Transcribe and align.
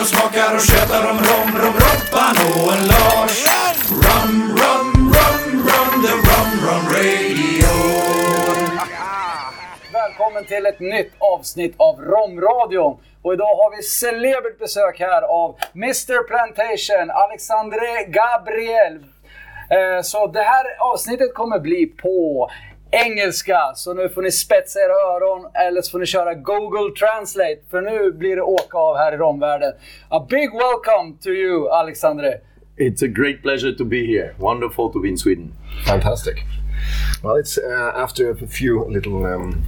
och 0.00 0.06
smakar 0.06 0.54
och 0.54 0.60
tjötar 0.60 1.10
om 1.10 1.18
rom, 1.28 1.50
rom, 1.62 1.76
Robban 1.84 2.36
och 2.54 2.72
en 2.72 2.86
Lars. 2.86 3.46
Rum, 4.06 4.56
rum, 4.60 4.92
rum, 5.16 5.42
rum, 5.68 5.92
the 6.04 6.12
rum, 6.28 6.50
rum 6.66 6.84
radio. 6.94 7.68
Välkommen 9.92 10.44
till 10.44 10.66
ett 10.66 10.80
nytt 10.80 11.12
avsnitt 11.18 11.74
av 11.76 12.00
Romradion. 12.00 12.96
Och 13.22 13.32
idag 13.32 13.54
har 13.60 13.76
vi 13.76 13.82
celebert 13.82 14.58
besök 14.58 15.00
här 15.00 15.22
av 15.22 15.56
Mr 15.74 16.26
Plantation, 16.28 17.10
Alexandre 17.10 18.04
Gabriel. 18.04 18.94
Eh, 19.70 20.02
så 20.02 20.26
det 20.26 20.42
här 20.42 20.64
avsnittet 20.92 21.34
kommer 21.34 21.58
bli 21.58 21.86
på 21.86 22.50
engelska. 22.90 23.72
Så 23.74 23.94
nu 23.94 24.08
får 24.08 24.22
ni 24.22 24.32
spetsa 24.32 24.78
era 24.78 24.92
öron 25.16 25.50
eller 25.54 25.82
så 25.82 25.90
får 25.90 25.98
ni 25.98 26.06
köra 26.06 26.34
Google 26.34 26.94
Translate. 26.98 27.60
För 27.70 27.80
nu 27.80 28.12
blir 28.12 28.36
det 28.36 28.42
åka 28.42 28.78
av 28.78 28.96
här 28.96 29.12
i 29.12 29.16
romvärlden. 29.16 29.72
A 30.08 30.26
big 30.30 30.50
welcome 30.52 31.16
to 31.22 31.28
you 31.28 31.70
Alexandre. 31.70 32.34
It's 32.76 33.02
a 33.04 33.08
great 33.08 33.42
pleasure 33.42 33.72
to 33.72 33.84
be 33.84 34.06
here. 34.06 34.34
Wonderful 34.38 34.92
to 34.92 35.00
be 35.00 35.08
in 35.08 35.18
Sweden. 35.18 35.52
Fantastic. 35.86 36.44
Well, 37.22 37.40
it's 37.40 37.58
uh, 37.58 38.02
after 38.04 38.30
a 38.30 38.46
few 38.46 38.84
little 38.88 39.26
um, 39.26 39.64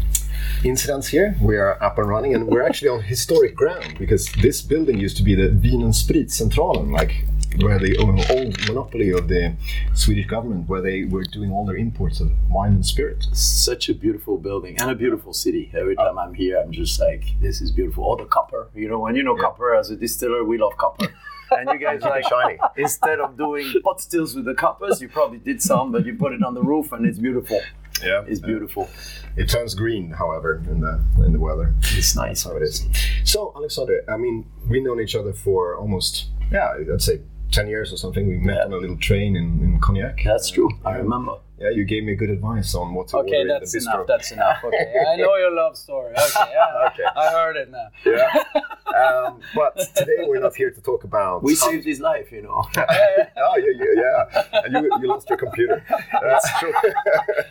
incidents 0.65 1.09
here, 1.09 1.35
we 1.43 1.57
are 1.57 1.77
up 1.83 1.99
and 1.99 2.09
running, 2.09 2.35
and 2.35 2.47
we're 2.47 2.63
actually 2.63 2.89
on 2.89 3.03
historic 3.03 3.57
ground 3.57 3.99
because 3.99 4.31
this 4.43 4.63
building 4.63 5.05
used 5.05 5.17
to 5.17 5.25
be 5.25 5.35
the 5.35 5.49
Vin 5.49 5.83
and 5.83 5.93
Spritcentralen, 5.93 6.93
like 6.93 7.25
where 7.59 7.79
the 7.79 7.97
old 7.99 8.57
monopoly 8.69 9.11
of 9.11 9.29
the 9.29 9.55
Swedish 9.95 10.27
government, 10.27 10.69
where 10.69 10.81
they 10.81 11.05
were 11.05 11.25
doing 11.25 11.51
all 11.51 11.67
their 11.67 11.77
imports 11.77 12.21
of 12.21 12.31
wine 12.49 12.73
and 12.73 12.87
spirit. 12.87 13.27
Such 13.33 13.89
a 13.89 13.95
beautiful 13.95 14.39
building 14.39 14.81
and 14.81 14.91
a 14.91 14.95
beautiful 14.95 15.33
city. 15.33 15.71
Every 15.75 15.97
time 15.97 16.19
I'm 16.19 16.35
here, 16.35 16.59
I'm 16.59 16.73
just 16.73 17.01
like, 17.01 17.25
this 17.41 17.61
is 17.61 17.71
beautiful. 17.73 18.05
All 18.05 18.17
the 18.17 18.25
copper, 18.27 18.69
you 18.75 18.89
know, 18.89 18.99
when 19.01 19.17
you 19.17 19.23
know 19.23 19.37
copper 19.37 19.75
as 19.75 19.91
a 19.91 19.97
distiller, 19.97 20.45
we 20.45 20.59
love 20.59 20.77
copper. 20.77 21.09
And 21.51 21.69
you 21.71 21.79
guys 21.79 22.01
like 22.15 22.25
Shiny. 22.29 22.59
instead 22.77 23.19
of 23.19 23.37
doing 23.37 23.73
pot 23.83 24.01
stills 24.01 24.35
with 24.37 24.45
the 24.45 24.55
coppers, 24.55 25.01
you 25.03 25.09
probably 25.09 25.39
did 25.39 25.61
some, 25.61 25.91
but 25.91 26.07
you 26.07 26.15
put 26.15 26.33
it 26.33 26.43
on 26.45 26.55
the 26.55 26.63
roof 26.63 26.93
and 26.93 27.05
it's 27.05 27.19
beautiful. 27.19 27.61
Yeah, 28.03 28.25
It's 28.27 28.41
beautiful. 28.41 28.89
It 29.37 29.51
turns 29.51 29.75
green, 29.75 30.13
however, 30.13 30.63
in 30.71 30.81
the 30.81 31.05
in 31.25 31.33
the 31.35 31.39
weather. 31.41 31.75
It's 31.83 32.17
nice. 32.17 32.45
That's 32.45 32.45
how 32.45 32.57
it 32.57 32.63
is. 32.63 32.87
So, 33.25 33.53
Alexander, 33.55 34.03
I 34.09 34.17
mean, 34.17 34.47
we've 34.71 34.83
known 34.83 35.01
each 35.01 35.15
other 35.15 35.35
for 35.35 35.77
almost, 35.77 36.29
yeah, 36.51 36.73
I'd 36.91 37.03
say 37.03 37.21
10 37.51 37.69
years 37.69 37.93
or 37.93 37.97
something. 37.97 38.27
We 38.27 38.37
met 38.37 38.61
on 38.63 38.73
a 38.73 38.77
little 38.77 38.97
train 38.97 39.37
in, 39.37 39.61
in 39.63 39.81
Cognac. 39.81 40.21
That's 40.25 40.51
true. 40.51 40.71
I 40.85 40.97
remember. 40.97 41.37
Yeah, 41.61 41.69
you 41.71 41.85
gave 41.85 42.05
me 42.05 42.15
good 42.15 42.31
advice 42.31 42.75
on 42.75 42.95
what 42.95 43.09
to 43.09 43.13
do. 43.13 43.19
Okay, 43.19 43.37
order 43.39 43.59
that's 43.61 43.75
in 43.75 43.85
the 43.85 43.91
bistro. 43.91 43.95
enough. 43.95 44.07
That's 44.07 44.31
enough. 44.33 44.57
Okay, 44.65 44.95
I 45.13 45.17
know 45.17 45.37
your 45.37 45.55
love 45.55 45.77
story. 45.77 46.13
Okay, 46.15 46.51
yeah, 46.53 46.87
Okay. 46.93 47.05
I 47.17 47.31
heard 47.33 47.57
it 47.57 47.71
now. 47.71 47.89
yeah. 48.07 48.43
Um, 48.91 49.41
but 49.55 49.77
today 49.95 50.25
we're 50.27 50.41
not 50.41 50.57
here 50.57 50.73
to 50.73 50.81
talk 50.81 51.05
about. 51.05 51.45
We 51.45 51.55
saved 51.55 51.85
his 51.85 52.01
life, 52.01 52.33
you 52.33 52.43
know. 52.43 52.65
Oh, 52.77 53.57
yeah, 53.57 53.73
yeah, 53.79 54.03
yeah. 54.03 54.43
And 54.65 54.73
you, 54.75 54.91
you 55.01 55.07
lost 55.07 55.29
your 55.29 55.39
computer. 55.39 55.85
That's 56.21 56.59
true. 56.59 56.73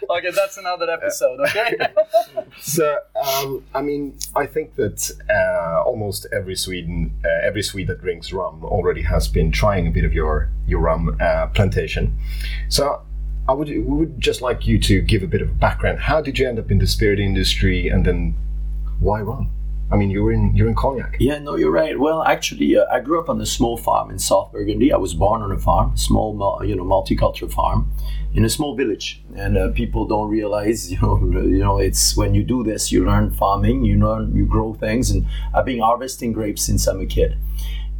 Okay, 0.09 0.31
that's 0.31 0.57
another 0.57 0.89
episode. 0.91 1.39
Okay. 1.39 1.77
so, 2.59 2.97
um, 3.23 3.63
I 3.73 3.81
mean, 3.81 4.17
I 4.35 4.45
think 4.47 4.75
that 4.75 5.09
uh, 5.29 5.81
almost 5.83 6.27
every 6.33 6.55
Sweden, 6.57 7.13
uh, 7.23 7.29
every 7.47 7.63
Swede 7.63 7.87
that 7.87 8.01
drinks 8.01 8.33
rum 8.33 8.65
already 8.65 9.03
has 9.03 9.29
been 9.29 9.49
trying 9.49 9.87
a 9.87 9.91
bit 9.91 10.03
of 10.03 10.13
your 10.13 10.49
your 10.67 10.81
rum 10.81 11.15
uh, 11.21 11.47
plantation. 11.47 12.17
So. 12.67 13.01
I 13.49 13.53
would, 13.53 13.67
we 13.67 13.79
would 13.79 14.21
just 14.21 14.43
like 14.43 14.67
you 14.67 14.77
to 14.81 15.01
give 15.01 15.23
a 15.23 15.27
bit 15.27 15.41
of 15.41 15.59
background. 15.59 16.01
How 16.01 16.21
did 16.21 16.37
you 16.37 16.47
end 16.47 16.59
up 16.59 16.69
in 16.69 16.77
the 16.77 16.85
spirit 16.85 17.19
industry, 17.19 17.87
and 17.87 18.05
then 18.05 18.35
why 18.99 19.21
rum? 19.21 19.49
I 19.91 19.95
mean, 19.95 20.11
you're 20.11 20.31
in 20.31 20.55
you're 20.55 20.67
in 20.67 20.75
cognac. 20.75 21.15
Yeah, 21.19 21.39
no, 21.39 21.55
you're 21.55 21.71
right. 21.71 21.99
Well, 21.99 22.21
actually, 22.21 22.77
uh, 22.77 22.85
I 22.91 22.99
grew 22.99 23.19
up 23.19 23.27
on 23.27 23.41
a 23.41 23.47
small 23.47 23.75
farm 23.75 24.11
in 24.11 24.19
South 24.19 24.51
Burgundy. 24.51 24.93
I 24.93 24.97
was 24.97 25.15
born 25.15 25.41
on 25.41 25.51
a 25.51 25.57
farm, 25.57 25.97
small, 25.97 26.63
you 26.63 26.75
know, 26.75 26.83
multicultural 26.83 27.51
farm, 27.51 27.91
in 28.35 28.45
a 28.45 28.49
small 28.49 28.75
village. 28.75 29.23
And 29.35 29.57
uh, 29.57 29.71
people 29.71 30.05
don't 30.05 30.29
realize, 30.29 30.91
you 30.91 30.99
know, 31.01 31.17
you 31.41 31.57
know, 31.57 31.79
it's 31.79 32.15
when 32.15 32.35
you 32.35 32.43
do 32.43 32.63
this, 32.63 32.91
you 32.91 33.03
learn 33.03 33.31
farming, 33.31 33.83
you 33.83 33.97
learn, 33.97 34.35
you 34.35 34.45
grow 34.45 34.75
things. 34.75 35.09
And 35.09 35.25
I've 35.55 35.65
been 35.65 35.79
harvesting 35.79 36.33
grapes 36.33 36.61
since 36.61 36.85
I'm 36.85 37.01
a 37.01 37.07
kid. 37.07 37.35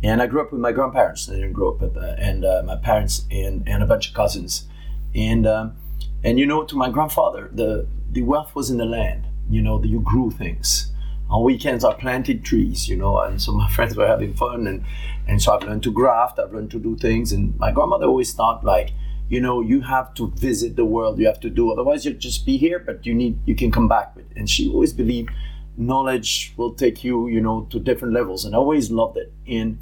And 0.03 0.21
I 0.21 0.27
grew 0.27 0.41
up 0.41 0.51
with 0.51 0.61
my 0.61 0.73
grandparents. 0.73 1.27
I 1.27 1.33
didn't 1.33 1.53
grow 1.53 1.73
up 1.73 1.81
with, 1.81 1.97
uh, 1.97 2.15
and 2.19 2.45
uh, 2.45 2.61
my 2.63 2.75
parents 2.75 3.25
and, 3.31 3.67
and 3.67 3.81
a 3.81 3.87
bunch 3.87 4.09
of 4.09 4.13
cousins. 4.13 4.68
And 5.15 5.47
um, 5.47 5.75
and 6.23 6.39
you 6.39 6.45
know, 6.45 6.63
to 6.63 6.75
my 6.75 6.89
grandfather, 6.89 7.49
the 7.51 7.87
the 8.11 8.21
wealth 8.21 8.55
was 8.55 8.69
in 8.69 8.77
the 8.77 8.85
land. 8.85 9.25
You 9.49 9.61
know, 9.61 9.83
you 9.83 9.99
grew 10.01 10.31
things 10.31 10.91
on 11.29 11.43
weekends 11.43 11.83
I 11.83 11.93
planted 11.93 12.43
trees, 12.43 12.87
you 12.89 12.95
know, 12.95 13.19
and 13.19 13.41
so 13.41 13.51
my 13.51 13.69
friends 13.75 13.95
were 13.95 14.07
having 14.07 14.33
fun 14.33 14.67
and 14.67 14.83
and 15.27 15.41
so 15.41 15.53
I've 15.53 15.63
learned 15.63 15.83
to 15.83 15.91
graft, 15.91 16.39
I've 16.39 16.51
learned 16.51 16.71
to 16.71 16.79
do 16.79 16.97
things 16.97 17.31
and 17.31 17.57
my 17.59 17.71
grandmother 17.71 18.05
always 18.05 18.33
thought 18.33 18.63
like, 18.63 18.91
you 19.29 19.39
know, 19.39 19.61
you 19.61 19.81
have 19.81 20.13
to 20.15 20.31
visit 20.31 20.75
the 20.75 20.85
world, 20.85 21.19
you 21.19 21.27
have 21.27 21.39
to 21.41 21.49
do 21.49 21.71
otherwise 21.71 22.05
you'll 22.05 22.17
just 22.17 22.45
be 22.45 22.57
here, 22.57 22.79
but 22.79 23.05
you 23.05 23.13
need 23.13 23.37
you 23.45 23.55
can 23.55 23.71
come 23.71 23.87
back 23.87 24.15
with 24.15 24.25
and 24.35 24.49
she 24.49 24.69
always 24.69 24.93
believed 24.93 25.29
knowledge 25.77 26.53
will 26.57 26.73
take 26.73 27.03
you, 27.03 27.27
you 27.27 27.39
know, 27.39 27.67
to 27.69 27.79
different 27.79 28.13
levels 28.13 28.43
and 28.43 28.55
I 28.55 28.57
always 28.57 28.89
loved 28.89 29.17
it. 29.17 29.31
And 29.47 29.79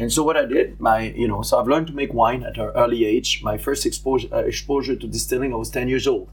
and 0.00 0.10
so 0.10 0.22
what 0.22 0.36
I 0.38 0.46
did, 0.46 0.80
my 0.80 1.00
you 1.00 1.28
know, 1.28 1.42
so 1.42 1.60
I've 1.60 1.68
learned 1.68 1.86
to 1.88 1.92
make 1.92 2.14
wine 2.14 2.42
at 2.42 2.56
an 2.56 2.70
early 2.74 3.04
age. 3.04 3.42
My 3.42 3.58
first 3.58 3.84
exposure 3.84 4.28
uh, 4.32 4.38
exposure 4.38 4.96
to 4.96 5.06
distilling, 5.06 5.52
I 5.52 5.56
was 5.56 5.68
ten 5.68 5.88
years 5.88 6.06
old. 6.06 6.30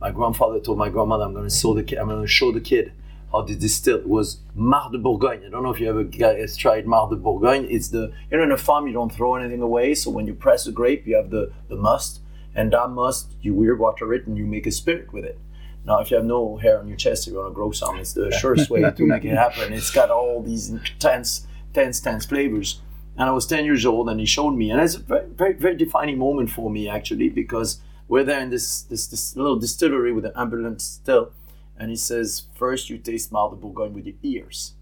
My 0.00 0.10
grandfather 0.10 0.58
told 0.58 0.78
my 0.78 0.88
grandmother, 0.88 1.24
"I'm 1.24 1.34
going 1.34 1.48
to 1.48 1.54
show 1.54 1.74
the 1.74 1.82
kid. 1.82 1.98
I'm 1.98 2.08
going 2.08 2.22
to 2.22 2.26
show 2.26 2.50
the 2.50 2.62
kid 2.62 2.92
how 3.30 3.42
to 3.42 3.54
distill." 3.54 3.98
It 3.98 4.08
was 4.08 4.38
Marc 4.54 4.92
de 4.92 4.98
Bourgogne. 4.98 5.44
I 5.46 5.50
don't 5.50 5.62
know 5.62 5.70
if 5.70 5.80
you 5.80 5.90
ever 5.90 6.02
guys 6.04 6.56
tried 6.56 6.86
Marc 6.86 7.10
de 7.10 7.16
Bourgogne. 7.16 7.66
It's 7.68 7.90
the 7.90 8.10
you 8.30 8.38
know 8.38 8.44
in 8.44 8.52
a 8.52 8.56
farm 8.56 8.86
you 8.86 8.94
don't 8.94 9.12
throw 9.12 9.34
anything 9.34 9.60
away. 9.60 9.94
So 9.94 10.10
when 10.10 10.26
you 10.26 10.32
press 10.32 10.64
the 10.64 10.72
grape, 10.72 11.06
you 11.06 11.14
have 11.16 11.28
the 11.28 11.52
the 11.68 11.76
must, 11.76 12.20
and 12.54 12.72
that 12.72 12.88
must 12.88 13.32
you 13.42 13.54
weir 13.54 13.76
water 13.76 14.14
it 14.14 14.26
and 14.26 14.38
you 14.38 14.46
make 14.46 14.66
a 14.66 14.72
spirit 14.72 15.12
with 15.12 15.26
it. 15.26 15.38
Now, 15.84 16.00
if 16.00 16.10
you 16.10 16.16
have 16.16 16.26
no 16.26 16.56
hair 16.56 16.78
on 16.78 16.88
your 16.88 16.96
chest, 16.96 17.26
you 17.26 17.34
want 17.34 17.48
to 17.48 17.54
grow 17.54 17.70
some. 17.70 17.98
It's 17.98 18.12
the 18.14 18.30
surest 18.30 18.70
way 18.70 18.80
to 18.80 19.06
make 19.06 19.24
it 19.24 19.36
happen. 19.36 19.72
It's 19.72 19.90
got 19.90 20.10
all 20.10 20.42
these 20.42 20.70
intense, 20.70 21.46
tense, 21.74 22.00
tense 22.00 22.24
flavors. 22.26 22.80
And 23.20 23.28
I 23.28 23.32
was 23.32 23.44
10 23.44 23.66
years 23.66 23.84
old, 23.84 24.08
and 24.08 24.18
he 24.18 24.24
showed 24.24 24.52
me, 24.52 24.70
and 24.70 24.80
it's 24.80 24.94
a 24.94 25.00
very, 25.00 25.26
very, 25.26 25.52
very 25.52 25.76
defining 25.76 26.16
moment 26.16 26.48
for 26.50 26.70
me 26.70 26.88
actually 26.88 27.28
because 27.28 27.78
we're 28.08 28.24
there 28.24 28.40
in 28.40 28.48
this 28.48 28.80
this, 28.80 29.08
this 29.08 29.36
little 29.36 29.56
distillery 29.56 30.10
with 30.10 30.24
an 30.24 30.32
ambulance 30.34 30.84
still, 30.84 31.30
and 31.76 31.90
he 31.90 31.96
says, 31.96 32.44
first 32.54 32.88
you 32.88 32.96
taste 32.96 33.30
Marc 33.30 33.50
de 33.50 33.56
Bourgogne 33.56 33.92
with 33.92 34.06
your 34.06 34.16
ears. 34.22 34.72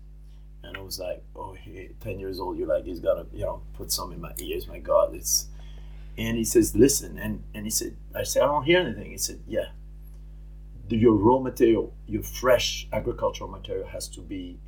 And 0.62 0.76
I 0.76 0.80
was 0.82 1.00
like, 1.00 1.20
oh, 1.34 1.54
hey, 1.54 1.90
10 1.98 2.20
years 2.20 2.38
old, 2.38 2.56
you're 2.56 2.68
like, 2.68 2.84
he's 2.84 3.00
got 3.00 3.14
to, 3.14 3.26
you 3.36 3.44
know, 3.44 3.60
put 3.74 3.90
some 3.90 4.12
in 4.12 4.20
my 4.20 4.32
ears. 4.38 4.68
My 4.68 4.78
God, 4.78 5.16
it's. 5.16 5.48
And 6.16 6.36
he 6.36 6.44
says, 6.44 6.76
listen. 6.76 7.18
And, 7.18 7.42
and 7.54 7.64
he 7.66 7.70
said, 7.70 7.96
I 8.14 8.22
said, 8.22 8.44
I 8.44 8.46
don't 8.46 8.62
hear 8.62 8.78
anything. 8.78 9.10
He 9.10 9.18
said, 9.18 9.40
yeah. 9.48 9.70
Your 10.88 11.14
raw 11.14 11.40
material, 11.40 11.92
your 12.06 12.22
fresh 12.22 12.86
agricultural 12.92 13.50
material 13.50 13.88
has 13.88 14.06
to 14.10 14.20
be 14.20 14.58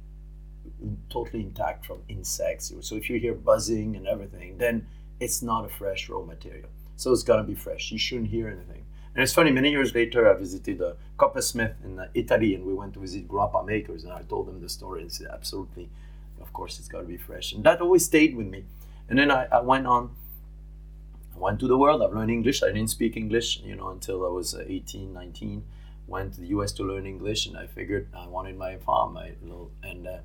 totally 1.08 1.42
intact 1.42 1.86
from 1.86 2.02
insects. 2.08 2.72
So 2.80 2.96
if 2.96 3.10
you 3.10 3.18
hear 3.18 3.34
buzzing 3.34 3.96
and 3.96 4.06
everything, 4.06 4.58
then 4.58 4.86
it's 5.18 5.42
not 5.42 5.64
a 5.64 5.68
fresh 5.68 6.08
raw 6.08 6.22
material. 6.22 6.68
So 6.96 7.12
it's 7.12 7.22
gotta 7.22 7.42
be 7.42 7.54
fresh. 7.54 7.92
You 7.92 7.98
shouldn't 7.98 8.28
hear 8.28 8.48
anything. 8.48 8.84
And 9.14 9.22
it's 9.22 9.32
funny. 9.32 9.50
Many 9.50 9.70
years 9.70 9.94
later, 9.94 10.32
I 10.32 10.38
visited 10.38 10.80
a 10.80 10.96
coppersmith 11.18 11.74
in 11.84 11.98
uh, 11.98 12.08
Italy, 12.14 12.54
and 12.54 12.64
we 12.64 12.74
went 12.74 12.94
to 12.94 13.00
visit 13.00 13.26
grappa 13.26 13.66
makers, 13.66 14.04
and 14.04 14.12
I 14.12 14.22
told 14.22 14.46
them 14.46 14.60
the 14.60 14.68
story, 14.68 15.02
and 15.02 15.12
said, 15.12 15.26
"Absolutely, 15.32 15.90
of 16.40 16.52
course, 16.52 16.78
it's 16.78 16.88
got 16.88 17.00
to 17.00 17.06
be 17.06 17.16
fresh." 17.16 17.52
And 17.52 17.64
that 17.64 17.80
always 17.80 18.04
stayed 18.04 18.36
with 18.36 18.46
me. 18.46 18.64
And 19.08 19.18
then 19.18 19.30
I, 19.30 19.46
I 19.50 19.60
went 19.62 19.86
on. 19.86 20.14
I 21.34 21.38
went 21.38 21.58
to 21.60 21.66
the 21.66 21.76
world. 21.76 22.02
I've 22.02 22.12
learned 22.12 22.30
English. 22.30 22.62
I 22.62 22.68
didn't 22.68 22.90
speak 22.90 23.16
English, 23.16 23.60
you 23.60 23.74
know, 23.74 23.88
until 23.88 24.24
I 24.24 24.28
was 24.28 24.54
uh, 24.54 24.62
18, 24.66 25.12
19. 25.12 25.64
Went 26.06 26.34
to 26.34 26.40
the 26.40 26.48
U.S. 26.48 26.72
to 26.72 26.84
learn 26.84 27.04
English, 27.06 27.46
and 27.46 27.56
I 27.56 27.66
figured 27.66 28.08
I 28.16 28.26
wanted 28.28 28.56
my 28.56 28.76
farm, 28.76 29.14
my 29.14 29.32
little, 29.42 29.70
and 29.82 30.06
uh, 30.06 30.18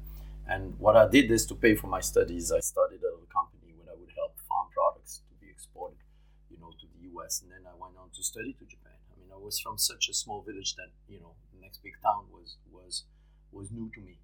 and 0.48 0.78
what 0.78 0.96
I 0.96 1.08
did 1.10 1.32
is 1.32 1.46
to 1.48 1.56
pay 1.56 1.74
for 1.76 1.88
my 1.88 2.02
studies. 2.02 2.52
I 2.52 2.60
started 2.60 3.02
a 3.02 3.10
little 3.10 3.30
company 3.34 3.74
where 3.74 3.90
I 3.90 3.98
would 3.98 4.14
help 4.14 4.38
farm 4.48 4.70
products 4.70 5.26
to 5.26 5.34
be 5.42 5.50
exported, 5.50 5.98
you 6.50 6.58
know, 6.62 6.70
to 6.70 6.86
the 6.94 7.10
U.S. 7.18 7.42
And 7.42 7.50
then 7.52 7.66
I 7.66 7.74
went 7.74 7.98
on 7.98 8.14
to 8.14 8.22
study 8.22 8.54
to 8.54 8.66
Japan. 8.66 9.02
I 9.10 9.18
mean, 9.18 9.34
I 9.34 9.42
was 9.42 9.60
from 9.60 9.78
such 9.78 10.08
a 10.10 10.14
small 10.14 10.46
village 10.46 10.76
that 10.76 10.94
you 11.10 11.20
know 11.20 11.34
the 11.54 11.60
next 11.62 11.82
big 11.82 11.98
town 12.02 12.30
was 12.30 12.58
was 12.70 13.06
was 13.52 13.72
new 13.72 13.90
to 13.98 14.02
me, 14.02 14.22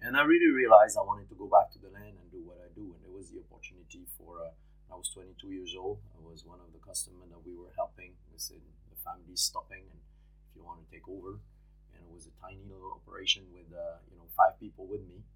and 0.00 0.16
I 0.16 0.22
really 0.24 0.48
realized 0.48 0.96
I 0.96 1.04
wanted 1.04 1.28
to 1.28 1.36
go 1.36 1.46
back 1.46 1.68
to 1.76 1.78
the 1.78 1.92
land 1.92 2.16
and 2.16 2.32
do 2.32 2.40
what 2.40 2.56
I 2.64 2.72
do. 2.72 2.96
And 2.96 3.04
there 3.04 3.12
was 3.12 3.28
the 3.30 3.44
opportunity 3.44 4.08
for. 4.16 4.40
Uh, 4.40 4.56
I 4.88 4.96
was 4.96 5.12
22 5.12 5.52
years 5.52 5.76
old. 5.76 6.00
I 6.16 6.20
was 6.24 6.48
one 6.48 6.64
of 6.64 6.72
the 6.72 6.80
customers 6.80 7.28
that 7.28 7.44
we 7.44 7.52
were 7.52 7.68
helping. 7.76 8.16
We 8.32 8.40
said 8.40 8.64
the 8.88 8.96
family's 8.96 9.44
stopping, 9.44 9.84
and 9.84 10.00
if 10.00 10.56
you 10.56 10.64
want 10.64 10.80
to 10.80 10.88
take 10.88 11.04
over, 11.04 11.44
and 11.92 12.00
it 12.00 12.08
was 12.08 12.24
a 12.24 12.32
tiny 12.40 12.64
little 12.64 12.96
operation 12.96 13.44
with 13.52 13.68
uh, 13.68 14.00
you 14.08 14.16
know 14.16 14.24
five 14.32 14.56
people 14.56 14.88
with 14.88 15.04
me 15.04 15.28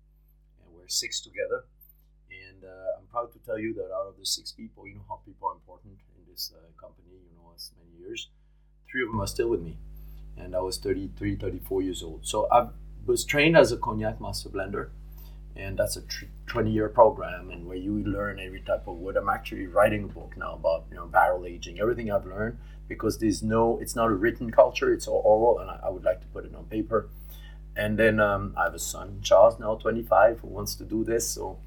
we're 0.75 0.89
six 0.89 1.21
together. 1.21 1.65
And 2.31 2.65
uh, 2.65 2.99
I'm 2.99 3.07
proud 3.11 3.33
to 3.33 3.39
tell 3.41 3.59
you 3.59 3.75
that 3.75 3.91
out 3.95 4.09
of 4.09 4.17
the 4.19 4.27
six 4.27 4.53
people, 4.53 4.87
you 4.87 4.95
know 4.97 5.05
how 5.09 5.21
people 5.27 5.49
are 5.49 5.55
important 5.55 5.99
in 6.17 6.23
this 6.31 6.53
uh, 6.55 6.61
company, 6.81 7.09
you 7.13 7.37
know, 7.37 7.53
as 7.55 7.71
many 7.79 8.03
years, 8.03 8.31
three 8.91 9.03
of 9.03 9.09
them 9.09 9.21
are 9.21 9.27
still 9.27 9.49
with 9.49 9.61
me. 9.63 9.79
And 10.37 10.55
I 10.57 10.61
was 10.61 10.79
33, 10.79 11.37
34 11.37 11.83
years 11.83 12.03
old. 12.03 12.27
So 12.27 12.49
I 12.51 12.69
was 13.07 13.25
trained 13.25 13.57
as 13.57 13.73
a 13.73 13.77
cognac 13.77 14.21
master 14.21 14.49
blender. 14.49 14.91
and 15.55 15.79
that's 15.79 15.97
a 15.97 16.03
tr- 16.03 16.25
20 16.47 16.71
year 16.71 16.89
program 16.89 17.51
and 17.51 17.67
where 17.67 17.77
you 17.77 17.99
learn 18.05 18.41
every 18.41 18.61
type 18.63 18.87
of 18.87 18.97
wood 18.97 19.17
i'm 19.17 19.29
actually 19.29 19.67
writing 19.67 20.05
a 20.05 20.07
book 20.07 20.35
now 20.37 20.55
about 20.55 20.85
you 20.91 20.97
know 20.97 21.07
barrel 21.07 21.45
aging 21.47 21.79
everything 21.81 22.11
i've 22.11 22.27
learned 22.27 22.57
because 22.89 23.19
there's 23.19 23.43
no 23.43 23.79
it's 23.79 23.95
not 23.95 24.07
a 24.11 24.15
written 24.15 24.51
culture 24.51 24.93
it's 24.93 25.07
all 25.07 25.21
oral 25.25 25.59
and 25.61 25.71
i, 25.71 25.79
I 25.85 25.91
would 25.91 26.05
like 26.05 26.21
to 26.23 26.27
put 26.29 26.45
it 26.47 26.55
on 26.55 26.65
paper 26.67 27.11
and 27.77 27.99
then 27.99 28.21
um, 28.21 28.55
i 28.57 28.65
have 28.65 28.75
a 28.75 28.79
son 28.79 29.19
charles 29.23 29.59
now 29.59 29.75
25 29.75 30.41
who 30.41 30.49
wants 30.49 30.75
to 30.75 30.85
do 30.85 31.05
this 31.05 31.29
so 31.29 31.59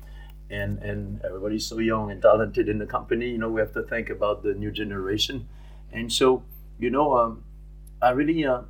and 0.49 0.77
and 0.79 1.21
everybody's 1.23 1.65
so 1.65 1.79
young 1.79 2.11
and 2.11 2.21
talented 2.21 2.69
in 2.69 2.77
the 2.77 2.85
company 2.85 3.29
you 3.29 3.37
know 3.37 3.49
we 3.49 3.59
have 3.59 3.73
to 3.73 3.83
think 3.83 4.09
about 4.09 4.43
the 4.43 4.53
new 4.53 4.71
generation 4.71 5.47
and 5.91 6.11
so 6.11 6.43
you 6.79 6.89
know 6.89 7.17
um, 7.17 7.43
i 8.01 8.09
really 8.09 8.45
uh, 8.45 8.61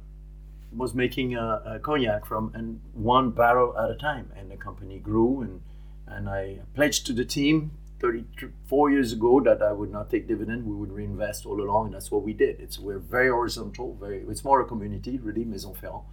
was 0.75 0.93
making 0.93 1.35
a, 1.35 1.61
a 1.65 1.79
cognac 1.79 2.25
from 2.25 2.51
and 2.53 2.81
one 2.93 3.31
barrel 3.31 3.77
at 3.77 3.89
a 3.89 3.95
time, 3.95 4.31
and 4.35 4.51
the 4.51 4.57
company 4.57 4.99
grew. 4.99 5.41
and 5.41 5.61
And 6.07 6.29
I 6.29 6.59
pledged 6.73 7.05
to 7.07 7.13
the 7.13 7.25
team 7.25 7.71
34 7.99 8.91
years 8.91 9.13
ago 9.13 9.39
that 9.41 9.61
I 9.61 9.71
would 9.71 9.91
not 9.91 10.09
take 10.09 10.27
dividend. 10.27 10.65
We 10.65 10.75
would 10.75 10.91
reinvest 10.91 11.45
all 11.45 11.61
along, 11.61 11.88
and 11.88 11.95
that's 11.95 12.11
what 12.11 12.23
we 12.23 12.33
did. 12.33 12.59
It's 12.59 12.77
we're 12.79 12.99
very 12.99 13.29
horizontal. 13.29 13.95
Very 13.99 14.23
it's 14.29 14.43
more 14.43 14.61
a 14.61 14.65
community, 14.65 15.17
really, 15.17 15.45
Maison 15.45 15.73
Ferrand, 15.73 16.03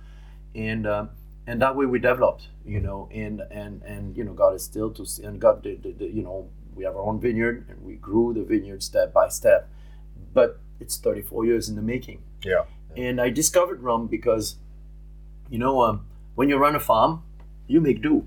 and. 0.55 0.87
Um, 0.87 1.11
and 1.45 1.61
that 1.61 1.75
way 1.75 1.87
we 1.87 1.99
developed, 1.99 2.47
you 2.65 2.79
know, 2.79 3.09
and 3.13 3.43
and 3.51 3.83
and 3.83 4.17
you 4.17 4.23
know, 4.23 4.33
God 4.33 4.55
is 4.55 4.63
still 4.63 4.93
to 4.93 5.05
see 5.05 5.25
and 5.25 5.41
God, 5.41 5.65
the, 5.65 5.95
you 5.99 6.23
know, 6.23 6.49
we 6.75 6.85
have 6.85 6.97
our 6.97 7.03
own 7.03 7.21
vineyard 7.21 7.67
and 7.69 7.83
we 7.83 7.95
grew 7.95 8.33
the 8.33 8.45
vineyard 8.45 8.83
step 8.83 9.13
by 9.13 9.29
step, 9.29 9.69
but 10.33 10.61
it's 10.81 10.97
34 10.97 11.45
years 11.47 11.69
in 11.69 11.77
the 11.77 11.83
making. 11.83 12.23
Yeah. 12.45 12.65
And 12.97 13.21
I 13.21 13.31
discovered 13.31 13.83
rum 13.83 14.07
because, 14.07 14.57
you 15.49 15.59
know, 15.59 15.83
um, 15.83 16.07
when 16.35 16.49
you 16.49 16.57
run 16.57 16.75
a 16.75 16.81
farm, 16.81 17.23
you 17.67 17.81
make 17.81 18.03
do. 18.03 18.27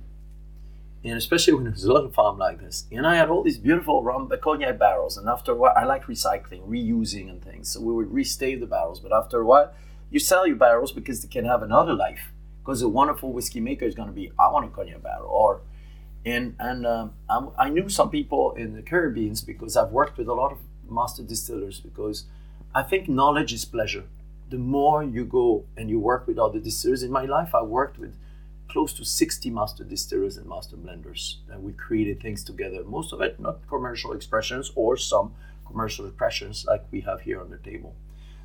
And 1.04 1.18
especially 1.18 1.54
when 1.54 1.66
there's 1.66 1.83
a 1.83 1.94
little 1.94 2.10
farm 2.10 2.39
like 2.39 2.60
this. 2.60 2.86
And 2.92 3.06
I 3.06 3.16
had 3.16 3.30
all 3.30 3.44
these 3.44 3.60
beautiful 3.60 4.01
rum, 4.01 4.31
cognac 4.42 4.80
barrels. 4.80 5.18
And 5.18 5.30
after 5.30 5.51
a 5.51 5.56
while, 5.56 5.74
I 5.75 5.83
like 5.83 6.06
recycling, 6.06 6.68
reusing 6.68 7.30
and 7.30 7.44
things. 7.44 7.69
So 7.69 7.81
we 7.81 7.94
would 7.94 8.12
restave 8.12 8.60
the 8.60 8.66
barrels. 8.66 9.00
But 9.00 9.13
after 9.13 9.42
a 9.42 9.45
while, 9.45 9.72
you 10.15 10.19
sell 10.19 10.47
your 10.47 10.56
barrels 10.56 10.91
because 10.91 11.21
they 11.21 11.27
can 11.27 11.45
have 11.45 11.62
another 11.62 11.94
life. 11.94 12.31
Because 12.59 12.81
a 12.81 12.89
wonderful 12.89 13.31
whiskey 13.31 13.59
maker 13.59 13.85
is 13.85 13.94
going 13.94 14.07
to 14.07 14.13
be, 14.21 14.31
I 14.39 14.50
want 14.50 14.73
to 14.73 14.81
a 14.81 15.00
barrel. 15.00 15.29
Or, 15.29 15.62
and 16.25 16.56
and 16.59 16.88
um, 16.88 17.13
I, 17.29 17.65
I 17.65 17.69
knew 17.69 17.88
some 17.89 18.09
people 18.09 18.53
in 18.53 18.73
the 18.73 18.81
Caribbean 18.81 19.35
because 19.45 19.77
I've 19.77 19.91
worked 19.91 20.17
with 20.17 20.27
a 20.27 20.33
lot 20.33 20.51
of 20.51 20.59
master 20.89 21.21
distillers 21.21 21.79
because 21.79 22.25
I 22.73 22.81
think 22.81 23.07
knowledge 23.07 23.53
is 23.53 23.65
pleasure 23.65 24.06
the 24.50 24.57
more 24.57 25.03
you 25.03 25.25
go 25.25 25.65
and 25.75 25.89
you 25.89 26.00
work 26.00 26.27
with 26.27 26.38
other 26.38 26.59
distillers, 26.59 27.03
in 27.03 27.12
my 27.12 27.25
life, 27.25 27.56
I 27.56 27.63
worked 27.63 27.97
with 27.97 28.15
close 28.69 28.94
to 28.94 29.06
60 29.06 29.50
master 29.50 29.83
distillers 29.83 30.38
and 30.38 30.47
master 30.47 30.75
blenders, 30.75 31.35
and 31.50 31.63
we 31.63 31.71
created 31.73 32.21
things 32.21 32.44
together. 32.44 32.83
Most 32.83 33.13
of 33.13 33.21
it 33.21 33.39
not 33.39 33.67
commercial 33.67 34.12
expressions 34.13 34.71
or 34.75 34.97
some 34.97 35.33
commercial 35.65 36.06
expressions 36.06 36.65
like 36.65 36.85
we 36.91 37.01
have 37.01 37.21
here 37.21 37.41
on 37.41 37.50
the 37.50 37.57
table. 37.57 37.95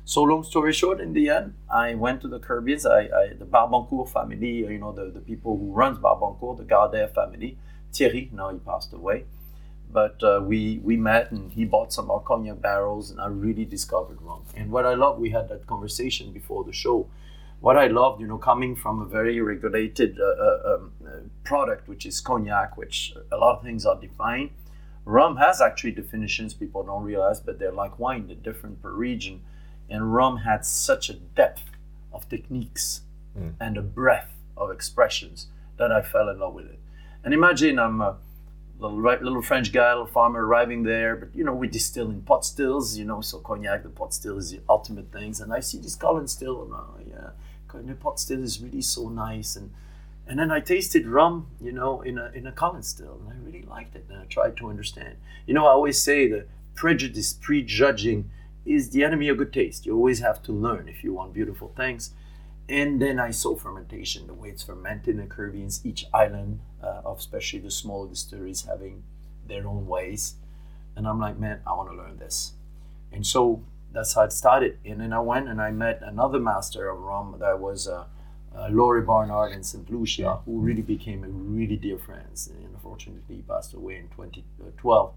So 0.03 0.23
long 0.23 0.43
story 0.43 0.73
short, 0.73 0.99
in 0.99 1.13
the 1.13 1.29
end, 1.29 1.53
I 1.69 1.95
went 1.95 2.21
to 2.21 2.27
the 2.27 2.39
Caribbean. 2.39 2.79
I, 2.85 3.09
I, 3.15 3.33
the 3.37 3.45
Barbancourt 3.45 4.09
family, 4.09 4.57
you 4.57 4.77
know, 4.77 4.91
the, 4.91 5.05
the 5.05 5.21
people 5.21 5.57
who 5.57 5.71
runs 5.71 5.99
Barbancourt, 5.99 6.57
the 6.57 6.63
Gardère 6.63 7.13
family, 7.13 7.57
Thierry, 7.93 8.29
now 8.33 8.49
he 8.49 8.57
passed 8.59 8.93
away 8.93 9.25
but 9.91 10.21
uh, 10.23 10.41
we 10.43 10.79
we 10.83 10.95
met 10.95 11.31
and 11.31 11.51
he 11.51 11.65
bought 11.65 11.91
some 11.91 12.09
cognac 12.25 12.61
barrels 12.61 13.11
and 13.11 13.19
I 13.19 13.27
really 13.27 13.65
discovered 13.65 14.21
rum. 14.21 14.43
And 14.55 14.71
what 14.71 14.85
I 14.85 14.93
love, 14.93 15.19
we 15.19 15.31
had 15.31 15.49
that 15.49 15.67
conversation 15.67 16.31
before 16.31 16.63
the 16.63 16.73
show. 16.73 17.07
What 17.59 17.77
I 17.77 17.87
loved, 17.87 18.21
you 18.21 18.27
know, 18.27 18.37
coming 18.37 18.75
from 18.75 19.01
a 19.01 19.05
very 19.05 19.39
regulated 19.39 20.17
uh, 20.19 20.23
uh, 20.23 20.75
um, 20.75 20.91
uh, 21.05 21.09
product, 21.43 21.87
which 21.87 22.05
is 22.05 22.19
cognac, 22.19 22.75
which 22.75 23.13
a 23.31 23.37
lot 23.37 23.57
of 23.57 23.63
things 23.63 23.85
are 23.85 23.99
defined. 23.99 24.51
Rum 25.05 25.37
has 25.37 25.61
actually 25.61 25.91
definitions 25.91 26.53
people 26.53 26.83
don't 26.83 27.03
realize, 27.03 27.39
but 27.39 27.59
they're 27.59 27.71
like 27.71 27.99
wine, 27.99 28.27
they're 28.27 28.35
different 28.35 28.81
per 28.81 28.91
region. 28.91 29.41
And 29.91 30.13
rum 30.13 30.37
had 30.37 30.65
such 30.65 31.09
a 31.09 31.13
depth 31.13 31.63
of 32.13 32.27
techniques 32.29 33.01
mm. 33.37 33.53
and 33.59 33.77
a 33.77 33.81
breadth 33.81 34.31
of 34.57 34.71
expressions 34.71 35.47
that 35.77 35.91
I 35.91 36.01
fell 36.01 36.29
in 36.29 36.39
love 36.39 36.53
with 36.53 36.67
it. 36.67 36.79
And 37.23 37.33
imagine 37.33 37.77
I'm 37.77 38.01
a 38.01 38.17
little 38.79 38.99
little 38.99 39.41
French 39.41 39.71
guy, 39.71 39.91
little 39.91 40.07
farmer 40.07 40.45
arriving 40.45 40.83
there. 40.83 41.15
But 41.15 41.35
you 41.35 41.43
know, 41.43 41.53
we 41.53 41.67
distill 41.67 42.09
in 42.09 42.21
pot 42.21 42.45
stills. 42.45 42.97
You 42.97 43.05
know, 43.05 43.21
so 43.21 43.39
cognac, 43.39 43.83
the 43.83 43.89
pot 43.89 44.13
still 44.13 44.37
is 44.37 44.51
the 44.51 44.61
ultimate 44.69 45.11
things. 45.11 45.39
And 45.39 45.53
I 45.53 45.59
see 45.59 45.77
this 45.77 45.95
column 45.95 46.27
still, 46.27 46.63
and 46.63 46.73
oh, 46.73 46.95
yeah, 47.07 47.29
cognac 47.67 47.99
pot 47.99 48.19
still 48.19 48.43
is 48.43 48.61
really 48.61 48.81
so 48.81 49.09
nice. 49.09 49.55
And 49.55 49.71
and 50.27 50.39
then 50.39 50.51
I 50.51 50.59
tasted 50.59 51.05
rum, 51.07 51.47
you 51.59 51.71
know, 51.71 52.01
in 52.01 52.17
a 52.17 52.31
in 52.33 52.47
a 52.47 52.51
column 52.51 52.83
still, 52.83 53.19
and 53.21 53.29
I 53.29 53.45
really 53.45 53.63
liked 53.63 53.95
it. 53.95 54.05
And 54.09 54.19
I 54.19 54.25
tried 54.25 54.57
to 54.57 54.69
understand. 54.69 55.17
You 55.45 55.53
know, 55.53 55.65
I 55.65 55.71
always 55.71 56.01
say 56.01 56.27
the 56.27 56.45
prejudice, 56.75 57.33
prejudging, 57.33 58.29
is 58.65 58.89
the 58.91 59.03
enemy 59.03 59.27
of 59.29 59.37
good 59.37 59.53
taste. 59.53 59.85
You 59.85 59.95
always 59.95 60.19
have 60.19 60.41
to 60.43 60.51
learn 60.51 60.87
if 60.87 61.03
you 61.03 61.13
want 61.13 61.33
beautiful 61.33 61.73
things. 61.75 62.13
And 62.69 63.01
then 63.01 63.19
I 63.19 63.31
saw 63.31 63.55
fermentation, 63.55 64.27
the 64.27 64.33
way 64.33 64.49
it's 64.49 64.63
fermented 64.63 65.15
in 65.15 65.17
the 65.17 65.25
Caribbean, 65.25 65.69
each 65.83 66.05
island, 66.13 66.61
uh, 66.81 67.01
of 67.03 67.17
especially 67.19 67.59
the 67.59 67.71
smaller 67.71 68.07
distilleries, 68.07 68.63
having 68.63 69.03
their 69.47 69.67
own 69.67 69.87
ways. 69.87 70.35
And 70.95 71.07
I'm 71.07 71.19
like, 71.19 71.37
man, 71.37 71.61
I 71.67 71.73
want 71.73 71.89
to 71.89 71.95
learn 71.95 72.17
this. 72.17 72.53
And 73.11 73.25
so 73.25 73.63
that's 73.91 74.13
how 74.13 74.23
it 74.23 74.31
started. 74.31 74.77
And 74.85 75.01
then 75.01 75.11
I 75.11 75.19
went 75.19 75.49
and 75.49 75.61
I 75.61 75.71
met 75.71 76.01
another 76.01 76.39
master 76.39 76.89
of 76.89 76.99
rum 76.99 77.35
that 77.39 77.59
was 77.59 77.87
uh, 77.87 78.05
uh, 78.55 78.67
Laurie 78.69 79.01
Barnard 79.01 79.51
in 79.51 79.63
St. 79.63 79.89
Lucia, 79.89 80.39
who 80.45 80.59
really 80.59 80.81
became 80.81 81.23
a 81.23 81.27
really 81.27 81.75
dear 81.75 81.97
friend. 81.97 82.27
And 82.49 82.73
unfortunately, 82.73 83.35
he 83.35 83.41
passed 83.41 83.73
away 83.73 83.97
in 83.97 84.07
2012. 84.09 85.13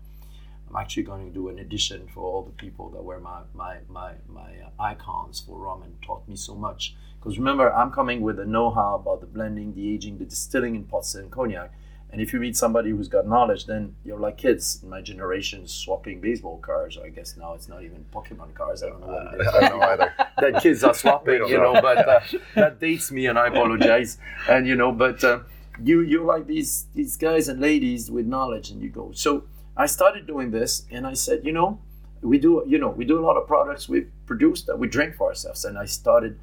I'm 0.69 0.77
actually 0.77 1.05
going 1.05 1.27
to 1.27 1.33
do 1.33 1.49
an 1.49 1.59
edition 1.59 2.09
for 2.13 2.21
all 2.21 2.43
the 2.43 2.53
people 2.53 2.91
that 2.91 3.03
were 3.03 3.21
my 3.21 3.43
my 3.55 3.79
my, 3.89 4.13
my 4.29 4.51
uh, 4.65 4.83
icons 4.83 5.41
for 5.41 5.59
rum 5.59 5.83
and 5.83 5.95
taught 6.03 6.27
me 6.29 6.37
so 6.37 6.55
much. 6.55 6.95
Because 7.19 7.39
remember, 7.39 7.73
I'm 7.73 7.91
coming 7.91 8.21
with 8.21 8.39
a 8.39 8.45
know-how 8.45 8.97
about 8.97 9.21
the 9.21 9.27
blending, 9.27 9.75
the 9.75 9.95
aging, 9.95 10.19
the 10.19 10.27
distilling 10.27 10.75
in 10.75 10.85
pots 10.85 11.15
and 11.15 11.31
cognac. 11.31 11.73
And 12.15 12.21
if 12.21 12.33
you 12.33 12.39
meet 12.39 12.57
somebody 12.57 12.91
who's 12.91 13.09
got 13.09 13.27
knowledge, 13.27 13.67
then 13.67 13.97
you're 14.05 14.21
like 14.21 14.37
kids 14.37 14.79
in 14.83 14.89
my 14.89 15.01
generation 15.01 15.67
swapping 15.67 16.21
baseball 16.21 16.59
cards. 16.59 16.97
I 16.97 17.09
guess 17.09 17.37
now 17.37 17.55
it's 17.55 17.67
not 17.67 17.83
even 17.83 18.05
Pokemon 18.15 18.55
cards. 18.55 18.85
I 18.85 18.91
don't 18.91 19.01
know 19.01 19.09
what 19.09 19.35
it 19.35 19.41
is. 19.41 19.47
I 19.55 19.61
don't 19.61 19.81
know 19.81 19.87
either. 19.89 20.13
that 20.39 20.63
kids 20.63 20.85
are 20.85 20.95
swapping, 20.95 21.49
you 21.49 21.57
know, 21.57 21.73
know. 21.73 21.83
but 21.83 22.09
uh, 22.09 22.21
that 22.55 22.79
dates 22.79 23.11
me 23.11 23.27
and 23.27 23.37
I 23.37 23.49
apologize. 23.49 24.19
And, 24.49 24.65
you 24.65 24.77
know, 24.77 24.93
but 24.93 25.25
uh, 25.25 25.41
you, 25.83 26.03
you're 26.03 26.25
like 26.25 26.47
these, 26.47 26.87
these 26.95 27.17
guys 27.17 27.49
and 27.49 27.61
ladies 27.61 28.13
with 28.13 28.27
knowledge 28.27 28.71
and 28.71 28.81
you 28.81 28.91
go. 28.91 29.11
So 29.13 29.47
I 29.77 29.87
started 29.87 30.27
doing 30.27 30.51
this 30.51 30.87
and 30.91 31.07
I 31.07 31.15
said, 31.15 31.45
you 31.45 31.53
know, 31.53 31.81
we 32.23 32.39
do, 32.39 32.63
you 32.67 32.79
know, 32.79 32.89
we 32.89 33.05
do 33.05 33.19
a 33.19 33.25
lot 33.25 33.37
of 33.37 33.47
products 33.47 33.89
we 33.89 34.07
produce 34.25 34.63
that 34.63 34.79
we 34.79 34.87
drink 34.87 35.17
for 35.17 35.29
ourselves. 35.29 35.65
And 35.65 35.77
I 35.77 35.85
started 35.85 36.39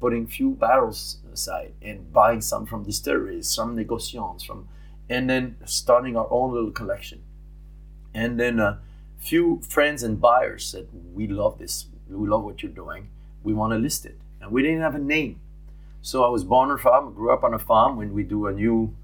putting 0.00 0.26
few 0.26 0.50
barrels 0.50 1.18
aside 1.32 1.72
and 1.82 2.12
buying 2.12 2.40
some 2.40 2.66
from 2.66 2.84
distilleries, 2.84 3.48
some 3.48 3.76
negociants 3.76 4.46
from, 4.46 4.68
and 5.08 5.28
then 5.28 5.56
starting 5.64 6.16
our 6.16 6.28
own 6.30 6.54
little 6.54 6.70
collection. 6.70 7.22
And 8.14 8.38
then 8.38 8.60
a 8.60 8.80
few 9.18 9.60
friends 9.68 10.02
and 10.04 10.20
buyers 10.20 10.64
said, 10.64 10.86
"We 11.12 11.26
love 11.26 11.58
this. 11.58 11.86
We 12.08 12.28
love 12.28 12.44
what 12.44 12.62
you're 12.62 12.72
doing. 12.72 13.08
We 13.42 13.54
want 13.54 13.72
to 13.72 13.78
list 13.78 14.06
it." 14.06 14.18
And 14.40 14.52
we 14.52 14.62
didn't 14.62 14.82
have 14.82 14.94
a 14.94 15.00
name, 15.00 15.40
so 16.00 16.24
I 16.24 16.28
was 16.28 16.44
born 16.44 16.70
on 16.70 16.76
a 16.76 16.78
farm, 16.78 17.12
grew 17.12 17.32
up 17.32 17.42
on 17.42 17.52
a 17.52 17.58
farm. 17.58 17.96
When 17.96 18.14
we 18.14 18.22
do 18.22 18.46
a 18.46 18.52
new 18.52 18.94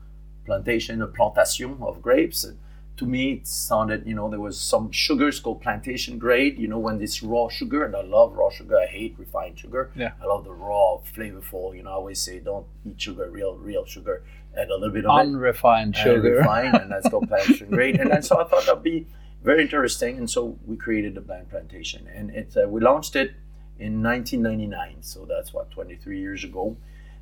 plantation, 0.47 1.03
a 1.03 1.07
plantation 1.09 1.77
of 1.81 2.01
grapes, 2.01 2.45
and 2.45 2.57
to 2.97 3.07
me 3.07 3.33
it 3.33 3.47
sounded 3.47 4.07
you 4.07 4.15
know 4.15 4.29
there 4.31 4.41
was 4.41 4.59
some 4.59 4.91
sugars 4.93 5.41
called 5.41 5.61
plantation 5.61 6.19
grade 6.19 6.59
you 6.59 6.69
know 6.69 6.79
when 6.79 6.99
this 6.99 7.23
raw 7.23 7.49
sugar 7.49 7.85
and 7.85 7.97
i 7.97 8.03
love 8.03 8.33
raw 8.35 8.49
sugar 8.51 8.79
i 8.79 8.87
hate 8.87 9.15
refined 9.19 9.59
sugar. 9.59 9.91
Yeah. 9.97 10.13
i 10.23 10.27
love 10.27 10.45
the 10.45 10.53
raw 10.53 10.99
flavorful 10.99 11.75
you 11.77 11.83
know 11.83 11.91
i 11.91 11.95
always 11.95 12.21
say 12.21 12.39
don't 12.39 12.67
eat 12.87 13.01
sugar 13.01 13.29
real 13.31 13.57
real 13.57 13.85
sugar 13.85 14.23
add 14.57 14.71
a 14.71 14.75
little 14.75 14.91
bit 14.91 15.05
of 15.05 15.19
unrefined 15.19 15.95
it, 15.95 15.99
sugar. 15.99 16.39
unrefined 16.39 16.77
and 16.77 16.91
that's 16.91 17.09
called 17.09 17.29
plantation 17.29 17.71
grade. 17.77 17.99
And 18.01 18.11
then 18.11 18.23
so 18.23 18.41
i 18.41 18.45
thought 18.49 18.67
that'd 18.67 18.83
be 18.83 19.07
very 19.43 19.63
interesting 19.63 20.17
and 20.19 20.31
so 20.31 20.59
we 20.65 20.77
created 20.77 21.15
the 21.15 21.21
blind 21.21 21.51
plantation. 21.51 22.09
And 22.15 22.31
it 22.31 22.57
uh, 22.57 22.69
we 22.69 22.81
launched 22.81 23.17
it 23.17 23.33
in 23.79 24.03
1999 24.03 25.03
so 25.03 25.27
that's 25.29 25.53
what 25.53 25.71
23 25.71 26.21
years 26.21 26.45
ago. 26.45 26.77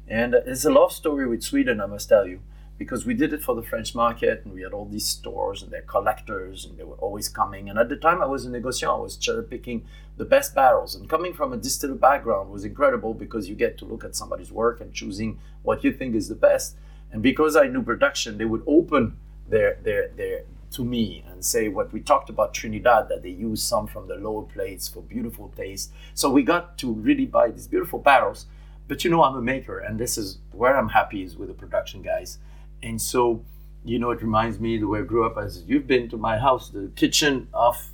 And 0.07 0.35
uh, 0.35 0.41
it's 0.47 0.65
a 0.65 0.71
love 0.71 0.93
story 0.93 1.27
with 1.27 1.43
sweden 1.43 1.81
i 1.81 1.87
must 1.87 2.09
tell 2.09 2.27
you 2.27 2.41
because 2.79 3.07
we 3.07 3.15
did 3.15 3.33
it 3.33 3.43
for 3.43 3.55
the 3.55 3.63
French 3.63 3.95
market 3.95 4.43
and 4.45 4.55
we 4.55 4.63
had 4.63 4.73
all 4.73 4.87
these 4.87 5.07
stores 5.07 5.63
and 5.63 5.71
they're 5.71 5.83
collectors 5.83 6.65
and 6.65 6.77
they 6.79 6.85
were 6.85 6.97
always 6.97 7.29
coming. 7.29 7.69
And 7.69 7.79
at 7.79 7.89
the 7.89 7.97
time 7.97 8.21
I 8.23 8.27
was 8.27 8.45
a 8.45 8.51
negociant, 8.51 8.97
I 8.97 9.01
was 9.01 9.17
cherry 9.17 9.45
picking 9.45 9.85
the 10.17 10.25
best 10.25 10.55
barrels. 10.55 10.95
And 10.95 11.09
coming 11.09 11.33
from 11.33 11.53
a 11.53 11.57
distiller 11.57 11.95
background 11.95 12.51
was 12.51 12.65
incredible 12.65 13.15
because 13.15 13.49
you 13.49 13.55
get 13.55 13.79
to 13.79 13.85
look 13.85 14.05
at 14.05 14.17
somebody's 14.17 14.51
work 14.51 14.81
and 14.81 14.93
choosing 14.93 15.39
what 15.63 15.85
you 15.85 15.93
think 15.93 16.15
is 16.15 16.29
the 16.29 16.35
best. 16.35 16.77
And 17.13 17.23
because 17.23 17.57
I 17.57 17.67
knew 17.67 17.83
production, 17.83 18.39
they 18.39 18.47
would 18.47 18.63
open 18.67 19.17
their 19.49 19.77
their 19.83 20.09
their 20.09 20.45
to 20.73 20.85
me 20.85 21.23
and 21.31 21.45
say 21.45 21.69
what 21.69 21.93
we 21.93 22.01
talked 22.01 22.31
about 22.31 22.55
Trinidad 22.55 23.09
that 23.11 23.23
they 23.23 23.29
use 23.29 23.63
some 23.63 23.87
from 23.87 24.09
the 24.09 24.15
lower 24.15 24.43
plates 24.43 24.89
for 24.89 25.03
beautiful 25.03 25.53
taste. 25.55 25.93
So 26.15 26.31
we 26.31 26.43
got 26.43 26.79
to 26.79 26.93
really 26.93 27.27
buy 27.27 27.51
these 27.51 27.67
beautiful 27.67 27.99
barrels. 27.99 28.47
But 28.89 29.05
you 29.05 29.11
know 29.11 29.23
I'm 29.23 29.37
a 29.37 29.43
maker 29.43 29.79
and 29.79 29.99
this 29.99 30.17
is 30.19 30.39
where 30.51 30.77
I'm 30.77 30.89
happy 30.89 31.23
is 31.23 31.37
with 31.37 31.49
the 31.49 31.55
production 31.55 32.03
guys 32.03 32.39
and 32.83 33.01
so 33.01 33.45
you 33.85 33.99
know, 33.99 34.11
it 34.11 34.23
reminds 34.23 34.61
me 34.61 34.79
the 34.79 34.87
way 34.87 35.01
I 35.01 35.03
grew 35.03 35.27
up. 35.27 35.37
As 35.37 35.65
you've 35.67 35.87
been 35.87 36.09
to 36.11 36.17
my 36.17 36.39
house, 36.39 36.71
the 36.71 36.91
kitchen 36.95 37.49
of 37.53 37.91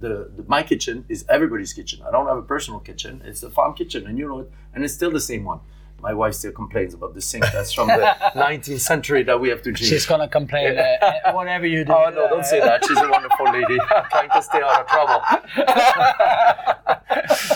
the, 0.00 0.30
the 0.36 0.44
my 0.46 0.62
kitchen 0.62 1.04
is 1.08 1.24
everybody's 1.28 1.72
kitchen. 1.72 2.02
I 2.06 2.10
don't 2.10 2.26
have 2.26 2.36
a 2.36 2.42
personal 2.42 2.80
kitchen; 2.80 3.22
it's 3.24 3.42
a 3.42 3.50
farm 3.50 3.74
kitchen, 3.74 4.06
and 4.06 4.18
you 4.18 4.28
know 4.28 4.40
it, 4.40 4.50
and 4.74 4.84
it's 4.84 4.92
still 4.94 5.10
the 5.10 5.20
same 5.20 5.44
one. 5.44 5.60
My 6.00 6.12
wife 6.12 6.34
still 6.34 6.50
complains 6.50 6.94
about 6.94 7.14
the 7.14 7.20
sink 7.20 7.44
that's 7.52 7.72
from 7.72 7.86
the 7.86 7.94
19th 8.34 8.80
century 8.80 9.22
that 9.22 9.40
we 9.40 9.48
have 9.50 9.62
to 9.62 9.72
change. 9.72 9.88
She's 9.88 10.04
gonna 10.04 10.28
complain 10.28 10.76
uh, 10.76 11.32
whatever 11.32 11.64
you 11.66 11.84
do. 11.84 11.92
Oh 11.92 12.10
no! 12.10 12.28
Don't 12.28 12.44
say 12.44 12.60
that. 12.60 12.84
She's 12.84 12.98
a 12.98 13.08
wonderful 13.08 13.46
lady, 13.52 13.78
trying 14.10 14.28
to 14.30 14.42
stay 14.42 14.60
out 14.60 14.80
of 14.80 14.86
trouble. 14.88 15.22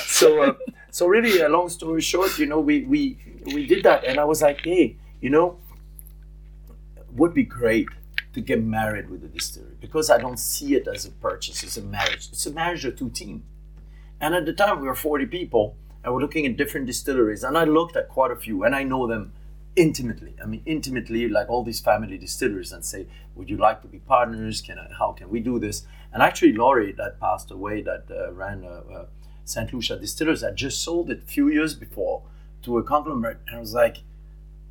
so, 0.07 0.43
uh, 0.43 0.55
so 0.93 1.09
really, 1.09 1.41
a 1.41 1.49
long 1.49 1.69
story 1.69 2.01
short, 2.01 2.39
you 2.39 2.47
know, 2.47 2.61
we 2.61 2.85
we 2.85 3.19
we 3.53 3.67
did 3.67 3.83
that, 3.83 4.05
and 4.05 4.19
I 4.19 4.25
was 4.25 4.41
like, 4.41 4.65
hey, 4.65 4.97
you 5.21 5.31
know, 5.31 5.59
would 7.17 7.35
be 7.35 7.45
great 7.45 7.89
to 8.33 8.41
get 8.41 8.63
married 8.63 9.09
with 9.11 9.25
a 9.25 9.29
distillery 9.29 9.77
because 9.81 10.11
I 10.11 10.19
don't 10.19 10.39
see 10.39 10.75
it 10.75 10.87
as 10.87 11.07
a 11.07 11.11
purchase; 11.11 11.63
it's 11.63 11.77
a 11.77 11.83
marriage. 11.83 12.29
It's 12.33 12.47
a 12.47 12.53
marriage 12.53 12.85
of 12.85 12.97
two 12.97 13.11
teams. 13.11 13.43
And 14.21 14.35
at 14.35 14.47
the 14.47 14.53
time, 14.53 14.81
we 14.81 14.89
were 14.89 14.95
40 14.95 15.27
people, 15.27 15.77
and 16.03 16.15
we're 16.15 16.21
looking 16.21 16.47
at 16.47 16.57
different 16.57 16.87
distilleries, 16.87 17.45
and 17.45 17.59
I 17.59 17.65
looked 17.65 17.97
at 17.97 18.09
quite 18.09 18.31
a 18.31 18.37
few, 18.37 18.65
and 18.65 18.75
I 18.75 18.83
know 18.83 19.07
them 19.07 19.33
intimately. 19.75 20.35
I 20.43 20.47
mean, 20.47 20.63
intimately, 20.65 21.29
like 21.29 21.51
all 21.51 21.63
these 21.63 21.81
family 21.81 22.19
distilleries, 22.19 22.73
and 22.73 22.85
say, 22.85 23.07
"Would 23.35 23.51
you 23.51 23.59
like 23.59 23.83
to 23.83 23.89
be 23.89 23.99
partners? 23.99 24.61
Can 24.61 24.79
I, 24.79 24.89
how 24.99 25.13
can 25.13 25.29
we 25.29 25.41
do 25.41 25.59
this?" 25.59 25.87
And 26.13 26.23
actually, 26.23 26.53
Laurie, 26.53 26.93
that 26.93 27.21
passed 27.21 27.51
away, 27.51 27.83
that 27.83 28.05
uh, 28.11 28.33
ran 28.33 28.65
uh, 28.65 28.83
uh, 28.93 29.07
Saint 29.45 29.73
Lucia 29.73 29.99
Distillers, 29.99 30.43
had 30.43 30.57
just 30.57 30.83
sold 30.83 31.11
it 31.11 31.23
a 31.23 31.27
few 31.27 31.49
years 31.49 31.75
before 31.75 32.23
to 32.63 32.79
a 32.79 32.83
conglomerate, 32.83 33.39
and 33.47 33.57
I 33.57 33.61
was 33.61 33.75
like, 33.75 33.99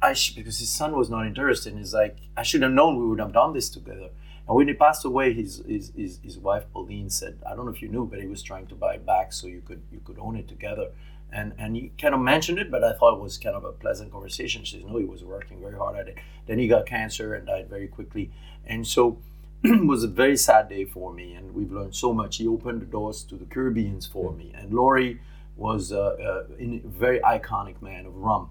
I 0.01 0.13
sh- 0.13 0.35
because 0.35 0.59
his 0.59 0.69
son 0.69 0.95
was 0.95 1.09
not 1.09 1.25
interested, 1.25 1.71
and 1.71 1.79
he's 1.79 1.93
like, 1.93 2.17
I 2.37 2.43
should 2.43 2.61
have 2.61 2.71
known 2.71 2.97
we 2.99 3.07
would 3.07 3.19
have 3.19 3.33
done 3.33 3.53
this 3.53 3.69
together. 3.69 4.09
And 4.47 4.55
when 4.55 4.67
he 4.67 4.73
passed 4.73 5.05
away, 5.05 5.33
his, 5.33 5.63
his, 5.67 5.91
his, 5.95 6.19
his 6.23 6.37
wife 6.37 6.65
Pauline 6.71 7.09
said, 7.09 7.39
I 7.49 7.55
don't 7.55 7.65
know 7.65 7.71
if 7.71 7.81
you 7.81 7.87
knew, 7.87 8.05
but 8.05 8.21
he 8.21 8.27
was 8.27 8.43
trying 8.43 8.67
to 8.67 8.75
buy 8.75 8.95
it 8.95 9.05
back 9.05 9.33
so 9.33 9.47
you 9.47 9.61
could 9.61 9.81
you 9.91 10.01
could 10.05 10.19
own 10.19 10.35
it 10.35 10.47
together. 10.47 10.91
And 11.31 11.53
and 11.57 11.75
he 11.75 11.91
kind 11.97 12.13
of 12.13 12.21
mentioned 12.21 12.59
it, 12.59 12.69
but 12.69 12.83
I 12.83 12.93
thought 12.93 13.15
it 13.15 13.21
was 13.21 13.37
kind 13.37 13.55
of 13.55 13.63
a 13.63 13.71
pleasant 13.71 14.11
conversation. 14.11 14.63
She 14.63 14.77
said, 14.77 14.85
no, 14.85 14.97
he 14.97 15.05
was 15.05 15.23
working 15.23 15.59
very 15.59 15.75
hard 15.75 15.97
at 15.97 16.07
it. 16.07 16.17
Then 16.45 16.59
he 16.59 16.67
got 16.67 16.85
cancer 16.85 17.33
and 17.33 17.47
died 17.47 17.69
very 17.69 17.87
quickly. 17.87 18.31
And 18.65 18.85
so 18.85 19.17
it 19.63 19.85
was 19.85 20.03
a 20.03 20.07
very 20.07 20.37
sad 20.37 20.69
day 20.69 20.85
for 20.85 21.11
me. 21.11 21.33
And 21.33 21.55
we've 21.55 21.71
learned 21.71 21.95
so 21.95 22.13
much. 22.13 22.37
He 22.37 22.47
opened 22.47 22.81
the 22.81 22.85
doors 22.85 23.23
to 23.23 23.35
the 23.35 23.45
Caribbeans 23.45 24.05
for 24.05 24.31
me. 24.31 24.51
And 24.53 24.71
Laurie 24.71 25.21
was 25.57 25.91
uh, 25.91 25.99
uh, 25.99 26.43
a 26.59 26.81
very 26.85 27.19
iconic 27.21 27.81
man 27.81 28.05
of 28.05 28.15
rum 28.15 28.49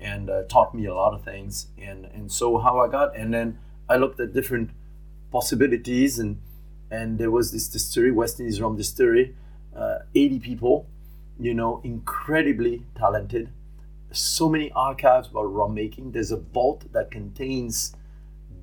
and 0.00 0.28
uh, 0.28 0.42
taught 0.44 0.74
me 0.74 0.86
a 0.86 0.94
lot 0.94 1.14
of 1.14 1.24
things. 1.24 1.68
And, 1.80 2.06
and 2.06 2.30
so 2.30 2.58
how 2.58 2.78
I 2.80 2.88
got, 2.88 3.16
and 3.16 3.32
then 3.32 3.58
I 3.88 3.96
looked 3.96 4.20
at 4.20 4.32
different 4.32 4.70
possibilities 5.30 6.18
and 6.18 6.40
and 6.90 7.18
there 7.18 7.30
was 7.30 7.52
this 7.52 7.68
distillery, 7.68 8.12
West 8.12 8.38
Indies 8.38 8.60
Rum 8.60 8.76
Distillery, 8.76 9.34
uh, 9.74 9.98
80 10.14 10.38
people, 10.38 10.86
you 11.38 11.54
know, 11.54 11.80
incredibly 11.84 12.84
talented. 12.96 13.50
So 14.12 14.48
many 14.48 14.70
archives 14.72 15.28
about 15.28 15.52
rum 15.52 15.74
making. 15.74 16.12
There's 16.12 16.30
a 16.30 16.36
vault 16.36 16.84
that 16.92 17.10
contains 17.10 17.94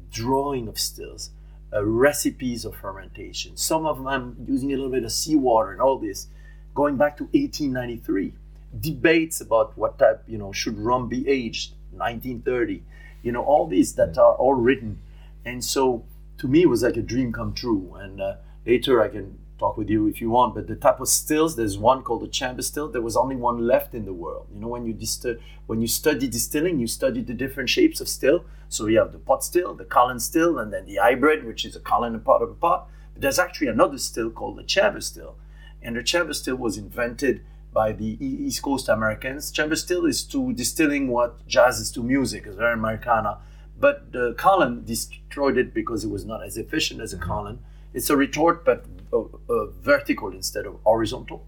drawing 0.09 0.67
of 0.67 0.79
stills, 0.79 1.31
uh, 1.73 1.83
recipes 1.83 2.65
of 2.65 2.75
fermentation. 2.75 3.57
Some 3.57 3.85
of 3.85 3.97
them 3.97 4.07
I'm 4.07 4.45
using 4.47 4.71
a 4.71 4.75
little 4.75 4.91
bit 4.91 5.03
of 5.03 5.11
seawater 5.11 5.71
and 5.73 5.81
all 5.81 5.97
this, 5.97 6.27
going 6.73 6.95
back 6.95 7.17
to 7.17 7.23
1893. 7.25 8.33
Debates 8.80 9.42
about 9.42 9.77
what 9.77 10.00
type, 10.00 10.24
you 10.27 10.38
know, 10.38 10.51
should 10.51 10.77
rum 10.77 11.08
be 11.08 11.27
aged, 11.27 11.74
1930. 11.92 12.84
You 13.22 13.32
know, 13.32 13.44
all 13.44 13.68
these 13.68 13.94
that 13.96 14.18
are 14.18 14.36
all 14.36 14.53
written. 14.53 15.00
And 15.46 15.63
so 15.63 16.06
to 16.39 16.48
me, 16.48 16.63
it 16.63 16.70
was 16.70 16.84
like 16.84 16.98
a 16.98 17.01
dream 17.01 17.32
come 17.32 17.53
true. 17.53 17.96
And 18.00 18.20
uh, 18.20 18.36
later 18.65 19.01
I 19.01 19.10
can 19.10 19.38
talk 19.60 19.77
with 19.77 19.89
you 19.89 20.08
if 20.08 20.20
you 20.20 20.30
want, 20.30 20.56
but 20.56 20.68
the 20.68 20.75
type 20.75 21.00
of 21.00 21.08
stills, 21.08 21.56
there's 21.56 21.77
one 21.77 22.01
called 22.03 22.22
the 22.22 22.27
chamber 22.27 22.62
still. 22.62 22.89
There 22.89 23.01
was 23.01 23.15
only 23.15 23.36
one 23.36 23.65
left 23.65 23.94
in 23.94 24.06
the 24.06 24.13
world. 24.13 24.48
You 24.53 24.60
know, 24.60 24.68
when 24.68 24.86
you 24.86 24.94
distill, 24.94 25.38
when 25.68 25.80
you 25.80 25.88
study 25.88 26.27
distilling, 26.27 26.80
you 26.80 26.88
study 26.88 27.22
the 27.22 27.34
different 27.34 27.70
shapes 27.70 28.01
of 28.01 28.10
still. 28.10 28.46
So 28.70 28.88
you 28.88 28.98
have 28.98 29.12
the 29.12 29.20
pot 29.20 29.44
still, 29.44 29.74
the 29.74 29.86
column 29.86 30.20
still, 30.20 30.58
and 30.58 30.74
then 30.74 30.86
the 30.86 30.96
hybrid, 30.96 31.46
which 31.46 31.63
is 31.63 31.75
a 31.75 31.80
column 31.80 32.15
and 32.15 32.25
part 32.25 32.42
of 32.42 32.50
a 32.50 32.56
pot. 32.56 32.89
But 33.13 33.22
there's 33.22 33.39
actually 33.39 33.68
another 33.68 34.00
still 34.00 34.32
called 34.32 34.58
the 34.58 34.63
chamber 34.63 35.01
still. 35.01 35.36
And 35.82 35.96
the 35.96 36.03
chamber 36.03 36.34
still 36.34 36.56
was 36.56 36.77
invented 36.77 37.42
by 37.74 37.92
the 37.92 38.18
East 38.24 38.62
Coast 38.62 38.88
Americans. 38.88 39.51
Chamber 39.51 39.75
still 39.75 40.06
is 40.06 40.24
to 40.25 40.53
distilling 40.53 41.08
what 41.08 41.46
jazz 41.48 41.80
is 41.80 41.92
to 41.92 42.03
music. 42.03 42.46
It's 42.46 42.56
very 42.56 42.74
Americana. 42.74 43.39
But 43.80 44.12
the 44.12 44.34
column 44.38 44.84
destroyed 44.84 45.58
it 45.58 45.74
because 45.74 46.03
it 46.03 46.10
was 46.10 46.25
not 46.25 46.46
as 46.46 46.58
efficient 46.58 47.01
as 47.01 47.13
a 47.13 47.18
column. 47.18 47.60
It's 47.94 48.10
a 48.10 48.15
retort, 48.15 48.63
but 48.63 48.86
uh, 49.12 49.24
uh, 49.50 49.65
vertical 49.82 50.32
instead 50.32 50.65
of 50.65 50.80
horizontal. 50.84 51.46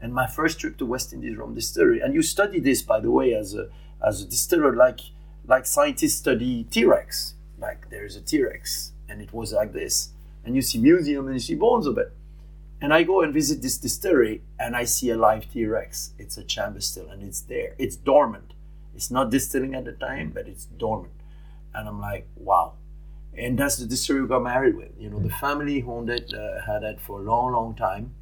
And 0.00 0.14
my 0.14 0.26
first 0.26 0.58
trip 0.60 0.78
to 0.78 0.86
West 0.86 1.12
Indies 1.12 1.36
Rum 1.36 1.54
Distillery, 1.54 2.00
and 2.00 2.14
you 2.14 2.22
study 2.22 2.58
this, 2.58 2.82
by 2.82 3.00
the 3.00 3.10
way, 3.10 3.34
as 3.34 3.54
a 3.54 3.68
as 4.04 4.22
a 4.22 4.26
distiller, 4.26 4.74
like 4.74 5.00
like 5.46 5.66
scientists 5.66 6.16
study 6.16 6.64
T-Rex. 6.64 7.34
Like 7.58 7.90
there 7.90 8.04
is 8.04 8.16
a 8.16 8.20
T-Rex, 8.20 8.92
and 9.08 9.20
it 9.20 9.32
was 9.32 9.52
like 9.52 9.72
this, 9.72 10.10
and 10.44 10.54
you 10.56 10.62
see 10.62 10.78
museum 10.78 11.26
and 11.26 11.34
you 11.34 11.40
see 11.40 11.54
bones 11.54 11.86
of 11.86 11.98
it. 11.98 12.12
And 12.80 12.94
I 12.94 13.02
go 13.02 13.20
and 13.20 13.34
visit 13.34 13.60
this 13.60 13.76
distillery, 13.76 14.42
and 14.58 14.74
I 14.74 14.84
see 14.84 15.10
a 15.10 15.16
live 15.16 15.50
T-Rex. 15.52 16.12
It's 16.18 16.38
a 16.38 16.42
chamber 16.42 16.80
still, 16.80 17.10
and 17.10 17.22
it's 17.22 17.42
there. 17.42 17.74
It's 17.78 17.94
dormant. 17.96 18.54
It's 18.94 19.10
not 19.10 19.30
distilling 19.30 19.74
at 19.74 19.84
the 19.84 19.92
time, 19.92 20.30
but 20.34 20.48
it's 20.48 20.64
dormant. 20.64 21.12
And 21.74 21.86
I'm 21.88 22.00
like, 22.00 22.26
wow. 22.36 22.74
And 23.36 23.58
that's 23.58 23.76
the 23.76 23.86
distillery 23.86 24.22
we 24.22 24.28
got 24.28 24.42
married 24.42 24.76
with. 24.76 24.92
You 24.98 25.10
know, 25.10 25.18
the 25.18 25.30
family 25.30 25.82
owned 25.86 26.08
it 26.08 26.32
uh, 26.32 26.62
had 26.62 26.82
it 26.82 27.00
for 27.00 27.20
a 27.20 27.22
long, 27.22 27.52
long 27.52 27.74
time. 27.74 28.14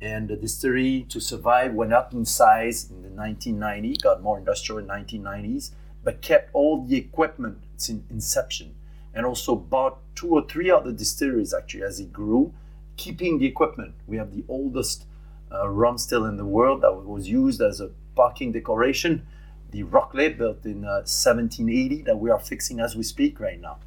And 0.00 0.28
the 0.28 0.36
distillery, 0.36 1.06
to 1.08 1.20
survive, 1.20 1.74
went 1.74 1.92
up 1.92 2.12
in 2.12 2.24
size 2.24 2.88
in 2.90 3.02
the 3.02 3.08
1990s, 3.08 4.02
got 4.02 4.22
more 4.22 4.38
industrial 4.38 4.78
in 4.78 4.86
1990s, 4.86 5.72
but 6.04 6.22
kept 6.22 6.50
all 6.52 6.84
the 6.84 6.96
equipment 6.96 7.58
since 7.76 8.04
inception. 8.10 8.74
And 9.14 9.26
also 9.26 9.56
bought 9.56 9.98
two 10.14 10.28
or 10.28 10.46
three 10.46 10.70
other 10.70 10.92
distilleries 10.92 11.52
actually 11.52 11.82
as 11.82 11.98
it 11.98 12.12
grew, 12.12 12.52
keeping 12.96 13.38
the 13.38 13.46
equipment. 13.46 13.94
We 14.06 14.16
have 14.16 14.34
the 14.34 14.44
oldest 14.48 15.06
uh, 15.52 15.68
rum 15.68 15.98
still 15.98 16.24
in 16.24 16.36
the 16.36 16.44
world 16.44 16.82
that 16.82 16.92
was 16.92 17.28
used 17.28 17.60
as 17.60 17.80
a 17.80 17.90
parking 18.14 18.52
decoration 18.52 19.26
the 19.70 19.82
Rockley 19.82 20.30
built 20.30 20.64
in 20.64 20.84
uh, 20.84 21.04
1780 21.04 22.02
that 22.02 22.18
we 22.18 22.30
are 22.30 22.38
fixing 22.38 22.80
as 22.80 22.96
we 22.96 23.02
speak 23.02 23.40
right 23.40 23.60
now. 23.60 23.78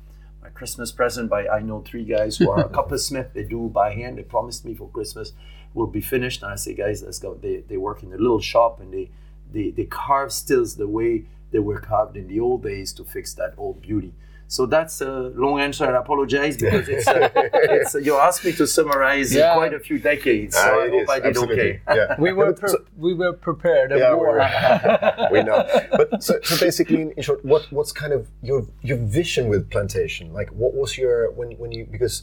My 0.42 0.50
Christmas 0.50 0.92
present 0.92 1.30
by 1.30 1.48
I 1.48 1.62
know 1.62 1.82
three 1.82 2.04
guys 2.04 2.38
who 2.38 2.50
are 2.50 2.60
a 2.60 2.70
coppersmith. 2.78 3.34
They 3.34 3.44
do 3.44 3.70
by 3.70 3.94
hand. 3.94 4.18
They 4.18 4.24
promised 4.24 4.66
me 4.66 4.74
for 4.74 4.90
Christmas 4.90 5.34
will 5.74 5.88
be 5.88 6.02
finished. 6.02 6.42
And 6.44 6.52
I 6.52 6.56
say, 6.56 6.74
guys, 6.74 7.04
let's 7.04 7.20
go. 7.20 7.36
They, 7.36 7.64
they 7.68 7.78
work 7.78 8.04
in 8.04 8.14
a 8.14 8.18
little 8.18 8.40
shop 8.40 8.80
and 8.80 8.94
they, 8.94 9.10
they, 9.52 9.72
they 9.72 9.86
carve 9.86 10.32
stills 10.32 10.76
the 10.76 10.88
way 10.88 11.26
they 11.52 11.60
were 11.60 11.80
carved 11.80 12.16
in 12.16 12.28
the 12.28 12.40
old 12.40 12.64
days 12.64 12.94
to 12.94 13.04
fix 13.04 13.34
that 13.34 13.54
old 13.58 13.82
beauty. 13.82 14.14
So 14.56 14.66
that's 14.66 15.00
a 15.02 15.32
long 15.44 15.60
answer, 15.62 15.86
I 15.86 16.00
apologize 16.00 16.58
because 16.64 16.90
it's, 16.90 17.08
uh, 17.08 17.30
it's 17.36 17.94
uh, 17.94 18.00
you 18.00 18.18
asked 18.18 18.44
me 18.44 18.52
to 18.54 18.66
summarize 18.66 19.30
Yeah. 19.34 19.54
quite 19.54 19.76
a 19.76 19.80
few 19.80 20.00
decades. 20.00 20.56
So 20.56 20.62
Ah, 20.64 20.86
I 20.86 20.90
hope 20.90 21.04
is, 21.04 21.10
I 21.10 21.20
did 21.20 21.26
absolutely. 21.28 21.60
okay. 21.60 21.82
Yeah. 22.00 22.16
We 22.26 22.34
were 22.34 22.54
But 22.54 22.70
so- 22.72 22.84
we 22.98 23.14
were 23.22 23.34
prepared. 23.34 23.92
Yeah, 23.92 24.16
we're- 24.16 25.30
we 25.34 25.40
know. 25.50 25.60
But 26.00 26.24
so, 26.28 26.34
so 26.50 26.54
basically, 26.66 27.00
in, 27.04 27.12
in 27.18 27.22
short, 27.28 27.46
what 27.52 27.64
what's 27.72 27.94
kind 28.02 28.12
of 28.18 28.22
your 28.50 28.60
your 28.90 28.98
vision 29.20 29.44
with 29.54 29.70
plantation? 29.70 30.26
Like, 30.40 30.50
what 30.62 30.74
was 30.82 30.98
your 30.98 31.18
when 31.38 31.50
when 31.62 31.72
you 31.72 31.84
because 31.96 32.16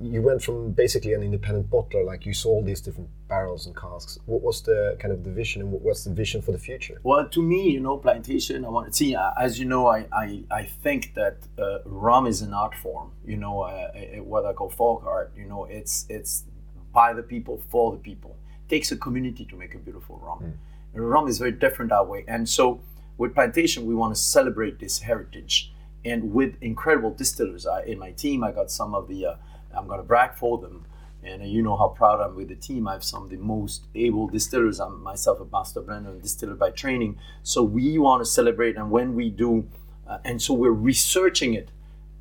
you 0.00 0.22
went 0.22 0.42
from 0.42 0.72
basically 0.72 1.12
an 1.12 1.22
independent 1.22 1.70
bottler, 1.70 2.04
like 2.04 2.26
you 2.26 2.34
saw 2.34 2.50
all 2.50 2.62
these 2.62 2.80
different 2.80 3.08
barrels 3.28 3.66
and 3.66 3.76
casks. 3.76 4.18
What 4.26 4.42
was 4.42 4.62
the 4.62 4.96
kind 4.98 5.12
of 5.12 5.24
the 5.24 5.30
vision, 5.30 5.62
and 5.62 5.70
what, 5.72 5.82
what's 5.82 6.04
the 6.04 6.10
vision 6.10 6.42
for 6.42 6.52
the 6.52 6.58
future? 6.58 7.00
Well, 7.02 7.28
to 7.28 7.42
me, 7.42 7.70
you 7.70 7.80
know, 7.80 7.96
plantation. 7.96 8.64
I 8.64 8.68
want 8.68 8.88
to 8.88 8.92
see. 8.92 9.16
As 9.38 9.58
you 9.58 9.66
know, 9.66 9.86
I 9.86 10.06
I, 10.12 10.44
I 10.50 10.62
think 10.64 11.14
that 11.14 11.38
uh, 11.58 11.78
rum 11.84 12.26
is 12.26 12.42
an 12.42 12.52
art 12.52 12.74
form. 12.74 13.12
You 13.24 13.36
know, 13.36 13.62
uh, 13.62 13.92
what 14.22 14.44
I 14.46 14.52
call 14.52 14.70
folk 14.70 15.04
art. 15.06 15.32
You 15.36 15.46
know, 15.46 15.64
it's 15.64 16.06
it's 16.08 16.44
by 16.92 17.12
the 17.12 17.22
people 17.22 17.62
for 17.68 17.92
the 17.92 17.98
people. 17.98 18.36
It 18.66 18.68
takes 18.68 18.92
a 18.92 18.96
community 18.96 19.44
to 19.46 19.56
make 19.56 19.74
a 19.74 19.78
beautiful 19.78 20.18
rum. 20.22 20.54
And 20.94 21.10
rum 21.10 21.26
is 21.28 21.38
very 21.38 21.52
different 21.52 21.90
that 21.90 22.06
way. 22.06 22.24
And 22.28 22.48
so, 22.48 22.80
with 23.18 23.34
plantation, 23.34 23.86
we 23.86 23.94
want 23.94 24.14
to 24.14 24.20
celebrate 24.20 24.78
this 24.78 25.00
heritage. 25.00 25.72
And 26.04 26.32
with 26.32 26.56
incredible 26.60 27.10
distillers, 27.10 27.66
I, 27.66 27.82
in 27.84 27.98
my 27.98 28.12
team, 28.12 28.44
I 28.44 28.52
got 28.52 28.70
some 28.70 28.94
of 28.94 29.08
the. 29.08 29.26
Uh, 29.26 29.34
I'm 29.76 29.86
going 29.86 30.00
to 30.00 30.06
brag 30.06 30.34
for 30.34 30.58
them. 30.58 30.86
And 31.22 31.42
uh, 31.42 31.46
you 31.46 31.62
know 31.62 31.76
how 31.76 31.88
proud 31.88 32.20
I'm 32.20 32.36
with 32.36 32.48
the 32.48 32.54
team. 32.54 32.86
I 32.86 32.92
have 32.92 33.04
some 33.04 33.24
of 33.24 33.30
the 33.30 33.36
most 33.36 33.84
able 33.94 34.26
distillers. 34.26 34.78
I'm 34.78 35.02
myself 35.02 35.40
a 35.40 35.46
master 35.50 35.80
blender 35.80 36.10
and 36.10 36.22
distiller 36.22 36.54
by 36.54 36.70
training. 36.70 37.18
So 37.42 37.62
we 37.62 37.98
want 37.98 38.20
to 38.20 38.30
celebrate. 38.30 38.76
And 38.76 38.90
when 38.90 39.14
we 39.14 39.30
do, 39.30 39.66
uh, 40.06 40.18
and 40.24 40.40
so 40.40 40.52
we're 40.54 40.70
researching 40.70 41.54
it 41.54 41.70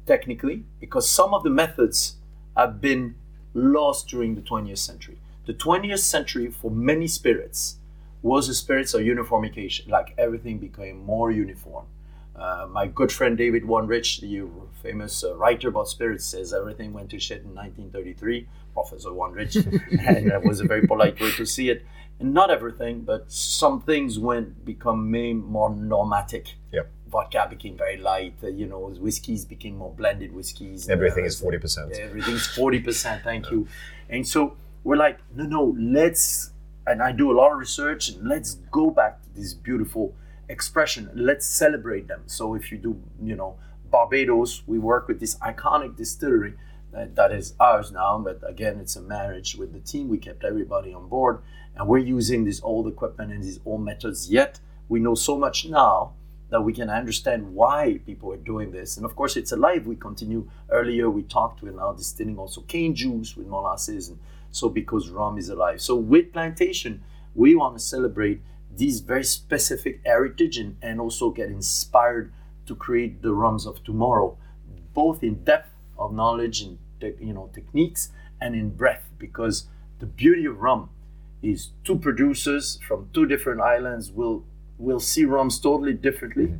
technically 0.05 0.63
because 0.79 1.09
some 1.09 1.33
of 1.33 1.43
the 1.43 1.49
methods 1.49 2.17
have 2.55 2.79
been 2.81 3.15
lost 3.53 4.07
during 4.07 4.35
the 4.35 4.41
20th 4.41 4.77
century. 4.77 5.17
The 5.45 5.53
20th 5.53 5.99
century, 5.99 6.49
for 6.49 6.71
many 6.71 7.07
spirits, 7.07 7.77
was 8.21 8.47
a 8.47 8.53
spirits 8.53 8.93
of 8.93 9.01
uniformication, 9.01 9.89
like 9.89 10.13
everything 10.17 10.57
became 10.57 11.03
more 11.03 11.29
uniform. 11.31 11.85
Uh, 12.35 12.67
my 12.71 12.87
good 12.87 13.11
friend 13.11 13.37
David 13.37 13.63
Wondrich, 13.63 14.19
the 14.21 14.49
famous 14.81 15.23
uh, 15.23 15.35
writer 15.35 15.69
about 15.69 15.87
spirits, 15.87 16.25
says 16.25 16.53
everything 16.53 16.91
went 16.93 17.09
to 17.11 17.19
shit 17.19 17.41
in 17.43 17.53
1933. 17.53 18.47
Professor 18.73 19.09
Wondrich, 19.09 19.55
and 20.07 20.31
that 20.31 20.43
was 20.43 20.59
a 20.59 20.63
very 20.65 20.87
polite 20.87 21.19
way 21.21 21.29
to 21.31 21.45
see 21.45 21.69
it. 21.69 21.85
And 22.19 22.33
not 22.33 22.49
everything, 22.49 23.01
but 23.01 23.31
some 23.31 23.81
things 23.81 24.17
went 24.17 24.65
become 24.65 25.11
more 25.45 25.69
normatic. 25.69 26.55
Yep. 26.71 26.89
Vodka 27.07 27.45
became 27.49 27.77
very 27.77 27.97
light. 27.97 28.33
Uh, 28.43 28.47
you 28.47 28.65
know, 28.65 28.79
whiskeys 28.99 29.45
became 29.45 29.77
more 29.77 29.91
blended 29.93 30.33
whiskeys. 30.33 30.89
Everything 30.89 31.23
Uh, 31.23 31.27
is 31.27 31.39
forty 31.39 31.59
percent. 31.59 31.91
Everything's 31.93 32.47
forty 32.47 32.79
percent. 32.79 33.23
Thank 33.23 33.51
you. 33.51 33.67
And 34.09 34.27
so 34.27 34.57
we're 34.83 34.95
like, 34.95 35.19
no, 35.35 35.43
no, 35.45 35.75
let's. 35.79 36.49
And 36.87 37.01
I 37.01 37.11
do 37.11 37.31
a 37.31 37.35
lot 37.39 37.51
of 37.51 37.59
research, 37.59 38.09
and 38.09 38.27
let's 38.27 38.55
go 38.71 38.89
back 38.89 39.21
to 39.23 39.29
this 39.35 39.53
beautiful 39.53 40.15
expression. 40.53 41.09
Let's 41.13 41.45
celebrate 41.45 42.07
them. 42.07 42.21
So 42.27 42.53
if 42.53 42.71
you 42.71 42.77
do, 42.77 42.91
you 43.21 43.35
know, 43.35 43.57
Barbados, 43.91 44.63
we 44.65 44.77
work 44.79 45.07
with 45.09 45.19
this 45.19 45.35
iconic 45.51 45.97
distillery 45.97 46.53
that, 46.93 47.15
that 47.15 47.31
is 47.31 47.55
ours 47.59 47.91
now. 47.91 48.17
But 48.19 48.37
again, 48.47 48.79
it's 48.79 48.95
a 48.95 49.01
marriage 49.01 49.55
with 49.55 49.73
the 49.73 49.79
team. 49.79 50.07
We 50.07 50.17
kept 50.17 50.43
everybody 50.43 50.93
on 50.93 51.09
board, 51.09 51.41
and 51.75 51.87
we're 51.87 52.07
using 52.17 52.45
this 52.45 52.61
old 52.63 52.87
equipment 52.87 53.31
and 53.33 53.43
these 53.43 53.59
old 53.65 53.83
methods. 53.83 54.31
Yet 54.31 54.59
we 54.87 54.99
know 54.99 55.15
so 55.15 55.37
much 55.37 55.65
now 55.65 56.13
that 56.49 56.61
we 56.61 56.73
can 56.73 56.89
understand 56.89 57.55
why 57.55 57.99
people 58.05 58.31
are 58.31 58.43
doing 58.53 58.71
this. 58.71 58.95
And 58.97 59.05
of 59.05 59.15
course, 59.15 59.35
it's 59.35 59.51
alive. 59.51 59.87
We 59.87 59.95
continue. 59.95 60.49
Earlier, 60.69 61.09
we 61.09 61.23
talked. 61.23 61.63
We're 61.63 61.71
now 61.83 61.93
distilling 61.93 62.37
also 62.37 62.61
cane 62.61 62.93
juice 62.93 63.35
with 63.35 63.47
molasses, 63.47 64.09
and 64.09 64.19
so 64.51 64.69
because 64.69 65.09
rum 65.09 65.37
is 65.37 65.49
alive. 65.49 65.81
So 65.81 65.95
with 65.95 66.31
plantation, 66.31 67.01
we 67.35 67.55
want 67.55 67.75
to 67.77 67.83
celebrate 67.83 68.41
these 68.77 68.99
very 69.01 69.23
specific 69.23 70.01
heritage 70.05 70.57
and, 70.57 70.77
and 70.81 70.99
also 70.99 71.29
get 71.29 71.49
inspired 71.49 72.31
to 72.65 72.75
create 72.75 73.21
the 73.21 73.33
rums 73.33 73.65
of 73.65 73.83
tomorrow, 73.83 74.37
both 74.93 75.23
in 75.23 75.43
depth 75.43 75.69
of 75.97 76.13
knowledge 76.13 76.61
and 76.61 76.77
te- 76.99 77.15
you 77.19 77.33
know 77.33 77.49
techniques 77.53 78.09
and 78.41 78.55
in 78.55 78.69
breadth. 78.69 79.09
Because 79.17 79.65
the 79.99 80.05
beauty 80.05 80.45
of 80.45 80.59
rum 80.59 80.89
is 81.41 81.71
two 81.83 81.97
producers 81.97 82.79
from 82.87 83.09
two 83.13 83.25
different 83.25 83.61
islands 83.61 84.11
will 84.11 84.43
will 84.77 84.99
see 84.99 85.25
rums 85.25 85.59
totally 85.59 85.93
differently. 85.93 86.55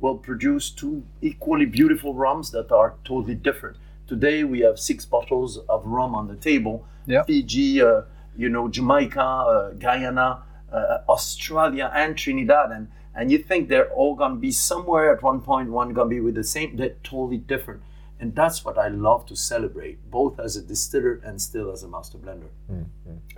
Will 0.00 0.18
produce 0.18 0.70
two 0.70 1.04
equally 1.22 1.64
beautiful 1.64 2.14
rums 2.14 2.50
that 2.50 2.70
are 2.70 2.94
totally 3.04 3.34
different. 3.34 3.76
Today 4.06 4.44
we 4.44 4.60
have 4.60 4.78
six 4.78 5.06
bottles 5.06 5.58
of 5.68 5.86
rum 5.86 6.14
on 6.14 6.28
the 6.28 6.36
table. 6.36 6.86
Yeah. 7.06 7.22
Fiji, 7.22 7.80
uh, 7.80 8.02
you 8.36 8.48
know, 8.48 8.68
Jamaica, 8.68 9.20
uh, 9.20 9.70
Guyana, 9.72 10.42
uh, 10.74 11.02
Australia, 11.08 11.90
and 11.94 12.16
Trinidad, 12.16 12.70
and 12.72 12.88
and 13.16 13.30
you 13.30 13.38
think 13.38 13.68
they're 13.68 13.92
all 13.92 14.14
gonna 14.14 14.34
be 14.34 14.50
somewhere 14.50 15.14
at 15.14 15.22
one 15.22 15.40
point, 15.40 15.70
one 15.70 15.92
gonna 15.92 16.10
be 16.10 16.20
with 16.20 16.34
the 16.34 16.44
same. 16.44 16.76
They're 16.76 16.96
totally 17.04 17.38
different, 17.38 17.82
and 18.20 18.34
that's 18.34 18.64
what 18.64 18.76
I 18.76 18.88
love 18.88 19.26
to 19.26 19.36
celebrate, 19.36 20.10
both 20.10 20.40
as 20.40 20.56
a 20.56 20.62
distiller 20.62 21.20
and 21.24 21.40
still 21.40 21.70
as 21.70 21.82
a 21.82 21.88
master 21.88 22.18
blender. 22.18 22.50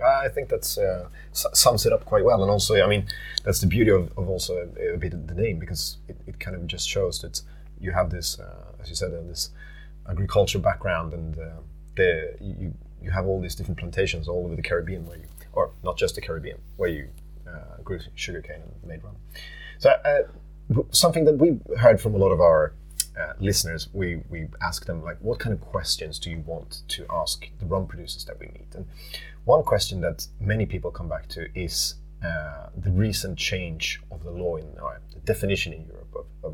I 0.03 0.29
think 0.29 0.49
that's 0.49 0.77
uh, 0.77 1.09
sums 1.31 1.85
it 1.85 1.93
up 1.93 2.05
quite 2.05 2.23
well, 2.23 2.41
and 2.41 2.51
also, 2.51 2.81
I 2.81 2.87
mean, 2.87 3.07
that's 3.43 3.61
the 3.61 3.67
beauty 3.67 3.91
of, 3.91 4.11
of 4.17 4.29
also 4.29 4.69
a, 4.79 4.93
a 4.93 4.97
bit 4.97 5.13
of 5.13 5.27
the 5.27 5.35
name 5.35 5.59
because 5.59 5.97
it, 6.07 6.17
it 6.25 6.39
kind 6.39 6.55
of 6.55 6.65
just 6.67 6.87
shows 6.89 7.21
that 7.21 7.41
you 7.79 7.91
have 7.91 8.09
this, 8.09 8.39
uh, 8.39 8.81
as 8.81 8.89
you 8.89 8.95
said, 8.95 9.13
uh, 9.13 9.21
this 9.27 9.51
agriculture 10.09 10.59
background, 10.59 11.13
and 11.13 11.37
uh, 11.37 11.61
the 11.95 12.35
you 12.41 12.73
you 13.01 13.11
have 13.11 13.27
all 13.27 13.39
these 13.39 13.55
different 13.55 13.77
plantations 13.77 14.27
all 14.27 14.45
over 14.45 14.55
the 14.55 14.61
Caribbean, 14.61 15.05
where 15.05 15.17
you, 15.17 15.27
or 15.53 15.71
not 15.83 15.97
just 15.97 16.15
the 16.15 16.21
Caribbean, 16.21 16.57
where 16.77 16.89
you 16.89 17.09
grew 17.87 17.99
sugarcane 18.15 18.61
and 18.65 18.73
made 18.91 19.01
rum. 19.05 19.17
So 19.83 19.89
uh, 20.11 20.23
something 20.91 21.25
that 21.27 21.37
we 21.43 21.49
heard 21.83 21.97
from 22.03 22.13
a 22.17 22.19
lot 22.25 22.31
of 22.37 22.39
our 22.49 22.61
uh, 23.19 23.33
listeners, 23.49 23.81
we 23.93 24.07
we 24.33 24.39
ask 24.69 24.79
them 24.89 24.99
like, 25.09 25.17
what 25.27 25.37
kind 25.43 25.53
of 25.57 25.61
questions 25.75 26.19
do 26.23 26.27
you 26.29 26.41
want 26.53 26.71
to 26.95 27.01
ask 27.21 27.37
the 27.61 27.65
rum 27.73 27.85
producers 27.91 28.23
that 28.25 28.37
we 28.41 28.47
meet? 28.57 28.71
And 28.77 28.85
one 29.45 29.63
question 29.63 30.01
that 30.01 30.27
many 30.53 30.65
people 30.73 30.89
come 30.91 31.09
back 31.15 31.25
to 31.35 31.41
is 31.65 31.95
uh, 32.29 32.67
the 32.85 32.91
recent 32.91 33.35
change 33.49 33.83
of 34.13 34.19
the 34.27 34.31
law 34.31 34.53
in 34.57 34.67
or 34.85 34.91
the 35.13 35.21
definition 35.33 35.73
in 35.73 35.81
Europe 35.93 36.13
of, 36.21 36.25
of 36.47 36.53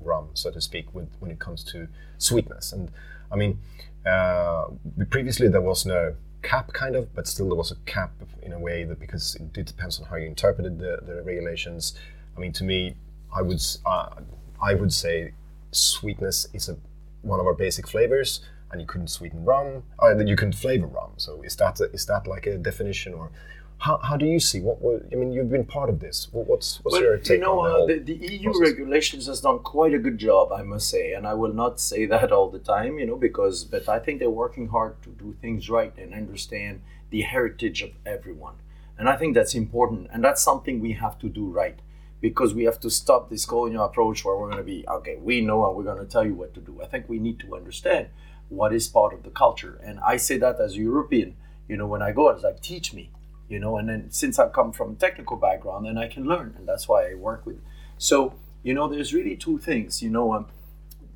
rum, 0.00 0.26
so 0.34 0.50
to 0.50 0.60
speak, 0.60 0.86
with, 0.94 1.08
when 1.20 1.30
it 1.30 1.38
comes 1.46 1.64
to 1.72 1.88
sweetness. 2.18 2.72
And 2.72 2.90
I 3.32 3.36
mean, 3.36 3.58
uh, 4.06 4.66
previously 5.10 5.48
there 5.48 5.66
was 5.70 5.86
no 5.86 6.14
cap, 6.44 6.72
kind 6.72 6.94
of, 6.94 7.14
but 7.14 7.26
still 7.26 7.48
there 7.48 7.56
was 7.56 7.72
a 7.72 7.76
cap 7.86 8.12
in 8.42 8.52
a 8.52 8.58
way 8.58 8.84
that 8.84 9.00
because 9.00 9.34
it 9.34 9.52
depends 9.52 9.98
on 9.98 10.06
how 10.06 10.16
you 10.16 10.26
interpreted 10.26 10.78
the, 10.78 10.98
the 11.02 11.22
regulations. 11.22 11.94
I 12.36 12.40
mean, 12.40 12.52
to 12.52 12.64
me, 12.64 12.94
I 13.34 13.42
would 13.42 13.60
uh, 13.84 14.20
I 14.62 14.74
would 14.74 14.92
say 14.92 15.32
sweetness 15.72 16.46
is 16.52 16.68
a 16.68 16.76
one 17.22 17.40
of 17.40 17.46
our 17.46 17.54
basic 17.54 17.88
flavors, 17.88 18.40
and 18.70 18.80
you 18.80 18.86
couldn't 18.86 19.08
sweeten 19.08 19.44
rum, 19.44 19.82
or 19.98 20.12
you 20.22 20.36
couldn't 20.36 20.54
flavor 20.54 20.86
rum. 20.86 21.12
So 21.16 21.42
is 21.42 21.56
that 21.56 21.80
is 21.92 22.06
that 22.06 22.26
like 22.26 22.46
a 22.46 22.58
definition, 22.58 23.14
or 23.14 23.30
how, 23.78 23.98
how 23.98 24.16
do 24.16 24.24
you 24.24 24.40
see 24.40 24.60
what? 24.60 24.78
I 25.12 25.14
mean, 25.14 25.32
you've 25.32 25.50
been 25.50 25.66
part 25.66 25.90
of 25.90 26.00
this. 26.00 26.28
What, 26.32 26.46
what's 26.46 26.78
what's 26.82 26.98
your 26.98 27.18
take 27.18 27.38
you 27.38 27.44
know, 27.44 27.60
on 27.60 27.86
the 27.86 27.94
uh, 27.94 27.98
the, 27.98 28.14
the 28.16 28.34
EU 28.34 28.44
process? 28.44 28.70
regulations 28.70 29.26
has 29.26 29.40
done 29.40 29.58
quite 29.58 29.92
a 29.92 29.98
good 29.98 30.16
job, 30.16 30.52
I 30.52 30.62
must 30.62 30.88
say, 30.88 31.12
and 31.12 31.26
I 31.26 31.34
will 31.34 31.52
not 31.52 31.80
say 31.80 32.06
that 32.14 32.32
all 32.32 32.50
the 32.50 32.58
time, 32.58 32.98
you 32.98 33.06
know, 33.06 33.16
because 33.16 33.64
but 33.64 33.88
I 33.88 33.98
think 33.98 34.20
they're 34.20 34.30
working 34.30 34.68
hard 34.68 35.02
to 35.02 35.10
do 35.10 35.36
things 35.40 35.68
right 35.68 35.92
and 35.98 36.14
understand 36.14 36.80
the 37.10 37.22
heritage 37.22 37.82
of 37.82 37.90
everyone, 38.06 38.54
and 38.96 39.08
I 39.08 39.16
think 39.16 39.34
that's 39.34 39.54
important, 39.54 40.08
and 40.12 40.24
that's 40.24 40.42
something 40.42 40.80
we 40.80 40.92
have 40.92 41.18
to 41.18 41.28
do 41.28 41.46
right, 41.46 41.78
because 42.22 42.54
we 42.54 42.64
have 42.64 42.80
to 42.80 42.90
stop 42.90 43.28
this 43.28 43.44
colonial 43.44 43.84
approach 43.84 44.24
where 44.24 44.36
we're 44.36 44.50
going 44.50 44.64
to 44.64 44.64
be 44.64 44.86
okay, 44.88 45.16
we 45.16 45.42
know 45.42 45.66
and 45.66 45.76
we're 45.76 45.84
going 45.84 45.98
to 45.98 46.10
tell 46.10 46.24
you 46.24 46.34
what 46.34 46.54
to 46.54 46.60
do. 46.60 46.80
I 46.82 46.86
think 46.86 47.08
we 47.08 47.18
need 47.18 47.38
to 47.40 47.54
understand 47.54 48.08
what 48.48 48.72
is 48.72 48.88
part 48.88 49.12
of 49.12 49.24
the 49.24 49.30
culture, 49.30 49.78
and 49.84 50.00
I 50.00 50.16
say 50.16 50.38
that 50.38 50.58
as 50.58 50.72
a 50.72 50.78
European, 50.78 51.36
you 51.68 51.76
know, 51.76 51.86
when 51.86 52.00
I 52.00 52.12
go, 52.12 52.30
it's 52.30 52.42
like 52.42 52.62
teach 52.62 52.94
me 52.94 53.10
you 53.48 53.58
know 53.58 53.76
and 53.76 53.88
then 53.88 54.10
since 54.10 54.38
i 54.38 54.48
come 54.48 54.72
from 54.72 54.92
a 54.92 54.94
technical 54.94 55.36
background 55.36 55.86
then 55.86 55.98
i 55.98 56.08
can 56.08 56.24
learn 56.24 56.54
and 56.58 56.66
that's 56.66 56.88
why 56.88 57.10
i 57.10 57.14
work 57.14 57.44
with 57.44 57.60
so 57.98 58.34
you 58.62 58.74
know 58.74 58.88
there's 58.88 59.12
really 59.12 59.36
two 59.36 59.58
things 59.58 60.02
you 60.02 60.10
know 60.10 60.32
um, 60.32 60.46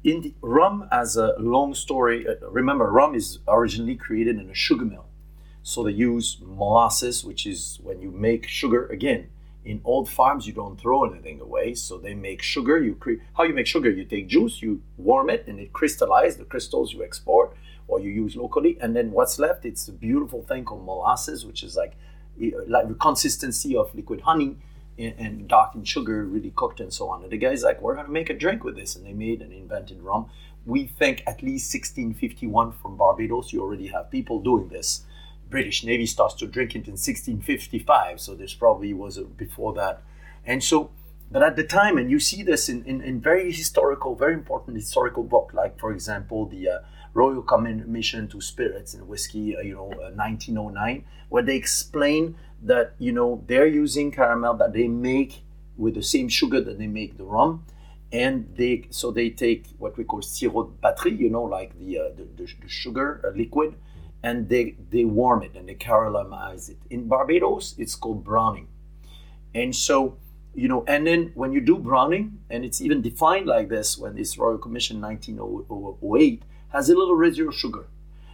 in 0.05 0.21
the 0.21 0.35
rum 0.41 0.89
as 0.93 1.17
a 1.17 1.35
long 1.39 1.75
story 1.75 2.27
uh, 2.27 2.35
remember 2.49 2.91
rum 2.91 3.15
is 3.15 3.39
originally 3.49 3.97
created 3.97 4.39
in 4.39 4.49
a 4.49 4.55
sugar 4.55 4.85
mill. 4.85 5.07
So 5.63 5.83
they 5.83 5.93
use 5.93 6.39
molasses 6.41 7.25
which 7.25 7.47
is 7.47 7.79
when 7.83 8.01
you 8.01 8.11
make 8.11 8.47
sugar 8.47 8.87
again 8.87 9.29
in 9.65 9.81
old 9.85 10.09
farms 10.09 10.47
you 10.47 10.53
don't 10.53 10.81
throw 10.81 11.05
anything 11.05 11.41
away 11.41 11.75
so 11.75 11.99
they 11.99 12.15
make 12.15 12.41
sugar 12.41 12.79
you 12.79 12.95
create 12.95 13.21
how 13.37 13.43
you 13.43 13.53
make 13.53 13.67
sugar 13.67 13.91
you 13.91 14.05
take 14.05 14.29
juice 14.29 14.63
you 14.63 14.81
warm 14.97 15.29
it 15.29 15.45
and 15.47 15.59
it 15.59 15.73
crystallizes 15.73 16.39
the 16.39 16.45
crystals 16.45 16.95
you 16.95 17.03
export 17.05 17.55
or 17.87 18.01
you 18.01 18.09
use 18.09 18.35
locally 18.35 18.79
and 18.81 18.97
then 18.97 19.11
what's 19.11 19.39
left 19.39 19.67
it's 19.67 19.87
a 19.89 19.93
beautiful 19.93 20.43
thing 20.43 20.65
called 20.65 20.87
molasses 20.87 21.45
which 21.45 21.63
is 21.63 21.77
like 21.77 21.95
like 22.67 22.89
the 22.89 22.95
consistency 22.95 23.77
of 23.77 23.95
liquid 23.95 24.23
honey 24.23 24.57
and, 24.99 25.15
and 25.19 25.49
darkened 25.49 25.87
sugar, 25.87 26.25
really 26.25 26.53
cooked 26.55 26.81
and 26.81 26.93
so 26.93 27.09
on. 27.09 27.23
And 27.23 27.33
the 27.33 27.39
guy's 27.39 27.63
like, 27.63 27.81
we're 27.81 27.97
gonna 27.97 28.09
make 28.09 28.31
a 28.31 28.35
drink 28.35 28.65
with 28.65 28.77
this, 28.77 28.97
and 28.97 29.07
they 29.07 29.13
made 29.13 29.43
and 29.43 29.53
invented 29.53 30.03
rum. 30.03 30.27
We 30.67 30.87
think 30.87 31.23
at 31.27 31.43
least 31.43 31.73
1651 31.73 32.73
from 32.73 32.97
Barbados, 32.97 33.53
you 33.53 33.63
already 33.63 33.89
have 33.89 34.11
people 34.11 34.41
doing 34.41 34.69
this. 34.69 35.05
British 35.49 35.85
Navy 35.85 36.07
starts 36.07 36.35
to 36.37 36.47
drink 36.47 36.73
it 36.73 36.87
in 36.87 36.93
1655, 36.93 38.21
so 38.21 38.35
this 38.35 38.55
probably 38.55 38.93
was 38.93 39.19
before 39.19 39.73
that. 39.75 40.03
And 40.45 40.63
so, 40.63 40.91
but 41.31 41.43
at 41.43 41.57
the 41.57 41.65
time, 41.65 41.97
and 41.99 42.11
you 42.11 42.21
see 42.21 42.43
this 42.43 42.69
in, 42.69 42.85
in, 42.85 43.01
in 43.01 43.21
very 43.21 43.51
historical, 43.53 44.15
very 44.15 44.35
important 44.35 44.77
historical 44.77 45.23
book, 45.23 45.51
like 45.55 45.79
for 45.79 45.93
example 45.93 46.47
the 46.47 46.69
uh, 46.69 46.79
Royal 47.19 47.43
Commission 47.43 48.29
to 48.29 48.41
Spirits 48.41 48.95
and 48.95 49.09
Whiskey, 49.09 49.57
uh, 49.57 49.61
you 49.61 49.75
know, 49.75 49.91
uh, 49.93 50.15
1909, 50.15 51.05
where 51.29 51.43
they 51.43 51.57
explain 51.57 52.37
that 52.63 52.95
you 52.99 53.13
know 53.13 53.43
they're 53.49 53.73
using 53.85 54.11
caramel 54.13 54.55
that 54.55 54.73
they 54.73 54.89
make 54.89 55.43
with 55.77 55.95
the 55.95 56.03
same 56.03 56.29
sugar 56.29 56.61
that 56.61 56.79
they 56.79 56.87
make 56.87 57.19
the 57.19 57.25
rum, 57.25 57.65
and 58.13 58.35
they 58.57 58.87
so 58.91 59.11
they 59.11 59.31
take 59.31 59.67
what 59.79 59.97
we 59.99 60.05
call 60.05 60.23
sirop 60.23 60.67
de 60.71 60.77
batterie, 60.83 61.19
you 61.19 61.31
know, 61.31 61.43
like 61.43 61.71
the 61.81 61.99
uh, 61.99 62.09
the, 62.17 62.25
the, 62.37 62.47
the 62.63 62.69
sugar 62.69 63.21
uh, 63.25 63.37
liquid, 63.37 63.75
and 64.23 64.49
they 64.49 64.77
they 64.91 65.05
warm 65.05 65.43
it 65.43 65.53
and 65.57 65.69
they 65.69 65.75
caramelize 65.75 66.69
it. 66.69 66.79
In 66.89 67.09
Barbados, 67.09 67.75
it's 67.79 67.97
called 67.97 68.23
browning, 68.23 68.69
and 69.55 69.75
so 69.75 70.17
you 70.55 70.69
know, 70.69 70.85
and 70.87 71.07
then 71.07 71.33
when 71.35 71.53
you 71.53 71.61
do 71.61 71.77
browning, 71.79 72.39
and 72.51 72.65
it's 72.65 72.81
even 72.81 73.03
defined 73.03 73.47
like 73.47 73.69
this 73.69 73.99
when 73.99 74.15
this 74.15 74.39
Royal 74.39 74.59
Commission 74.59 75.01
1908 75.01 76.43
has 76.73 76.89
a 76.89 76.95
little 76.95 77.15
residual 77.15 77.53
sugar. 77.53 77.87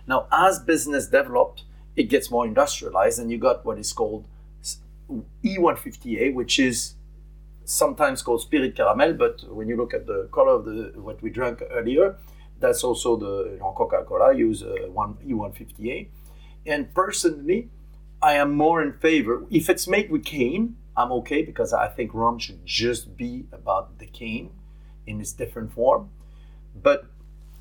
Now, 0.06 0.26
as 0.32 0.58
business 0.58 1.06
developed, 1.08 1.64
it 1.96 2.04
gets 2.04 2.30
more 2.30 2.46
industrialized, 2.46 3.18
and 3.18 3.30
you 3.30 3.38
got 3.38 3.64
what 3.64 3.78
is 3.78 3.92
called 3.92 4.24
E150A, 5.44 6.34
which 6.34 6.58
is 6.58 6.94
sometimes 7.64 8.22
called 8.22 8.42
spirit 8.42 8.76
caramel, 8.76 9.14
but 9.14 9.42
when 9.48 9.68
you 9.68 9.76
look 9.76 9.94
at 9.94 10.06
the 10.06 10.28
color 10.32 10.52
of 10.52 10.64
the 10.64 10.92
what 10.96 11.22
we 11.22 11.30
drank 11.30 11.62
earlier, 11.70 12.16
that's 12.60 12.84
also 12.84 13.16
the 13.16 13.52
you 13.52 13.58
know, 13.58 13.72
Coca-Cola 13.76 14.34
use 14.34 14.62
uh, 14.62 14.74
one 14.90 15.14
E150A. 15.26 16.08
And 16.66 16.92
personally, 16.94 17.70
I 18.22 18.34
am 18.34 18.52
more 18.52 18.82
in 18.82 18.92
favor 18.94 19.44
if 19.50 19.68
it's 19.68 19.86
made 19.86 20.10
with 20.10 20.24
cane. 20.24 20.76
I'm 20.96 21.12
okay 21.12 21.42
because 21.42 21.72
I 21.72 21.88
think 21.88 22.14
rum 22.14 22.38
should 22.38 22.64
just 22.64 23.16
be 23.16 23.46
about 23.52 23.98
the 23.98 24.06
cane. 24.06 24.50
in 25.06 25.20
its 25.20 25.32
different 25.32 25.72
form. 25.72 26.10
But 26.74 27.06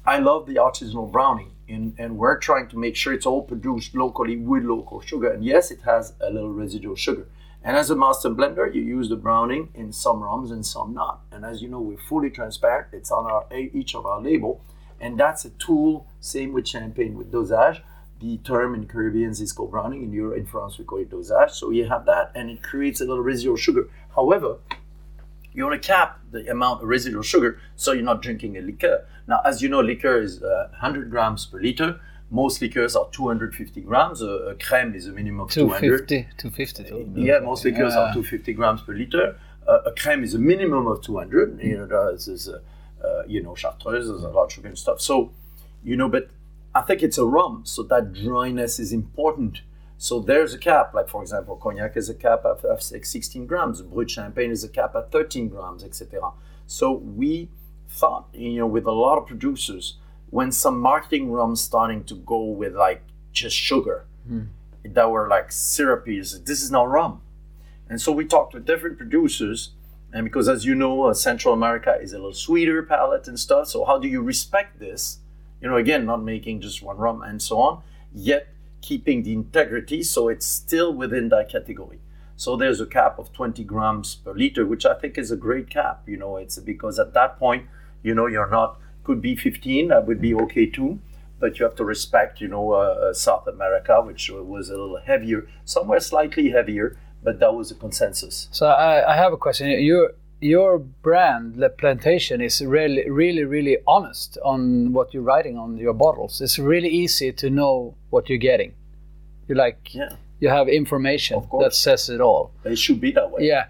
I 0.05 0.19
love 0.19 0.47
the 0.47 0.55
artisanal 0.55 1.09
browning, 1.09 1.51
and, 1.69 1.95
and 1.97 2.17
we're 2.17 2.37
trying 2.37 2.67
to 2.67 2.77
make 2.77 2.97
sure 2.97 3.13
it's 3.13 3.25
all 3.25 3.41
produced 3.41 3.95
locally 3.95 4.35
with 4.35 4.63
local 4.63 4.99
sugar. 4.99 5.31
And 5.31 5.45
yes, 5.45 5.71
it 5.71 5.79
has 5.83 6.13
a 6.19 6.29
little 6.29 6.51
residual 6.51 6.97
sugar. 6.97 7.25
And 7.63 7.77
as 7.77 7.89
a 7.89 7.95
master 7.95 8.29
blender, 8.29 8.73
you 8.75 8.81
use 8.81 9.07
the 9.07 9.15
browning 9.15 9.69
in 9.73 9.93
some 9.93 10.21
rums 10.21 10.51
and 10.51 10.65
some 10.65 10.93
not. 10.93 11.21
And 11.31 11.45
as 11.45 11.61
you 11.61 11.69
know, 11.69 11.79
we're 11.79 11.97
fully 11.97 12.29
transparent. 12.29 12.87
It's 12.91 13.11
on 13.11 13.25
our 13.31 13.45
each 13.55 13.95
of 13.95 14.05
our 14.05 14.19
label, 14.19 14.59
and 14.99 15.17
that's 15.17 15.45
a 15.45 15.51
tool. 15.51 16.05
Same 16.19 16.51
with 16.51 16.67
champagne 16.67 17.17
with 17.17 17.31
dosage. 17.31 17.81
The 18.19 18.39
term 18.39 18.75
in 18.75 18.87
Caribbeans 18.87 19.39
is 19.39 19.53
called 19.53 19.71
browning. 19.71 20.03
In 20.03 20.11
Europe, 20.11 20.37
in 20.37 20.45
France, 20.45 20.77
we 20.77 20.83
call 20.83 20.99
it 20.99 21.11
dosage. 21.11 21.51
So 21.51 21.71
you 21.71 21.87
have 21.87 22.05
that, 22.07 22.33
and 22.35 22.49
it 22.49 22.61
creates 22.61 22.99
a 22.99 23.05
little 23.05 23.23
residual 23.23 23.55
sugar. 23.55 23.87
However, 24.13 24.57
you 25.53 25.65
want 25.65 25.81
to 25.81 25.87
cap 25.87 26.19
the 26.31 26.49
amount 26.49 26.81
of 26.81 26.87
residual 26.87 27.23
sugar 27.23 27.59
so 27.75 27.91
you're 27.91 28.03
not 28.03 28.21
drinking 28.21 28.57
a 28.57 28.61
liqueur. 28.61 29.05
Now, 29.27 29.41
as 29.45 29.61
you 29.61 29.69
know, 29.69 29.79
liqueur 29.79 30.21
is 30.21 30.41
uh, 30.41 30.67
100 30.71 31.09
grams 31.09 31.45
per 31.45 31.59
liter. 31.59 31.99
Most 32.29 32.61
liqueurs 32.61 32.95
are 32.95 33.07
250 33.11 33.81
grams. 33.81 34.21
A, 34.21 34.25
a 34.25 34.55
creme 34.55 34.95
is 34.95 35.07
a 35.07 35.11
minimum 35.11 35.41
of 35.41 35.51
200. 35.51 36.07
250, 36.07 36.83
250. 36.83 37.21
Yeah, 37.21 37.39
most 37.39 37.63
liqueurs 37.63 37.93
are 37.93 38.13
250 38.13 38.53
grams 38.53 38.81
per 38.81 38.93
liter. 38.93 39.37
Uh, 39.67 39.79
a 39.85 39.91
creme 39.91 40.23
is 40.23 40.33
a 40.33 40.39
minimum 40.39 40.87
of 40.87 41.01
200. 41.01 41.61
You 41.61 41.77
know, 41.77 41.85
there's, 41.85 42.25
there's 42.25 42.47
a, 42.47 42.61
uh, 43.05 43.23
you 43.27 43.41
know, 43.41 43.53
chartreuse, 43.55 44.07
there's 44.07 44.23
a 44.23 44.29
lot 44.29 44.45
of 44.45 44.51
sugar 44.51 44.67
and 44.67 44.77
stuff. 44.77 44.99
So, 44.99 45.31
you 45.83 45.95
know, 45.95 46.09
but 46.09 46.29
I 46.73 46.81
think 46.81 47.03
it's 47.03 47.17
a 47.17 47.25
rum, 47.25 47.61
so 47.65 47.83
that 47.83 48.13
dryness 48.13 48.79
is 48.79 48.91
important. 48.91 49.61
So 50.03 50.19
there's 50.19 50.53
a 50.53 50.57
cap, 50.57 50.93
like 50.93 51.07
for 51.07 51.21
example, 51.21 51.55
cognac 51.55 51.95
is 51.95 52.09
a 52.09 52.13
cap 52.13 52.43
at, 52.43 52.65
at 52.65 52.83
16 52.83 53.45
grams, 53.45 53.81
brut 53.81 54.11
champagne 54.11 54.51
is 54.51 54.61
a 54.61 54.67
cap 54.67 54.97
at 54.97 55.13
13 55.13 55.47
grams, 55.47 55.81
etc. 55.81 56.31
So 56.67 56.91
we 56.91 57.47
thought, 57.87 58.27
you 58.33 58.57
know, 58.57 58.67
with 58.67 58.85
a 58.85 58.91
lot 58.91 59.17
of 59.17 59.27
producers, 59.27 59.95
when 60.29 60.51
some 60.51 60.77
marketing 60.77 61.31
rums 61.31 61.61
starting 61.61 62.03
to 62.03 62.15
go 62.15 62.43
with 62.43 62.75
like 62.75 63.01
just 63.31 63.55
sugar, 63.55 64.05
that 64.83 65.09
were 65.09 65.29
like 65.29 65.53
syrupy, 65.53 66.19
this 66.19 66.61
is 66.61 66.69
not 66.69 66.89
rum. 66.89 67.21
And 67.87 68.01
so 68.01 68.11
we 68.11 68.25
talked 68.25 68.51
to 68.55 68.59
different 68.59 68.97
producers, 68.97 69.69
and 70.11 70.25
because 70.25 70.49
as 70.49 70.65
you 70.65 70.75
know, 70.75 71.03
uh, 71.03 71.13
Central 71.13 71.53
America 71.53 71.97
is 72.01 72.11
a 72.11 72.17
little 72.17 72.33
sweeter 72.33 72.83
palate 72.83 73.29
and 73.29 73.39
stuff. 73.39 73.69
So 73.69 73.85
how 73.85 73.99
do 73.99 74.09
you 74.09 74.21
respect 74.21 74.79
this? 74.79 75.19
You 75.61 75.69
know, 75.69 75.77
again, 75.77 76.05
not 76.05 76.21
making 76.21 76.59
just 76.59 76.83
one 76.83 76.97
rum 76.97 77.21
and 77.21 77.41
so 77.41 77.57
on, 77.61 77.83
yet 78.13 78.52
keeping 78.83 79.23
the 79.23 79.33
integrity 79.33 80.03
so 80.03 80.27
it's 80.27 80.45
still 80.45 80.93
within 80.93 81.29
that 81.29 81.49
category. 81.49 81.99
So 82.35 82.57
there's 82.57 82.81
a 82.81 82.85
cap 82.85 83.17
of 83.17 83.31
20 83.31 83.63
grams 83.63 84.15
per 84.15 84.33
liter, 84.33 84.65
which 84.65 84.85
I 84.85 84.95
think 84.95 85.17
is 85.17 85.31
a 85.31 85.37
great 85.37 85.69
cap. 85.69 86.03
You 86.05 86.17
know, 86.17 86.37
it's 86.37 86.59
because 86.59 86.99
at 86.99 87.13
that 87.13 87.39
point, 87.39 87.67
you 88.03 88.13
know, 88.13 88.27
you're 88.27 88.49
not 88.49 88.79
could 89.03 89.21
be 89.21 89.35
15, 89.35 89.89
that 89.89 90.05
would 90.07 90.21
be 90.21 90.33
okay 90.33 90.65
too. 90.65 90.99
But 91.39 91.59
you 91.59 91.65
have 91.65 91.75
to 91.75 91.85
respect, 91.85 92.39
you 92.39 92.47
know, 92.47 92.71
uh, 92.71 92.77
uh, 93.09 93.13
South 93.13 93.47
America, 93.47 94.01
which 94.01 94.29
was 94.29 94.69
a 94.69 94.77
little 94.77 94.99
heavier, 95.05 95.47
somewhere 95.65 95.99
slightly 95.99 96.51
heavier, 96.51 96.97
but 97.21 97.39
that 97.39 97.53
was 97.53 97.69
a 97.71 97.75
consensus. 97.75 98.47
So 98.51 98.67
I, 98.67 99.13
I 99.13 99.15
have 99.17 99.33
a 99.33 99.37
question. 99.37 99.69
Your 99.69 100.13
your 100.43 100.77
brand, 100.77 101.57
Le 101.57 101.69
Plantation, 101.69 102.41
is 102.41 102.61
really, 102.61 103.09
really, 103.09 103.43
really 103.43 103.77
honest 103.87 104.37
on 104.43 104.93
what 104.93 105.13
you're 105.13 105.23
writing 105.23 105.57
on 105.57 105.77
your 105.77 105.93
bottles. 105.93 106.41
It's 106.41 106.59
really 106.59 106.89
easy 106.89 107.31
to 107.31 107.49
know 107.49 107.95
what 108.09 108.29
you're 108.29 108.37
getting. 108.51 108.73
You 109.47 109.55
like 109.55 109.93
Yeah, 109.93 110.15
you 110.39 110.49
have 110.49 110.67
information 110.67 111.47
that 111.59 111.73
says 111.73 112.09
it 112.09 112.21
all. 112.21 112.51
it 112.63 112.77
should 112.77 112.99
be 112.99 113.11
that 113.11 113.31
way. 113.31 113.47
Yeah, 113.47 113.65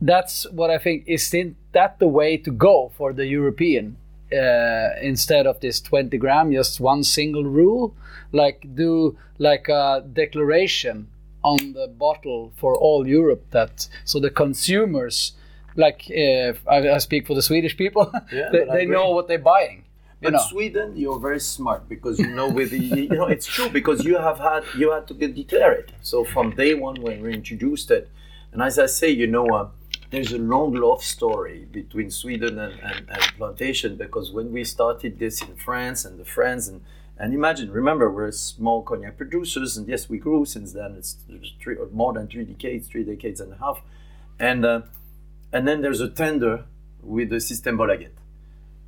that's 0.00 0.46
what 0.50 0.70
I 0.70 0.78
think. 0.78 1.04
Isn't 1.06 1.56
that 1.72 1.98
the 1.98 2.08
way 2.08 2.36
to 2.38 2.50
go 2.50 2.90
for 2.96 3.12
the 3.12 3.26
European? 3.26 3.96
Uh, 4.32 4.90
instead 5.00 5.46
of 5.46 5.60
this 5.60 5.80
20 5.80 6.18
gram, 6.18 6.50
just 6.50 6.80
one 6.80 7.04
single 7.04 7.44
rule, 7.44 7.94
like 8.32 8.66
do 8.74 9.16
like 9.38 9.68
a 9.68 10.02
declaration 10.12 11.06
on 11.44 11.58
the 11.74 11.86
bottle 11.86 12.52
for 12.56 12.74
all 12.74 13.06
Europe 13.06 13.44
that 13.50 13.86
so 14.04 14.18
the 14.18 14.30
consumers, 14.30 15.34
like 15.76 16.04
if 16.08 16.66
I, 16.68 16.88
I 16.90 16.98
speak 16.98 17.26
for 17.26 17.34
the 17.34 17.42
Swedish 17.42 17.76
people, 17.76 18.10
Yeah, 18.32 18.48
they, 18.52 18.64
they 18.64 18.86
know 18.86 19.10
what 19.10 19.28
they're 19.28 19.38
buying. 19.38 19.84
You 20.20 20.30
But 20.30 20.32
know, 20.34 20.44
Sweden, 20.48 20.96
you're 20.96 21.18
very 21.18 21.40
smart 21.40 21.88
because 21.88 22.18
you 22.18 22.28
know 22.28 22.48
with 22.48 22.70
the, 22.70 22.78
you 22.78 23.08
know 23.08 23.26
it's 23.26 23.46
true 23.46 23.68
because 23.68 24.04
you 24.04 24.16
have 24.16 24.38
had 24.38 24.64
you 24.76 24.92
had 24.92 25.06
to 25.08 25.14
get 25.14 25.34
declare 25.34 25.72
it. 25.72 25.92
So 26.02 26.24
from 26.24 26.54
day 26.54 26.74
one 26.74 27.02
when 27.02 27.20
we 27.22 27.32
introduced 27.34 27.90
it, 27.90 28.08
and 28.52 28.62
as 28.62 28.78
I 28.78 28.86
say, 28.86 29.10
you 29.10 29.26
know, 29.26 29.46
uh, 29.48 29.68
there's 30.10 30.32
a 30.32 30.38
long 30.38 30.72
love 30.74 31.02
story 31.02 31.66
between 31.70 32.10
Sweden 32.10 32.58
and, 32.58 32.74
and, 32.80 33.10
and 33.10 33.22
plantation 33.36 33.96
because 33.96 34.30
when 34.30 34.52
we 34.52 34.64
started 34.64 35.18
this 35.18 35.42
in 35.42 35.56
France 35.56 36.04
and 36.04 36.18
the 36.18 36.24
friends 36.24 36.68
and 36.68 36.80
and 37.16 37.32
imagine, 37.32 37.70
remember, 37.70 38.10
we're 38.10 38.32
small 38.32 38.82
cognac 38.82 39.16
producers, 39.16 39.76
and 39.76 39.86
yes, 39.86 40.08
we 40.08 40.18
grew 40.18 40.44
since 40.44 40.72
then. 40.72 40.96
It's 40.98 41.16
three 41.60 41.76
or 41.76 41.86
more 41.92 42.12
than 42.12 42.26
three 42.26 42.44
decades, 42.44 42.88
three 42.88 43.04
decades 43.04 43.40
and 43.40 43.52
a 43.52 43.56
half, 43.56 43.80
and 44.40 44.64
uh, 44.64 44.80
and 45.54 45.68
then 45.68 45.82
there's 45.82 46.00
a 46.00 46.08
tender 46.08 46.64
with 47.00 47.30
the 47.30 47.36
Systembolaget. 47.36 48.10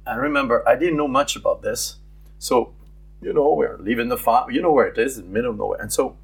And 0.05 0.21
remember, 0.21 0.69
I 0.69 0.75
didn't 0.75 0.97
know 0.97 1.07
much 1.07 1.37
about 1.37 1.63
this. 1.63 1.97
So, 2.41 2.75
you 3.23 3.33
know, 3.33 3.55
we're 3.55 3.79
leaving 3.79 4.09
the 4.09 4.19
farm, 4.19 4.51
you 4.51 4.61
know 4.61 4.73
where 4.73 4.89
it 4.89 4.99
is, 4.99 5.17
in 5.17 5.27
the 5.27 5.31
middle 5.31 5.53
of 5.53 5.59
nowhere. 5.59 5.81
And 5.81 5.93
so 5.93 6.17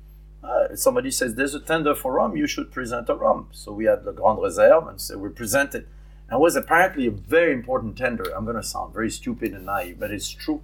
uh, 0.43 0.75
somebody 0.75 1.13
says, 1.13 1.37
There's 1.37 1.55
a 1.55 1.61
tender 1.61 1.95
for 1.95 2.15
rum, 2.15 2.37
you 2.37 2.49
should 2.49 2.73
present 2.73 3.09
a 3.09 3.15
rum. 3.15 3.51
So 3.53 3.73
we 3.73 3.85
had 3.85 4.05
the 4.05 4.13
Grande 4.13 4.43
Reserve, 4.43 4.89
and 4.89 5.01
so 5.01 5.17
we 5.17 5.29
presented. 5.29 5.87
And 6.29 6.39
it 6.39 6.41
was 6.41 6.57
apparently 6.57 7.07
a 7.07 7.13
very 7.13 7.53
important 7.53 7.97
tender. 7.97 8.25
I'm 8.35 8.45
going 8.45 8.57
to 8.57 8.65
sound 8.65 8.93
very 8.93 9.11
stupid 9.11 9.53
and 9.53 9.67
naive, 9.67 10.01
but 10.01 10.11
it's 10.11 10.29
true. 10.29 10.61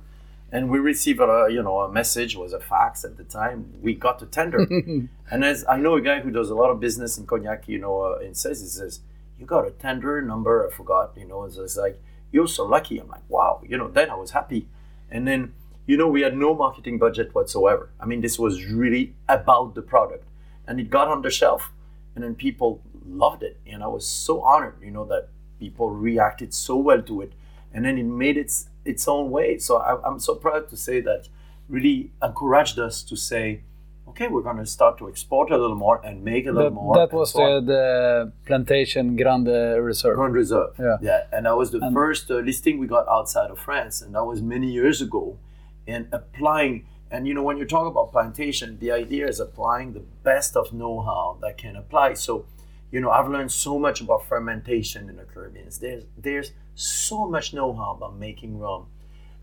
And 0.50 0.70
we 0.70 0.80
received 0.80 1.20
a, 1.20 1.46
you 1.50 1.62
know, 1.62 1.80
a 1.80 1.92
message, 1.92 2.34
was 2.34 2.52
a 2.52 2.58
fax 2.58 3.04
at 3.04 3.16
the 3.16 3.24
time. 3.24 3.74
We 3.80 3.94
got 3.94 4.18
the 4.18 4.26
tender. 4.26 4.66
and 5.30 5.44
as 5.44 5.64
I 5.68 5.76
know 5.76 5.94
a 5.94 6.00
guy 6.00 6.18
who 6.20 6.32
does 6.32 6.50
a 6.50 6.56
lot 6.56 6.70
of 6.70 6.80
business 6.80 7.16
in 7.16 7.26
cognac, 7.26 7.68
you 7.68 7.78
know, 7.78 8.00
uh, 8.00 8.24
and 8.24 8.36
says, 8.36 8.60
he 8.60 8.66
says, 8.66 9.00
you 9.38 9.46
got 9.46 9.66
a 9.66 9.70
tender 9.70 10.20
number, 10.20 10.68
I 10.68 10.74
forgot, 10.74 11.12
you 11.16 11.26
know, 11.26 11.44
it's, 11.44 11.76
like, 11.76 12.00
you're 12.32 12.48
so 12.48 12.64
lucky. 12.64 12.98
I'm 12.98 13.08
like, 13.08 13.28
wow, 13.28 13.62
you 13.66 13.78
know, 13.78 13.88
then 13.88 14.10
I 14.10 14.14
was 14.14 14.32
happy. 14.32 14.68
And 15.10 15.26
then, 15.26 15.54
you 15.86 15.96
know, 15.96 16.08
we 16.08 16.22
had 16.22 16.36
no 16.36 16.54
marketing 16.54 16.98
budget 16.98 17.34
whatsoever. 17.34 17.90
I 17.98 18.06
mean, 18.06 18.20
this 18.20 18.38
was 18.38 18.64
really 18.64 19.14
about 19.28 19.74
the 19.74 19.82
product. 19.82 20.24
And 20.66 20.78
it 20.78 20.90
got 20.90 21.08
on 21.08 21.22
the 21.22 21.30
shelf, 21.30 21.72
and 22.14 22.22
then 22.22 22.34
people 22.34 22.82
loved 23.06 23.42
it. 23.42 23.58
And 23.66 23.82
I 23.82 23.86
was 23.86 24.06
so 24.06 24.42
honored, 24.42 24.76
you 24.82 24.90
know, 24.90 25.06
that 25.06 25.28
people 25.58 25.90
reacted 25.90 26.52
so 26.52 26.76
well 26.76 27.00
to 27.02 27.22
it. 27.22 27.32
And 27.72 27.84
then 27.84 27.96
it 27.96 28.04
made 28.04 28.36
its 28.36 28.68
its 28.84 29.06
own 29.06 29.30
way. 29.30 29.58
So 29.58 29.76
I, 29.76 30.02
I'm 30.06 30.18
so 30.18 30.34
proud 30.34 30.68
to 30.70 30.76
say 30.76 31.00
that 31.02 31.28
really 31.68 32.10
encouraged 32.22 32.78
us 32.78 33.02
to 33.04 33.16
say, 33.16 33.62
okay, 34.10 34.28
we're 34.28 34.42
going 34.42 34.56
to 34.56 34.66
start 34.66 34.98
to 34.98 35.08
export 35.08 35.50
a 35.50 35.56
little 35.58 35.76
more 35.76 36.00
and 36.04 36.24
make 36.24 36.46
a 36.46 36.52
little 36.52 36.70
that, 36.70 36.74
more. 36.74 36.94
that 36.96 37.12
was 37.12 37.32
the, 37.32 37.60
the 37.72 38.32
Plantation 38.46 39.16
Grande 39.16 39.82
Reserve. 39.82 40.16
Grand 40.16 40.34
Reserve. 40.34 40.70
Yeah. 40.78 41.24
and 41.32 41.46
that 41.46 41.56
was 41.56 41.70
the 41.70 41.78
And- 41.80 41.94
first 41.94 42.30
uh, 42.30 42.36
listing 42.36 42.78
we 42.78 42.86
got 42.86 43.06
outside 43.08 43.50
of 43.50 43.58
France, 43.58 44.02
and 44.02 44.14
that 44.14 44.24
was 44.24 44.40
many 44.42 44.68
years 44.70 45.00
ago. 45.00 45.38
And 45.86 46.06
applying, 46.12 46.86
and 47.10 47.26
you 47.26 47.32
know, 47.34 47.42
when 47.42 47.56
you 47.56 47.64
talk 47.64 47.86
about 47.90 48.12
plantation, 48.12 48.78
the 48.78 48.90
idea 48.92 49.26
is 49.26 49.40
applying 49.40 49.94
the 49.94 50.04
best 50.22 50.56
of 50.56 50.72
know-how 50.72 51.38
that 51.40 51.56
can 51.56 51.76
apply. 51.76 52.14
So, 52.14 52.44
you 52.92 53.00
know, 53.00 53.10
I've 53.10 53.28
learned 53.28 53.52
so 53.52 53.78
much 53.78 54.00
about 54.02 54.26
fermentation 54.26 55.08
in 55.08 55.16
the 55.16 55.24
Caribbean. 55.24 55.68
There's 55.80 56.04
there's 56.16 56.52
so 56.74 57.26
much 57.26 57.54
know-how 57.54 57.90
about 57.96 58.18
making 58.18 58.58
rum, 58.58 58.86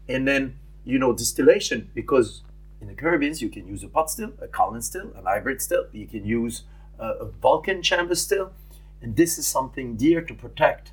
and 0.07 0.27
then 0.27 0.59
you 0.83 0.99
know 0.99 1.13
distillation 1.13 1.89
because 1.95 2.43
in 2.85 2.95
the 2.95 3.01
Caribbean 3.01 3.33
you 3.37 3.49
can 3.49 3.67
use 3.67 3.83
a 3.83 3.87
pot 3.87 4.11
still, 4.11 4.33
a 4.39 4.47
column 4.47 4.79
still, 4.81 5.11
an 5.15 5.25
hybrid 5.25 5.59
still. 5.59 5.85
You 5.91 6.05
can 6.05 6.23
use 6.23 6.63
a, 6.99 7.07
a 7.07 7.25
Vulcan 7.25 7.81
chamber 7.81 8.13
still, 8.13 8.53
and 9.01 9.15
this 9.15 9.39
is 9.39 9.47
something 9.47 9.95
dear 9.95 10.21
to 10.21 10.33
protect. 10.35 10.91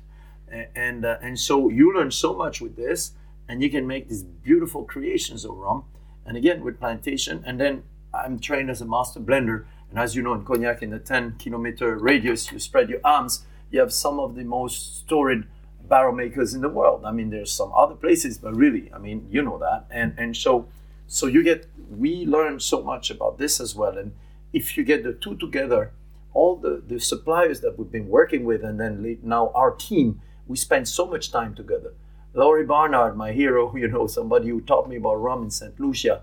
And 0.75 1.05
uh, 1.05 1.17
and 1.21 1.39
so 1.39 1.69
you 1.69 1.95
learn 1.95 2.09
so 2.09 2.33
much 2.33 2.61
with 2.61 2.75
this, 2.75 3.11
and 3.47 3.61
you 3.61 3.69
can 3.69 3.85
make 3.85 4.09
these 4.09 4.23
beautiful 4.23 4.83
creations 4.85 5.45
of 5.45 5.55
rum. 5.55 5.83
And 6.25 6.35
again 6.35 6.63
with 6.63 6.79
plantation, 6.79 7.43
and 7.45 7.59
then 7.59 7.83
I'm 8.11 8.39
trained 8.39 8.71
as 8.71 8.81
a 8.81 8.85
master 8.85 9.19
blender. 9.19 9.65
And 9.89 9.99
as 9.99 10.15
you 10.15 10.23
know, 10.23 10.33
in 10.33 10.43
cognac, 10.43 10.81
in 10.81 10.89
the 10.89 10.97
10 10.97 11.35
kilometer 11.37 11.95
radius, 11.97 12.51
you 12.51 12.57
spread 12.57 12.89
your 12.89 13.01
arms. 13.03 13.45
You 13.69 13.79
have 13.81 13.93
some 13.93 14.19
of 14.19 14.33
the 14.33 14.43
most 14.43 14.97
storied 14.99 15.43
barrel 15.87 16.13
makers 16.13 16.55
in 16.55 16.61
the 16.61 16.69
world. 16.69 17.05
I 17.05 17.11
mean, 17.11 17.29
there's 17.29 17.51
some 17.51 17.71
other 17.75 17.93
places, 17.93 18.39
but 18.39 18.55
really, 18.55 18.91
I 18.91 18.97
mean, 18.97 19.27
you 19.29 19.43
know 19.43 19.59
that. 19.59 19.85
And 19.91 20.15
and 20.17 20.35
so, 20.35 20.67
so 21.07 21.27
you 21.27 21.43
get. 21.43 21.67
We 21.89 22.25
learn 22.25 22.59
so 22.59 22.81
much 22.81 23.11
about 23.11 23.37
this 23.37 23.59
as 23.59 23.75
well. 23.75 23.97
And 23.97 24.13
if 24.51 24.77
you 24.77 24.83
get 24.83 25.03
the 25.03 25.13
two 25.13 25.35
together, 25.35 25.91
all 26.33 26.55
the 26.55 26.81
the 26.85 26.99
suppliers 26.99 27.61
that 27.61 27.77
we've 27.77 27.91
been 27.91 28.07
working 28.07 28.43
with, 28.45 28.63
and 28.63 28.79
then 28.79 29.19
now 29.23 29.51
our 29.53 29.71
team, 29.71 30.21
we 30.47 30.57
spend 30.57 30.87
so 30.87 31.05
much 31.05 31.31
time 31.31 31.53
together. 31.55 31.93
Laurie 32.33 32.65
Barnard, 32.65 33.15
my 33.15 33.31
hero, 33.31 33.75
you 33.75 33.87
know, 33.87 34.07
somebody 34.07 34.49
who 34.49 34.61
taught 34.61 34.89
me 34.89 34.97
about 34.97 35.15
rum 35.15 35.43
in 35.43 35.51
St. 35.51 35.79
Lucia. 35.79 36.21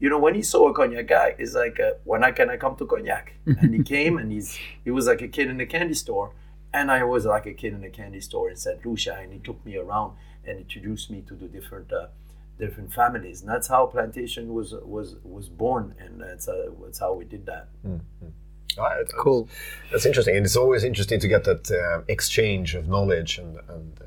You 0.00 0.10
know, 0.10 0.18
when 0.18 0.34
he 0.34 0.42
saw 0.42 0.68
a 0.68 0.74
cognac 0.74 1.06
guy, 1.06 1.36
he's 1.38 1.54
like, 1.54 1.78
uh, 1.78 1.92
when 2.02 2.24
I 2.24 2.32
can 2.32 2.50
I 2.50 2.56
come 2.56 2.74
to 2.76 2.86
cognac? 2.86 3.34
And 3.46 3.72
he 3.72 3.82
came, 3.84 4.18
and 4.18 4.32
he's 4.32 4.58
he 4.84 4.90
was 4.90 5.06
like 5.06 5.22
a 5.22 5.28
kid 5.28 5.48
in 5.48 5.60
a 5.60 5.66
candy 5.66 5.94
store, 5.94 6.32
And 6.74 6.90
I 6.90 7.04
was 7.04 7.24
like 7.24 7.46
a 7.46 7.52
kid 7.52 7.74
in 7.74 7.84
a 7.84 7.90
candy 7.90 8.20
store 8.20 8.50
in 8.50 8.56
St. 8.56 8.84
Lucia, 8.84 9.14
and 9.22 9.32
he 9.32 9.38
took 9.38 9.64
me 9.64 9.76
around 9.76 10.16
and 10.44 10.58
introduced 10.58 11.10
me 11.10 11.22
to 11.28 11.34
the 11.34 11.46
different 11.46 11.92
uh, 11.92 12.06
different 12.64 12.90
families, 13.00 13.36
and 13.42 13.48
that's 13.52 13.68
how 13.74 13.82
plantation 13.96 14.44
was 14.58 14.68
was 14.96 15.08
was 15.36 15.46
born, 15.64 15.84
and 16.02 16.12
that's 16.24 16.46
uh, 16.48 16.54
that's 16.84 17.00
how 17.04 17.12
we 17.20 17.24
did 17.34 17.44
that. 17.52 17.64
Ah, 18.78 19.00
it- 19.00 19.12
Cool. 19.24 19.42
That's 19.90 20.06
interesting, 20.10 20.36
and 20.36 20.44
it's 20.48 20.56
always 20.64 20.82
interesting 20.90 21.20
to 21.24 21.28
get 21.34 21.42
that 21.50 21.64
uh, 21.70 22.02
exchange 22.16 22.68
of 22.78 22.84
knowledge 22.94 23.32
and 23.42 23.52
and. 23.74 23.92
Uh, 24.00 24.06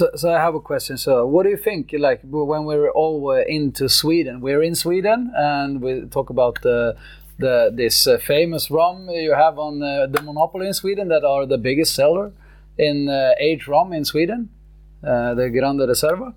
So, 0.00 0.06
so 0.20 0.26
I 0.36 0.40
have 0.46 0.56
a 0.62 0.64
question. 0.72 0.96
So, 0.98 1.12
what 1.34 1.42
do 1.46 1.50
you 1.56 1.60
think? 1.68 1.82
Like 2.08 2.20
when 2.54 2.62
we're 2.70 2.90
all 3.02 3.18
uh, 3.30 3.56
into 3.58 3.84
Sweden, 3.88 4.34
we're 4.46 4.64
in 4.70 4.74
Sweden, 4.74 5.20
and 5.56 5.70
we 5.84 5.92
talk 6.16 6.28
about 6.36 6.54
the 6.68 6.78
the 7.44 7.54
this 7.82 7.96
uh, 8.06 8.18
famous 8.34 8.64
rum 8.70 8.96
you 9.26 9.34
have 9.44 9.56
on 9.68 9.74
uh, 9.82 9.90
the 10.14 10.22
monopoly 10.28 10.66
in 10.66 10.74
Sweden 10.82 11.06
that 11.14 11.24
are 11.32 11.46
the 11.54 11.58
biggest 11.68 11.92
seller 12.00 12.26
in 12.88 12.96
uh, 13.08 13.46
aged 13.48 13.66
rum 13.74 13.92
in 13.92 14.04
Sweden, 14.04 14.40
uh, 15.10 15.34
the 15.40 15.46
Grande 15.56 15.84
Reserva. 15.92 16.28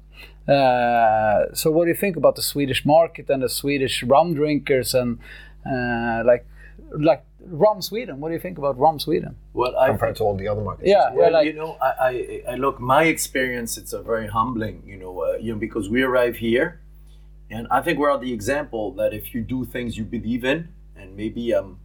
Uh, 0.47 1.53
so, 1.53 1.71
what 1.71 1.85
do 1.85 1.89
you 1.89 1.95
think 1.95 2.15
about 2.15 2.35
the 2.35 2.41
Swedish 2.41 2.85
market 2.85 3.29
and 3.29 3.43
the 3.43 3.49
Swedish 3.49 4.01
rum 4.03 4.33
drinkers 4.33 4.93
and 4.93 5.19
uh, 5.65 6.23
like 6.25 6.45
like 6.91 7.25
rum 7.41 7.81
Sweden? 7.81 8.19
What 8.19 8.29
do 8.29 8.33
you 8.33 8.39
think 8.39 8.57
about 8.57 8.77
rum 8.79 8.99
Sweden? 8.99 9.35
Well, 9.53 9.77
I 9.77 9.87
compared 9.89 10.15
to 10.17 10.23
all 10.23 10.37
the 10.37 10.47
other 10.47 10.61
markets. 10.61 10.87
Yeah, 10.87 11.11
well, 11.13 11.33
like 11.33 11.47
you 11.47 11.53
know, 11.53 11.77
I, 11.81 11.91
I, 11.99 12.43
I 12.51 12.55
look. 12.55 12.79
My 12.79 13.03
experience, 13.03 13.77
it's 13.77 13.91
a 13.91 14.01
very 14.01 14.27
humbling, 14.27 14.83
you 14.85 14.97
know, 14.97 15.19
uh, 15.19 15.37
you 15.37 15.51
know, 15.51 15.59
because 15.59 15.89
we 15.89 16.01
arrive 16.01 16.37
here, 16.37 16.79
and 17.49 17.67
I 17.69 17.81
think 17.81 17.99
we're 17.99 18.17
the 18.17 18.31
example 18.31 18.91
that 18.93 19.13
if 19.13 19.33
you 19.33 19.41
do 19.41 19.65
things 19.65 19.97
you 19.97 20.05
believe 20.05 20.45
in, 20.45 20.69
and 20.95 21.17
maybe 21.17 21.51
I'm 21.51 21.79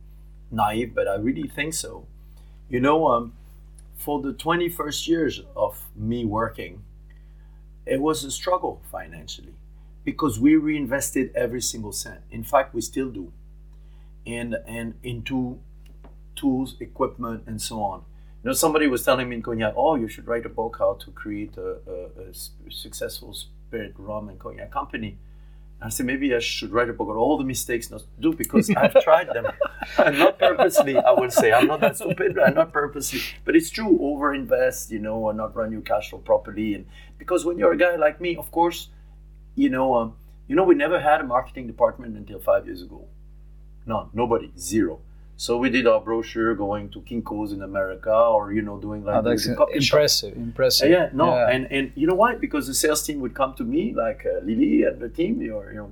naive, 0.53 0.95
but 0.95 1.09
I 1.09 1.17
really 1.17 1.49
think 1.49 1.75
so. 1.75 2.07
You 2.69 2.81
know, 2.81 3.09
um, 3.09 3.33
for 3.97 4.23
the 4.23 4.33
21st 4.33 5.09
years 5.09 5.43
of 5.57 5.91
me 5.97 6.25
working, 6.25 6.83
it 7.87 8.01
was 8.01 8.25
a 8.25 8.31
struggle 8.31 8.83
financially 8.91 9.55
because 10.05 10.39
we 10.41 10.57
reinvested 10.57 11.31
every 11.35 11.61
single 11.63 11.93
cent. 11.93 12.21
In 12.31 12.45
fact, 12.45 12.75
we 12.75 12.81
still 12.81 13.11
do, 13.11 13.33
and 14.27 14.57
and 14.67 14.95
into 15.03 15.59
tools, 16.37 16.77
equipment, 16.81 17.45
and 17.47 17.61
so 17.61 17.83
on. 17.83 18.05
You 18.43 18.51
know, 18.51 18.55
somebody 18.55 18.89
was 18.89 19.05
telling 19.05 19.29
me 19.29 19.37
in 19.37 19.43
Cognac, 19.43 19.75
oh, 19.77 19.95
you 19.95 20.09
should 20.09 20.27
write 20.27 20.47
a 20.47 20.49
book 20.49 20.77
how 20.79 20.95
to 20.95 21.11
create 21.13 21.57
a 21.57 21.77
successful 22.71 23.35
spirit 23.35 23.95
rum 23.97 24.29
and 24.29 24.39
cognac 24.39 24.71
company. 24.71 25.19
I 25.85 25.89
said, 25.89 26.07
maybe 26.07 26.35
I 26.35 26.39
should 26.39 26.73
write 26.73 26.89
a 26.89 26.93
book 26.93 27.09
on 27.09 27.17
all 27.17 27.37
the 27.37 27.45
mistakes 27.45 27.91
not 27.91 28.01
to 28.01 28.07
do 28.21 28.33
because 28.33 28.71
I've 28.77 28.95
tried 29.03 29.29
them. 29.29 29.47
and 29.99 30.19
not 30.19 30.39
purposely, 30.39 30.97
I 30.97 31.11
will 31.13 31.31
say. 31.31 31.53
I'm 31.53 31.67
not 31.67 31.81
that 31.81 31.97
stupid, 31.97 32.39
I'm 32.39 32.55
not 32.55 32.73
purposely. 32.73 33.21
But 33.45 33.57
it's 33.57 33.71
true, 33.71 33.99
overinvest, 34.01 34.91
you 34.91 35.01
know, 35.01 35.29
and 35.29 35.39
not 35.39 35.57
run 35.57 35.73
your 35.73 35.81
cash 35.81 36.11
flow 36.11 36.21
properly. 36.21 36.75
And 36.75 36.87
because 37.19 37.45
when 37.45 37.59
you're 37.59 37.73
a 37.73 37.77
guy 37.77 37.97
like 37.97 38.21
me, 38.21 38.37
of 38.37 38.51
course, 38.51 38.89
you 39.55 39.71
know, 39.71 39.95
um, 39.95 40.15
you 40.47 40.57
know, 40.57 40.65
we 40.65 40.75
never 40.75 41.01
had 41.01 41.21
a 41.21 41.25
marketing 41.25 41.67
department 41.67 42.17
until 42.17 42.39
five 42.39 42.67
years 42.67 42.83
ago. 42.83 43.07
None, 43.87 44.11
nobody, 44.13 44.53
zero. 44.59 45.01
So 45.43 45.59
we 45.59 45.71
did 45.71 45.89
our 45.89 46.01
brochure 46.01 46.55
going 46.55 46.89
to 46.91 47.01
Kinko's 47.01 47.51
in 47.53 47.63
America, 47.63 48.15
or 48.15 48.53
you 48.53 48.63
know, 48.63 48.77
doing 48.79 49.05
like 49.05 49.17
Oh, 49.17 49.23
that's 49.23 49.45
the 49.45 49.57
coffee 49.57 49.81
shop. 49.81 49.97
impressive. 49.97 50.37
Impressive. 50.37 50.89
Yeah, 50.89 51.09
no, 51.13 51.27
Yeah. 51.35 51.51
and 51.55 51.63
and 51.77 51.85
you 51.97 52.07
know 52.07 52.15
why? 52.23 52.37
Because 52.37 52.69
the 52.69 52.75
sales 52.75 53.03
team 53.07 53.19
would 53.23 53.35
come 53.35 53.53
to 53.61 53.65
me, 53.65 53.83
like 54.05 54.21
uh, 54.25 54.39
Lily 54.49 54.85
and 54.85 55.01
the 55.05 55.09
team, 55.09 55.33
or 55.57 55.65
you 55.73 55.79
know, 55.81 55.91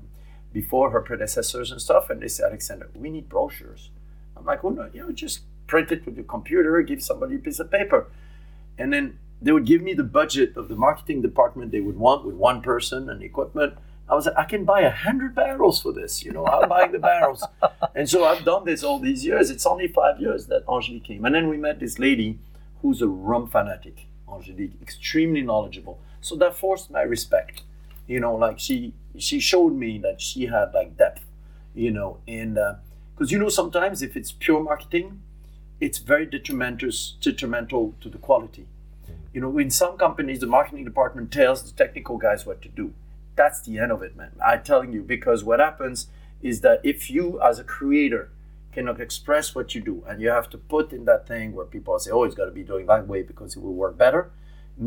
before 0.53 0.87
her 0.95 1.01
predecessors 1.01 1.73
and 1.73 1.81
stuff, 1.89 2.11
and 2.11 2.23
they 2.23 2.29
say, 2.29 2.45
Alexander, 2.45 2.87
we 2.95 3.09
need 3.11 3.27
brochures. 3.29 3.91
I'm 4.37 4.45
like, 4.51 4.63
well, 4.63 4.75
no, 4.81 4.89
you 4.95 5.01
know, 5.03 5.11
just 5.11 5.37
print 5.67 5.91
it 5.91 6.07
with 6.07 6.15
your 6.21 6.29
computer, 6.37 6.81
give 6.83 7.03
somebody 7.03 7.35
a 7.35 7.43
piece 7.47 7.59
of 7.65 7.69
paper, 7.79 8.01
and 8.79 8.93
then 8.93 9.19
they 9.43 9.51
would 9.51 9.67
give 9.73 9.83
me 9.89 9.95
the 9.95 10.09
budget 10.21 10.57
of 10.61 10.69
the 10.69 10.77
marketing 10.87 11.23
department 11.23 11.73
they 11.73 11.85
would 11.89 11.99
want 12.07 12.25
with 12.25 12.37
one 12.37 12.59
person 12.63 13.11
and 13.11 13.21
equipment. 13.31 13.73
I 14.11 14.15
was 14.15 14.27
like, 14.27 14.37
I 14.37 14.45
can 14.45 14.65
buy 14.65 14.81
a 14.81 14.91
hundred 14.91 15.37
barrels 15.37 15.81
for 15.81 15.93
this. 15.93 16.25
You 16.25 16.33
know, 16.33 16.45
I'm 16.45 16.69
buying 16.69 16.91
the 16.91 16.99
barrels, 16.99 17.45
and 17.95 18.11
so 18.11 18.25
I've 18.25 18.45
done 18.45 18.65
this 18.65 18.83
all 18.83 18.99
these 18.99 19.25
years. 19.25 19.51
It's 19.51 19.65
only 19.65 19.87
five 19.87 20.21
years 20.21 20.47
that 20.47 20.65
Angelique 20.69 21.05
came, 21.05 21.25
and 21.25 21.35
then 21.35 21.49
we 21.49 21.57
met 21.57 21.79
this 21.79 21.99
lady 21.99 22.39
who's 22.83 23.01
a 23.03 23.09
rum 23.09 23.47
fanatic. 23.47 24.07
Angelique, 24.29 24.73
extremely 24.83 25.43
knowledgeable. 25.43 26.01
So 26.21 26.35
that 26.37 26.57
forced 26.57 26.91
my 26.91 27.03
respect. 27.03 27.63
You 28.09 28.19
know, 28.19 28.35
like 28.35 28.59
she 28.59 28.95
she 29.17 29.39
showed 29.39 29.75
me 29.75 29.99
that 29.99 30.21
she 30.21 30.47
had 30.47 30.75
like 30.75 30.97
depth. 30.97 31.25
You 31.73 31.93
know, 31.93 32.19
and 32.27 32.59
uh, 32.59 32.75
because 33.15 33.31
you 33.31 33.39
know 33.39 33.49
sometimes 33.49 34.03
if 34.03 34.17
it's 34.17 34.33
pure 34.33 34.61
marketing, 34.61 35.23
it's 35.81 35.99
very 35.99 36.27
detrimental 36.27 36.91
detrimental 37.21 37.95
to 38.01 38.09
the 38.09 38.19
quality. 38.19 38.67
You 39.33 39.41
know, 39.41 39.57
in 39.59 39.71
some 39.71 39.97
companies, 39.97 40.41
the 40.41 40.49
marketing 40.49 40.85
department 40.85 41.31
tells 41.31 41.63
the 41.63 41.71
technical 41.77 42.19
guys 42.19 42.45
what 42.45 42.61
to 42.63 42.69
do. 42.69 42.93
That's 43.41 43.63
the 43.63 43.79
end 43.79 43.91
of 43.91 44.03
it, 44.03 44.15
man. 44.21 44.33
I'm 44.45 44.63
telling 44.63 44.93
you, 44.93 45.03
because 45.03 45.43
what 45.43 45.61
happens 45.61 46.09
is 46.43 46.61
that 46.61 46.79
if 46.93 46.99
you, 47.11 47.41
as 47.41 47.59
a 47.59 47.65
creator, 47.65 48.25
cannot 48.75 49.01
express 49.01 49.55
what 49.55 49.75
you 49.75 49.81
do, 49.81 49.97
and 50.07 50.21
you 50.21 50.29
have 50.39 50.49
to 50.51 50.59
put 50.59 50.93
in 50.93 51.07
that 51.07 51.27
thing 51.27 51.47
where 51.55 51.65
people 51.77 51.99
say, 51.99 52.11
"Oh, 52.11 52.25
it's 52.25 52.35
got 52.41 52.49
to 52.53 52.57
be 52.61 52.63
doing 52.73 52.87
that 52.87 53.09
way 53.13 53.23
because 53.31 53.57
it 53.57 53.63
will 53.63 53.79
work 53.85 53.97
better." 53.97 54.23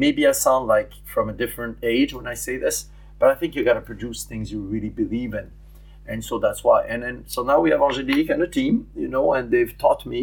Maybe 0.04 0.22
I 0.28 0.34
sound 0.34 0.68
like 0.68 0.92
from 1.14 1.30
a 1.30 1.34
different 1.44 1.76
age 1.82 2.14
when 2.14 2.28
I 2.28 2.36
say 2.36 2.56
this, 2.58 2.78
but 3.20 3.28
I 3.32 3.36
think 3.40 3.56
you 3.56 3.64
got 3.64 3.80
to 3.82 3.82
produce 3.92 4.24
things 4.24 4.52
you 4.52 4.62
really 4.74 4.94
believe 5.02 5.34
in, 5.42 5.48
and 6.12 6.24
so 6.24 6.40
that's 6.46 6.64
why. 6.64 6.80
And 6.92 7.02
then 7.04 7.24
so 7.26 7.40
now 7.52 7.60
we 7.60 7.72
have 7.72 7.82
Angelique 7.82 8.30
and 8.30 8.42
a 8.44 8.52
team, 8.60 8.74
you 9.04 9.10
know, 9.16 9.34
and 9.34 9.50
they've 9.50 9.76
taught 9.86 10.06
me 10.06 10.22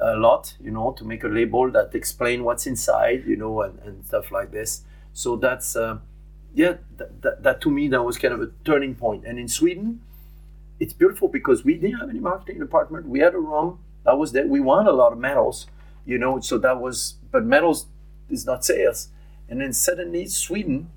a 0.00 0.16
lot, 0.16 0.56
you 0.66 0.72
know, 0.76 0.88
to 0.98 1.04
make 1.04 1.24
a 1.24 1.32
label 1.40 1.70
that 1.76 1.94
explain 1.94 2.44
what's 2.46 2.66
inside, 2.66 3.24
you 3.26 3.36
know, 3.36 3.54
and, 3.64 3.78
and 3.86 4.04
stuff 4.06 4.32
like 4.38 4.50
this. 4.50 4.70
So 5.12 5.36
that's 5.36 5.76
uh, 5.76 5.98
yeah, 6.56 6.76
that, 6.96 7.20
that, 7.20 7.42
that 7.42 7.60
to 7.60 7.70
me 7.70 7.86
that 7.88 8.02
was 8.02 8.16
kind 8.16 8.32
of 8.32 8.40
a 8.40 8.50
turning 8.64 8.94
point. 8.94 9.26
And 9.26 9.38
in 9.38 9.46
Sweden, 9.46 10.00
it's 10.80 10.94
beautiful 10.94 11.28
because 11.28 11.64
we 11.64 11.74
didn't 11.74 12.00
have 12.00 12.08
any 12.08 12.18
marketing 12.18 12.58
department. 12.58 13.06
We 13.06 13.20
had 13.20 13.34
a 13.34 13.38
rum 13.38 13.78
that 14.04 14.18
was 14.18 14.32
there. 14.32 14.46
We 14.46 14.60
won 14.60 14.86
a 14.86 14.92
lot 14.92 15.12
of 15.12 15.18
medals, 15.18 15.66
you 16.06 16.16
know. 16.16 16.40
So 16.40 16.56
that 16.58 16.80
was, 16.80 17.16
but 17.30 17.44
medals 17.44 17.86
is 18.30 18.46
not 18.46 18.64
sales. 18.64 19.08
And 19.50 19.60
then 19.60 19.74
suddenly 19.74 20.26
Sweden, 20.28 20.90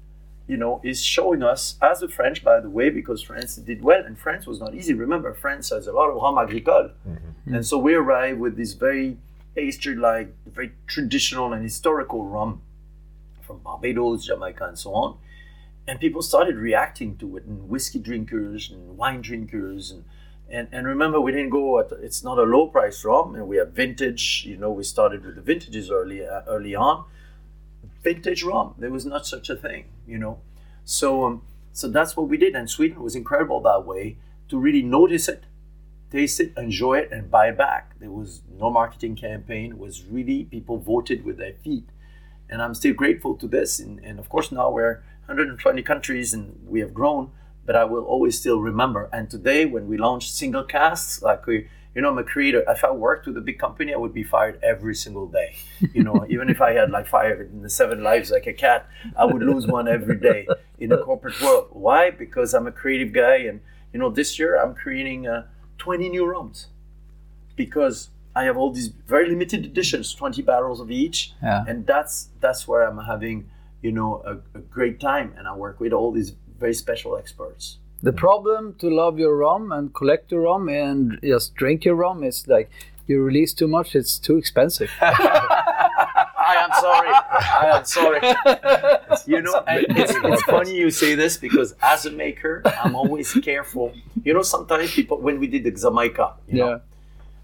you 0.47 0.55
know, 0.55 0.79
is 0.81 1.03
showing 1.03 1.43
us 1.43 1.75
as 1.81 1.99
the 1.99 2.07
French, 2.07 2.41
by 2.41 2.61
the 2.61 2.69
way, 2.69 2.89
because 2.89 3.21
France 3.21 3.57
did 3.57 3.83
well, 3.83 4.03
and 4.05 4.17
France 4.17 4.47
was 4.47 4.61
not 4.61 4.73
easy. 4.73 4.93
Remember, 4.93 5.33
France 5.33 5.71
has 5.71 5.87
a 5.87 5.91
lot 5.91 6.09
of 6.09 6.15
rhum 6.15 6.41
agricole, 6.41 6.91
mm-hmm. 7.07 7.53
and 7.53 7.65
so 7.65 7.77
we 7.77 7.93
arrived 7.93 8.39
with 8.39 8.55
this 8.55 8.73
very 8.73 9.17
pastry-like, 9.55 10.33
very 10.47 10.71
traditional 10.87 11.51
and 11.53 11.61
historical 11.61 12.25
rum 12.25 12.61
from 13.41 13.59
Barbados, 13.59 14.25
Jamaica, 14.25 14.65
and 14.65 14.79
so 14.79 14.93
on 14.93 15.17
and 15.89 15.99
people 15.99 16.21
started 16.21 16.55
reacting 16.55 17.17
to 17.17 17.35
it 17.35 17.45
and 17.45 17.67
whiskey 17.67 17.97
drinkers 17.97 18.69
and 18.69 18.95
wine 18.95 19.21
drinkers 19.21 19.89
and 19.91 20.05
and, 20.51 20.67
and 20.71 20.87
remember 20.87 21.21
we 21.21 21.31
didn't 21.31 21.49
go 21.51 21.79
at 21.79 21.91
it's 21.91 22.23
not 22.23 22.37
a 22.37 22.43
low 22.43 22.67
price 22.67 23.03
rum 23.03 23.35
and 23.35 23.47
we 23.47 23.57
have 23.57 23.71
vintage 23.71 24.43
you 24.45 24.57
know 24.57 24.71
we 24.71 24.83
started 24.83 25.25
with 25.25 25.35
the 25.35 25.41
vintages 25.41 25.89
early 25.89 26.25
uh, 26.25 26.41
early 26.47 26.75
on. 26.75 27.05
Vintage 28.03 28.43
rum 28.43 28.75
there 28.77 28.91
was 28.91 29.05
not 29.05 29.25
such 29.25 29.49
a 29.49 29.55
thing 29.55 29.85
you 30.07 30.17
know? 30.17 30.39
So 30.85 31.25
um, 31.25 31.41
so 31.73 31.87
that's 31.87 32.15
what 32.15 32.29
we 32.29 32.37
did 32.37 32.55
and 32.55 32.69
Sweden 32.69 33.01
was 33.01 33.15
incredible 33.15 33.59
that 33.61 33.85
way 33.85 34.17
to 34.49 34.57
really 34.59 34.83
notice 34.83 35.27
it 35.27 35.45
taste 36.11 36.39
it 36.39 36.53
enjoy 36.57 36.97
it 36.97 37.11
and 37.11 37.29
buy 37.29 37.51
back. 37.51 37.99
There 37.99 38.11
was 38.11 38.41
no 38.59 38.69
marketing 38.69 39.15
campaign 39.15 39.71
it 39.71 39.77
was 39.77 40.03
really 40.05 40.45
people 40.45 40.77
voted 40.77 41.23
with 41.23 41.37
their 41.37 41.53
feet. 41.53 41.89
And 42.49 42.63
I'm 42.63 42.73
still 42.73 42.95
grateful 42.95 43.35
to 43.35 43.47
this. 43.47 43.79
And, 43.79 43.99
and 43.99 44.17
of 44.17 44.27
course, 44.27 44.51
now 44.51 44.71
we're 44.71 45.03
120 45.29 45.81
countries 45.83 46.33
and 46.33 46.55
we 46.67 46.79
have 46.79 46.93
grown, 46.93 47.31
but 47.65 47.75
I 47.75 47.83
will 47.83 48.03
always 48.03 48.37
still 48.39 48.59
remember. 48.59 49.09
And 49.13 49.29
today, 49.29 49.65
when 49.65 49.87
we 49.87 49.97
launched 49.97 50.33
single 50.33 50.63
casts, 50.63 51.21
like 51.21 51.45
we, 51.45 51.67
you 51.95 52.01
know, 52.01 52.09
I'm 52.09 52.17
a 52.17 52.23
creator. 52.23 52.63
If 52.67 52.83
I 52.83 52.91
worked 52.91 53.27
with 53.27 53.37
a 53.37 53.41
big 53.41 53.59
company, 53.59 53.93
I 53.93 53.97
would 53.97 54.13
be 54.13 54.23
fired 54.23 54.59
every 54.63 54.95
single 54.95 55.27
day. 55.27 55.55
You 55.93 56.03
know, 56.03 56.25
even 56.29 56.49
if 56.49 56.61
I 56.61 56.73
had 56.73 56.89
like 56.91 57.05
fired 57.07 57.49
in 57.51 57.61
the 57.61 57.69
seven 57.69 58.03
lives 58.03 58.31
like 58.31 58.47
a 58.47 58.53
cat, 58.53 58.87
I 59.15 59.25
would 59.25 59.41
lose 59.43 59.67
one 59.67 59.87
every 59.87 60.17
day 60.19 60.47
in 60.79 60.89
the 60.89 60.97
corporate 60.97 61.39
world. 61.41 61.67
Why? 61.71 62.09
Because 62.11 62.53
I'm 62.55 62.67
a 62.67 62.71
creative 62.71 63.13
guy, 63.13 63.37
and 63.49 63.61
you 63.93 63.99
know, 63.99 64.09
this 64.09 64.39
year 64.39 64.55
I'm 64.61 64.73
creating 64.73 65.27
uh, 65.27 65.45
20 65.77 66.09
new 66.09 66.25
rums 66.25 66.67
because 67.55 68.09
I 68.35 68.43
have 68.43 68.57
all 68.57 68.71
these 68.71 68.87
very 69.07 69.27
limited 69.29 69.65
editions, 69.65 70.13
20 70.13 70.41
barrels 70.41 70.79
of 70.79 70.89
each, 70.91 71.33
Yeah. 71.43 71.65
and 71.67 71.85
that's 71.85 72.29
that's 72.39 72.67
where 72.67 72.81
I'm 72.87 72.99
having, 73.05 73.49
you 73.81 73.91
know, 73.91 74.21
a, 74.25 74.57
a 74.57 74.61
great 74.61 74.99
time, 74.99 75.33
and 75.37 75.47
I 75.47 75.55
work 75.55 75.79
with 75.79 75.93
all 75.93 76.11
these 76.11 76.33
very 76.59 76.73
special 76.73 77.17
experts. 77.17 77.77
The 78.01 78.13
problem 78.13 78.75
to 78.79 78.89
love 78.89 79.19
your 79.19 79.35
rum 79.35 79.71
and 79.71 79.93
collect 79.93 80.31
your 80.31 80.41
rum 80.41 80.69
and 80.69 81.19
just 81.21 81.55
drink 81.55 81.83
your 81.83 81.95
rum 81.95 82.23
is 82.23 82.47
like 82.47 82.69
you 83.07 83.21
release 83.21 83.53
too 83.53 83.67
much, 83.67 83.95
it's 83.95 84.17
too 84.17 84.37
expensive. 84.37 84.89
I 85.01 86.55
am 86.61 86.71
sorry. 86.79 87.09
I 87.09 87.77
am 87.77 87.85
sorry. 87.85 88.21
You 89.25 89.41
know, 89.41 89.63
it's, 89.67 90.13
it's 90.15 90.43
funny 90.43 90.75
you 90.75 90.89
say 90.89 91.13
this 91.13 91.37
because 91.37 91.75
as 91.81 92.05
a 92.05 92.11
maker, 92.11 92.61
I'm 92.81 92.95
always 92.95 93.33
careful. 93.33 93.93
You 94.23 94.33
know, 94.33 94.43
sometimes 94.43 94.91
people, 94.91 95.19
when 95.19 95.39
we 95.39 95.47
did 95.47 95.63
the 95.65 95.71
Jamaica, 95.71 96.35
you 96.47 96.59
know, 96.59 96.69
yeah. 96.69 96.77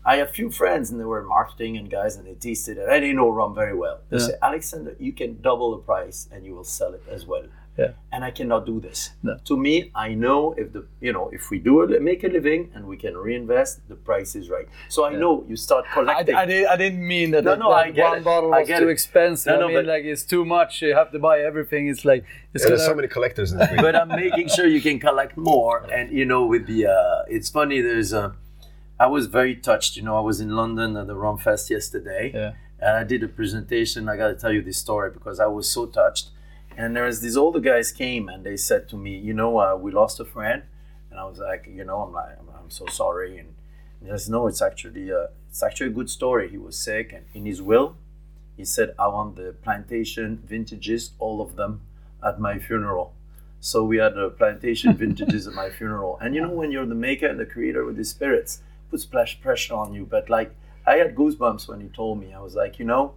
I 0.06 0.18
have 0.18 0.30
few 0.32 0.50
friends 0.52 0.91
and 0.91 1.00
they 1.00 1.06
were 1.06 1.24
marketing 1.24 1.78
and 1.78 1.89
guys 1.89 2.15
and 2.15 2.28
they 2.28 2.36
tasted 2.36 2.78
it. 2.78 2.88
I 2.88 3.00
didn't 3.00 3.15
know 3.15 3.30
rum 3.30 3.56
very 3.56 3.76
well. 3.76 3.98
They 4.10 4.18
Yeah. 4.18 4.28
say, 4.28 4.34
Alexander, 4.41 4.96
you 5.00 5.13
can 5.13 5.41
double 5.41 5.72
the 5.72 5.82
price 5.91 6.30
and 6.32 6.46
you 6.46 6.54
will 6.56 6.63
sell 6.80 6.94
it 6.94 7.04
as 7.10 7.26
well. 7.26 7.46
Yeah. 7.78 7.91
And 8.13 8.24
I 8.24 8.32
cannot 8.32 8.65
do 8.65 8.80
this. 8.80 9.00
No. 9.22 9.38
To 9.50 9.58
me, 9.58 9.91
I 9.94 10.13
know 10.13 10.54
if 10.58 10.72
the 10.72 10.86
you 11.02 11.12
know 11.12 11.26
if 11.38 11.50
we 11.52 11.58
do 11.60 11.74
it, 11.82 12.02
make 12.02 12.24
a 12.24 12.30
living 12.30 12.62
and 12.74 12.82
we 12.91 12.96
can 12.96 13.13
reinvest, 13.18 13.72
the 13.89 13.96
price 13.96 14.34
is 14.39 14.50
right. 14.50 14.68
So 14.88 15.04
I 15.06 15.12
know 15.22 15.44
you 15.50 15.58
start 15.58 15.84
collecting. 15.91 16.36
I, 16.36 16.46
did, 16.46 16.65
I 16.68 16.78
didn't 16.78 17.06
mean 17.06 17.32
that, 17.32 17.44
No, 17.44 17.50
that, 17.52 17.60
no, 17.60 17.70
that 17.72 17.86
I 17.88 17.91
get 17.91 18.10
one 18.12 18.18
it. 18.20 18.24
bottle 18.24 18.54
I 18.54 18.60
was 18.60 18.70
too 18.70 18.88
it. 18.88 18.98
expensive. 18.98 19.52
No, 19.52 19.60
no, 19.60 19.65
I 19.65 19.68
mean, 19.68 19.78
but- 19.80 19.86
like 19.94 20.04
it's 20.06 20.24
too 20.24 20.46
much. 20.46 20.82
You 20.84 20.96
have 20.96 21.12
to 21.12 21.20
buy 21.20 21.41
everything. 21.41 21.89
It's 21.89 22.06
like 22.06 22.24
it's 22.54 22.63
There's 22.63 22.80
gonna- 22.80 22.89
so 22.91 22.96
many 22.96 23.10
collectors 23.10 23.52
in 23.52 23.58
the 23.58 23.68
but 23.88 23.94
I'm 23.94 24.08
making 24.26 24.48
sure 24.56 24.65
you 24.68 24.80
can 24.80 24.98
collect 25.00 25.36
more. 25.36 25.76
And 25.91 26.06
you 26.20 26.24
know, 26.32 26.46
with 26.46 26.68
the 26.68 26.80
uh, 26.88 27.24
it's 27.36 27.50
funny. 27.50 27.82
There's 27.82 28.13
a. 28.13 28.36
I 28.99 29.08
was 29.08 29.27
very 29.27 29.55
touched. 29.55 29.97
You 29.97 30.03
know, 30.03 30.15
I 30.17 30.21
was 30.21 30.39
in 30.39 30.49
London 30.55 30.95
at 30.97 31.08
the 31.08 31.15
Rum 31.15 31.38
Fest 31.38 31.69
yesterday, 31.69 32.31
Yeah. 32.34 32.53
and 32.79 32.97
I 32.97 33.03
did 33.03 33.23
a 33.23 33.27
presentation. 33.27 34.08
I 34.10 34.15
got 34.17 34.27
to 34.29 34.36
tell 34.36 34.51
you 34.53 34.62
this 34.62 34.77
story 34.77 35.10
because 35.12 35.39
I 35.39 35.47
was 35.47 35.69
so 35.69 35.86
touched. 35.86 36.29
And 36.77 36.95
there 36.95 37.05
was 37.05 37.21
these 37.21 37.38
older 37.38 37.60
guys 37.60 37.91
came 37.91 38.27
and 38.27 38.45
they 38.45 38.58
said 38.58 38.89
to 38.89 38.97
me, 38.97 39.17
you 39.17 39.34
know, 39.34 39.58
uh, 39.60 39.75
we 39.75 39.91
lost 39.91 40.19
a 40.19 40.25
friend, 40.25 40.63
and 41.10 41.19
I 41.19 41.25
was 41.25 41.39
like, 41.39 41.67
you 41.67 41.84
know, 41.86 42.01
I'm 42.01 42.13
like, 42.13 42.38
I'm, 42.39 42.49
I'm 42.58 42.69
so 42.69 42.86
sorry. 42.88 43.38
And 43.38 43.55
he 44.01 44.08
says, 44.10 44.29
no, 44.29 44.47
it's 44.47 44.62
actually 44.62 45.12
uh, 45.12 45.27
it's 45.49 45.63
actually 45.63 45.88
a 45.88 45.93
good 45.93 46.10
story. 46.10 46.49
He 46.49 46.58
was 46.58 46.77
sick, 46.77 47.13
and 47.13 47.25
in 47.34 47.45
his 47.45 47.62
will, 47.62 47.95
he 48.58 48.65
said, 48.65 48.93
I 48.99 49.08
want 49.08 49.36
the 49.38 49.55
plantation 49.63 50.41
vintages, 50.45 51.12
all 51.19 51.41
of 51.41 51.55
them, 51.55 51.81
at 52.23 52.39
my 52.39 52.60
funeral. 52.60 53.13
So 53.62 53.84
we 53.84 53.97
had 53.97 54.15
the 54.15 54.29
plantation 54.29 54.93
vintages 55.03 55.47
at 55.47 55.53
my 55.53 55.69
funeral. 55.69 56.17
And 56.21 56.36
you 56.36 56.41
know, 56.41 56.51
when 56.51 56.71
you're 56.71 56.86
the 56.86 56.95
maker 56.95 57.27
and 57.27 57.39
the 57.39 57.45
creator 57.45 57.86
with 57.86 57.95
the 57.97 58.03
spirits, 58.05 58.58
it 58.58 58.65
puts 58.89 59.06
pressure 59.06 59.74
on 59.74 59.93
you. 59.93 60.06
But 60.06 60.30
like, 60.30 60.56
I 60.86 60.95
had 60.98 61.15
goosebumps 61.15 61.67
when 61.67 61.82
he 61.82 61.88
told 61.88 62.19
me. 62.19 62.34
I 62.34 62.39
was 62.39 62.56
like, 62.56 62.80
you 62.80 62.86
know, 62.86 63.15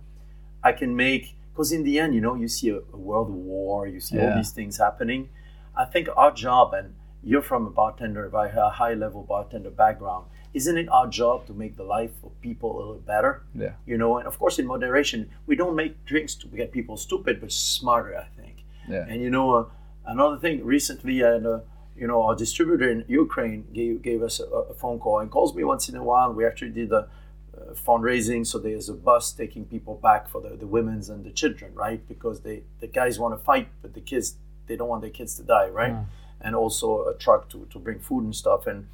I 0.63 0.73
can 0.73 0.97
make 0.97 1.35
because 1.53 1.73
in 1.73 1.83
the 1.83 1.99
end, 1.99 2.15
you 2.15 2.21
know, 2.21 2.37
you 2.37 2.47
see 2.47 2.69
a, 2.71 2.77
a 2.77 2.97
world 2.97 3.31
war, 3.31 3.87
you 3.87 3.99
see 3.99 4.19
all 4.19 4.37
these 4.37 4.53
things 4.53 4.79
happening. 4.79 5.29
I 5.77 5.85
think 5.85 6.09
our 6.17 6.31
job, 6.31 6.73
and 6.73 6.95
you're 7.23 7.43
from 7.43 7.67
a 7.67 7.71
bartender, 7.71 8.29
by 8.29 8.49
a 8.49 8.69
high 8.69 8.95
level 8.95 9.25
bartender 9.25 9.71
background, 9.71 10.27
isn't 10.55 10.79
it 10.79 10.89
our 10.89 11.09
job 11.09 11.47
to 11.47 11.53
make 11.53 11.77
the 11.77 11.83
life 11.83 12.13
of 12.23 12.41
people 12.41 12.77
a 12.77 12.79
little 12.79 12.95
better? 13.01 13.43
Yeah. 13.55 13.73
You 13.87 13.99
know, 13.99 14.19
and 14.19 14.27
of 14.27 14.39
course, 14.39 14.59
in 14.59 14.67
moderation, 14.67 15.31
we 15.47 15.57
don't 15.57 15.75
make 15.75 16.05
drinks 16.05 16.35
to 16.37 16.47
get 16.47 16.71
people 16.71 16.97
stupid, 16.97 17.41
but 17.41 17.51
smarter, 17.51 18.17
I 18.17 18.29
think. 18.41 18.65
Yeah. 18.89 19.05
And 19.09 19.21
you 19.21 19.31
know, 19.31 19.55
uh, 19.55 19.65
another 20.07 20.39
thing 20.39 20.65
recently, 20.65 21.25
I 21.25 21.33
had, 21.33 21.47
uh, 21.47 21.61
you 21.99 22.07
know, 22.07 22.23
our 22.23 22.35
distributor 22.35 22.89
in 22.89 23.05
Ukraine 23.09 23.67
gave, 23.73 24.03
gave 24.03 24.23
us 24.23 24.41
a, 24.41 24.45
a 24.45 24.75
phone 24.75 24.99
call 24.99 25.19
and 25.19 25.31
calls 25.31 25.55
me 25.55 25.65
once 25.65 25.89
in 25.89 25.97
a 25.97 26.05
while. 26.05 26.33
We 26.33 26.47
actually 26.47 26.71
did 26.71 26.93
a 26.93 27.09
uh, 27.57 27.75
fundraising, 27.75 28.47
so 28.47 28.59
there's 28.59 28.89
a 28.89 28.95
bus 28.95 29.33
taking 29.33 29.65
people 29.65 29.97
back 29.97 30.29
for 30.29 30.41
the, 30.41 30.51
the 30.57 30.67
women's 30.67 31.09
and 31.09 31.25
the 31.25 31.31
children, 31.31 31.75
right? 31.75 32.07
Because 32.07 32.41
they 32.43 32.63
the 32.81 32.87
guys 32.87 33.19
want 33.19 33.37
to 33.37 33.45
fight, 33.45 33.69
but 33.83 33.95
the 33.95 34.01
kids 34.01 34.37
they 34.67 34.77
don't 34.77 34.89
want 34.89 35.03
their 35.03 35.11
kids 35.11 35.35
to 35.37 35.43
die, 35.43 35.69
right? 35.69 35.97
And 36.41 36.55
also 36.55 37.09
a 37.09 37.15
truck 37.15 37.49
to, 37.51 37.67
to 37.73 37.79
bring 37.81 37.99
food 37.99 38.23
and 38.25 38.37
stuff. 38.37 38.67
And 38.67 38.87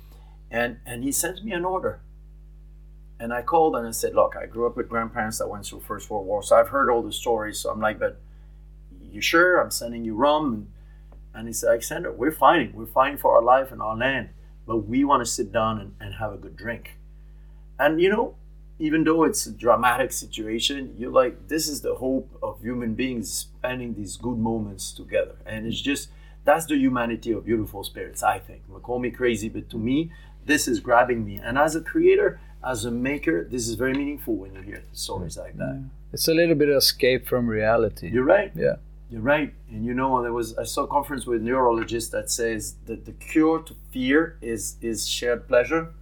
and 0.50 0.78
and 0.86 1.04
he 1.04 1.12
sent 1.12 1.44
me 1.44 1.52
an 1.52 1.64
order. 1.64 2.00
And 3.20 3.32
I 3.32 3.42
called 3.42 3.76
and 3.76 3.86
I 3.86 3.92
said, 3.92 4.14
look, 4.14 4.34
I 4.36 4.46
grew 4.46 4.66
up 4.66 4.76
with 4.76 4.88
grandparents 4.88 5.38
that 5.38 5.48
went 5.48 5.66
through 5.66 5.80
First 5.80 6.10
World 6.10 6.26
War, 6.26 6.42
so 6.42 6.56
I've 6.56 6.68
heard 6.68 6.88
all 6.90 7.02
the 7.02 7.12
stories. 7.12 7.60
So 7.60 7.70
I'm 7.70 7.80
like, 7.80 7.98
but 7.98 8.20
you 9.12 9.20
sure? 9.20 9.60
I'm 9.60 9.70
sending 9.70 10.04
you 10.04 10.14
rum. 10.14 10.54
And, 10.54 10.66
and 11.34 11.46
he 11.48 11.52
said, 11.52 11.70
Alexander, 11.70 12.12
we're 12.12 12.32
fighting. 12.32 12.72
We're 12.74 12.86
fighting 12.86 13.18
for 13.18 13.34
our 13.36 13.42
life 13.42 13.72
and 13.72 13.82
our 13.82 13.96
land, 13.96 14.30
but 14.66 14.78
we 14.78 15.04
want 15.04 15.24
to 15.24 15.30
sit 15.30 15.52
down 15.52 15.80
and, 15.80 15.94
and 16.00 16.14
have 16.14 16.32
a 16.32 16.36
good 16.36 16.56
drink. 16.56 16.98
And 17.78 18.00
you 18.00 18.08
know, 18.08 18.36
even 18.78 19.04
though 19.04 19.24
it's 19.24 19.46
a 19.46 19.52
dramatic 19.52 20.12
situation, 20.12 20.94
you're 20.98 21.10
like, 21.10 21.48
this 21.48 21.68
is 21.68 21.80
the 21.82 21.94
hope 21.94 22.36
of 22.42 22.60
human 22.60 22.94
beings 22.94 23.32
spending 23.32 23.94
these 23.94 24.16
good 24.16 24.36
moments 24.38 24.92
together. 24.92 25.36
And 25.46 25.66
it's 25.66 25.80
just, 25.80 26.10
that's 26.44 26.66
the 26.66 26.76
humanity 26.76 27.32
of 27.32 27.44
beautiful 27.44 27.84
spirits, 27.84 28.22
I 28.22 28.38
think. 28.38 28.62
Well, 28.68 28.80
call 28.80 28.98
me 28.98 29.10
crazy, 29.10 29.48
but 29.48 29.70
to 29.70 29.76
me, 29.76 30.10
this 30.44 30.66
is 30.66 30.80
grabbing 30.80 31.24
me. 31.24 31.36
And 31.36 31.56
as 31.56 31.76
a 31.76 31.80
creator, 31.80 32.40
as 32.66 32.84
a 32.84 32.90
maker, 32.90 33.46
this 33.48 33.68
is 33.68 33.74
very 33.74 33.92
meaningful 33.92 34.34
when 34.36 34.54
you 34.54 34.62
hear 34.62 34.82
stories 34.92 35.36
like 35.36 35.56
that. 35.56 35.84
It's 36.12 36.28
a 36.28 36.34
little 36.34 36.54
bit 36.54 36.68
of 36.68 36.76
escape 36.76 37.26
from 37.26 37.46
reality. 37.46 38.10
You're 38.10 38.24
right. 38.24 38.52
yeah. 38.54 38.76
You're 39.10 39.20
right. 39.22 39.52
And 39.70 39.84
you 39.84 39.94
know, 39.94 40.22
there 40.22 40.32
was 40.32 40.56
I 40.58 40.64
saw 40.64 40.84
a 40.84 40.86
conference 40.88 41.26
with 41.26 41.42
neurologists 41.42 42.10
that 42.10 42.30
says 42.30 42.76
that 42.86 43.04
the 43.04 43.12
cure 43.12 43.60
to 43.62 43.74
fear 43.92 44.38
is 44.40 44.76
is 44.80 45.06
shared 45.08 45.46
pleasure. 45.46 45.92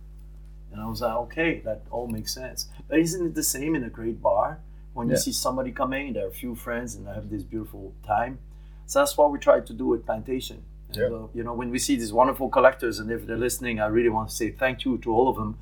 And 0.73 0.81
I 0.81 0.87
was 0.89 1.03
like, 1.03 1.15
okay, 1.15 1.61
that 1.65 1.83
all 1.91 2.07
makes 2.09 2.33
sense. 2.33 2.69
But 2.89 2.99
isn't 3.01 3.27
it 3.27 3.35
the 3.35 3.43
same 3.43 3.75
in 3.75 3.85
a 3.85 3.91
great 3.91 4.23
bar? 4.23 4.61
When 4.95 5.09
you 5.09 5.17
see 5.17 5.33
somebody 5.33 5.71
coming, 5.73 6.13
there 6.15 6.25
are 6.25 6.29
a 6.29 6.33
few 6.33 6.55
friends 6.55 6.95
and 6.95 7.07
they 7.07 7.13
have 7.13 7.29
this 7.29 7.43
beautiful 7.43 7.93
time. 8.07 8.39
So 8.87 8.99
that's 9.01 9.17
what 9.19 9.31
we 9.31 9.39
try 9.39 9.61
to 9.61 9.73
do 9.73 9.87
with 9.87 10.05
Plantation. 10.07 10.65
And, 10.89 10.97
Yeah. 10.97 11.05
uh, 11.07 11.27
you 11.35 11.43
know, 11.45 11.55
when 11.55 11.71
we 11.71 11.79
see 11.79 11.97
these 11.97 12.13
wonderful 12.13 12.49
collectors, 12.51 12.99
and 12.99 13.11
if 13.11 13.27
they're 13.27 13.39
listening, 13.49 13.81
I 13.81 13.87
really 13.87 14.11
want 14.11 14.29
to 14.31 14.35
say 14.35 14.51
thank 14.51 14.85
you 14.85 14.99
to 14.99 15.13
all 15.13 15.29
of 15.29 15.37
them 15.37 15.57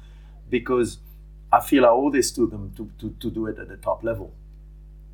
because 0.48 0.98
I 1.52 1.60
feel 1.60 1.84
I 1.84 1.88
owe 1.88 2.10
this 2.10 2.32
to 2.32 2.46
them 2.46 2.72
to, 2.76 2.90
to, 3.00 3.14
to 3.20 3.30
do 3.30 3.46
it 3.46 3.58
at 3.58 3.68
the 3.68 3.76
top 3.76 4.02
level. 4.04 4.32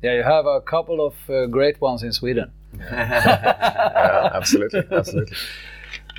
Yeah, 0.01 0.13
you 0.15 0.23
have 0.23 0.45
a 0.45 0.61
couple 0.61 1.05
of 1.05 1.15
uh, 1.29 1.45
great 1.47 1.81
ones 1.81 2.03
in 2.03 2.11
Sweden. 2.11 2.51
Yeah, 2.77 4.31
absolutely, 4.35 4.83
absolutely. 4.91 5.35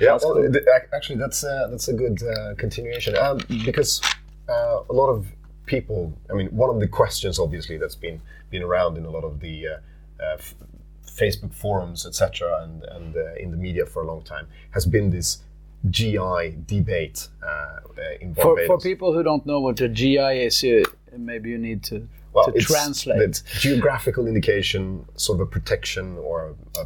Yeah, 0.01 0.17
well, 0.21 0.33
cool. 0.35 0.51
th- 0.51 0.65
actually, 0.93 1.17
that's 1.17 1.43
uh, 1.43 1.67
that's 1.71 1.87
a 1.87 1.93
good 1.93 2.21
uh, 2.23 2.55
continuation 2.55 3.15
um, 3.17 3.39
because 3.65 4.01
uh, 4.49 4.79
a 4.89 4.93
lot 4.93 5.07
of 5.09 5.27
people. 5.65 6.13
I 6.29 6.33
mean, 6.33 6.47
one 6.47 6.69
of 6.69 6.79
the 6.79 6.87
questions, 6.87 7.39
obviously, 7.39 7.77
that's 7.77 7.95
been 7.95 8.21
been 8.49 8.63
around 8.63 8.97
in 8.97 9.05
a 9.05 9.09
lot 9.09 9.23
of 9.23 9.39
the 9.39 9.67
uh, 9.67 10.23
uh, 10.23 10.33
f- 10.37 10.55
Facebook 11.05 11.53
forums, 11.53 12.05
etc., 12.05 12.63
and 12.63 12.83
and 12.83 13.15
uh, 13.15 13.33
in 13.35 13.51
the 13.51 13.57
media 13.57 13.85
for 13.85 14.01
a 14.03 14.07
long 14.07 14.23
time, 14.23 14.47
has 14.71 14.85
been 14.85 15.09
this 15.11 15.39
GI 15.89 16.57
debate 16.65 17.27
uh, 17.41 17.45
uh, 17.47 17.79
in 18.19 18.35
For, 18.35 18.43
Barbados. 18.55 18.67
for 18.67 18.77
people 18.79 19.13
who 19.13 19.23
don't 19.23 19.45
know 19.45 19.59
what 19.61 19.77
the 19.77 19.87
GI 19.87 20.43
is, 20.45 20.61
you, 20.63 20.83
maybe 21.17 21.49
you 21.51 21.57
need 21.57 21.83
to, 21.83 22.07
well, 22.33 22.45
to 22.45 22.51
it's 22.53 22.65
translate. 22.65 23.17
the 23.19 23.41
geographical 23.59 24.27
indication, 24.27 25.05
sort 25.15 25.39
of 25.39 25.47
a 25.47 25.49
protection 25.49 26.17
or 26.17 26.55
a, 26.77 26.81
a 26.81 26.85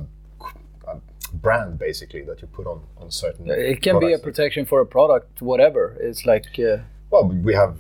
brand, 1.34 1.80
basically, 1.80 2.22
that 2.24 2.42
you 2.42 2.48
put 2.48 2.68
on 2.68 2.82
on 2.98 3.12
certain. 3.12 3.50
It 3.50 3.82
can 3.82 4.00
be 4.00 4.14
a 4.14 4.20
protection 4.20 4.66
for 4.66 4.82
a 4.82 4.86
product, 4.86 5.42
whatever. 5.42 5.98
It's 6.00 6.26
like 6.26 6.60
uh, 6.60 6.78
Well, 7.10 7.28
we 7.28 7.54
have 7.54 7.76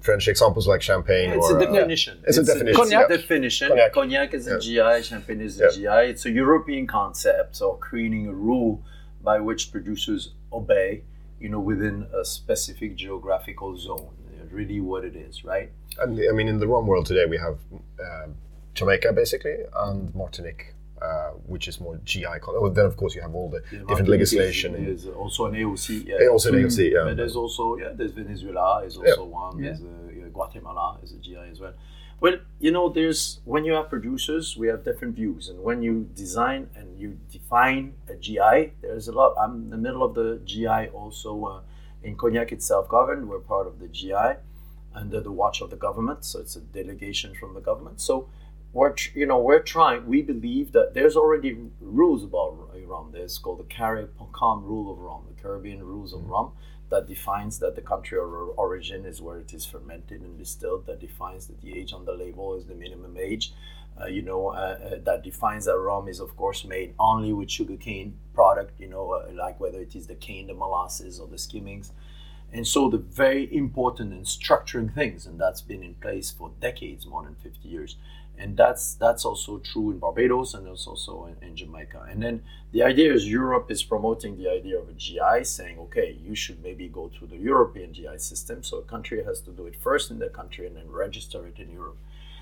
French 0.00 0.26
examples 0.28 0.66
like 0.66 0.82
champagne 0.82 1.30
It's 1.30 1.46
or 1.46 1.58
a 1.58 1.62
uh, 1.62 1.72
definition. 1.72 2.18
It's 2.26 2.38
a 2.38 2.44
definition, 2.44 2.80
Cognac 2.80 3.06
yeah. 3.08 3.16
definition. 3.16 3.68
Cognac. 3.68 3.92
Cognac, 3.92 4.34
is 4.34 4.46
a 4.48 4.58
Yeah. 4.62 4.96
GI. 4.98 5.02
Champagne 5.04 5.40
is 5.40 5.58
Yeah. 5.58 5.66
a 5.66 5.72
GI. 5.72 6.10
It's 6.10 6.24
a 6.26 6.30
European 6.30 6.86
concept, 6.86 7.56
so 7.56 7.72
creating 7.74 8.26
a 8.28 8.32
rule 8.32 8.82
by 9.22 9.38
which 9.40 9.70
producers 9.70 10.32
obey, 10.52 11.02
you 11.40 11.48
know, 11.48 11.60
within 11.60 12.06
a 12.12 12.24
specific 12.24 12.96
geographical 12.96 13.76
zone. 13.76 14.10
Really, 14.50 14.80
what 14.80 15.04
it 15.04 15.16
is, 15.16 15.44
right? 15.44 15.70
and 16.00 16.18
I 16.28 16.32
mean 16.32 16.48
in 16.48 16.58
the 16.58 16.66
rum 16.66 16.86
world 16.86 17.06
today 17.06 17.26
we 17.26 17.36
have 17.36 17.58
um, 18.00 18.34
Jamaica 18.74 19.12
basically 19.12 19.56
and 19.76 20.14
Martinique, 20.14 20.74
uh, 21.00 21.30
which 21.46 21.68
is 21.68 21.80
more 21.80 22.00
GI. 22.04 22.38
Con- 22.40 22.54
oh, 22.56 22.68
then 22.70 22.86
of 22.86 22.96
course 22.96 23.14
you 23.14 23.20
have 23.20 23.34
all 23.34 23.50
the 23.50 23.60
different 23.86 24.08
legislation. 24.08 24.72
There's 24.72 25.06
also 25.06 25.46
an 25.46 25.54
AOC. 25.54 26.06
Yeah. 26.06 26.16
Yeah, 26.20 26.28
also 26.28 26.48
an 26.52 26.62
AOC, 26.62 26.92
yeah. 26.92 27.04
But 27.04 27.16
there's 27.18 27.36
also 27.36 27.76
yeah, 27.76 27.90
there's 27.94 28.12
Venezuela 28.12 28.82
is 28.84 28.96
also 28.96 29.24
one. 29.24 29.60
There's 29.60 29.80
uh, 29.80 30.28
Guatemala 30.32 30.98
is 31.02 31.12
a 31.12 31.18
GI 31.18 31.36
as 31.50 31.60
well. 31.60 31.74
Well, 32.20 32.36
you 32.60 32.70
know, 32.70 32.88
there's 32.88 33.40
when 33.44 33.64
you 33.64 33.72
have 33.72 33.88
producers, 33.90 34.56
we 34.56 34.68
have 34.68 34.84
different 34.84 35.16
views, 35.16 35.48
and 35.48 35.60
when 35.60 35.82
you 35.82 36.08
design 36.14 36.70
and 36.76 36.98
you 36.98 37.18
define 37.30 37.94
a 38.08 38.14
GI, 38.14 38.74
there's 38.80 39.08
a 39.08 39.12
lot. 39.12 39.34
I'm 39.36 39.54
in 39.64 39.70
the 39.70 39.76
middle 39.76 40.04
of 40.04 40.14
the 40.14 40.40
GI 40.44 40.88
also 40.94 41.44
uh, 41.44 41.60
in 42.02 42.16
Cognac 42.16 42.52
itself 42.52 42.88
governed. 42.88 43.28
We're 43.28 43.40
part 43.40 43.66
of 43.66 43.78
the 43.78 43.88
GI 43.88 44.36
under 44.94 45.20
the 45.20 45.32
watch 45.32 45.60
of 45.60 45.70
the 45.70 45.76
government, 45.76 46.24
so 46.24 46.40
it's 46.40 46.56
a 46.56 46.60
delegation 46.60 47.34
from 47.34 47.54
the 47.54 47.60
government. 47.60 48.00
So 48.00 48.28
we're 48.72 48.92
tr- 48.92 49.18
you 49.18 49.26
know 49.26 49.38
we're 49.38 49.62
trying. 49.62 50.06
We 50.06 50.22
believe 50.22 50.72
that 50.72 50.94
there's 50.94 51.16
already 51.16 51.56
rules 51.80 52.24
about 52.24 52.70
rum. 52.86 53.10
There's 53.12 53.38
called 53.38 53.60
the 53.60 53.64
Carib 53.64 54.10
CARICOM 54.18 54.64
rule 54.64 54.92
of 54.92 54.98
rum, 54.98 55.22
the 55.34 55.40
Caribbean 55.40 55.82
rules 55.82 56.12
of 56.12 56.20
mm. 56.20 56.30
rum, 56.30 56.52
that 56.92 57.08
defines 57.08 57.58
that 57.58 57.74
the 57.74 57.80
country 57.80 58.18
of 58.18 58.30
origin 58.56 59.06
is 59.06 59.22
where 59.22 59.38
it 59.38 59.54
is 59.54 59.64
fermented 59.64 60.20
and 60.20 60.38
distilled. 60.38 60.86
That 60.86 61.00
defines 61.00 61.46
that 61.46 61.60
the 61.62 61.76
age 61.78 61.94
on 61.94 62.04
the 62.04 62.12
label 62.12 62.54
is 62.54 62.66
the 62.66 62.74
minimum 62.74 63.16
age. 63.16 63.52
Uh, 64.00 64.06
you 64.06 64.22
know 64.22 64.48
uh, 64.48 64.78
uh, 64.84 64.90
that 65.04 65.22
defines 65.22 65.66
that 65.66 65.78
rum 65.78 66.08
is 66.08 66.18
of 66.18 66.34
course 66.34 66.64
made 66.64 66.94
only 66.98 67.32
with 67.32 67.50
sugarcane 67.50 68.14
product. 68.34 68.78
You 68.78 68.88
know, 68.88 69.10
uh, 69.12 69.32
like 69.32 69.58
whether 69.58 69.80
it 69.80 69.96
is 69.96 70.06
the 70.06 70.14
cane, 70.14 70.46
the 70.46 70.54
molasses, 70.54 71.18
or 71.18 71.26
the 71.26 71.38
skimmings. 71.38 71.92
And 72.54 72.66
so 72.66 72.90
the 72.90 72.98
very 72.98 73.48
important 73.56 74.12
in 74.12 74.24
structuring 74.24 74.94
things, 74.94 75.24
and 75.24 75.40
that's 75.40 75.62
been 75.62 75.82
in 75.82 75.94
place 75.94 76.30
for 76.30 76.50
decades, 76.60 77.06
more 77.06 77.22
than 77.24 77.34
50 77.36 77.66
years, 77.66 77.96
and 78.38 78.56
that's 78.56 78.94
that's 78.94 79.24
also 79.24 79.58
true 79.58 79.90
in 79.90 79.98
Barbados 79.98 80.54
and 80.54 80.66
it's 80.66 80.86
also 80.86 81.26
in, 81.26 81.48
in, 81.48 81.56
Jamaica. 81.56 82.06
And 82.10 82.22
then 82.22 82.42
the 82.72 82.82
idea 82.82 83.12
is 83.12 83.28
Europe 83.28 83.70
is 83.70 83.82
promoting 83.82 84.36
the 84.36 84.48
idea 84.48 84.78
of 84.78 84.88
a 84.88 84.92
GI, 84.92 85.44
saying, 85.44 85.78
okay, 85.78 86.18
you 86.20 86.34
should 86.34 86.62
maybe 86.62 86.88
go 86.88 87.08
through 87.08 87.28
the 87.28 87.36
European 87.36 87.92
GI 87.92 88.18
system. 88.18 88.62
So 88.62 88.78
a 88.78 88.82
country 88.82 89.22
has 89.24 89.40
to 89.42 89.50
do 89.50 89.66
it 89.66 89.76
first 89.76 90.10
in 90.10 90.18
their 90.18 90.30
country 90.30 90.66
and 90.66 90.76
then 90.76 90.90
register 90.90 91.46
it 91.46 91.58
in 91.58 91.70
Europe. 91.70 91.98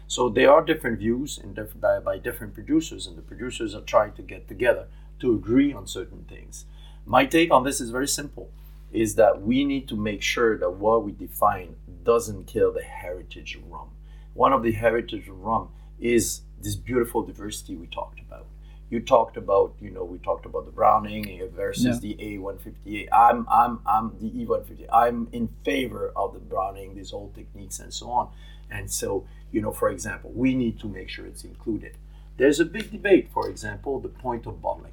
So 0.07 0.28
there 0.28 0.53
are 0.53 0.62
different 0.62 0.99
views 0.99 1.38
in 1.38 1.55
different, 1.55 1.80
by, 1.80 2.01
by 2.01 2.18
different 2.18 2.55
producers, 2.55 3.07
and 3.07 3.16
the 3.16 3.22
producers 3.22 3.74
are 3.74 3.82
trying 3.82 4.12
to 4.14 4.22
get 4.22 4.49
together 4.49 4.86
to 5.20 5.34
agree 5.34 5.72
on 5.72 5.86
certain 5.86 6.24
things. 6.28 6.64
My 7.05 7.26
take 7.26 7.53
on 7.53 7.64
this 7.64 7.80
is 7.80 7.91
very 7.91 8.09
simple: 8.09 8.51
is 8.93 9.16
that 9.16 9.43
we 9.43 9.64
need 9.64 9.86
to 9.88 9.97
make 9.97 10.22
sure 10.22 10.57
that 10.59 10.70
what 10.70 11.05
we 11.05 11.12
define 11.12 11.76
doesn't 12.05 12.47
kill 12.47 12.72
the 12.72 12.82
heritage 12.82 13.59
rum. 13.68 13.91
One 14.34 14.53
of 14.53 14.62
the 14.62 14.72
heritage 14.72 15.28
rum 15.28 15.68
is 16.01 16.43
this 16.61 16.77
beautiful 16.77 17.23
diversity 17.23 17.77
we 17.77 17.87
talked 17.87 18.21
about. 18.21 18.47
You 18.91 19.01
talked 19.01 19.37
about, 19.37 19.75
you 19.81 19.91
know, 19.91 20.03
we 20.03 20.19
talked 20.19 20.47
about 20.47 20.67
the 20.67 20.73
Browning 20.73 21.49
versus 21.55 22.03
yeah. 22.03 22.15
the 22.17 22.17
A158. 22.17 23.09
I'm, 23.13 23.47
I'm, 23.49 23.79
I'm 23.87 24.17
the 24.21 24.31
E150. 24.31 24.87
I'm 24.93 25.29
in 25.31 25.49
favor 25.65 26.13
of 26.17 26.35
the 26.35 26.41
Browning, 26.41 26.97
these 26.97 27.13
old 27.13 27.35
techniques 27.35 27.79
and 27.79 27.95
so 27.95 28.11
on. 28.11 28.31
And 28.69 28.91
so, 28.91 29.27
you 29.53 29.61
know, 29.61 29.73
for 29.73 29.91
example, 29.91 30.33
we 30.35 30.55
need 30.55 30.81
to 30.81 30.89
make 30.89 31.09
sure 31.09 31.25
it's 31.25 31.45
included. 31.45 31.97
There's 32.37 32.59
a 32.59 32.65
big 32.65 32.91
debate, 32.91 33.29
for 33.33 33.49
example, 33.49 34.01
the 34.01 34.09
point 34.09 34.47
of 34.47 34.61
bottling. 34.61 34.93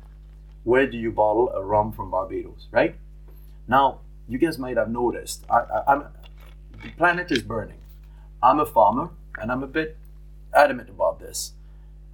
Where 0.64 0.86
do 0.86 0.97
you 0.97 1.12
bottle 1.12 1.49
a 1.49 1.64
rum 1.64 1.91
from 1.91 2.12
Barbados, 2.12 2.68
right? 2.72 2.95
Now, 3.68 4.01
you 4.28 4.38
guys 4.38 4.60
might 4.60 4.78
have 4.78 4.89
noticed, 4.89 5.45
I, 5.49 5.60
I, 5.60 5.93
I'm, 5.93 6.03
the 6.84 6.89
planet 6.97 7.32
is 7.32 7.41
burning. 7.41 7.80
I'm 8.43 8.60
a 8.60 8.66
farmer, 8.66 9.10
and 9.39 9.51
I'm 9.51 9.64
a 9.64 9.68
bit 9.68 9.97
adamant 10.58 10.89
about 10.89 11.20
this. 11.20 11.53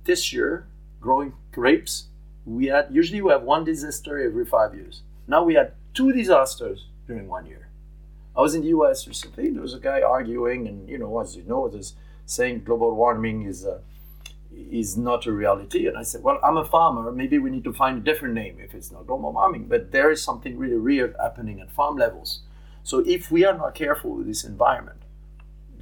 This 0.03 0.33
year, 0.33 0.67
growing 0.99 1.33
grapes, 1.51 2.05
we 2.45 2.67
had 2.67 2.87
usually 2.91 3.21
we 3.21 3.31
have 3.31 3.43
one 3.43 3.63
disaster 3.63 4.19
every 4.19 4.45
five 4.45 4.75
years. 4.75 5.01
Now 5.27 5.43
we 5.43 5.53
had 5.53 5.73
two 5.93 6.11
disasters 6.11 6.87
during 7.07 7.27
one 7.27 7.45
year. 7.45 7.69
I 8.35 8.41
was 8.41 8.55
in 8.55 8.61
the 8.61 8.69
U.S. 8.69 9.07
recently. 9.07 9.49
There 9.49 9.61
was 9.61 9.73
a 9.73 9.79
guy 9.79 10.01
arguing, 10.01 10.67
and 10.67 10.89
you 10.89 10.97
know, 10.97 11.19
as 11.19 11.35
you 11.37 11.43
know, 11.43 11.69
there's 11.69 11.95
saying 12.25 12.63
global 12.65 12.95
warming 12.95 13.45
is 13.45 13.65
is 14.51 14.97
not 14.97 15.25
a 15.25 15.31
reality. 15.31 15.87
And 15.87 15.97
I 15.97 16.03
said, 16.03 16.21
well, 16.23 16.39
I'm 16.43 16.57
a 16.57 16.65
farmer. 16.65 17.11
Maybe 17.11 17.37
we 17.39 17.49
need 17.49 17.63
to 17.63 17.73
find 17.73 17.97
a 17.97 18.01
different 18.01 18.35
name 18.35 18.57
if 18.59 18.73
it's 18.75 18.91
not 18.91 19.07
global 19.07 19.31
warming. 19.31 19.65
But 19.65 19.91
there 19.91 20.11
is 20.11 20.21
something 20.21 20.57
really 20.57 20.77
weird 20.77 21.15
happening 21.19 21.59
at 21.59 21.71
farm 21.71 21.97
levels. 21.97 22.41
So 22.83 22.99
if 23.05 23.31
we 23.31 23.45
are 23.45 23.57
not 23.57 23.75
careful 23.75 24.11
with 24.15 24.27
this 24.27 24.43
environment, 24.43 25.01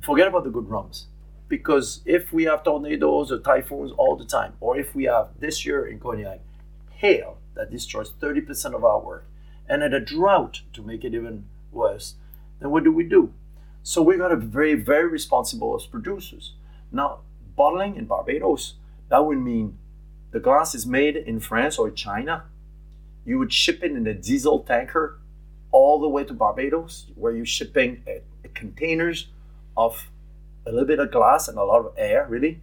forget 0.01 0.27
about 0.27 0.43
the 0.43 0.51
good 0.51 0.69
rums 0.69 1.07
because 1.51 1.99
if 2.05 2.31
we 2.31 2.45
have 2.45 2.63
tornadoes 2.63 3.29
or 3.29 3.37
typhoons 3.37 3.91
all 3.97 4.15
the 4.15 4.23
time, 4.23 4.53
or 4.61 4.77
if 4.79 4.95
we 4.95 5.03
have 5.03 5.27
this 5.37 5.65
year 5.65 5.85
in 5.85 5.99
Cognac 5.99 6.39
hail 6.91 7.39
that 7.55 7.69
destroys 7.69 8.09
30% 8.09 8.73
of 8.73 8.85
our 8.85 9.01
work, 9.01 9.25
and 9.67 9.81
then 9.81 9.93
a 9.93 9.99
drought 9.99 10.61
to 10.71 10.81
make 10.81 11.03
it 11.03 11.13
even 11.13 11.43
worse, 11.73 12.15
then 12.61 12.71
what 12.71 12.85
do 12.85 12.91
we 12.93 13.03
do? 13.03 13.33
So 13.83 14.01
we 14.01 14.15
got 14.15 14.29
to 14.29 14.37
be 14.37 14.45
very, 14.45 14.75
very 14.75 15.09
responsible 15.09 15.75
as 15.75 15.85
producers. 15.85 16.53
Now, 16.89 17.19
bottling 17.57 17.97
in 17.97 18.05
Barbados, 18.05 18.75
that 19.09 19.25
would 19.25 19.39
mean 19.39 19.77
the 20.31 20.39
glass 20.39 20.73
is 20.73 20.85
made 20.85 21.17
in 21.17 21.41
France 21.41 21.77
or 21.77 21.91
China. 21.91 22.45
You 23.25 23.39
would 23.39 23.51
ship 23.51 23.83
it 23.83 23.91
in 23.91 24.07
a 24.07 24.13
diesel 24.13 24.59
tanker 24.59 25.19
all 25.71 25.99
the 25.99 26.07
way 26.07 26.23
to 26.23 26.33
Barbados, 26.33 27.07
where 27.15 27.33
you're 27.33 27.45
shipping 27.45 28.03
a 28.07 28.47
containers 28.53 29.27
of 29.75 30.09
a 30.65 30.71
little 30.71 30.87
bit 30.87 30.99
of 30.99 31.11
glass 31.11 31.47
and 31.47 31.57
a 31.57 31.63
lot 31.63 31.85
of 31.85 31.93
air, 31.97 32.25
really, 32.29 32.61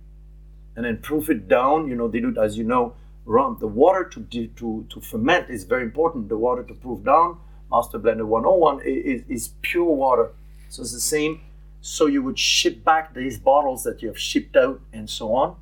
and 0.77 0.85
then 0.85 0.99
proof 0.99 1.29
it 1.29 1.49
down. 1.49 1.89
You 1.89 1.97
know, 1.97 2.09
they 2.09 2.21
do, 2.21 2.35
as 2.41 2.57
you 2.57 2.65
know, 2.65 2.95
rum. 3.25 3.59
The 3.61 3.67
water 3.67 4.05
to 4.05 4.21
to 4.57 4.87
to 4.89 5.01
ferment 5.01 5.51
is 5.51 5.65
very 5.65 5.83
important. 5.83 6.29
The 6.29 6.39
water 6.39 6.63
to 6.63 6.75
proof 6.75 7.05
down. 7.05 7.39
Master 7.71 7.99
Blender 7.99 8.25
101 8.25 8.81
is, 8.83 9.23
is 9.29 9.51
pure 9.61 9.85
water, 9.85 10.31
so 10.71 10.83
it's 10.83 10.93
the 10.93 11.01
same. 11.01 11.41
So 11.81 12.07
you 12.07 12.23
would 12.23 12.39
ship 12.39 12.83
back 12.83 13.15
these 13.15 13.39
bottles 13.39 13.85
that 13.85 14.03
you 14.03 14.09
have 14.09 14.19
shipped 14.19 14.57
out 14.57 14.81
and 14.93 15.09
so 15.09 15.35
on. 15.35 15.57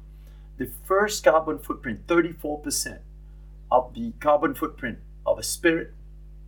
The 0.56 0.70
first 0.84 1.24
carbon 1.24 1.58
footprint, 1.58 2.06
34% 2.06 3.00
of 3.70 3.92
the 3.94 4.12
carbon 4.20 4.54
footprint 4.54 4.98
of 5.26 5.38
a 5.38 5.42
spirit 5.42 5.92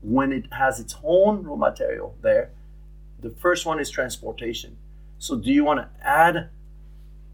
when 0.00 0.32
it 0.32 0.52
has 0.52 0.80
its 0.80 0.94
own 1.02 1.42
raw 1.42 1.56
material 1.56 2.14
there. 2.22 2.50
The 3.20 3.30
first 3.30 3.66
one 3.66 3.80
is 3.80 3.90
transportation. 3.90 4.76
So, 5.18 5.36
do 5.36 5.50
you 5.52 5.64
want 5.64 5.80
to 5.80 6.06
add 6.06 6.48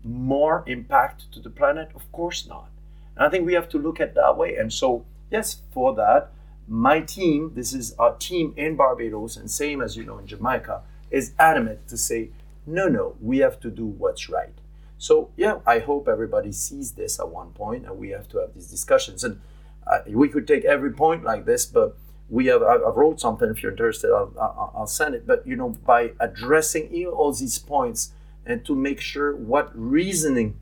more 0.03 0.65
impact 0.67 1.31
to 1.33 1.41
the 1.41 1.51
planet? 1.51 1.91
Of 1.95 2.11
course 2.13 2.47
not. 2.47 2.69
And 3.17 3.27
I 3.27 3.31
think 3.31 3.47
we 3.47 3.55
have 3.55 3.69
to 3.71 3.79
look 3.79 4.01
at 4.01 4.15
that 4.15 4.37
way. 4.37 4.57
And 4.57 4.73
so, 4.73 5.05
yes, 5.31 5.63
for 5.73 5.95
that, 5.95 6.33
my 6.67 7.01
team, 7.01 7.53
this 7.55 7.75
is 7.75 7.95
our 7.99 8.15
team 8.15 8.55
in 8.57 8.77
Barbados, 8.77 9.37
and 9.37 9.51
same 9.51 9.83
as 9.83 9.97
you 9.97 10.05
know 10.05 10.19
in 10.19 10.27
Jamaica, 10.27 10.83
is 11.11 11.33
adamant 11.39 11.87
to 11.89 11.97
say, 11.97 12.31
no, 12.67 12.89
no, 12.89 13.17
we 13.21 13.39
have 13.39 13.61
to 13.61 13.71
do 13.71 13.85
what's 13.85 14.29
right. 14.29 14.55
So, 14.97 15.31
yeah, 15.37 15.59
I 15.67 15.81
hope 15.81 16.09
everybody 16.09 16.53
sees 16.53 16.93
this 16.93 17.21
at 17.21 17.29
one 17.29 17.51
point 17.51 17.85
and 17.85 17.99
we 17.99 18.09
have 18.11 18.29
to 18.31 18.39
have 18.39 18.55
these 18.55 18.69
discussions. 18.69 19.23
And 19.23 19.41
uh, 19.87 19.99
we 20.09 20.29
could 20.29 20.47
take 20.49 20.65
every 20.65 20.93
point 20.93 21.25
like 21.25 21.45
this, 21.45 21.67
but 21.67 21.97
we 22.29 22.47
have 22.47 22.63
I, 22.63 22.73
have 22.73 22.97
wrote 22.97 23.21
something. 23.21 23.51
If 23.51 23.63
you're 23.63 23.73
interested, 23.73 24.11
I'll, 24.13 24.73
I'll, 24.75 24.87
send 24.87 25.15
it. 25.15 25.27
But 25.27 25.47
you 25.47 25.57
know, 25.57 25.71
by 25.71 26.13
addressing 26.21 27.07
all 27.07 27.33
these 27.33 27.59
points 27.59 28.13
and 28.47 28.65
to 28.65 28.75
make 28.75 29.01
sure 29.01 29.37
what 29.37 29.71
reasoning 29.75 30.59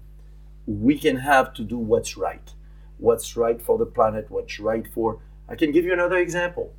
we 0.67 0.99
can 0.99 1.17
have 1.17 1.53
to 1.55 1.63
do 1.63 1.77
what's 1.77 2.17
right, 2.17 2.53
what's 2.99 3.37
right 3.37 3.61
for 3.61 3.79
the 3.79 3.87
planet, 3.87 4.31
what's 4.31 4.59
right 4.61 4.87
for. 4.93 5.21
I 5.49 5.57
can 5.57 5.73
give 5.73 5.85
you 5.85 5.93
another 5.93 6.19
example. 6.19 6.73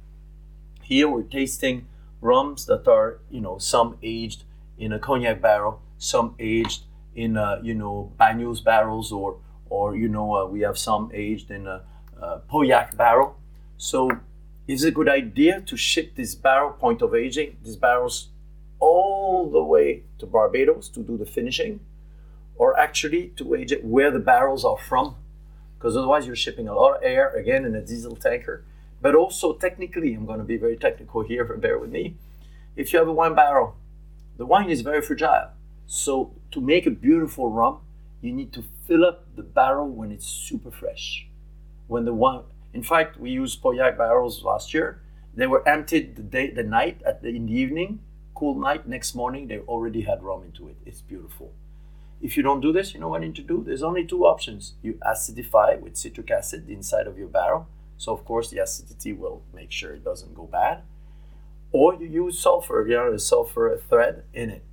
Here 0.81 1.07
we're 1.07 1.23
tasting 1.23 1.87
rums 2.21 2.65
that 2.65 2.87
are 2.87 3.19
you 3.29 3.41
know 3.41 3.57
some 3.57 3.97
aged 4.01 4.43
in 4.77 4.91
a 4.93 4.99
cognac 4.99 5.41
barrel, 5.41 5.81
some 5.97 6.35
aged 6.39 6.83
in 7.15 7.37
a, 7.37 7.59
you 7.61 7.73
know 7.73 8.11
Banyuls 8.19 8.63
barrels, 8.63 9.11
or 9.11 9.37
or 9.69 9.95
you 9.95 10.09
know 10.09 10.35
uh, 10.35 10.45
we 10.45 10.61
have 10.61 10.77
some 10.77 11.09
aged 11.13 11.51
in 11.51 11.67
a, 11.67 11.83
a 12.21 12.41
barrel. 12.95 13.37
So 13.77 14.09
is 14.67 14.83
it 14.83 14.89
a 14.89 14.91
good 14.91 15.09
idea 15.09 15.61
to 15.61 15.75
ship 15.75 16.15
this 16.15 16.35
barrel 16.35 16.71
point 16.71 17.01
of 17.01 17.13
aging, 17.13 17.57
these 17.63 17.75
barrels 17.75 18.29
all 18.79 19.49
the 19.49 19.63
way 19.63 20.03
to 20.19 20.25
Barbados 20.25 20.89
to 20.89 21.01
do 21.01 21.17
the 21.17 21.25
finishing, 21.25 21.81
or 22.55 22.79
actually 22.79 23.29
to 23.35 23.55
age 23.55 23.71
it 23.71 23.83
where 23.83 24.11
the 24.11 24.19
barrels 24.19 24.63
are 24.63 24.77
from? 24.77 25.15
Because 25.77 25.97
otherwise 25.97 26.25
you're 26.25 26.35
shipping 26.35 26.67
a 26.67 26.75
lot 26.75 26.95
of 26.95 27.03
air 27.03 27.29
again 27.31 27.65
in 27.65 27.75
a 27.75 27.81
diesel 27.81 28.15
tanker. 28.15 28.63
But 29.01 29.15
also 29.15 29.53
technically, 29.53 30.13
I'm 30.13 30.25
going 30.25 30.39
to 30.39 30.45
be 30.45 30.55
very 30.55 30.77
technical 30.77 31.23
here, 31.23 31.43
bear 31.57 31.77
with 31.77 31.91
me. 31.91 32.15
If 32.77 32.93
you 32.93 32.99
have 32.99 33.07
a 33.07 33.13
wine 33.13 33.35
barrel, 33.35 33.75
the 34.37 34.45
wine 34.45 34.69
is 34.69 34.79
very 34.79 35.01
fragile. 35.01 35.49
So 35.87 36.33
to 36.51 36.61
make 36.61 36.85
a 36.85 36.91
beautiful 36.91 37.49
rum, 37.49 37.79
you 38.21 38.31
need 38.31 38.53
to 38.53 38.63
fill 38.87 39.05
up 39.05 39.25
the 39.35 39.43
barrel 39.43 39.89
when 39.89 40.11
it's 40.11 40.25
super 40.25 40.71
fresh. 40.71 41.27
When 41.87 42.05
the 42.05 42.13
wine 42.13 42.43
in 42.73 42.83
fact, 42.83 43.19
we 43.19 43.29
used 43.29 43.61
Pauillac 43.61 43.97
barrels 43.97 44.43
last 44.43 44.73
year. 44.73 45.01
They 45.35 45.47
were 45.47 45.67
emptied 45.67 46.15
the 46.15 46.23
day, 46.23 46.51
the 46.51 46.63
night, 46.63 47.01
at 47.05 47.21
the, 47.21 47.29
in 47.29 47.45
the 47.47 47.53
evening, 47.53 47.99
cool 48.35 48.55
night. 48.55 48.87
Next 48.87 49.15
morning, 49.15 49.47
they 49.47 49.59
already 49.59 50.01
had 50.01 50.23
rum 50.23 50.43
into 50.43 50.67
it. 50.67 50.77
It's 50.85 51.01
beautiful. 51.01 51.53
If 52.21 52.37
you 52.37 52.43
don't 52.43 52.61
do 52.61 52.71
this, 52.71 52.93
you 52.93 52.99
know 52.99 53.09
what 53.09 53.21
you 53.21 53.27
need 53.27 53.35
to 53.35 53.41
do. 53.41 53.63
There's 53.65 53.83
only 53.83 54.05
two 54.05 54.25
options. 54.25 54.73
You 54.81 54.93
acidify 55.05 55.79
with 55.79 55.97
citric 55.97 56.31
acid 56.31 56.67
the 56.67 56.73
inside 56.73 57.07
of 57.07 57.17
your 57.17 57.27
barrel. 57.27 57.67
So 57.97 58.13
of 58.13 58.25
course, 58.25 58.49
the 58.49 58.59
acidity 58.59 59.13
will 59.13 59.43
make 59.53 59.71
sure 59.71 59.93
it 59.93 60.03
doesn't 60.03 60.33
go 60.33 60.43
bad. 60.43 60.83
Or 61.71 61.95
you 61.95 62.07
use 62.07 62.39
sulfur. 62.39 62.85
You 62.87 62.95
know, 62.95 63.11
the 63.11 63.19
sulfur 63.19 63.77
thread 63.89 64.23
in 64.33 64.49
it. 64.49 64.63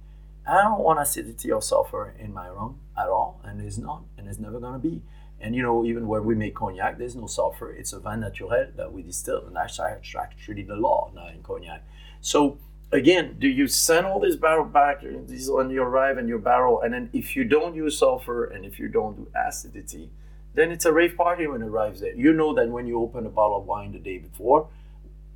I 0.46 0.62
don't 0.62 0.80
want 0.80 1.01
acidity 1.01 1.51
or 1.51 1.62
sulfur 1.62 2.14
in 2.18 2.32
my 2.32 2.48
rum 2.48 2.80
at 2.96 3.09
all, 3.09 3.40
and 3.44 3.61
it's 3.61 3.78
not, 3.78 4.03
and 4.16 4.26
it's 4.28 4.38
never 4.38 4.59
gonna 4.59 4.78
be. 4.78 5.03
And 5.41 5.55
you 5.55 5.62
know, 5.62 5.84
even 5.84 6.07
where 6.07 6.22
we 6.22 6.34
make 6.34 6.55
cognac, 6.55 6.99
there's 6.99 7.16
no 7.16 7.26
sulfur. 7.26 7.72
It's 7.72 7.93
a 7.93 8.01
vin 8.01 8.20
naturel 8.20 8.66
that 8.76 8.93
we 8.93 9.03
distill, 9.03 9.47
and 9.47 9.57
that's 9.57 9.80
actually 9.80 10.62
the 10.62 10.76
law 10.76 11.11
now 11.14 11.28
in 11.28 11.43
cognac. 11.43 11.82
So 12.20 12.59
again, 12.93 13.36
do 13.38 13.49
you 13.49 13.66
send 13.66 14.07
all 14.07 14.20
this 14.20 14.36
barrel 14.36 14.64
back 14.64 15.03
uh, 15.03 15.53
when 15.53 15.70
you 15.70 15.82
arrive 15.82 16.18
in 16.18 16.28
your 16.28 16.38
barrel, 16.38 16.80
and 16.82 16.93
then 16.93 17.11
if 17.12 17.36
you 17.36 17.45
don't 17.45 17.74
use 17.74 17.99
sulfur 17.99 18.45
and 18.45 18.64
if 18.64 18.78
you 18.78 18.88
don't 18.88 19.16
do 19.16 19.28
acidity, 19.34 20.11
then 20.55 20.70
it's 20.70 20.84
a 20.84 20.93
rave 20.93 21.16
party 21.16 21.47
when 21.47 21.62
it 21.62 21.66
arrives 21.66 22.01
there. 22.01 22.14
You 22.14 22.32
know 22.32 22.53
that 22.55 22.68
when 22.68 22.86
you 22.86 23.01
open 23.01 23.24
a 23.24 23.30
bottle 23.30 23.59
of 23.59 23.66
wine 23.66 23.93
the 23.93 23.99
day 23.99 24.18
before, 24.18 24.68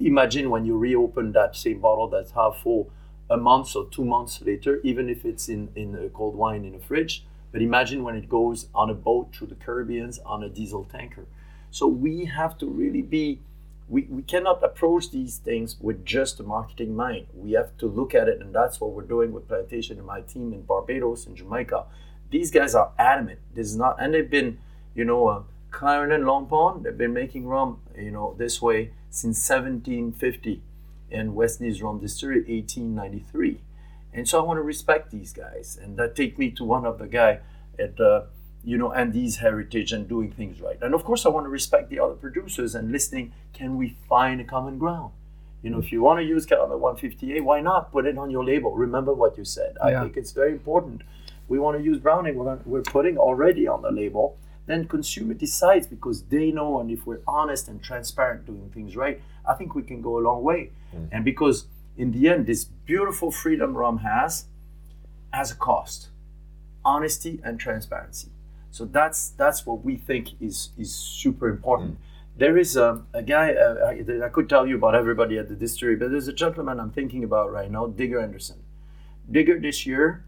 imagine 0.00 0.50
when 0.50 0.64
you 0.64 0.76
reopen 0.76 1.32
that 1.32 1.56
same 1.56 1.80
bottle 1.80 2.08
that's 2.08 2.32
half 2.32 2.58
full 2.62 2.90
a 3.30 3.36
month 3.36 3.74
or 3.76 3.86
two 3.90 4.04
months 4.04 4.42
later, 4.42 4.80
even 4.82 5.08
if 5.08 5.24
it's 5.24 5.48
in, 5.48 5.70
in 5.74 5.94
a 5.94 6.08
cold 6.08 6.34
wine 6.34 6.64
in 6.64 6.74
a 6.74 6.78
fridge, 6.78 7.24
but 7.54 7.62
imagine 7.62 8.02
when 8.02 8.16
it 8.16 8.28
goes 8.28 8.66
on 8.74 8.90
a 8.90 8.94
boat 8.94 9.28
through 9.32 9.46
the 9.46 9.54
Caribbean 9.54 10.10
on 10.26 10.42
a 10.42 10.48
diesel 10.48 10.82
tanker. 10.82 11.24
So 11.70 11.86
we 11.86 12.24
have 12.24 12.58
to 12.58 12.66
really 12.66 13.00
be, 13.00 13.42
we, 13.88 14.08
we 14.10 14.22
cannot 14.22 14.60
approach 14.64 15.12
these 15.12 15.36
things 15.36 15.76
with 15.80 16.04
just 16.04 16.40
a 16.40 16.42
marketing 16.42 16.96
mind. 16.96 17.28
We 17.32 17.52
have 17.52 17.78
to 17.78 17.86
look 17.86 18.12
at 18.12 18.26
it, 18.26 18.40
and 18.40 18.52
that's 18.52 18.80
what 18.80 18.90
we're 18.90 19.02
doing 19.02 19.32
with 19.32 19.46
Plantation 19.46 19.98
and 19.98 20.06
my 20.06 20.22
team 20.22 20.52
in 20.52 20.62
Barbados 20.62 21.26
and 21.26 21.36
Jamaica. 21.36 21.84
these 22.28 22.50
guys 22.50 22.74
are 22.74 22.90
adamant. 22.98 23.38
This 23.54 23.68
is 23.68 23.76
not, 23.76 23.98
and 24.00 24.14
they've 24.14 24.28
been, 24.28 24.58
you 24.96 25.04
know, 25.04 25.28
uh, 25.28 25.42
Clarendon 25.70 26.26
Long 26.26 26.46
Pond. 26.46 26.84
They've 26.84 26.98
been 26.98 27.14
making 27.14 27.46
rum, 27.46 27.78
you 27.96 28.10
know, 28.10 28.34
this 28.36 28.60
way 28.60 28.90
since 29.10 29.48
1750, 29.48 30.60
and 31.08 31.36
West 31.36 31.60
Indies 31.60 31.80
Rum 31.80 32.00
Distillery 32.00 32.40
1893. 32.40 33.60
And 34.14 34.28
so 34.28 34.40
I 34.40 34.44
want 34.44 34.58
to 34.58 34.62
respect 34.62 35.10
these 35.10 35.32
guys, 35.32 35.78
and 35.82 35.96
that 35.98 36.14
take 36.14 36.38
me 36.38 36.50
to 36.52 36.64
one 36.64 36.84
of 36.86 36.98
the 36.98 37.06
guy 37.06 37.40
at, 37.78 37.98
uh, 38.00 38.22
you 38.62 38.78
know, 38.78 38.92
Andy's 38.92 39.36
heritage 39.38 39.92
and 39.92 40.08
doing 40.08 40.30
things 40.30 40.60
right. 40.60 40.78
And 40.80 40.94
of 40.94 41.04
course, 41.04 41.26
I 41.26 41.28
want 41.30 41.46
to 41.46 41.50
respect 41.50 41.90
the 41.90 41.98
other 41.98 42.14
producers 42.14 42.74
and 42.74 42.92
listening. 42.92 43.32
Can 43.52 43.76
we 43.76 43.96
find 44.08 44.40
a 44.40 44.44
common 44.44 44.78
ground? 44.78 45.12
You 45.62 45.70
know, 45.70 45.78
if 45.78 45.90
you 45.92 46.00
want 46.02 46.20
to 46.20 46.24
use 46.24 46.46
Calendar 46.46 46.76
158, 46.76 47.40
why 47.42 47.60
not 47.60 47.90
put 47.90 48.06
it 48.06 48.16
on 48.16 48.30
your 48.30 48.44
label? 48.44 48.74
Remember 48.74 49.12
what 49.12 49.36
you 49.36 49.44
said. 49.44 49.76
I 49.82 49.90
Yeah. 49.90 50.02
think 50.02 50.16
it's 50.16 50.32
very 50.32 50.52
important. 50.52 51.02
We 51.48 51.58
want 51.58 51.76
to 51.78 51.82
use 51.82 51.98
Browning. 51.98 52.36
We're, 52.36 52.58
we're 52.64 52.82
putting 52.82 53.18
already 53.18 53.66
on 53.66 53.82
the 53.82 53.90
label. 53.90 54.36
Then 54.66 54.86
consumer 54.86 55.34
decides 55.34 55.86
because 55.86 56.22
they 56.24 56.50
know, 56.50 56.80
and 56.80 56.90
if 56.90 57.06
we're 57.06 57.20
honest 57.26 57.68
and 57.68 57.82
transparent 57.82 58.46
doing 58.46 58.70
things 58.72 58.96
right, 58.96 59.20
I 59.46 59.52
think 59.54 59.74
we 59.74 59.82
can 59.82 60.00
go 60.00 60.18
a 60.18 60.22
long 60.22 60.42
way. 60.42 60.70
And 61.12 61.24
because 61.24 61.66
in 61.96 62.12
the 62.12 62.28
end, 62.28 62.46
this 62.46 62.64
beautiful 62.64 63.30
freedom 63.30 63.76
rum 63.76 63.98
has 63.98 64.46
has 65.32 65.50
a 65.50 65.54
cost, 65.54 66.08
honesty 66.84 67.40
and 67.42 67.58
transparency. 67.58 68.28
So 68.70 68.84
that's 68.84 69.30
that's 69.30 69.64
what 69.66 69.84
we 69.84 69.96
think 69.96 70.40
is 70.40 70.70
is 70.78 70.92
super 70.94 71.48
important. 71.48 71.98
There 72.36 72.58
is 72.58 72.76
a, 72.76 73.02
a 73.12 73.22
guy 73.22 73.54
uh, 73.54 73.92
I, 73.92 74.26
I 74.26 74.28
could 74.28 74.48
tell 74.48 74.66
you 74.66 74.76
about 74.76 74.94
everybody 74.96 75.38
at 75.38 75.48
the 75.48 75.54
distillery, 75.54 75.96
but 75.96 76.10
there's 76.10 76.28
a 76.28 76.32
gentleman 76.32 76.80
I'm 76.80 76.90
thinking 76.90 77.22
about 77.22 77.52
right 77.52 77.70
now, 77.70 77.86
Digger 77.86 78.20
Anderson. 78.20 78.56
Digger 79.30 79.60
this 79.60 79.86
year 79.86 80.24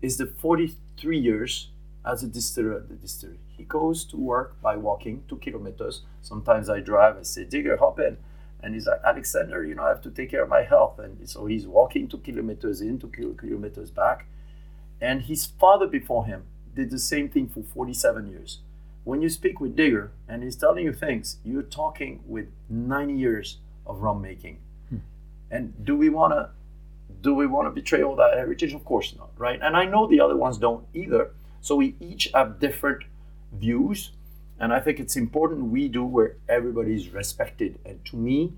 is 0.00 0.16
the 0.16 0.26
43 0.26 1.18
years 1.18 1.68
as 2.04 2.22
a 2.22 2.28
distiller 2.28 2.74
at 2.74 2.88
the 2.88 2.94
distillery. 2.94 3.38
He 3.56 3.64
goes 3.64 4.04
to 4.06 4.16
work 4.16 4.60
by 4.62 4.76
walking 4.76 5.24
two 5.28 5.36
kilometers. 5.36 6.02
Sometimes 6.22 6.70
I 6.70 6.80
drive. 6.80 7.18
I 7.18 7.22
say, 7.22 7.44
Digger, 7.44 7.76
hop 7.76 7.98
in. 8.00 8.16
And 8.62 8.74
he's 8.74 8.86
like, 8.86 9.00
Alexander, 9.04 9.64
you 9.64 9.74
know, 9.74 9.84
I 9.84 9.88
have 9.88 10.02
to 10.02 10.10
take 10.10 10.30
care 10.30 10.42
of 10.42 10.48
my 10.48 10.62
health. 10.62 10.98
And 10.98 11.28
so 11.28 11.46
he's 11.46 11.66
walking 11.66 12.08
two 12.08 12.18
kilometers 12.18 12.80
in, 12.80 12.98
two 12.98 13.36
kilometers 13.38 13.90
back. 13.90 14.26
And 15.00 15.22
his 15.22 15.46
father 15.46 15.86
before 15.86 16.26
him 16.26 16.44
did 16.74 16.90
the 16.90 16.98
same 16.98 17.28
thing 17.28 17.48
for 17.48 17.62
47 17.62 18.26
years. 18.30 18.58
When 19.04 19.22
you 19.22 19.28
speak 19.28 19.60
with 19.60 19.76
Digger 19.76 20.12
and 20.28 20.42
he's 20.42 20.56
telling 20.56 20.84
you 20.84 20.92
things, 20.92 21.38
you're 21.44 21.62
talking 21.62 22.20
with 22.26 22.48
90 22.68 23.14
years 23.14 23.58
of 23.86 24.02
rum 24.02 24.20
making. 24.20 24.58
Hmm. 24.88 24.98
And 25.50 25.84
do 25.84 25.96
we 25.96 26.10
want 26.10 26.34
to 26.34 26.50
do 27.22 27.34
we 27.34 27.46
want 27.46 27.66
to 27.66 27.70
betray 27.70 28.02
all 28.02 28.16
that 28.16 28.34
heritage? 28.34 28.72
Of 28.72 28.84
course 28.84 29.14
not, 29.16 29.30
right? 29.36 29.58
And 29.60 29.76
I 29.76 29.84
know 29.84 30.06
the 30.06 30.20
other 30.20 30.36
ones 30.36 30.58
don't 30.58 30.86
either. 30.94 31.32
So 31.60 31.76
we 31.76 31.96
each 32.00 32.30
have 32.34 32.58
different 32.58 33.04
views, 33.52 34.12
and 34.60 34.74
I 34.74 34.80
think 34.80 35.00
it's 35.00 35.16
important 35.16 35.70
we 35.70 35.88
do 35.88 36.04
where 36.04 36.36
everybody 36.46 36.94
is 36.94 37.08
respected. 37.08 37.78
And 37.86 38.04
to 38.04 38.16
me, 38.16 38.52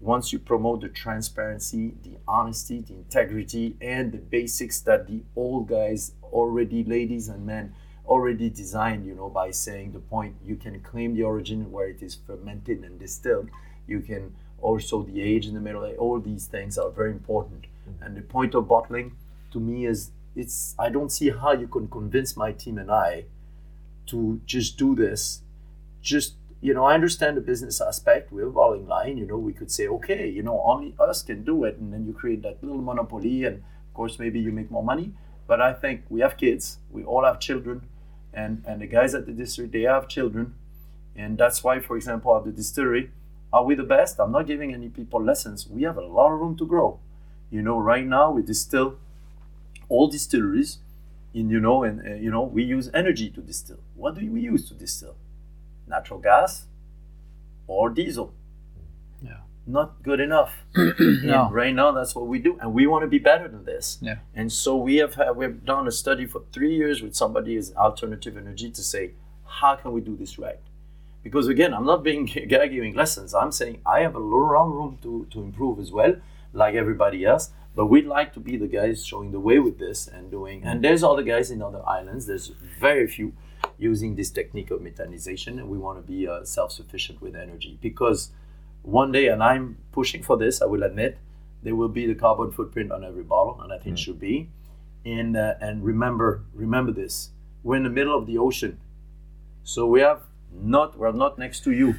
once 0.00 0.30
you 0.30 0.38
promote 0.38 0.82
the 0.82 0.88
transparency, 0.88 1.94
the 2.02 2.18
honesty, 2.28 2.80
the 2.80 2.92
integrity, 2.92 3.74
and 3.80 4.12
the 4.12 4.18
basics 4.18 4.80
that 4.80 5.06
the 5.06 5.22
old 5.34 5.68
guys 5.68 6.12
already, 6.22 6.84
ladies 6.84 7.28
and 7.28 7.46
men, 7.46 7.74
already 8.06 8.50
designed, 8.50 9.06
you 9.06 9.14
know, 9.14 9.30
by 9.30 9.50
saying 9.50 9.92
the 9.92 9.98
point 9.98 10.36
you 10.44 10.56
can 10.56 10.78
claim 10.80 11.14
the 11.14 11.22
origin 11.22 11.72
where 11.72 11.88
it 11.88 12.02
is 12.02 12.14
fermented 12.14 12.84
and 12.84 13.00
distilled. 13.00 13.48
You 13.86 14.00
can 14.00 14.34
also 14.60 15.02
the 15.02 15.22
age 15.22 15.46
in 15.46 15.54
the 15.54 15.60
middle. 15.60 15.84
All 15.96 16.20
these 16.20 16.46
things 16.46 16.76
are 16.76 16.90
very 16.90 17.10
important. 17.10 17.64
Mm-hmm. 17.88 18.04
And 18.04 18.16
the 18.16 18.20
point 18.20 18.54
of 18.54 18.68
bottling, 18.68 19.16
to 19.52 19.58
me, 19.58 19.86
is 19.86 20.10
it's. 20.34 20.74
I 20.78 20.90
don't 20.90 21.10
see 21.10 21.30
how 21.30 21.52
you 21.52 21.66
can 21.66 21.88
convince 21.88 22.36
my 22.36 22.52
team 22.52 22.76
and 22.76 22.90
I 22.90 23.24
to 24.06 24.40
just 24.46 24.76
do 24.76 24.94
this. 24.94 25.42
Just 26.06 26.34
you 26.60 26.72
know, 26.72 26.84
I 26.84 26.94
understand 26.94 27.36
the 27.36 27.42
business 27.52 27.80
aspect. 27.80 28.32
We're 28.32 28.48
a 28.48 28.50
bottling 28.50 28.88
line. 28.88 29.18
You 29.18 29.26
know, 29.26 29.36
we 29.36 29.52
could 29.52 29.70
say, 29.70 29.86
okay, 29.88 30.28
you 30.28 30.42
know, 30.42 30.62
only 30.64 30.94
us 30.98 31.22
can 31.22 31.44
do 31.44 31.64
it, 31.64 31.76
and 31.78 31.92
then 31.92 32.06
you 32.06 32.12
create 32.12 32.42
that 32.42 32.62
little 32.62 32.80
monopoly, 32.90 33.44
and 33.44 33.56
of 33.56 33.94
course, 33.94 34.18
maybe 34.18 34.40
you 34.40 34.52
make 34.52 34.70
more 34.70 34.82
money. 34.82 35.12
But 35.46 35.60
I 35.60 35.72
think 35.72 36.04
we 36.08 36.20
have 36.20 36.36
kids. 36.36 36.78
We 36.90 37.04
all 37.04 37.24
have 37.24 37.38
children, 37.40 37.82
and 38.32 38.64
and 38.66 38.80
the 38.80 38.86
guys 38.86 39.14
at 39.14 39.26
the 39.26 39.32
distillery 39.32 39.70
they 39.76 39.86
have 39.94 40.08
children, 40.08 40.54
and 41.14 41.36
that's 41.42 41.62
why, 41.64 41.80
for 41.80 41.96
example, 41.96 42.36
at 42.36 42.44
the 42.44 42.52
distillery, 42.52 43.10
are 43.52 43.64
we 43.64 43.74
the 43.74 43.88
best? 43.96 44.18
I'm 44.20 44.32
not 44.32 44.46
giving 44.46 44.72
any 44.72 44.88
people 44.88 45.22
lessons. 45.22 45.68
We 45.68 45.82
have 45.82 45.98
a 45.98 46.06
lot 46.18 46.32
of 46.32 46.40
room 46.40 46.56
to 46.58 46.66
grow. 46.66 47.00
You 47.50 47.62
know, 47.62 47.78
right 47.78 48.06
now 48.06 48.30
we 48.30 48.42
distill 48.42 48.98
all 49.88 50.08
distilleries 50.08 50.78
in 51.34 51.50
you 51.50 51.60
know 51.60 51.84
and 51.84 51.96
uh, 52.06 52.14
you 52.14 52.30
know 52.30 52.42
we 52.42 52.62
use 52.62 52.90
energy 52.94 53.28
to 53.30 53.40
distill 53.40 53.78
what 53.94 54.14
do 54.14 54.30
we 54.30 54.40
use 54.40 54.68
to 54.68 54.74
distill 54.74 55.14
natural 55.88 56.20
gas 56.20 56.66
or 57.66 57.90
diesel. 57.90 58.32
Yeah. 59.22 59.38
not 59.66 60.02
good 60.02 60.20
enough. 60.20 60.52
No. 61.22 61.48
right 61.50 61.74
now 61.74 61.90
that's 61.92 62.14
what 62.14 62.26
we 62.26 62.38
do. 62.38 62.58
And 62.60 62.72
we 62.74 62.86
want 62.86 63.02
to 63.02 63.08
be 63.08 63.18
better 63.18 63.48
than 63.48 63.64
this. 63.64 63.98
Yeah. 64.00 64.18
and 64.34 64.52
so 64.52 64.76
we 64.76 64.96
have 64.96 65.14
had, 65.14 65.32
we've 65.36 65.64
done 65.64 65.86
a 65.88 65.92
study 65.92 66.26
for 66.26 66.42
three 66.52 66.74
years 66.76 67.02
with 67.02 67.14
somebody 67.16 67.56
as 67.56 67.72
alternative 67.74 68.36
energy 68.36 68.70
to 68.70 68.82
say 68.82 69.12
how 69.60 69.74
can 69.76 69.92
we 69.92 70.00
do 70.00 70.16
this 70.16 70.38
right? 70.38 70.58
Because 71.24 71.48
again 71.48 71.72
i'm 71.74 71.86
not 71.86 72.04
being 72.04 72.24
guy 72.48 72.66
giving 72.68 72.94
lessons. 72.94 73.34
I'm 73.34 73.52
saying 73.52 73.80
i 73.84 74.00
have 74.00 74.14
a 74.14 74.18
little 74.18 74.46
room 74.78 74.98
to, 75.02 75.26
to 75.32 75.40
improve 75.42 75.78
as 75.80 75.90
well 75.90 76.14
like 76.52 76.74
everybody 76.74 77.24
else. 77.24 77.50
But 77.74 77.86
we'd 77.86 78.06
like 78.06 78.32
to 78.34 78.40
be 78.40 78.56
the 78.56 78.68
guys 78.68 79.04
showing 79.04 79.32
the 79.32 79.40
way 79.40 79.58
with 79.58 79.78
this 79.78 80.06
and 80.06 80.30
doing 80.30 80.62
and 80.64 80.82
there's 80.84 81.02
other 81.02 81.22
guys 81.22 81.50
in 81.50 81.60
other 81.60 81.82
islands. 81.86 82.26
There's 82.26 82.48
very 82.80 83.06
few 83.06 83.32
using 83.78 84.16
this 84.16 84.30
technique 84.30 84.70
of 84.70 84.80
methanization 84.80 85.58
and 85.58 85.68
we 85.68 85.78
want 85.78 85.98
to 85.98 86.02
be 86.12 86.26
uh, 86.26 86.44
self-sufficient 86.44 87.20
with 87.20 87.34
energy. 87.36 87.78
Because 87.80 88.30
one 88.82 89.10
day 89.12 89.26
and 89.28 89.42
i'm 89.42 89.76
pushing 89.90 90.22
for 90.22 90.36
this 90.36 90.62
i 90.62 90.64
will 90.64 90.84
admit 90.84 91.18
there 91.64 91.74
will 91.74 91.88
be 91.88 92.06
the 92.06 92.14
carbon 92.14 92.52
footprint 92.52 92.92
on 92.92 93.02
every 93.02 93.22
bottle 93.24 93.60
and 93.60 93.72
i 93.72 93.78
think 93.78 93.96
it 93.96 93.98
should 93.98 94.20
be. 94.20 94.48
And 95.04 95.36
uh, 95.36 95.54
and 95.60 95.84
remember 95.84 96.42
remember 96.54 96.92
this 96.92 97.30
we're 97.64 97.76
in 97.76 97.82
the 97.84 97.90
middle 97.90 98.16
of 98.16 98.26
the 98.26 98.38
ocean. 98.38 98.78
So 99.64 99.86
we 99.86 100.00
have 100.00 100.22
not 100.52 100.96
we're 100.98 101.12
not 101.12 101.38
next 101.38 101.64
to 101.64 101.72
you. 101.72 101.96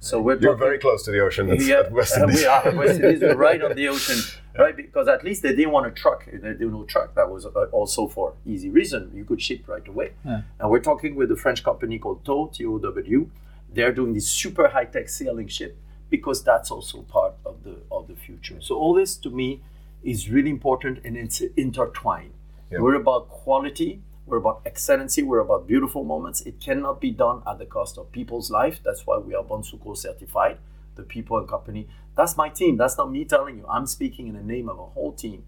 So 0.00 0.18
we're 0.20 0.38
You're 0.38 0.52
talking- 0.52 0.58
very 0.66 0.78
close 0.78 1.02
to 1.04 1.10
the 1.10 1.20
ocean. 1.20 1.46
That's, 1.48 1.66
yeah, 1.66 1.80
at 1.80 1.92
West 1.92 2.16
Indies. 2.22 2.38
we 2.40 2.46
are. 2.46 2.70
West 2.74 3.00
Indies, 3.00 3.20
we're 3.20 3.34
right 3.36 3.60
on 3.62 3.74
the 3.76 3.88
ocean, 3.94 4.18
right? 4.58 4.76
Because 4.76 5.08
at 5.08 5.24
least 5.24 5.42
they 5.42 5.54
didn't 5.54 5.70
want 5.72 5.86
a 5.86 5.90
truck. 5.90 6.26
They 6.26 6.32
didn't 6.32 6.72
no 6.72 6.84
truck. 6.84 7.14
That 7.14 7.30
was 7.30 7.46
uh, 7.46 7.50
also 7.72 8.08
for 8.08 8.34
easy 8.44 8.68
reason. 8.68 9.10
You 9.14 9.24
could 9.24 9.40
ship 9.40 9.66
right 9.66 9.86
away. 9.86 10.12
Yeah. 10.24 10.42
And 10.58 10.70
we're 10.70 10.80
talking 10.80 11.14
with 11.14 11.30
a 11.30 11.36
French 11.36 11.62
company 11.62 11.98
called 11.98 12.24
TOW, 12.24 12.50
T-O-W. 12.52 13.30
They're 13.72 13.92
doing 13.92 14.14
this 14.14 14.28
super 14.28 14.68
high 14.68 14.86
tech 14.86 15.08
sailing 15.08 15.48
ship 15.48 15.78
because 16.10 16.42
that's 16.42 16.70
also 16.70 17.02
part 17.02 17.34
of 17.44 17.64
the 17.64 17.76
of 17.92 18.08
the 18.08 18.16
future. 18.16 18.60
So 18.60 18.76
all 18.76 18.94
this 18.94 19.16
to 19.18 19.30
me 19.30 19.62
is 20.02 20.30
really 20.30 20.50
important 20.50 21.04
and 21.04 21.16
it's 21.16 21.40
intertwined. 21.56 22.32
Yeah. 22.70 22.80
We're 22.80 22.94
about 22.94 23.28
quality. 23.28 24.02
We're 24.26 24.38
about 24.38 24.62
excellency. 24.66 25.22
We're 25.22 25.40
about 25.40 25.66
beautiful 25.66 26.04
moments. 26.04 26.42
It 26.42 26.60
cannot 26.60 27.00
be 27.00 27.10
done 27.10 27.42
at 27.46 27.58
the 27.58 27.66
cost 27.66 27.98
of 27.98 28.12
people's 28.12 28.50
life. 28.50 28.80
That's 28.84 29.06
why 29.06 29.18
we 29.18 29.34
are 29.34 29.42
Bonsucro 29.42 29.96
certified, 29.96 30.58
the 30.96 31.02
people 31.02 31.38
and 31.38 31.48
company. 31.48 31.88
That's 32.18 32.36
my 32.36 32.48
team. 32.48 32.76
That's 32.76 32.98
not 32.98 33.12
me 33.12 33.24
telling 33.24 33.56
you. 33.58 33.66
I'm 33.68 33.86
speaking 33.86 34.26
in 34.26 34.34
the 34.34 34.42
name 34.42 34.68
of 34.68 34.76
a 34.78 34.86
whole 34.86 35.12
team. 35.12 35.44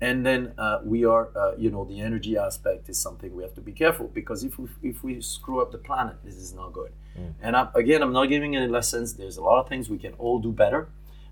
And 0.00 0.24
then 0.24 0.54
uh, 0.56 0.80
we 0.82 1.04
are, 1.04 1.28
uh, 1.36 1.52
you 1.56 1.70
know, 1.70 1.84
the 1.84 2.00
energy 2.00 2.38
aspect 2.38 2.88
is 2.88 2.98
something 2.98 3.34
we 3.34 3.42
have 3.42 3.54
to 3.54 3.60
be 3.60 3.72
careful 3.72 4.08
because 4.08 4.42
if 4.42 4.58
we, 4.58 4.68
if 4.82 5.04
we 5.04 5.20
screw 5.20 5.60
up 5.60 5.72
the 5.72 5.78
planet, 5.78 6.16
this 6.24 6.36
is 6.36 6.54
not 6.54 6.72
good. 6.72 6.92
And 7.40 7.56
I'm, 7.56 7.68
again, 7.74 8.02
I'm 8.02 8.12
not 8.12 8.26
giving 8.26 8.56
any 8.56 8.66
lessons. 8.66 9.14
There's 9.14 9.36
a 9.36 9.42
lot 9.42 9.60
of 9.60 9.68
things 9.68 9.88
we 9.88 9.98
can 9.98 10.14
all 10.14 10.38
do 10.38 10.52
better. 10.52 10.88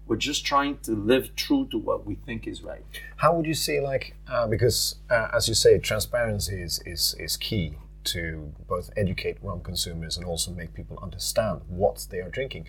We're 0.06 0.16
just 0.16 0.44
trying 0.44 0.78
to 0.82 0.92
live 0.92 1.34
true 1.34 1.66
to 1.70 1.78
what 1.78 2.06
we 2.06 2.14
think 2.14 2.46
is 2.46 2.62
right. 2.62 2.84
How 3.16 3.34
would 3.34 3.46
you 3.46 3.54
say, 3.54 3.80
like, 3.80 4.16
uh, 4.28 4.46
because 4.46 4.96
uh, 5.10 5.28
as 5.34 5.48
you 5.48 5.54
say, 5.54 5.78
transparency 5.78 6.60
is, 6.60 6.82
is, 6.84 7.14
is 7.18 7.38
key 7.38 7.78
to 8.04 8.52
both 8.68 8.90
educate 8.96 9.38
rum 9.42 9.60
consumers 9.62 10.18
and 10.18 10.26
also 10.26 10.50
make 10.50 10.74
people 10.74 10.98
understand 11.02 11.62
what 11.68 12.06
they 12.10 12.20
are 12.20 12.28
drinking. 12.28 12.66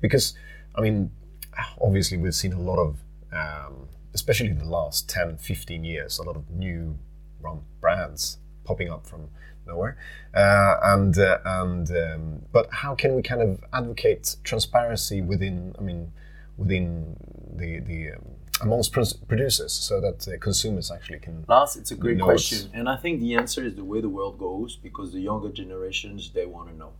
Because, 0.00 0.34
I 0.74 0.80
mean, 0.80 1.10
obviously, 1.80 2.16
we've 2.16 2.34
seen 2.34 2.52
a 2.52 2.60
lot 2.60 2.78
of, 2.78 2.98
um, 3.32 3.88
especially 4.14 4.52
the 4.52 4.64
last 4.64 5.08
10, 5.08 5.38
15 5.38 5.84
years, 5.84 6.18
a 6.18 6.22
lot 6.22 6.36
of 6.36 6.50
new 6.50 6.98
brands 7.80 8.38
popping 8.64 8.90
up 8.90 9.06
from 9.06 9.28
nowhere. 9.66 9.96
Uh, 10.34 10.76
and, 10.82 11.18
uh, 11.18 11.38
and 11.44 11.90
um, 11.90 12.42
but 12.52 12.68
how 12.70 12.94
can 12.94 13.14
we 13.14 13.22
kind 13.22 13.42
of 13.42 13.62
advocate 13.72 14.36
transparency 14.44 15.20
within, 15.20 15.74
I 15.78 15.82
mean, 15.82 16.12
within 16.56 17.16
the, 17.56 17.80
the 17.80 18.12
um, 18.12 18.24
amongst 18.60 18.92
producers 18.92 19.72
so 19.72 20.00
that 20.00 20.28
uh, 20.28 20.38
consumers 20.38 20.90
actually 20.90 21.18
can 21.18 21.44
Lars, 21.48 21.76
it's 21.76 21.90
a 21.90 21.96
great 21.96 22.20
question, 22.20 22.70
and 22.72 22.88
I 22.88 22.96
think 22.96 23.20
the 23.20 23.34
answer 23.34 23.64
is 23.64 23.74
the 23.74 23.84
way 23.84 24.00
the 24.00 24.08
world 24.08 24.38
goes 24.38 24.76
because 24.76 25.12
the 25.12 25.20
younger 25.20 25.50
generations 25.50 26.30
they 26.30 26.46
want 26.46 26.68
to 26.70 26.76
know. 26.76 26.92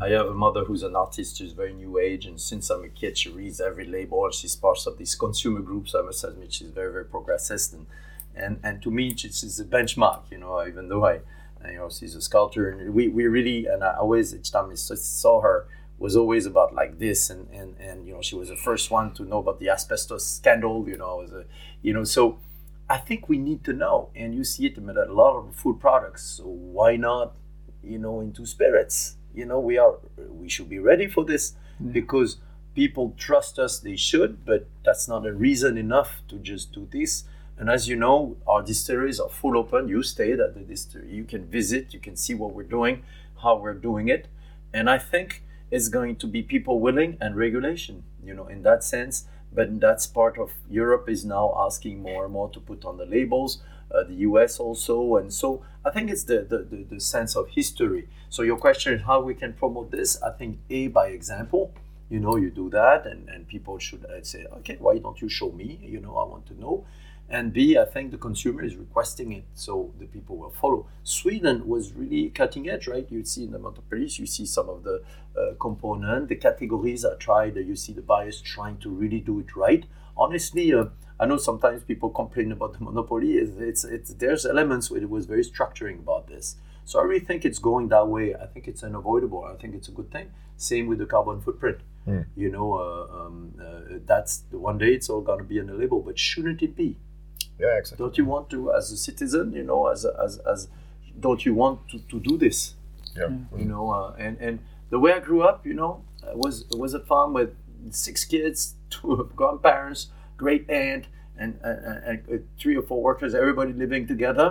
I 0.00 0.08
have 0.10 0.26
a 0.26 0.34
mother 0.34 0.64
who's 0.64 0.82
an 0.82 0.96
artist, 0.96 1.36
she's 1.36 1.52
very 1.52 1.74
new 1.74 1.98
age, 1.98 2.24
and 2.26 2.40
since 2.40 2.70
I'm 2.70 2.84
a 2.84 2.88
kid, 2.88 3.18
she 3.18 3.28
reads 3.28 3.60
every 3.60 3.86
label. 3.86 4.24
and 4.24 4.32
She's 4.32 4.56
part 4.56 4.86
of 4.86 4.96
these 4.96 5.14
consumer 5.14 5.60
groups. 5.60 5.94
I 5.94 6.00
must 6.00 6.24
admit, 6.24 6.54
she's 6.54 6.70
very, 6.70 6.92
very 6.92 7.04
progressist, 7.04 7.74
and 7.74 7.86
and, 8.34 8.60
and 8.62 8.82
to 8.82 8.90
me, 8.90 9.14
she's 9.14 9.60
a 9.60 9.64
benchmark. 9.64 10.22
You 10.30 10.38
know, 10.38 10.66
even 10.66 10.88
though 10.88 11.04
I 11.04 11.20
you 11.66 11.74
know, 11.74 11.90
she's 11.90 12.14
a 12.14 12.22
sculptor, 12.22 12.70
and 12.70 12.94
we, 12.94 13.08
we 13.08 13.26
really 13.26 13.66
and 13.66 13.84
I 13.84 13.96
always 13.96 14.34
each 14.34 14.50
time 14.50 14.70
i 14.70 14.74
saw 14.74 15.40
her 15.40 15.66
was 16.00 16.16
always 16.16 16.46
about 16.46 16.74
like 16.74 16.98
this, 16.98 17.30
and, 17.30 17.46
and 17.52 17.76
and 17.78 18.06
you 18.06 18.14
know 18.14 18.22
she 18.22 18.34
was 18.34 18.48
the 18.48 18.56
first 18.56 18.90
one 18.90 19.12
to 19.12 19.22
know 19.22 19.38
about 19.38 19.60
the 19.60 19.68
asbestos 19.68 20.26
scandal. 20.26 20.88
You 20.88 20.96
know, 20.96 21.20
a, 21.20 21.44
you 21.82 21.92
know 21.92 22.02
so. 22.02 22.38
I 22.88 22.96
think 22.96 23.28
we 23.28 23.38
need 23.38 23.62
to 23.66 23.72
know, 23.72 24.08
and 24.16 24.34
you 24.34 24.42
see 24.42 24.66
it 24.66 24.76
in 24.76 24.90
a 24.90 25.04
lot 25.04 25.36
of 25.36 25.54
food 25.54 25.78
products. 25.78 26.24
So 26.24 26.42
why 26.42 26.96
not, 26.96 27.36
you 27.84 27.98
know, 27.98 28.18
into 28.20 28.44
spirits? 28.44 29.14
You 29.32 29.44
know, 29.44 29.60
we 29.60 29.78
are 29.78 29.94
we 30.28 30.48
should 30.48 30.68
be 30.68 30.80
ready 30.80 31.06
for 31.06 31.24
this 31.24 31.52
mm. 31.80 31.92
because 31.92 32.38
people 32.74 33.14
trust 33.16 33.60
us. 33.60 33.78
They 33.78 33.94
should, 33.94 34.44
but 34.44 34.66
that's 34.84 35.06
not 35.06 35.24
a 35.24 35.32
reason 35.32 35.78
enough 35.78 36.22
to 36.30 36.36
just 36.36 36.72
do 36.72 36.88
this. 36.90 37.24
And 37.56 37.70
as 37.70 37.86
you 37.86 37.94
know, 37.94 38.36
our 38.48 38.62
distilleries 38.62 39.20
are 39.20 39.28
full 39.28 39.56
open. 39.56 39.86
You 39.86 40.02
stayed 40.02 40.40
at 40.40 40.54
the 40.54 40.60
distillery. 40.60 41.14
You 41.14 41.24
can 41.24 41.44
visit. 41.46 41.94
You 41.94 42.00
can 42.00 42.16
see 42.16 42.34
what 42.34 42.54
we're 42.54 42.72
doing, 42.78 43.04
how 43.42 43.56
we're 43.56 43.74
doing 43.74 44.08
it, 44.08 44.26
and 44.72 44.90
I 44.90 44.98
think 44.98 45.44
it's 45.70 45.88
going 45.88 46.16
to 46.16 46.26
be 46.26 46.42
people 46.42 46.80
willing 46.80 47.16
and 47.20 47.36
regulation. 47.36 48.04
You 48.22 48.34
know, 48.34 48.46
in 48.46 48.62
that 48.62 48.84
sense 48.84 49.26
but 49.52 49.80
that's 49.80 50.06
part 50.06 50.38
of 50.38 50.52
Europe 50.68 51.08
is 51.08 51.24
now 51.24 51.54
asking 51.58 52.00
more 52.00 52.24
and 52.24 52.32
more 52.32 52.48
to 52.50 52.60
put 52.60 52.84
on 52.84 52.96
the 52.96 53.06
labels. 53.06 53.62
Uh, 53.92 54.04
the 54.04 54.14
US 54.28 54.60
also, 54.60 55.16
and 55.16 55.32
so 55.32 55.64
I 55.84 55.90
think 55.90 56.10
it's 56.10 56.24
the, 56.24 56.42
the, 56.42 56.58
the, 56.58 56.84
the 56.84 57.00
sense 57.00 57.34
of 57.34 57.48
history. 57.48 58.08
So 58.28 58.42
your 58.42 58.56
question 58.56 58.94
is 58.94 59.02
how 59.02 59.20
we 59.20 59.34
can 59.34 59.52
promote 59.54 59.90
this. 59.90 60.22
I 60.22 60.30
think 60.30 60.58
a 60.70 60.88
by 60.88 61.08
example. 61.08 61.72
You 62.08 62.20
know, 62.20 62.36
you 62.36 62.50
do 62.50 62.70
that, 62.70 63.06
and, 63.06 63.28
and 63.28 63.46
people 63.46 63.78
should 63.78 64.04
uh, 64.04 64.22
say, 64.22 64.44
okay, 64.58 64.76
why 64.80 64.98
don't 64.98 65.20
you 65.20 65.28
show 65.28 65.50
me? 65.52 65.78
You 65.82 66.00
know, 66.00 66.16
I 66.16 66.26
want 66.26 66.46
to 66.46 66.60
know. 66.60 66.84
And 67.32 67.52
B, 67.52 67.78
I 67.78 67.84
think 67.84 68.10
the 68.10 68.18
consumer 68.18 68.64
is 68.64 68.74
requesting 68.74 69.30
it, 69.32 69.44
so 69.54 69.92
the 70.00 70.06
people 70.06 70.36
will 70.36 70.50
follow. 70.50 70.86
Sweden 71.04 71.68
was 71.68 71.92
really 71.92 72.28
cutting 72.30 72.68
edge, 72.68 72.88
right? 72.88 73.06
You 73.08 73.24
see 73.24 73.44
in 73.44 73.52
the 73.52 73.58
Montpellier, 73.60 74.08
you 74.10 74.26
see 74.26 74.44
some 74.44 74.68
of 74.68 74.82
the 74.82 75.04
uh, 75.38 75.54
component, 75.60 76.28
the 76.28 76.34
categories 76.34 77.04
are 77.04 77.14
tried. 77.14 77.54
You 77.54 77.76
see 77.76 77.92
the 77.92 78.02
buyers 78.02 78.40
trying 78.40 78.78
to 78.78 78.90
really 78.90 79.20
do 79.20 79.38
it 79.38 79.54
right. 79.54 79.86
Honestly, 80.16 80.74
uh, 80.74 80.86
I 81.20 81.26
know 81.26 81.36
sometimes 81.36 81.84
people 81.84 82.10
complain 82.10 82.50
about 82.50 82.72
the 82.72 82.84
monopoly. 82.84 83.34
It's, 83.34 83.56
it's, 83.58 83.84
it's 83.84 84.14
there's 84.14 84.44
elements 84.44 84.90
where 84.90 85.00
it 85.00 85.08
was 85.08 85.26
very 85.26 85.44
structuring 85.44 86.00
about 86.00 86.26
this. 86.26 86.56
So 86.84 86.98
I 86.98 87.04
really 87.04 87.24
think 87.24 87.44
it's 87.44 87.60
going 87.60 87.88
that 87.88 88.08
way. 88.08 88.34
I 88.34 88.46
think 88.46 88.66
it's 88.66 88.82
unavoidable. 88.82 89.44
I 89.44 89.54
think 89.54 89.76
it's 89.76 89.86
a 89.86 89.92
good 89.92 90.10
thing. 90.10 90.32
Same 90.56 90.88
with 90.88 90.98
the 90.98 91.06
carbon 91.06 91.40
footprint. 91.40 91.78
You 92.34 92.50
know, 92.50 92.74
uh, 92.74 93.26
um, 93.26 93.54
uh, 93.60 93.98
that's 94.04 94.38
the 94.50 94.58
one 94.58 94.78
day 94.78 94.94
it's 94.94 95.08
all 95.08 95.20
going 95.20 95.38
to 95.38 95.44
be 95.44 95.60
on 95.60 95.66
the 95.66 95.74
label, 95.74 96.00
but 96.00 96.18
shouldn't 96.18 96.60
it 96.62 96.74
be? 96.74 96.96
Yeah, 97.60 97.76
exactly. 97.78 98.02
don't 98.04 98.16
you 98.18 98.24
want 98.24 98.48
to 98.50 98.72
as 98.72 98.90
a 98.90 98.96
citizen 98.96 99.52
you 99.52 99.64
know 99.70 99.80
as 99.94 100.04
as, 100.26 100.38
as 100.52 100.68
don't 101.18 101.44
you 101.46 101.54
want 101.54 101.76
to, 101.90 101.98
to 102.12 102.16
do 102.28 102.34
this 102.38 102.74
Yeah. 103.16 103.30
you 103.62 103.64
know 103.72 103.90
uh, 103.98 104.14
and 104.24 104.34
and 104.46 104.54
the 104.92 104.98
way 104.98 105.12
i 105.12 105.20
grew 105.28 105.42
up 105.50 105.66
you 105.70 105.74
know 105.80 105.92
I 106.32 106.34
was 106.44 106.54
it 106.72 106.78
was 106.84 106.92
a 106.94 107.00
farm 107.10 107.30
with 107.38 107.50
six 107.90 108.24
kids 108.24 108.74
two 108.90 109.30
grandparents 109.36 110.00
great 110.36 110.64
aunt 110.70 111.04
and, 111.42 111.58
and, 111.62 112.04
and 112.08 112.18
uh, 112.32 112.36
three 112.60 112.76
or 112.80 112.82
four 112.90 113.00
workers 113.08 113.34
everybody 113.34 113.72
living 113.84 114.06
together 114.06 114.48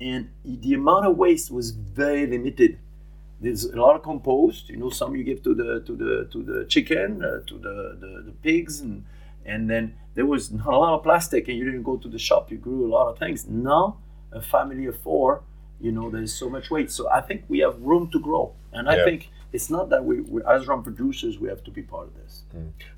and 0.00 0.30
the 0.44 0.74
amount 0.74 1.06
of 1.06 1.16
waste 1.16 1.50
was 1.50 1.70
very 1.70 2.26
limited 2.26 2.78
there's 3.40 3.64
a 3.64 3.76
lot 3.80 3.94
of 3.96 4.02
compost 4.02 4.68
you 4.68 4.76
know 4.76 4.90
some 4.90 5.14
you 5.16 5.24
give 5.24 5.42
to 5.42 5.54
the 5.54 5.80
to 5.86 5.92
the 6.02 6.12
to 6.32 6.42
the 6.50 6.64
chicken 6.74 7.22
uh, 7.24 7.38
to 7.46 7.54
the, 7.66 7.74
the 8.02 8.10
the 8.28 8.32
pigs 8.42 8.80
and 8.80 9.04
and 9.52 9.68
then 9.72 9.84
there 10.14 10.26
was 10.26 10.50
not 10.52 10.66
a 10.76 10.78
lot 10.84 10.92
of 10.98 11.02
plastic 11.02 11.48
and 11.48 11.56
you 11.58 11.64
didn't 11.64 11.82
go 11.90 11.96
to 12.04 12.08
the 12.08 12.18
shop 12.28 12.50
you 12.52 12.58
grew 12.68 12.80
a 12.88 12.90
lot 12.96 13.06
of 13.10 13.18
things 13.18 13.46
now 13.48 13.82
a 14.32 14.42
family 14.54 14.86
of 14.86 14.96
four 15.06 15.42
you 15.80 15.90
know 15.96 16.06
there's 16.14 16.34
so 16.42 16.46
much 16.56 16.66
weight 16.74 16.90
so 16.98 17.02
i 17.18 17.20
think 17.28 17.38
we 17.48 17.58
have 17.66 17.74
room 17.90 18.04
to 18.14 18.18
grow 18.28 18.44
and 18.72 18.88
i 18.92 18.96
Yeah. 18.96 19.04
think 19.08 19.30
it's 19.56 19.70
not 19.76 19.88
that 19.92 20.02
we, 20.08 20.14
we 20.32 20.42
as 20.54 20.66
rum 20.70 20.82
producers 20.88 21.38
we 21.42 21.48
have 21.48 21.62
to 21.68 21.70
be 21.78 21.82
part 21.94 22.06
of 22.10 22.14
this 22.22 22.34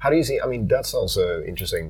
How 0.03 0.09
do 0.11 0.17
you 0.17 0.25
see? 0.31 0.39
I 0.45 0.47
mean, 0.53 0.63
that's 0.73 0.91
sounds 0.95 1.17
uh, 1.17 1.43
interesting. 1.53 1.85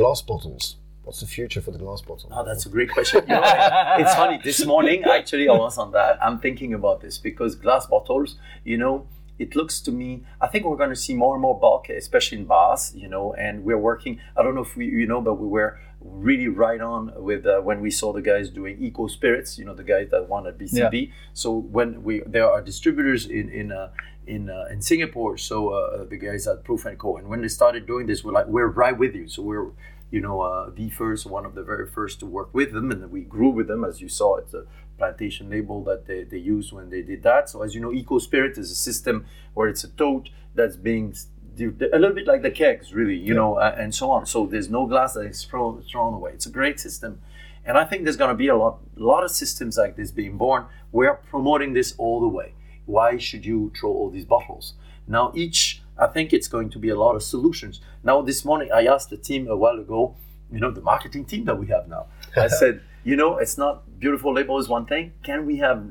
Glass 0.00 0.20
bottles. 0.30 0.64
What's 1.04 1.20
the 1.24 1.26
future 1.38 1.60
for 1.66 1.70
the 1.76 1.78
glass 1.84 2.00
bottle? 2.08 2.28
Oh, 2.36 2.44
that's 2.48 2.64
a 2.66 2.70
great 2.76 2.90
question. 2.96 3.20
You 3.28 3.34
know, 3.36 3.42
it's 4.02 4.14
funny. 4.22 4.38
This 4.48 4.60
morning, 4.72 5.04
actually, 5.18 5.46
I 5.48 5.56
was 5.66 5.76
on 5.78 5.92
that. 5.98 6.12
I'm 6.26 6.38
thinking 6.46 6.72
about 6.80 6.96
this 7.04 7.18
because 7.28 7.52
glass 7.64 7.84
bottles, 7.94 8.30
you 8.70 8.78
know, 8.82 8.94
it 9.38 9.56
looks 9.56 9.80
to 9.82 9.92
me. 9.92 10.22
I 10.40 10.46
think 10.46 10.64
we're 10.64 10.76
going 10.76 10.90
to 10.90 10.96
see 10.96 11.14
more 11.14 11.34
and 11.34 11.42
more 11.42 11.58
bulk, 11.58 11.88
especially 11.88 12.38
in 12.38 12.44
bars. 12.44 12.92
You 12.94 13.08
know, 13.08 13.34
and 13.34 13.64
we're 13.64 13.78
working. 13.78 14.20
I 14.36 14.42
don't 14.42 14.54
know 14.54 14.62
if 14.62 14.76
we, 14.76 14.86
you 14.86 15.06
know, 15.06 15.20
but 15.20 15.34
we 15.34 15.48
were 15.48 15.80
really 16.00 16.48
right 16.48 16.80
on 16.80 17.12
with 17.16 17.46
uh, 17.46 17.60
when 17.60 17.80
we 17.80 17.90
saw 17.90 18.12
the 18.12 18.22
guys 18.22 18.50
doing 18.50 18.76
eco 18.80 19.06
spirits. 19.06 19.58
You 19.58 19.64
know, 19.64 19.74
the 19.74 19.84
guys 19.84 20.08
that 20.10 20.28
won 20.28 20.46
at 20.46 20.58
BCB. 20.58 21.12
So 21.32 21.52
when 21.52 22.02
we 22.02 22.22
there 22.26 22.50
are 22.50 22.62
distributors 22.62 23.26
in 23.26 23.48
in. 23.50 23.72
Uh, 23.72 23.90
in, 24.26 24.48
uh, 24.48 24.64
in 24.70 24.80
Singapore, 24.80 25.36
so 25.36 25.68
uh, 25.68 26.04
the 26.04 26.16
guys 26.16 26.46
at 26.46 26.64
Proof 26.64 26.86
and 26.86 26.98
Co. 26.98 27.18
And 27.18 27.28
when 27.28 27.42
they 27.42 27.48
started 27.48 27.86
doing 27.86 28.06
this, 28.06 28.24
we're 28.24 28.32
like, 28.32 28.46
we're 28.46 28.68
right 28.68 28.96
with 28.98 29.14
you. 29.14 29.28
So 29.28 29.42
we're 29.42 29.72
you 30.14 30.20
know, 30.20 30.42
uh, 30.42 30.70
the 30.70 30.90
first, 30.90 31.26
one 31.26 31.44
of 31.44 31.56
the 31.56 31.64
very 31.64 31.88
first 31.88 32.20
to 32.20 32.26
work 32.26 32.54
with 32.54 32.72
them, 32.72 32.92
and 32.92 33.10
we 33.10 33.22
grew 33.22 33.48
with 33.48 33.66
them, 33.66 33.84
as 33.84 34.00
you 34.00 34.08
saw. 34.08 34.36
It's 34.36 34.54
a 34.54 34.64
plantation 34.96 35.50
label 35.50 35.82
that 35.84 36.06
they, 36.06 36.24
they 36.24 36.38
used 36.38 36.72
when 36.72 36.90
they 36.90 37.02
did 37.02 37.22
that. 37.22 37.48
So, 37.48 37.62
as 37.62 37.74
you 37.74 37.80
know, 37.80 37.92
Eco 37.92 38.18
Spirit 38.18 38.58
is 38.58 38.70
a 38.70 38.74
system 38.74 39.26
where 39.54 39.68
it's 39.68 39.84
a 39.84 39.88
tote 39.88 40.30
that's 40.54 40.76
being 40.76 41.14
a 41.60 41.98
little 41.98 42.14
bit 42.14 42.26
like 42.26 42.42
the 42.42 42.50
kegs, 42.50 42.92
really, 42.92 43.16
you 43.16 43.34
know, 43.34 43.54
uh, 43.54 43.74
and 43.78 43.94
so 43.94 44.10
on. 44.10 44.26
So 44.26 44.46
there's 44.46 44.70
no 44.70 44.86
glass 44.86 45.14
that 45.14 45.26
is 45.26 45.44
thrown, 45.44 45.82
thrown 45.82 46.14
away. 46.14 46.32
It's 46.32 46.46
a 46.46 46.50
great 46.50 46.80
system, 46.80 47.20
and 47.64 47.78
I 47.78 47.84
think 47.84 48.04
there's 48.04 48.16
going 48.16 48.30
to 48.30 48.36
be 48.36 48.48
a 48.48 48.56
lot, 48.56 48.78
lot 48.96 49.24
of 49.24 49.30
systems 49.30 49.78
like 49.78 49.96
this 49.96 50.10
being 50.10 50.36
born. 50.36 50.66
We're 50.92 51.14
promoting 51.14 51.72
this 51.72 51.94
all 51.96 52.20
the 52.20 52.28
way. 52.28 52.54
Why 52.86 53.16
should 53.18 53.46
you 53.46 53.72
throw 53.78 53.90
all 53.90 54.10
these 54.10 54.26
bottles? 54.26 54.74
Now, 55.06 55.32
each, 55.34 55.82
I 55.98 56.06
think 56.06 56.32
it's 56.32 56.48
going 56.48 56.70
to 56.70 56.78
be 56.78 56.88
a 56.88 56.96
lot 56.96 57.14
of 57.14 57.22
solutions. 57.22 57.80
Now, 58.02 58.20
this 58.22 58.44
morning, 58.44 58.70
I 58.72 58.86
asked 58.86 59.10
the 59.10 59.16
team 59.16 59.48
a 59.48 59.56
while 59.56 59.78
ago, 59.78 60.16
you 60.52 60.60
know, 60.60 60.70
the 60.70 60.82
marketing 60.82 61.24
team 61.24 61.44
that 61.46 61.58
we 61.58 61.66
have 61.68 61.88
now. 61.88 62.06
I 62.36 62.46
said, 62.60 62.82
you 63.04 63.16
know, 63.16 63.36
it's 63.38 63.58
not 63.58 63.98
beautiful 64.00 64.32
label 64.34 64.58
is 64.58 64.68
one 64.68 64.86
thing. 64.86 65.12
Can 65.22 65.46
we 65.46 65.58
have 65.58 65.86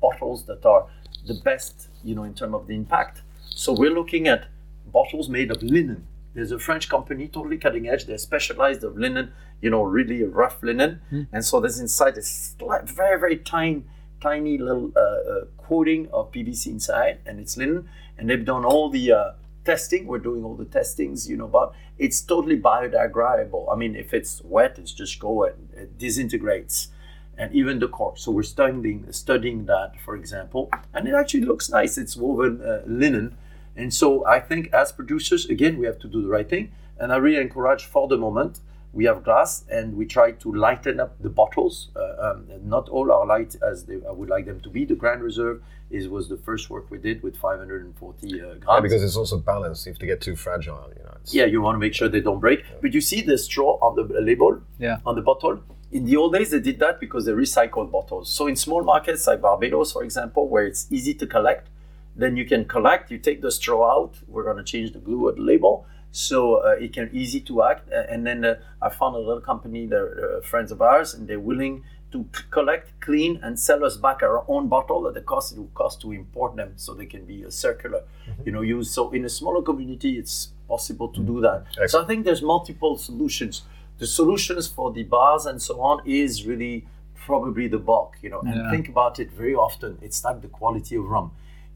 bottles 0.00 0.44
that 0.46 0.64
are 0.64 0.86
the 1.26 1.34
best, 1.34 1.88
you 2.04 2.14
know, 2.14 2.24
in 2.24 2.34
terms 2.34 2.54
of 2.54 2.66
the 2.66 2.74
impact? 2.74 3.22
So 3.48 3.72
we're 3.72 3.92
looking 3.94 4.28
at 4.28 4.46
bottles 4.86 5.28
made 5.28 5.50
of 5.50 5.62
linen. 5.62 6.06
There's 6.34 6.52
a 6.52 6.58
French 6.58 6.88
company, 6.88 7.26
totally 7.28 7.58
cutting 7.58 7.88
edge. 7.88 8.04
They're 8.06 8.18
specialized 8.18 8.84
of 8.84 8.96
linen, 8.96 9.32
you 9.60 9.70
know, 9.70 9.82
really 9.82 10.22
rough 10.22 10.62
linen. 10.62 11.00
And 11.32 11.44
so 11.44 11.60
there's 11.60 11.80
inside 11.80 12.16
a 12.18 12.22
slight, 12.22 12.88
very, 12.88 13.18
very 13.18 13.36
tiny, 13.36 13.82
tiny 14.20 14.56
little 14.58 14.92
uh, 14.96 15.00
uh, 15.00 15.44
coating 15.58 16.08
of 16.12 16.30
PVC 16.30 16.66
inside, 16.68 17.18
and 17.26 17.40
it's 17.40 17.56
linen. 17.56 17.88
And 18.16 18.30
they've 18.30 18.44
done 18.44 18.64
all 18.64 18.90
the 18.90 19.12
uh, 19.12 19.32
testing. 19.64 20.06
We're 20.06 20.18
doing 20.18 20.44
all 20.44 20.54
the 20.54 20.64
testings, 20.64 21.28
you 21.28 21.36
know, 21.36 21.48
but 21.48 21.72
it's 21.98 22.20
totally 22.20 22.58
biodegradable. 22.58 23.72
I 23.72 23.76
mean, 23.76 23.94
if 23.96 24.14
it's 24.14 24.42
wet, 24.44 24.78
it's 24.78 24.92
just 24.92 25.18
go 25.18 25.44
and 25.44 25.68
it 25.74 25.98
disintegrates. 25.98 26.88
And 27.38 27.54
even 27.54 27.78
the 27.78 27.88
cork. 27.88 28.18
So 28.18 28.32
we're 28.32 28.42
studying 28.42 29.10
studying 29.12 29.64
that, 29.64 29.98
for 30.04 30.14
example, 30.14 30.68
and 30.92 31.08
it 31.08 31.14
actually 31.14 31.46
looks 31.46 31.70
nice. 31.70 31.96
It's 31.96 32.14
woven 32.14 32.60
uh, 32.60 32.82
linen, 32.86 33.34
and 33.74 33.94
so 33.94 34.26
I 34.26 34.40
think 34.40 34.70
as 34.74 34.92
producers, 34.92 35.46
again, 35.46 35.78
we 35.78 35.86
have 35.86 35.98
to 36.00 36.08
do 36.08 36.20
the 36.20 36.28
right 36.28 36.46
thing. 36.46 36.72
And 36.98 37.14
I 37.14 37.16
really 37.16 37.40
encourage 37.40 37.84
for 37.84 38.08
the 38.08 38.18
moment, 38.18 38.60
we 38.92 39.04
have 39.04 39.22
glass 39.22 39.64
and 39.70 39.96
we 39.96 40.04
try 40.04 40.32
to 40.32 40.52
lighten 40.52 40.98
up 41.00 41.16
the 41.22 41.28
bottles. 41.28 41.90
Uh, 41.94 42.30
um, 42.30 42.46
not 42.64 42.88
all 42.88 43.12
are 43.12 43.24
light 43.26 43.54
as 43.62 43.84
they, 43.84 43.98
I 44.08 44.12
would 44.12 44.28
like 44.28 44.46
them 44.46 44.60
to 44.60 44.68
be. 44.68 44.84
The 44.84 44.96
Grand 44.96 45.22
Reserve 45.22 45.62
is 45.90 46.08
was 46.08 46.28
the 46.28 46.36
first 46.36 46.70
work 46.70 46.90
we 46.90 46.98
did 46.98 47.22
with 47.22 47.36
540 47.36 48.40
uh, 48.40 48.44
grams. 48.46 48.64
Yeah, 48.68 48.80
because 48.80 49.02
it's 49.02 49.16
also 49.16 49.38
balanced. 49.38 49.86
If 49.86 49.98
they 49.98 50.06
get 50.06 50.20
too 50.20 50.36
fragile, 50.36 50.92
you 50.96 51.02
know. 51.04 51.16
It's, 51.20 51.34
Yeah, 51.34 51.46
you 51.46 51.60
want 51.62 51.76
to 51.76 51.78
make 51.78 51.94
sure 51.94 52.08
they 52.08 52.20
don't 52.20 52.40
break. 52.40 52.64
But 52.80 52.92
you 52.94 53.00
see 53.00 53.20
the 53.22 53.38
straw 53.38 53.78
on 53.80 53.96
the 53.96 54.20
label, 54.20 54.60
Yeah. 54.78 54.98
on 55.06 55.14
the 55.14 55.22
bottle. 55.22 55.60
In 55.92 56.04
the 56.04 56.16
old 56.16 56.32
days, 56.34 56.50
they 56.50 56.60
did 56.60 56.78
that 56.80 57.00
because 57.00 57.24
they 57.26 57.32
recycled 57.32 57.90
bottles. 57.90 58.30
So 58.30 58.46
in 58.46 58.54
small 58.56 58.82
markets 58.84 59.26
like 59.26 59.40
Barbados, 59.40 59.92
for 59.92 60.04
example, 60.04 60.48
where 60.48 60.64
it's 60.64 60.86
easy 60.90 61.14
to 61.14 61.26
collect, 61.26 61.68
then 62.14 62.36
you 62.36 62.44
can 62.44 62.64
collect. 62.64 63.10
You 63.10 63.18
take 63.18 63.40
the 63.42 63.50
straw 63.50 63.90
out. 63.96 64.14
We're 64.28 64.44
going 64.44 64.56
to 64.58 64.64
change 64.64 64.92
the 64.92 65.00
glue 65.00 65.28
at 65.28 65.36
the 65.36 65.42
label, 65.42 65.86
so 66.12 66.56
uh, 66.64 66.70
it 66.84 66.92
can 66.92 67.08
easy 67.12 67.40
to 67.40 67.62
act. 67.62 67.88
Uh, 67.92 68.12
And 68.12 68.26
then 68.26 68.44
uh, 68.44 68.54
I 68.82 68.88
found 68.88 69.14
a 69.16 69.18
little 69.18 69.40
company, 69.40 69.86
they're 69.86 70.38
uh, 70.38 70.40
friends 70.42 70.72
of 70.72 70.80
ours, 70.82 71.14
and 71.14 71.26
they're 71.28 71.40
willing 71.52 71.84
to 72.12 72.24
c- 72.34 72.42
collect, 72.50 72.86
clean, 73.00 73.38
and 73.42 73.58
sell 73.58 73.84
us 73.84 73.96
back 73.96 74.22
our 74.22 74.44
own 74.48 74.68
bottle 74.68 75.06
at 75.08 75.14
the 75.14 75.20
cost 75.20 75.52
it 75.52 75.58
would 75.58 75.74
cost 75.74 76.00
to 76.00 76.12
import 76.12 76.56
them, 76.56 76.72
so 76.76 76.92
they 76.94 77.06
can 77.06 77.24
be 77.24 77.44
a 77.44 77.50
circular, 77.50 78.02
you 78.44 78.52
know, 78.52 78.62
use. 78.62 78.90
So 78.90 79.10
in 79.12 79.24
a 79.24 79.28
smaller 79.28 79.62
community, 79.62 80.18
it's 80.18 80.48
possible 80.68 81.08
to 81.08 81.20
do 81.20 81.40
that. 81.40 81.64
So 81.88 82.02
I 82.02 82.06
think 82.06 82.24
there's 82.24 82.42
multiple 82.42 82.96
solutions. 82.98 83.62
The 83.98 84.06
solutions 84.06 84.66
for 84.66 84.92
the 84.92 85.04
bars 85.04 85.46
and 85.46 85.60
so 85.62 85.80
on 85.80 86.00
is 86.06 86.46
really 86.46 86.86
probably 87.26 87.68
the 87.68 87.78
bulk, 87.78 88.16
you 88.22 88.30
know. 88.30 88.40
And 88.40 88.56
Yeah. 88.56 88.70
think 88.70 88.88
about 88.88 89.18
it 89.20 89.30
very 89.30 89.54
often. 89.54 89.98
It's 90.02 90.24
like 90.24 90.40
the 90.40 90.48
quality 90.48 90.96
of 90.96 91.04
rum. 91.04 91.30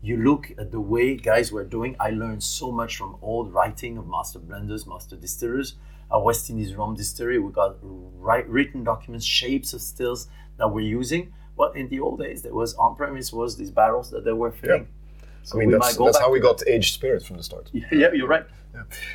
You 0.04 0.18
look 0.18 0.52
at 0.58 0.70
the 0.70 0.80
way 0.80 1.16
guys 1.16 1.50
were 1.50 1.64
doing. 1.64 1.96
I 1.98 2.10
learned 2.10 2.42
so 2.42 2.70
much 2.70 2.98
from 2.98 3.16
old 3.22 3.54
writing 3.54 3.96
of 3.96 4.06
master 4.06 4.38
blenders, 4.38 4.86
master 4.86 5.16
distillers. 5.16 5.76
Our 6.10 6.22
West 6.22 6.50
Indies 6.50 6.74
Rum 6.74 6.94
Distillery, 6.94 7.38
we 7.38 7.50
got 7.50 7.76
right, 7.80 8.46
written 8.46 8.84
documents, 8.84 9.24
shapes 9.24 9.72
of 9.72 9.80
stills 9.80 10.28
that 10.58 10.68
we're 10.68 10.80
using. 11.00 11.32
But 11.56 11.74
in 11.74 11.88
the 11.88 12.00
old 12.00 12.18
days, 12.18 12.42
there 12.42 12.52
was 12.52 12.74
on 12.74 12.96
premise 12.96 13.32
was 13.32 13.56
these 13.56 13.70
barrels 13.70 14.10
that 14.10 14.26
they 14.26 14.34
were 14.34 14.52
filling. 14.52 14.88
So 15.42 15.56
I 15.56 15.60
mean, 15.60 15.68
we 15.68 15.74
that's, 15.78 15.96
that's 15.96 16.18
how 16.18 16.30
we 16.30 16.38
got 16.38 16.60
aged 16.66 16.92
spirits 16.92 17.24
from 17.26 17.38
the 17.38 17.42
start. 17.42 17.70
Yeah, 17.90 18.12
you're 18.12 18.28
right. 18.28 18.44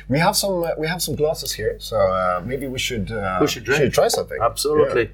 We 0.08 0.18
have 0.18 0.36
some 0.36 0.64
uh, 0.64 0.70
we 0.76 0.88
have 0.88 1.02
some 1.02 1.14
glasses 1.14 1.52
here, 1.52 1.76
so 1.78 1.96
uh, 1.98 2.42
maybe 2.44 2.66
we 2.66 2.78
should 2.80 3.12
uh, 3.12 3.38
We 3.40 3.46
should 3.46 3.62
drink. 3.64 3.94
try 3.94 4.08
something. 4.08 4.38
Absolutely. 4.42 5.10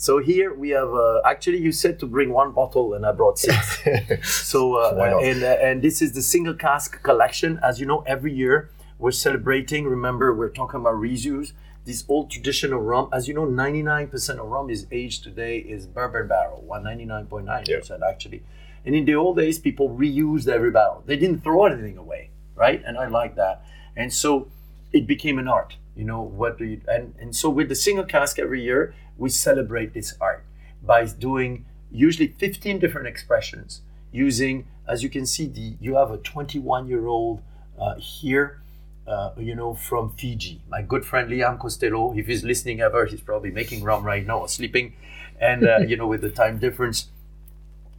So 0.00 0.16
here 0.16 0.54
we 0.54 0.70
have. 0.70 0.94
Uh, 0.94 1.20
actually, 1.26 1.58
you 1.58 1.72
said 1.72 1.98
to 1.98 2.06
bring 2.06 2.32
one 2.32 2.52
bottle, 2.52 2.94
and 2.94 3.04
I 3.04 3.12
brought 3.12 3.38
six. 3.38 3.78
So 4.48 4.76
uh, 4.76 5.20
and 5.22 5.42
uh, 5.44 5.58
and 5.60 5.82
this 5.82 6.00
is 6.00 6.12
the 6.12 6.22
single 6.22 6.54
cask 6.54 7.02
collection. 7.02 7.60
As 7.62 7.78
you 7.78 7.84
know, 7.84 8.02
every 8.06 8.32
year 8.32 8.70
we're 8.98 9.10
celebrating. 9.10 9.84
Remember, 9.84 10.34
we're 10.34 10.56
talking 10.60 10.80
about 10.80 10.94
reuse. 10.94 11.52
This 11.84 12.02
old 12.08 12.30
tradition 12.30 12.72
of 12.72 12.80
rum. 12.80 13.10
As 13.12 13.28
you 13.28 13.34
know, 13.34 13.46
99% 13.46 14.38
of 14.38 14.46
rum 14.46 14.70
is 14.70 14.86
aged 14.90 15.22
today 15.22 15.58
is 15.58 15.86
bourbon 15.86 16.28
barrel. 16.28 16.64
199.9% 16.66 18.00
actually. 18.08 18.42
And 18.86 18.94
in 18.94 19.04
the 19.04 19.16
old 19.16 19.36
days, 19.36 19.58
people 19.58 19.90
reused 19.90 20.48
every 20.48 20.70
barrel. 20.70 21.02
They 21.04 21.16
didn't 21.16 21.40
throw 21.40 21.66
anything 21.66 21.98
away, 21.98 22.30
right? 22.54 22.82
And 22.86 22.96
I 22.96 23.06
like 23.08 23.36
that. 23.36 23.62
And 23.94 24.10
so 24.10 24.48
it 24.94 25.06
became 25.06 25.38
an 25.38 25.46
art. 25.46 25.76
You 25.94 26.04
know 26.04 26.22
what 26.22 26.56
do 26.56 26.64
you 26.64 26.80
and 26.88 27.14
and 27.20 27.36
so 27.36 27.50
with 27.50 27.68
the 27.68 27.74
single 27.74 28.06
cask 28.06 28.38
every 28.38 28.62
year 28.62 28.94
we 29.20 29.28
celebrate 29.28 29.94
this 29.94 30.14
art 30.20 30.44
by 30.82 31.04
doing 31.04 31.64
usually 31.92 32.28
15 32.28 32.78
different 32.78 33.06
expressions 33.06 33.82
using 34.12 34.66
as 34.88 35.02
you 35.02 35.08
can 35.08 35.26
see 35.26 35.46
the 35.46 35.76
you 35.80 35.94
have 35.94 36.10
a 36.10 36.16
21 36.18 36.88
year 36.88 37.06
old 37.06 37.42
uh, 37.78 37.94
here 37.96 38.60
uh, 39.06 39.30
you 39.38 39.54
know 39.54 39.74
from 39.74 40.10
Fiji 40.10 40.60
my 40.68 40.82
good 40.82 41.04
friend 41.04 41.30
Liam 41.30 41.58
Costello 41.58 42.12
if 42.16 42.26
he's 42.26 42.42
listening 42.42 42.80
ever 42.80 43.06
he's 43.06 43.20
probably 43.20 43.50
making 43.50 43.84
rum 43.84 44.04
right 44.04 44.26
now 44.26 44.40
or 44.40 44.48
sleeping 44.48 44.94
and 45.40 45.66
uh, 45.66 45.78
you 45.78 45.96
know 45.96 46.06
with 46.06 46.22
the 46.22 46.30
time 46.30 46.58
difference 46.58 47.08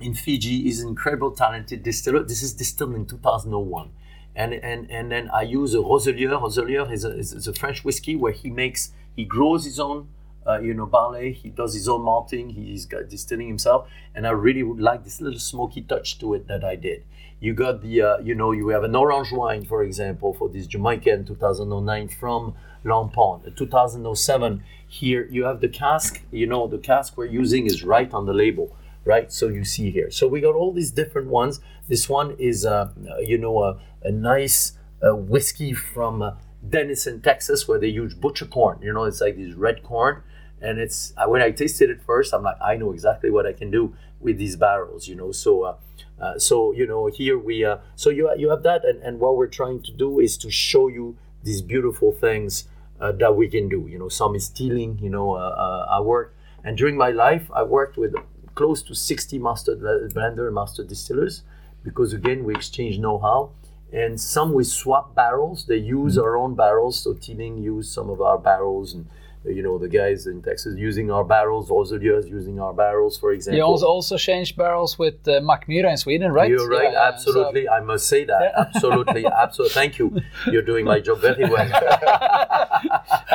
in 0.02 0.14
Fiji 0.16 0.68
is 0.68 0.82
an 0.82 0.90
incredible 0.90 1.32
talented 1.32 1.84
distiller. 1.84 2.24
This 2.24 2.44
is 2.44 2.54
distilled 2.54 2.96
in 2.96 3.06
2001. 3.06 3.92
And, 4.36 4.54
and, 4.54 4.90
and 4.90 5.12
then 5.12 5.30
I 5.30 5.44
use 5.44 5.74
a 5.74 5.78
Rozelieures. 5.78 6.42
Rozelieures 6.42 6.92
is 6.92 7.06
a, 7.06 7.18
is, 7.18 7.34
is 7.34 7.48
a 7.48 7.54
French 7.54 7.84
whiskey 7.84 8.16
where 8.16 8.32
he 8.32 8.50
makes, 8.50 8.92
he 9.16 9.26
grows 9.26 9.66
his 9.66 9.80
own, 9.80 10.08
uh, 10.48 10.60
you 10.60 10.74
know, 10.74 10.86
barley. 10.86 11.34
He 11.34 11.50
does 11.50 11.74
his 11.74 11.88
own 11.88 12.02
malting. 12.02 12.50
He's 12.50 12.86
got 12.86 13.10
distilling 13.10 13.48
himself. 13.48 13.88
And 14.16 14.26
I 14.26 14.32
really 14.32 14.64
would 14.64 14.80
like 14.80 15.04
this 15.04 15.22
little 15.22 15.40
smoky 15.40 15.82
touch 15.82 16.20
to 16.20 16.34
it 16.34 16.48
that 16.48 16.64
I 16.64 16.76
did. 16.76 17.04
You 17.40 17.54
got 17.54 17.82
the, 17.82 18.02
uh, 18.02 18.18
you 18.20 18.36
know, 18.36 18.52
you 18.52 18.70
have 18.70 18.84
an 18.84 18.96
orange 18.96 19.32
wine, 19.32 19.66
for 19.66 19.84
example, 19.84 20.34
for 20.34 20.50
this 20.50 20.68
Jamaican 20.68 21.26
2009 21.26 22.08
from 22.10 22.54
Long 22.84 23.10
Pond. 23.10 23.44
Uh, 23.48 23.52
2007, 23.56 24.64
here 24.88 25.28
you 25.32 25.46
have 25.46 25.62
the 25.62 25.70
cask, 25.70 26.22
you 26.32 26.46
know, 26.46 26.68
the 26.68 26.78
cask 26.78 27.18
we're 27.18 27.26
using 27.26 27.66
is 27.66 27.84
right 27.84 28.14
on 28.14 28.26
the 28.26 28.34
label 28.34 28.76
right? 29.04 29.32
So 29.32 29.48
you 29.48 29.64
see 29.64 29.92
here. 29.92 30.12
So 30.12 30.28
we 30.28 30.42
got 30.42 30.56
all 30.56 30.72
these 30.72 30.92
different 30.92 31.28
ones. 31.30 31.60
This 31.88 32.08
one 32.08 32.36
is, 32.38 32.66
uh, 32.66 32.92
you 33.20 33.38
know, 33.38 33.64
a, 33.64 33.80
a 34.04 34.12
nice 34.12 34.74
uh, 35.04 35.16
whiskey 35.16 35.74
from 35.74 36.22
uh, 36.22 36.36
Denison, 36.68 37.22
Texas, 37.22 37.68
where 37.68 37.80
they 37.80 37.88
use 37.88 38.14
butcher 38.14 38.46
corn. 38.46 38.80
You 38.82 38.94
know, 38.94 39.06
it's 39.06 39.22
like 39.22 39.38
this 39.38 39.54
red 39.54 39.84
corn, 39.84 40.22
and 40.62 40.80
it's 40.80 41.14
uh, 41.18 41.28
when 41.28 41.42
I 41.42 41.52
tasted 41.52 41.90
it 41.90 42.02
first, 42.02 42.34
I'm 42.34 42.44
like, 42.44 42.58
I 42.62 42.76
know 42.76 42.92
exactly 42.92 43.30
what 43.30 43.46
I 43.46 43.54
can 43.54 43.72
do 43.72 43.96
with 44.20 44.38
these 44.38 44.56
barrels. 44.56 45.08
You 45.08 45.16
know, 45.16 45.32
so. 45.32 45.64
Uh, 45.64 45.76
uh, 46.22 46.38
so 46.38 46.72
you 46.72 46.86
know 46.86 47.08
here 47.08 47.38
we 47.38 47.66
uh, 47.66 47.78
so 47.96 48.12
you 48.12 48.32
you 48.38 48.50
have 48.50 48.62
that 48.62 48.86
and, 48.86 49.02
and 49.02 49.20
what 49.20 49.36
we're 49.36 49.48
trying 49.48 49.82
to 49.82 49.92
do 49.92 50.20
is 50.20 50.38
to 50.38 50.52
show 50.52 50.88
you 50.88 51.18
these 51.44 51.64
beautiful 51.64 52.12
things 52.12 52.68
uh, 53.00 53.12
that 53.12 53.36
we 53.36 53.48
can 53.48 53.68
do 53.68 53.88
you 53.90 53.98
know 53.98 54.08
some 54.08 54.36
is 54.36 54.46
stealing 54.46 55.00
you 55.00 55.10
know 55.10 55.32
uh, 55.32 55.40
uh, 55.40 55.86
I 55.90 56.00
work 56.00 56.36
and 56.64 56.78
during 56.78 56.96
my 56.96 57.10
life 57.10 57.50
I 57.52 57.64
worked 57.64 57.98
with 57.98 58.14
close 58.54 58.84
to 58.84 58.94
60 58.94 59.40
master 59.40 59.76
blender 59.76 60.46
and 60.46 60.54
master 60.54 60.84
distillers 60.84 61.42
because 61.84 62.14
again 62.14 62.44
we 62.44 62.54
exchange 62.54 63.00
know-how 63.00 63.50
and 63.92 64.22
some 64.22 64.54
we 64.54 64.64
swap 64.64 65.16
barrels 65.16 65.66
they 65.66 65.78
use 65.78 66.18
our 66.20 66.38
own 66.38 66.54
barrels 66.54 67.00
so 67.00 67.14
Teeling 67.16 67.58
use 67.58 67.92
some 67.92 68.12
of 68.12 68.22
our 68.22 68.38
barrels 68.38 68.94
and 68.94 69.08
you 69.46 69.64
know 69.64 69.78
the 69.80 69.90
guys 69.90 70.28
in 70.28 70.42
Texas 70.42 70.78
using 70.78 71.10
our 71.12 71.24
barrels 71.24 71.68
Rozelieures 71.70 72.30
using 72.30 72.60
our 72.60 72.74
barrels 72.74 73.18
for 73.18 73.32
example 73.32 73.58
You 73.58 73.64
also 73.64 73.88
also 73.88 74.16
changed 74.18 74.56
barrels 74.56 75.00
with 75.00 75.28
uh, 75.28 75.40
Mackmyra 75.42 75.90
in 75.90 75.98
Sweden, 75.98 76.32
right? 76.32 76.50
you're 76.50 76.70
right, 76.70 76.92
Yeah, 76.94 77.08
absolutely. 77.12 77.68
I 77.68 77.80
must 77.80 78.06
say 78.08 78.24
that. 78.26 78.54
Absolutely, 78.56 79.26
absolutely. 79.44 79.74
Thank 79.74 79.98
you. 80.00 80.22
You're 80.52 80.62
doing 80.72 80.86
my 80.86 81.00
job 81.00 81.20
very 81.22 81.46
well. 81.50 81.68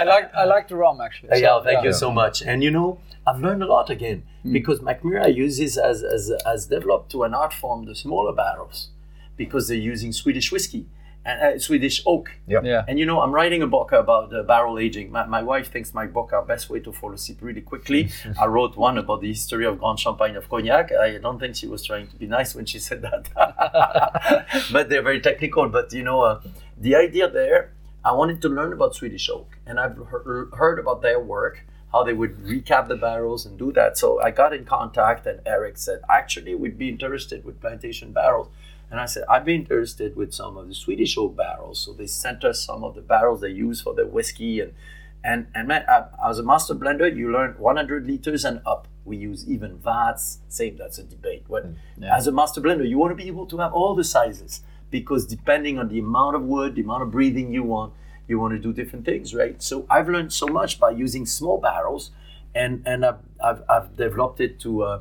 I 0.00 0.04
like 0.06 0.34
I 0.34 0.44
like 0.44 0.68
the 0.68 0.76
rum 0.76 1.00
actually. 1.00 1.30
So, 1.30 1.36
yeah, 1.36 1.60
thank 1.62 1.84
you 1.84 1.92
so 1.92 2.10
much. 2.10 2.42
And 2.42 2.62
you 2.62 2.70
know, 2.70 2.98
I've 3.26 3.40
learned 3.40 3.62
a 3.62 3.66
lot 3.66 3.90
again 3.90 4.22
Hmm. 4.42 4.52
because 4.52 4.78
Mackmyra 4.80 5.34
uses 5.34 5.76
as, 5.76 6.02
as 6.16 6.30
as 6.52 6.66
developed 6.66 7.10
to 7.12 7.24
an 7.24 7.34
art 7.34 7.52
form 7.52 7.84
the 7.86 7.94
smaller 7.94 8.32
barrels 8.32 8.90
because 9.36 9.66
they're 9.68 9.86
using 9.94 10.12
Swedish 10.12 10.52
whiskey 10.52 10.86
uh, 11.26 11.58
Swedish 11.58 12.02
oak. 12.06 12.30
Yeah. 12.46 12.60
Yeah. 12.62 12.84
And 12.86 12.98
you 12.98 13.06
know, 13.06 13.20
I'm 13.20 13.32
writing 13.32 13.62
a 13.62 13.66
book 13.66 13.92
about 13.92 14.34
uh, 14.34 14.42
barrel 14.44 14.78
aging. 14.78 15.10
My, 15.10 15.26
my 15.26 15.42
wife 15.42 15.72
thinks 15.72 15.92
my 15.92 16.06
book 16.06 16.32
are 16.32 16.42
best 16.42 16.70
way 16.70 16.80
to 16.80 16.92
fall 16.92 17.12
asleep 17.12 17.38
really 17.40 17.60
quickly. 17.60 18.10
I 18.40 18.46
wrote 18.46 18.76
one 18.76 18.98
about 18.98 19.20
the 19.20 19.28
history 19.28 19.66
of 19.66 19.78
Grand 19.78 19.98
Champagne 19.98 20.36
of 20.36 20.48
Cognac. 20.48 20.92
I 20.92 21.18
don't 21.18 21.38
think 21.38 21.56
she 21.56 21.66
was 21.66 21.84
trying 21.84 22.06
to 22.08 22.16
be 22.16 22.26
nice 22.26 22.54
when 22.54 22.66
she 22.66 22.78
said 22.78 23.02
that, 23.02 23.28
but 24.72 24.88
they're 24.88 25.02
very 25.02 25.20
technical. 25.20 25.68
But 25.68 25.92
you 25.92 26.04
know, 26.04 26.20
uh, 26.22 26.40
the 26.78 26.94
idea 26.94 27.28
there, 27.28 27.72
I 28.04 28.12
wanted 28.12 28.40
to 28.42 28.48
learn 28.48 28.72
about 28.72 28.94
Swedish 28.94 29.28
oak, 29.28 29.58
and 29.66 29.80
I've 29.80 29.96
heard, 29.96 30.50
heard 30.54 30.78
about 30.78 31.02
their 31.02 31.18
work. 31.18 31.64
How 31.92 32.02
they 32.02 32.12
would 32.12 32.36
recap 32.38 32.88
the 32.88 32.96
barrels 32.96 33.46
and 33.46 33.56
do 33.58 33.72
that. 33.72 33.96
So 33.96 34.20
I 34.20 34.30
got 34.30 34.52
in 34.52 34.64
contact, 34.64 35.26
and 35.26 35.40
Eric 35.46 35.78
said, 35.78 36.00
"Actually, 36.10 36.54
we'd 36.54 36.78
be 36.78 36.88
interested 36.88 37.44
with 37.44 37.60
plantation 37.60 38.12
barrels." 38.12 38.48
And 38.90 39.00
I 39.00 39.06
said, 39.06 39.24
I'd 39.28 39.44
be 39.44 39.54
interested 39.54 40.14
with 40.16 40.32
some 40.32 40.56
of 40.56 40.68
the 40.68 40.74
Swedish 40.74 41.18
oak 41.18 41.36
barrels. 41.36 41.80
So 41.80 41.92
they 41.92 42.06
sent 42.06 42.44
us 42.44 42.64
some 42.64 42.84
of 42.84 42.94
the 42.94 43.00
barrels 43.00 43.40
they 43.40 43.50
use 43.50 43.80
for 43.80 43.94
their 43.94 44.06
whiskey. 44.06 44.60
And, 44.60 44.74
and, 45.24 45.46
and 45.54 45.66
man, 45.68 45.84
I- 45.88 46.06
as 46.30 46.38
a 46.38 46.42
master 46.42 46.74
blender, 46.74 47.14
you 47.14 47.30
learn 47.32 47.54
100 47.58 48.06
liters 48.06 48.44
and 48.44 48.60
up. 48.64 48.86
We 49.04 49.16
use 49.16 49.48
even 49.48 49.78
vats. 49.78 50.38
Same, 50.48 50.76
that's 50.76 50.98
a 50.98 51.04
debate. 51.04 51.44
But 51.48 51.66
as 52.02 52.26
a 52.26 52.32
master 52.32 52.60
blender, 52.60 52.88
you 52.88 52.98
want 52.98 53.12
to 53.16 53.16
be 53.22 53.28
able 53.28 53.46
to 53.46 53.58
have 53.58 53.72
all 53.72 53.94
the 53.94 54.04
sizes 54.04 54.62
because 54.90 55.26
depending 55.26 55.78
on 55.78 55.88
the 55.88 55.98
amount 55.98 56.36
of 56.36 56.42
wood, 56.42 56.74
the 56.76 56.82
amount 56.82 57.02
of 57.02 57.10
breathing 57.10 57.52
you 57.52 57.62
want, 57.62 57.92
you 58.28 58.38
want 58.40 58.52
to 58.54 58.58
do 58.58 58.72
different 58.72 59.04
things, 59.04 59.34
right? 59.34 59.60
So 59.62 59.86
I've 59.90 60.08
learned 60.08 60.32
so 60.32 60.46
much 60.46 60.80
by 60.80 60.90
using 60.90 61.26
small 61.26 61.58
barrels. 61.60 62.10
And, 62.54 62.82
and 62.86 63.04
I've, 63.04 63.18
I've, 63.44 63.62
I've 63.68 63.96
developed 63.96 64.40
it 64.40 64.58
to, 64.60 64.82
uh, 64.82 65.00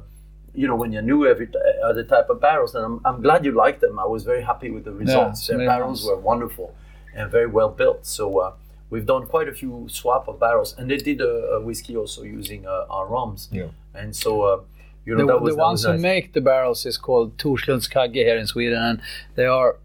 you 0.56 0.68
know, 0.68 0.76
when 0.76 0.92
you 0.92 1.02
knew 1.02 1.26
every 1.28 1.48
t- 1.48 1.60
other 1.84 2.04
type 2.04 2.30
of 2.30 2.40
barrels, 2.42 2.76
and 2.76 2.84
I'm, 2.86 3.02
I'm 3.06 3.22
glad 3.22 3.46
you 3.46 3.52
liked 3.52 3.82
them. 3.82 4.00
I 4.00 4.06
was 4.06 4.24
very 4.24 4.44
happy 4.44 4.70
with 4.76 4.84
the 4.86 4.92
results. 4.94 5.40
it's 5.40 5.48
Their 5.50 5.66
barrels 5.68 6.04
nice. 6.04 6.10
were 6.10 6.18
wonderful 6.32 6.76
and 7.14 7.32
very 7.32 7.48
well 7.48 7.70
built. 7.70 8.06
So 8.06 8.38
uh, 8.40 8.54
we've 8.90 9.06
done 9.06 9.26
quite 9.28 9.48
a 9.48 9.54
few 9.54 9.88
swap 9.90 10.28
of 10.28 10.40
barrels, 10.40 10.76
and 10.78 10.90
they 10.90 10.98
did 10.98 11.22
a, 11.22 11.34
a 11.58 11.62
whiskey 11.62 11.96
also 11.98 12.24
using 12.24 12.66
uh, 12.66 12.86
our 12.90 13.06
rums. 13.08 13.50
Yeah. 13.52 13.68
And 13.94 14.16
so, 14.16 14.42
uh, 14.42 14.62
you 15.06 15.16
know, 15.16 15.26
The, 15.26 15.34
that 15.34 15.42
was 15.42 15.56
the 15.56 15.62
ones 15.62 15.86
was 15.86 15.96
who 15.96 16.02
make 16.02 16.34
the 16.34 16.42
barrels 16.42 16.86
is 16.86 16.98
called 16.98 17.38
Torslunds 17.38 17.88
Kagge 17.90 18.16
here 18.16 18.38
in 18.38 18.48
Sweden, 18.48 18.82
and 18.82 19.02
they 19.36 19.46
are 19.46 19.78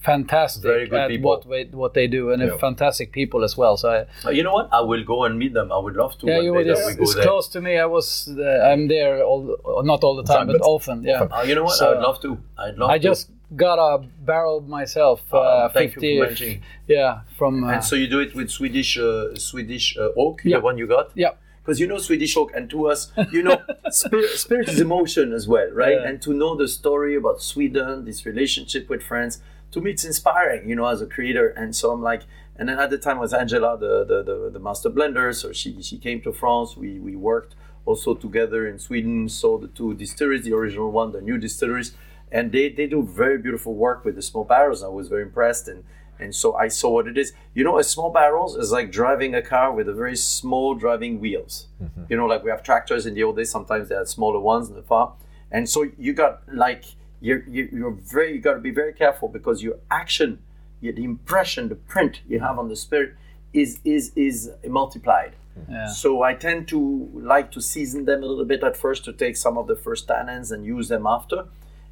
fantastic 0.00 0.62
Very 0.62 0.86
good 0.88 0.98
at 0.98 1.08
people. 1.10 1.30
what 1.30 1.48
they, 1.48 1.64
what 1.64 1.92
they 1.94 2.06
do, 2.06 2.30
and 2.32 2.42
Yeah. 2.42 2.56
fantastic 2.56 3.12
people 3.12 3.44
as 3.44 3.56
well. 3.56 3.76
So 3.76 3.88
I, 3.90 3.98
Uh, 4.26 4.30
you 4.30 4.42
know 4.42 4.52
what? 4.52 4.68
I 4.72 4.80
will 4.80 5.04
go 5.04 5.24
and 5.24 5.38
meet 5.38 5.52
them. 5.52 5.70
I 5.72 5.78
would 5.78 5.96
love 5.96 6.16
to. 6.18 6.26
yeah, 6.26 6.40
you 6.40 6.52
would, 6.54 6.66
it's, 6.66 6.88
it's 7.04 7.14
there. 7.14 7.24
close 7.24 7.48
to 7.48 7.60
me. 7.60 7.72
I 7.78 7.86
was 7.86 8.06
uh, 8.28 8.70
I'm 8.70 8.88
there 8.88 9.22
all 9.24 9.42
not 9.84 10.02
all 10.04 10.16
the 10.16 10.24
time, 10.34 10.46
but, 10.46 10.58
but 10.58 10.64
often. 10.66 11.02
Yeah, 11.02 11.22
Uh, 11.30 11.42
you 11.48 11.54
know 11.54 11.64
what? 11.64 11.76
So- 11.76 11.92
I'd 11.94 12.02
love 12.08 12.18
to. 12.22 12.38
I'd 12.58 12.76
love 12.78 12.90
I 12.90 12.98
to. 12.98 13.04
just 13.10 13.30
got 13.56 13.78
a 13.78 13.98
barrel 14.30 14.60
myself, 14.78 15.20
uh, 15.32 15.38
Uh, 15.38 15.68
thank 15.68 15.88
you 15.94 15.94
for 15.94 16.00
50. 16.00 16.20
mentioning. 16.20 16.62
yeah, 16.86 17.20
from 17.38 17.64
uh, 17.64 17.72
And 17.72 17.82
so 17.84 17.96
you 17.96 18.06
do 18.16 18.20
it 18.20 18.32
with 18.34 18.48
Swedish 18.58 18.96
uh, 18.98 19.34
Swedish 19.50 19.96
uh, 19.98 20.22
oak, 20.24 20.36
Yeah. 20.44 20.58
the 20.58 20.64
one 20.68 20.78
you 20.78 20.86
got? 20.86 21.06
yeah. 21.14 21.32
Because 21.62 21.78
you 21.82 21.86
know 21.86 21.98
Swedish 21.98 22.36
oak, 22.40 22.50
and 22.56 22.70
to 22.70 22.78
us, 22.92 23.00
you 23.36 23.42
know, 23.42 23.58
spirit, 23.90 24.30
spirit 24.44 24.66
is 24.72 24.80
emotion 24.80 25.26
as 25.38 25.44
well, 25.46 25.68
right? 25.84 25.98
Yeah. 26.00 26.08
And 26.08 26.22
to 26.22 26.30
know 26.32 26.52
the 26.62 26.66
story 26.68 27.14
about 27.16 27.42
Sweden, 27.42 28.04
this 28.06 28.24
relationship 28.24 28.88
with 28.88 29.02
France, 29.02 29.34
to 29.72 29.80
me 29.80 29.92
it's 29.92 30.04
inspiring, 30.04 30.68
you 30.68 30.76
know, 30.76 30.86
as 30.86 31.00
a 31.00 31.06
creator. 31.06 31.48
And 31.48 31.74
so 31.74 31.92
I'm 31.92 32.02
like, 32.02 32.22
and 32.56 32.68
then 32.68 32.78
at 32.78 32.90
the 32.90 32.98
time 32.98 33.18
was 33.18 33.32
Angela, 33.32 33.78
the 33.78 34.04
the, 34.04 34.22
the, 34.22 34.50
the 34.50 34.58
master 34.58 34.90
blender. 34.90 35.34
So 35.34 35.52
she 35.52 35.80
she 35.82 35.98
came 35.98 36.20
to 36.22 36.32
France. 36.32 36.76
We 36.76 36.98
we 36.98 37.16
worked 37.16 37.54
also 37.86 38.14
together 38.14 38.66
in 38.68 38.78
Sweden. 38.78 39.28
Saw 39.28 39.58
the 39.58 39.68
two 39.68 39.94
distilleries, 39.94 40.44
the 40.44 40.52
original 40.54 40.90
one, 40.90 41.12
the 41.12 41.20
new 41.20 41.38
distilleries, 41.38 41.92
and 42.30 42.52
they 42.52 42.68
they 42.68 42.86
do 42.86 43.02
very 43.02 43.38
beautiful 43.38 43.74
work 43.74 44.04
with 44.04 44.14
the 44.16 44.22
small 44.22 44.44
barrels. 44.44 44.82
I 44.82 44.88
was 44.88 45.08
very 45.08 45.22
impressed 45.22 45.68
and. 45.68 45.84
And 46.22 46.34
so 46.34 46.54
I 46.54 46.68
saw 46.68 46.90
what 46.90 47.06
it 47.08 47.16
is. 47.16 47.32
You 47.54 47.64
know, 47.64 47.78
a 47.78 47.82
small 47.82 48.10
barrels 48.10 48.54
is 48.54 48.70
like 48.70 48.92
driving 48.92 49.34
a 49.34 49.40
car 49.40 49.72
with 49.72 49.88
a 49.88 49.94
very 49.94 50.16
small 50.16 50.74
driving 50.74 51.18
wheels. 51.18 51.68
Mm-hmm. 51.82 52.04
You 52.10 52.16
know, 52.18 52.26
like 52.26 52.44
we 52.44 52.50
have 52.50 52.62
tractors 52.62 53.06
in 53.06 53.14
the 53.14 53.22
old 53.22 53.36
days. 53.36 53.50
Sometimes 53.50 53.88
they 53.88 53.94
had 53.94 54.06
smaller 54.06 54.38
ones 54.38 54.68
in 54.68 54.74
the 54.74 54.82
farm, 54.82 55.12
and 55.50 55.66
so 55.66 55.86
you 55.96 56.12
got 56.12 56.42
like 56.52 56.84
you're 57.20 57.44
you're, 57.48 57.68
you're 57.68 57.90
very 57.90 58.34
you 58.34 58.40
got 58.40 58.54
to 58.54 58.60
be 58.60 58.70
very 58.70 58.92
careful 58.92 59.28
because 59.28 59.62
your 59.62 59.76
action, 59.90 60.40
your, 60.80 60.92
the 60.92 61.04
impression, 61.04 61.68
the 61.68 61.74
print 61.74 62.20
you 62.28 62.40
have 62.40 62.58
on 62.58 62.68
the 62.68 62.76
spirit 62.76 63.14
is 63.52 63.80
is 63.84 64.12
is 64.16 64.50
multiplied. 64.66 65.34
Yeah. 65.68 65.86
So 65.88 66.22
I 66.22 66.34
tend 66.34 66.68
to 66.68 67.10
like 67.14 67.50
to 67.52 67.60
season 67.60 68.04
them 68.04 68.22
a 68.22 68.26
little 68.26 68.44
bit 68.44 68.62
at 68.62 68.76
first 68.76 69.04
to 69.04 69.12
take 69.12 69.36
some 69.36 69.58
of 69.58 69.66
the 69.66 69.76
first 69.76 70.08
tannins 70.08 70.50
and 70.52 70.64
use 70.64 70.88
them 70.88 71.06
after. 71.06 71.46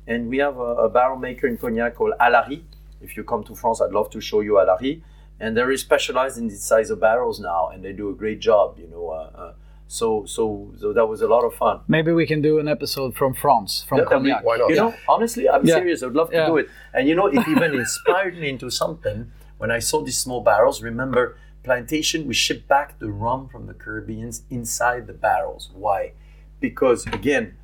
And 0.07 0.31
we 0.31 0.39
have 0.39 0.57
a, 0.57 0.87
a 0.87 0.89
barrel 0.89 1.19
maker 1.19 1.47
in 1.47 1.59
Cognac 1.59 1.95
called 1.97 2.15
Allary. 2.19 2.65
If 3.03 3.17
you 3.17 3.25
come 3.25 3.45
to 3.45 3.55
France, 3.55 3.81
I'd 3.81 3.93
love 3.93 4.11
to 4.11 4.21
show 4.21 4.41
you 4.41 4.59
Allary. 4.59 5.03
And 5.39 5.57
they're 5.57 5.77
specialized 5.77 6.39
in 6.39 6.49
this 6.49 6.65
size 6.65 6.91
of 6.91 7.01
barrels 7.01 7.39
now, 7.39 7.69
and 7.69 7.85
they 7.85 7.93
do 7.93 8.09
a 8.11 8.15
great 8.15 8.41
job. 8.41 8.79
You 8.79 8.89
know, 8.89 9.11
uh, 9.11 9.31
uh, 9.35 9.53
so 9.91 10.25
so 10.27 10.71
so 10.79 10.93
that 10.93 11.07
was 11.07 11.23
a 11.23 11.27
lot 11.27 11.45
of 11.45 11.55
fun. 11.55 11.81
Maybe 11.89 12.13
we 12.13 12.27
can 12.27 12.41
do 12.43 12.59
an 12.59 12.69
episode 12.69 13.17
from 13.17 13.33
France, 13.35 13.85
from 13.89 13.99
That- 13.99 14.11
that'd 14.11 14.23
be- 14.25 14.31
Cognac. 14.31 14.45
Why 14.45 14.57
not? 14.59 14.69
You 14.71 14.77
know, 14.77 14.95
honestly, 15.09 15.49
I'm 15.49 15.65
Yeah. 15.67 15.75
serious. 15.77 16.03
I'd 16.03 16.13
love 16.13 16.31
to 16.31 16.37
Yeah. 16.37 16.47
do 16.47 16.59
it. 16.59 16.69
And 16.95 17.09
you 17.09 17.15
know, 17.15 17.27
it 17.27 17.47
even 17.49 17.75
inspired 17.75 18.37
me 18.39 18.49
into 18.51 18.71
something 18.71 19.31
when 19.57 19.71
I 19.71 19.79
saw 19.81 20.03
these 20.03 20.19
small 20.19 20.43
barrels. 20.43 20.83
Remember, 20.83 21.37
plantation, 21.65 22.27
we 22.27 22.35
ship 22.35 22.69
back 22.69 22.99
the 22.99 23.11
rum 23.11 23.49
from 23.49 23.67
the 23.67 23.75
Caribbeans 23.75 24.43
inside 24.51 25.07
the 25.07 25.13
barrels. 25.15 25.71
Why? 25.75 26.13
Because 26.61 27.07
again, 27.07 27.57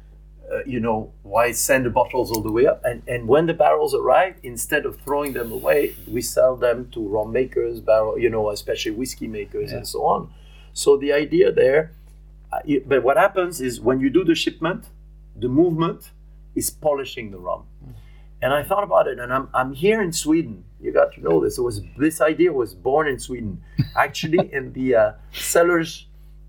uh, 0.53 0.63
you 0.67 0.79
know, 0.81 1.13
why 1.23 1.53
send 1.53 1.85
the 1.87 1.91
bottles 1.91 2.31
all 2.33 2.43
the 2.43 2.53
way 2.53 2.67
up? 2.67 2.81
And 2.85 3.03
and 3.07 3.29
when 3.29 3.45
the 3.47 3.55
barrels 3.55 3.95
arrive, 3.95 4.35
instead 4.43 4.87
of 4.87 4.97
throwing 5.05 5.33
them 5.35 5.53
away, 5.53 5.95
we 6.11 6.21
sell 6.23 6.57
them 6.57 6.89
to 6.93 7.07
rum 7.07 7.33
makers, 7.33 7.81
barrel, 7.81 8.19
you 8.19 8.31
know, 8.31 8.49
especially 8.51 8.93
whiskey 8.93 9.27
makers 9.29 9.73
and 9.73 9.87
so 9.87 10.05
on. 10.05 10.31
So 10.73 10.97
the 10.97 11.13
idea 11.13 11.53
there, 11.53 11.93
uh, 12.55 12.81
but 12.87 13.03
what 13.03 13.17
happens 13.17 13.61
is 13.61 13.81
when 13.81 14.01
you 14.01 14.11
do 14.11 14.25
the 14.25 14.35
shipment, 14.35 14.89
the 15.37 15.49
movement 15.49 16.11
is 16.55 16.71
polishing 16.71 17.31
the 17.31 17.39
rum. 17.39 17.65
And 18.43 18.53
I 18.53 18.63
thought 18.63 18.85
about 18.85 19.07
it, 19.07 19.19
and 19.19 19.33
I'm, 19.33 19.49
I'm 19.55 19.73
here 19.73 20.03
in 20.03 20.13
Sweden. 20.13 20.65
You 20.81 20.93
got 20.93 21.15
to 21.15 21.21
know 21.23 21.43
this. 21.43 21.57
It 21.57 21.63
was 21.63 21.81
this 21.97 22.21
idea 22.21 22.53
was 22.53 22.75
born 22.75 23.09
in 23.09 23.19
Sweden, 23.19 23.63
actually 23.97 24.53
in 24.53 24.73
the 24.75 24.95
uh, 24.95 25.13
cellars 25.33 26.07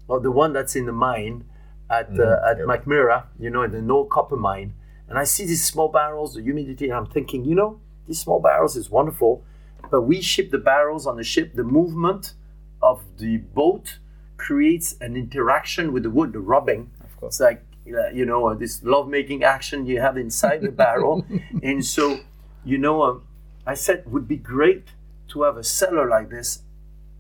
of 0.10 0.22
the 0.24 0.32
one 0.32 0.52
that's 0.52 0.76
in 0.76 0.86
the 0.86 0.92
mine 0.92 1.46
at 1.90 2.10
uh, 2.20 2.50
at 2.50 2.58
Mackmyra, 2.60 3.26
you 3.40 3.50
know, 3.50 3.64
in 3.64 3.72
the 3.72 3.82
no 3.82 4.04
copper 4.04 4.36
mine. 4.36 4.74
And 5.08 5.18
I 5.18 5.24
see 5.24 5.46
these 5.46 5.64
small 5.64 5.88
barrels, 5.88 6.34
the 6.34 6.42
humidity, 6.42 6.86
and 6.86 6.96
I'm 6.96 7.06
thinking, 7.06 7.46
you 7.46 7.56
know, 7.56 7.80
these 8.08 8.20
small 8.20 8.42
barrels 8.42 8.76
is 8.76 8.90
wonderful, 8.90 9.44
but 9.90 10.02
we 10.02 10.22
ship 10.22 10.52
the 10.52 10.58
barrels 10.58 11.08
on 11.08 11.16
the 11.16 11.24
ship. 11.24 11.54
The 11.54 11.64
movement 11.64 12.34
of 12.82 13.04
the 13.20 13.38
boat 13.38 14.00
creates 14.38 14.96
an 15.02 15.16
interaction 15.16 15.94
with 15.94 16.04
the 16.04 16.10
wood, 16.10 16.34
the 16.34 16.40
rubbing. 16.40 16.92
Of 17.04 17.16
course. 17.18 17.36
It's 17.36 17.42
like 17.42 17.64
uh, 17.88 18.10
you 18.10 18.26
know 18.26 18.48
uh, 18.48 18.54
this 18.54 18.84
love-making 18.84 19.44
action 19.44 19.86
you 19.86 20.02
have 20.02 20.18
inside 20.18 20.62
the 20.62 20.72
barrel, 20.72 21.26
and 21.64 21.86
so 21.86 22.20
you 22.64 22.78
know 22.78 23.04
um, 23.04 23.28
I 23.66 23.74
said 23.74 24.00
it 24.00 24.08
would 24.08 24.28
be 24.28 24.38
great 24.38 24.90
to 25.30 25.44
have 25.44 25.58
a 25.58 25.64
cellar 25.64 26.08
like 26.10 26.30
this 26.30 26.64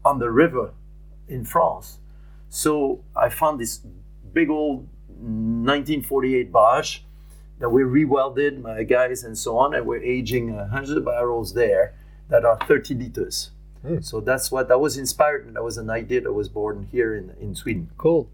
on 0.03 0.19
the 0.19 0.29
river 0.29 0.73
in 1.27 1.43
France. 1.45 1.99
So 2.49 3.03
I 3.15 3.29
found 3.29 3.59
this 3.59 3.81
big 4.33 4.49
old 4.49 4.87
1948 5.07 6.51
barge 6.51 7.03
that 7.59 7.69
we 7.69 7.81
rewelded, 7.81 8.61
my 8.61 8.83
guys 8.83 9.23
and 9.23 9.37
so 9.37 9.57
on, 9.57 9.73
and 9.73 9.85
we're 9.85 10.03
aging 10.03 10.51
uh, 10.51 10.67
100 10.71 11.03
barrels 11.03 11.53
there 11.53 11.95
that 12.29 12.45
are 12.45 12.57
30 12.67 12.95
liters. 12.95 13.51
So 14.01 14.19
that's 14.21 14.51
what 14.51 14.67
that 14.69 14.79
was 14.79 14.97
inspired, 14.97 15.45
and 15.47 15.55
that 15.55 15.63
was 15.63 15.77
an 15.77 15.89
idea 15.89 16.21
that 16.21 16.33
was 16.33 16.49
born 16.49 16.87
here 16.91 17.15
in, 17.15 17.33
in 17.41 17.55
Sweden. 17.55 17.89
Cool. 17.97 18.27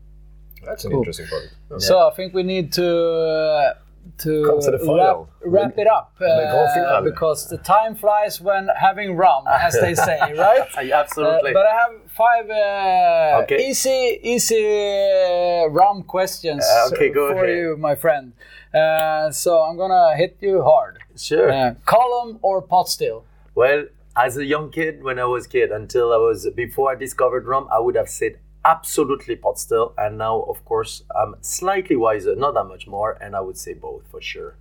That's 0.65 0.85
an 0.85 0.91
Cool. 0.91 0.99
interesting 1.01 1.27
project. 1.27 1.53
So 1.81 2.07
I 2.07 2.11
think 2.13 2.33
we 2.33 2.43
need 2.43 2.71
to 2.73 2.87
uh, 2.87 3.73
to 4.19 4.31
Come 4.45 4.59
to 4.61 4.71
the 4.71 4.77
wrap, 4.77 4.85
final. 4.85 5.29
wrap 5.45 5.77
it 5.77 5.87
up 5.87 6.13
uh, 6.21 7.01
because 7.01 7.47
the 7.49 7.57
time 7.57 7.95
flies 7.95 8.39
when 8.41 8.67
having 8.75 9.15
rum, 9.15 9.43
as 9.47 9.73
they 9.79 9.93
say, 9.95 10.19
right? 10.37 10.67
Uh, 10.77 10.93
Absolutely. 11.01 11.53
but 11.53 11.65
I 11.65 11.75
have 11.83 11.93
five 12.21 12.49
uh, 12.49 13.41
Okay. 13.43 13.69
easy, 13.69 14.19
easy 14.23 14.61
uh, 14.63 15.69
rum 15.69 16.03
questions 16.03 16.63
Uh, 16.65 16.89
okay, 16.93 17.09
go 17.09 17.29
for 17.31 17.43
ahead. 17.45 17.57
you, 17.57 17.77
my 17.77 17.95
friend. 17.95 18.33
Uh, 18.73 19.31
so 19.31 19.61
I'm 19.61 19.77
gonna 19.77 20.15
hit 20.15 20.37
you 20.41 20.61
hard. 20.63 20.99
sure. 21.17 21.51
Uh, 21.51 21.73
column 21.85 22.39
or 22.41 22.61
pot 22.61 22.87
still? 22.89 23.23
Well, 23.55 23.85
as 24.15 24.37
a 24.37 24.45
young 24.45 24.71
kid, 24.71 25.03
when 25.03 25.19
I 25.19 25.25
was 25.25 25.47
kid, 25.47 25.71
until 25.71 26.13
I 26.13 26.17
was 26.17 26.47
before 26.55 26.91
I 26.91 26.95
discovered 26.95 27.45
rum, 27.45 27.67
I 27.71 27.79
would 27.79 27.95
have 27.95 28.09
said 28.09 28.39
absolutely 28.63 29.35
pot 29.35 29.57
still. 29.59 29.93
And 29.97 30.17
now, 30.17 30.41
of 30.41 30.63
course, 30.65 31.03
I'm 31.15 31.35
slightly 31.41 31.95
wiser, 31.95 32.35
not 32.35 32.53
that 32.53 32.65
much 32.65 32.87
more, 32.87 33.17
and 33.21 33.35
I 33.35 33.41
would 33.41 33.57
say 33.57 33.73
both 33.73 34.07
for 34.09 34.21
sure. 34.21 34.55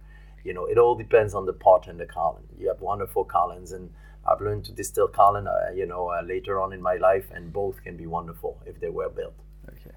You 0.44 0.55
know, 0.55 0.64
it 0.64 0.78
all 0.78 0.94
depends 0.94 1.34
on 1.34 1.46
the 1.46 1.53
pot 1.53 1.86
and 1.86 2.01
the 2.01 2.07
column. 2.07 2.44
You 2.59 2.68
have 2.68 2.80
wonderful 2.80 3.24
columns, 3.24 3.72
and 3.72 3.90
I've 4.26 4.40
learned 4.40 4.64
to 4.66 4.72
distill 4.72 5.09
column, 5.09 5.46
uh, 5.46 5.72
you 5.72 5.86
know, 5.86 6.09
uh, 6.09 6.22
later 6.22 6.61
on 6.61 6.72
in 6.72 6.80
my 6.80 6.96
life, 6.96 7.26
and 7.34 7.53
both 7.53 7.82
can 7.82 7.96
be 7.96 8.07
wonderful 8.07 8.59
if 8.64 8.80
they 8.80 8.88
were 8.88 9.11
built. 9.11 9.34
Okay. 9.68 9.94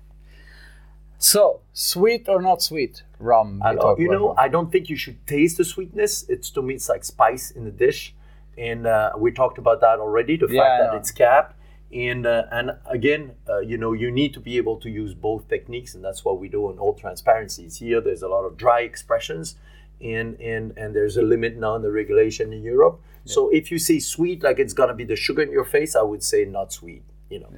So 1.20 1.62
sweet 1.72 2.28
or 2.28 2.41
not 2.41 2.62
sweet 2.62 3.04
rum? 3.20 3.62
uh, 3.64 3.95
you 3.97 4.10
know, 4.10 4.30
rum. 4.30 4.36
I 4.38 4.49
don't 4.49 4.72
think 4.72 4.89
you 4.89 4.97
should 4.97 5.26
taste 5.26 5.58
the 5.58 5.64
sweetness. 5.64 6.26
It's 6.28 6.49
to 6.51 6.62
me, 6.62 6.74
it's 6.74 6.89
like 6.89 7.06
spice 7.06 7.51
in 7.51 7.64
the 7.64 7.72
dish, 7.72 8.14
and 8.58 8.86
uh, 8.88 9.12
we 9.18 9.32
talked 9.32 9.58
about 9.58 9.82
that 9.82 9.99
already. 9.99 10.38
The 10.38 10.47
Yeah, 10.49 10.62
fact 10.62 10.84
that 10.84 10.97
it's 10.97 11.12
capped, 11.12 11.56
and 11.91 12.26
uh, 12.26 12.43
and 12.51 12.72
again, 12.86 13.36
uh, 13.49 13.60
you 13.60 13.78
know, 13.78 13.93
you 13.93 14.12
need 14.12 14.34
to 14.34 14.39
be 14.39 14.58
able 14.58 14.78
to 14.78 14.89
use 14.89 15.14
both 15.14 15.47
techniques, 15.47 15.95
and 15.95 16.04
that's 16.04 16.24
what 16.26 16.39
we 16.39 16.49
do 16.49 16.70
in 16.72 16.80
all 16.80 16.93
transparencies. 16.93 17.78
Here, 17.78 18.01
there's 18.01 18.22
a 18.24 18.28
lot 18.28 18.43
of 18.45 18.58
dry 18.58 18.82
expressions, 18.82 19.56
and 20.01 20.39
and 20.39 20.74
and 20.78 20.95
there's 20.95 21.18
a 21.18 21.22
limit 21.22 21.58
now 21.58 21.76
in 21.76 21.82
the 21.82 21.91
regulation 21.91 22.54
in 22.54 22.64
Europe. 22.64 22.99
So 23.26 23.49
if 23.49 23.72
you 23.72 23.80
say 23.80 23.99
sweet, 23.99 24.43
like 24.43 24.60
it's 24.60 24.74
gonna 24.74 24.93
be 24.93 25.06
the 25.06 25.16
sugar 25.16 25.41
in 25.41 25.51
your 25.51 25.64
face, 25.64 25.95
I 25.95 26.01
would 26.01 26.24
say 26.24 26.43
not 26.45 26.74
sweet. 26.74 27.04
You 27.30 27.39
know, 27.39 27.49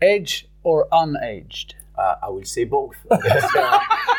Aged 0.00 0.46
or 0.62 0.88
unaged? 0.90 1.74
Uh, 1.98 2.16
I 2.22 2.28
will 2.28 2.44
say 2.44 2.64
both. 2.64 2.94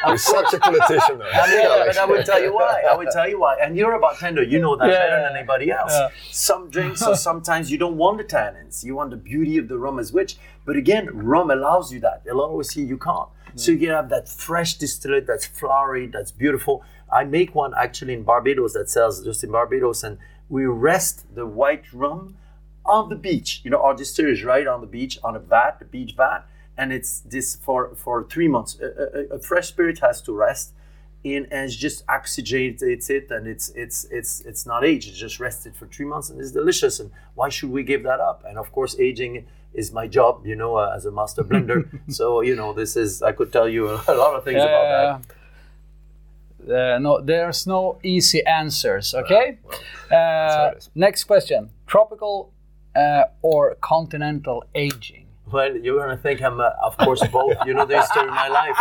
You're 0.08 0.18
such 0.18 0.54
a 0.54 0.60
politician. 0.60 1.20
though. 1.20 1.30
Yeah, 1.30 1.84
but 1.88 1.98
I 1.98 2.06
will 2.06 2.24
tell 2.24 2.42
you 2.42 2.54
why. 2.54 2.84
I 2.90 2.96
will 2.96 3.12
tell 3.12 3.28
you 3.30 3.40
why. 3.40 3.58
And 3.62 3.76
you're 3.76 3.94
a 3.94 4.00
bartender. 4.00 4.44
You 4.44 4.60
know 4.60 4.76
that 4.78 4.88
Yeah, 4.88 5.08
better 5.08 5.22
than 5.28 5.36
anybody 5.38 5.72
else. 5.72 5.92
yeah. 5.92 6.10
Some 6.32 6.70
drinks, 6.70 7.02
or 7.04 7.16
sometimes 7.16 7.70
you 7.72 7.78
don't 7.78 7.98
want 7.98 8.18
the 8.18 8.24
tannins. 8.24 8.84
You 8.84 8.96
want 8.96 9.10
the 9.12 9.18
beauty 9.18 9.58
of 9.58 9.68
the 9.68 9.78
rum 9.78 10.00
as 10.00 10.14
which. 10.14 10.38
But 10.66 10.76
again, 10.78 11.10
rum 11.14 11.52
allows 11.52 11.92
you 11.92 12.00
that. 12.02 12.22
It'll 12.26 12.42
always 12.42 12.70
see 12.70 12.82
you 12.84 12.98
can't. 12.98 13.30
So 13.56 13.72
you 13.72 13.80
can 13.80 13.90
have 13.90 14.10
that 14.10 14.30
fresh 14.30 14.76
distillate 14.76 15.26
that's 15.28 15.46
flowery, 15.46 16.06
that's 16.08 16.32
beautiful. 16.32 16.84
I 17.12 17.24
make 17.24 17.56
one 17.56 17.74
actually 17.76 18.14
in 18.14 18.24
Barbados 18.24 18.74
that 18.74 18.90
sells 18.90 19.24
just 19.24 19.44
in 19.44 19.52
Barbados, 19.52 20.04
and 20.04 20.18
we 20.50 20.66
rest 20.66 21.26
the 21.36 21.46
white 21.48 21.92
rum 21.92 22.38
on 22.86 23.10
the 23.10 23.16
beach. 23.16 23.62
You 23.64 23.72
know, 23.72 23.82
our 23.82 23.96
distillery 23.96 24.34
is 24.34 24.44
right 24.44 24.68
on 24.68 24.82
the 24.82 24.88
beach 24.88 25.18
on 25.24 25.36
a 25.36 25.40
vat, 25.40 25.80
the 25.80 25.86
beach 25.86 26.14
vat, 26.16 26.46
and 26.80 26.94
it's 26.94 27.20
this 27.20 27.56
for 27.56 27.94
for 27.96 28.24
three 28.24 28.48
months. 28.48 28.80
A, 28.80 28.88
a, 29.34 29.36
a 29.36 29.40
fresh 29.40 29.68
spirit 29.68 30.00
has 30.00 30.22
to 30.22 30.32
rest, 30.34 30.74
in 31.24 31.46
and 31.52 31.70
just 31.70 32.06
oxygenates 32.08 33.10
it, 33.10 33.30
and 33.30 33.48
it's 33.48 33.70
it's 33.76 34.06
it's 34.06 34.42
it's 34.42 34.66
not 34.66 34.86
aged. 34.86 35.10
It's 35.10 35.20
just 35.20 35.40
rested 35.40 35.76
for 35.76 35.88
three 35.88 36.06
months, 36.06 36.30
and 36.30 36.40
it's 36.40 36.52
delicious. 36.52 37.00
And 37.00 37.12
why 37.36 37.50
should 37.50 37.72
we 37.72 37.84
give 37.84 38.04
that 38.04 38.22
up? 38.22 38.44
And 38.48 38.58
of 38.58 38.72
course, 38.72 38.98
aging 38.98 39.46
is 39.74 39.92
my 39.92 40.08
job, 40.08 40.46
you 40.46 40.56
know, 40.56 40.78
uh, 40.78 40.94
as 40.96 41.06
a 41.06 41.12
master 41.12 41.44
blender. 41.44 41.80
so 42.10 42.42
you 42.42 42.56
know, 42.56 42.72
this 42.74 42.96
is 42.96 43.22
I 43.22 43.34
could 43.34 43.52
tell 43.52 43.68
you 43.68 43.90
a, 44.08 44.16
lot 44.24 44.36
of 44.36 44.44
things 44.46 44.64
about 44.64 44.88
that. 44.96 45.36
Uh, 46.70 47.00
no, 47.00 47.20
there's 47.22 47.68
no 47.68 48.00
easy 48.04 48.46
answers. 48.46 49.14
Okay. 49.14 49.58
Uh, 50.12 50.72
it 50.72 50.78
is. 50.78 50.90
next 50.96 51.26
question: 51.26 51.72
tropical 51.88 52.54
uh, 52.96 53.24
or 53.42 53.76
continental 53.82 54.64
aging? 54.74 55.29
Well, 55.52 55.76
you're 55.78 56.00
gonna 56.00 56.18
think 56.18 56.42
I'm, 56.42 56.60
uh, 56.60 56.72
of 56.84 56.96
course, 56.98 57.26
both. 57.28 57.56
You 57.66 57.74
know 57.74 57.86
the 57.86 58.00
history 58.00 58.22
of 58.22 58.30
my 58.30 58.50
life, 58.50 58.78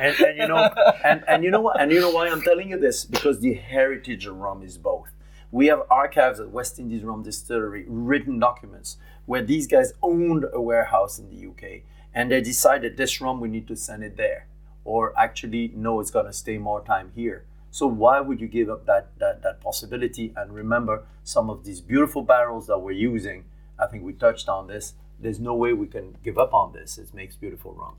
and, 0.00 0.16
and 0.18 0.38
you 0.38 0.48
know, 0.48 0.68
and, 1.04 1.22
and 1.28 1.44
you 1.44 1.50
know 1.50 1.60
what, 1.60 1.80
and 1.80 1.92
you 1.92 2.00
know 2.00 2.10
why 2.10 2.28
I'm 2.28 2.42
telling 2.42 2.70
you 2.70 2.78
this 2.78 3.04
because 3.04 3.40
the 3.40 3.54
heritage 3.54 4.26
of 4.26 4.36
rum 4.36 4.62
is 4.62 4.78
both. 4.78 5.10
We 5.52 5.66
have 5.68 5.82
archives 5.90 6.40
at 6.40 6.50
West 6.50 6.78
Indies 6.78 7.04
Rum 7.04 7.22
Distillery, 7.22 7.84
written 7.88 8.38
documents 8.38 8.96
where 9.26 9.42
these 9.42 9.66
guys 9.66 9.92
owned 10.02 10.44
a 10.52 10.60
warehouse 10.60 11.18
in 11.18 11.28
the 11.30 11.46
UK, 11.46 11.82
and 12.12 12.30
they 12.30 12.40
decided 12.40 12.96
this 12.96 13.20
rum 13.20 13.40
we 13.40 13.48
need 13.48 13.68
to 13.68 13.76
send 13.76 14.02
it 14.02 14.16
there, 14.16 14.48
or 14.84 15.16
actually 15.18 15.72
no, 15.76 16.00
it's 16.00 16.10
gonna 16.10 16.32
stay 16.32 16.58
more 16.58 16.82
time 16.82 17.12
here. 17.14 17.44
So 17.70 17.86
why 17.86 18.20
would 18.20 18.40
you 18.40 18.48
give 18.48 18.68
up 18.70 18.86
that 18.86 19.10
that, 19.18 19.42
that 19.42 19.60
possibility? 19.60 20.32
And 20.36 20.52
remember, 20.52 21.04
some 21.22 21.48
of 21.48 21.64
these 21.64 21.80
beautiful 21.80 22.22
barrels 22.22 22.66
that 22.66 22.78
we're 22.78 22.90
using. 22.92 23.44
I 23.78 23.86
think 23.86 24.02
we 24.02 24.12
touched 24.12 24.48
on 24.48 24.66
this 24.66 24.94
there's 25.20 25.40
no 25.40 25.54
way 25.54 25.72
we 25.72 25.86
can 25.86 26.16
give 26.22 26.38
up 26.38 26.54
on 26.54 26.72
this. 26.72 26.98
It 26.98 27.12
makes 27.14 27.36
beautiful 27.36 27.72
rum. 27.74 27.96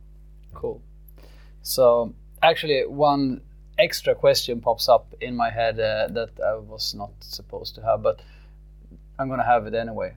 Cool. 0.54 0.82
So 1.62 2.14
actually, 2.42 2.86
one 2.86 3.42
extra 3.78 4.16
question 4.16 4.62
pops 4.62 4.90
up 4.90 5.14
in 5.22 5.36
my 5.36 5.50
head 5.50 5.80
uh, 5.80 6.08
that 6.12 6.32
I 6.46 6.56
was 6.56 6.94
not 6.96 7.12
supposed 7.22 7.76
to 7.76 7.82
have, 7.82 8.02
but 8.04 8.22
I'm 9.18 9.30
gonna 9.30 9.46
have 9.46 9.68
it 9.68 9.74
anyway. 9.74 10.14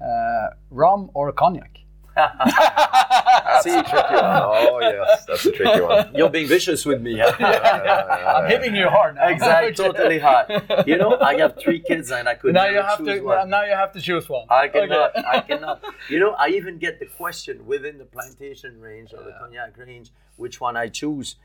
Uh, 0.00 0.48
rum 0.70 1.10
or 1.14 1.30
cognac? 1.32 1.78
I 3.50 3.60
See, 3.62 3.70
tricky 3.70 3.92
one. 4.14 4.24
Oh 4.70 4.78
yes, 4.80 5.24
that's 5.26 5.44
a 5.46 5.52
tricky 5.52 5.80
one. 5.80 6.14
You're 6.14 6.30
being 6.30 6.46
vicious 6.48 6.84
with 6.86 7.00
me. 7.02 7.18
huh? 7.18 7.32
I'm 8.36 8.50
hitting 8.50 8.74
you 8.74 8.88
hard 8.88 9.16
now. 9.16 9.28
exactly, 9.28 9.72
totally 9.84 10.18
hot. 10.18 10.46
You 10.86 10.96
know, 10.98 11.18
I 11.20 11.34
have 11.38 11.56
three 11.58 11.80
kids 11.80 12.10
and 12.10 12.28
I 12.28 12.34
could 12.34 12.54
Now 12.54 12.66
you 12.66 12.80
have 12.82 13.04
to. 13.04 13.20
one. 13.20 13.50
Now 13.50 13.64
you 13.64 13.72
have 13.74 13.92
to 13.92 14.00
choose 14.00 14.28
one. 14.28 14.46
I 14.50 14.68
cannot. 14.68 15.16
Okay. 15.16 15.24
I 15.26 15.40
cannot. 15.40 15.82
You 16.08 16.18
know, 16.20 16.32
I 16.32 16.48
even 16.48 16.78
get 16.78 16.98
the 17.00 17.06
question 17.06 17.66
within 17.66 17.98
the 17.98 18.04
plantation 18.04 18.80
range 18.80 19.12
or 19.12 19.22
the 19.24 19.34
cognac 19.40 19.76
range, 19.76 20.10
which 20.36 20.60
one 20.60 20.76
I 20.76 20.88
choose. 20.88 21.36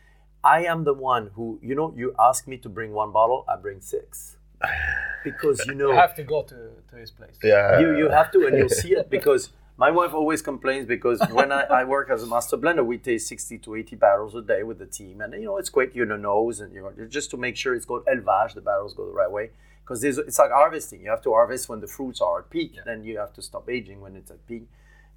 I 0.43 0.65
am 0.65 0.83
the 0.83 0.93
one 0.93 1.31
who, 1.35 1.59
you 1.63 1.73
know, 1.73 1.91
you 1.97 2.13
ask 2.19 2.47
me 2.47 2.57
to 2.57 2.69
bring 2.69 2.91
one 2.93 3.11
bottle, 3.11 3.45
I 3.49 3.55
bring 3.55 3.81
six, 3.81 4.37
because 5.23 5.65
you 5.65 5.73
know 5.73 5.89
You 5.89 5.95
have 5.95 6.13
to 6.15 6.23
go 6.23 6.43
to, 6.43 6.55
to 6.89 6.95
his 6.95 7.09
place. 7.11 7.37
Yeah. 7.43 7.79
you 7.79 7.97
you 7.97 8.09
have 8.09 8.31
to 8.33 8.45
and 8.47 8.55
you'll 8.57 8.69
see 8.69 8.93
it 8.93 9.09
because 9.09 9.49
my 9.77 9.91
wife 9.91 10.13
always 10.13 10.41
complains 10.41 10.85
because 10.85 11.19
when 11.31 11.51
I, 11.51 11.63
I 11.63 11.83
work 11.83 12.09
as 12.09 12.23
a 12.23 12.27
master 12.27 12.57
blender 12.57 12.85
we 12.85 12.97
taste 12.97 13.27
60 13.27 13.57
to 13.59 13.75
80 13.75 13.95
barrels 13.97 14.35
a 14.35 14.41
day 14.41 14.63
with 14.63 14.79
the 14.79 14.85
team. 14.85 15.21
And 15.21 15.33
you 15.33 15.45
know 15.45 15.57
it's 15.57 15.69
quick 15.69 15.95
you 15.95 16.05
know 16.05 16.17
nose 16.17 16.59
and 16.59 16.73
you 16.73 16.81
know 16.81 17.07
just 17.07 17.29
to 17.31 17.37
make 17.37 17.57
sure 17.57 17.75
it's 17.75 17.85
called 17.85 18.05
élevage 18.05 18.53
the 18.53 18.61
barrels 18.61 18.93
go 18.93 19.05
the 19.05 19.11
right 19.11 19.31
way. 19.31 19.51
Because 19.83 20.03
it's 20.03 20.39
like 20.39 20.51
harvesting. 20.51 21.01
You 21.01 21.11
have 21.11 21.21
to 21.23 21.31
harvest 21.31 21.69
when 21.69 21.79
the 21.79 21.87
fruits 21.87 22.21
are 22.21 22.39
at 22.39 22.49
peak 22.49 22.77
then 22.85 23.03
you 23.03 23.17
have 23.17 23.33
to 23.33 23.41
stop 23.41 23.69
aging 23.69 24.01
when 24.01 24.15
it's 24.15 24.31
at 24.31 24.45
peak. 24.47 24.67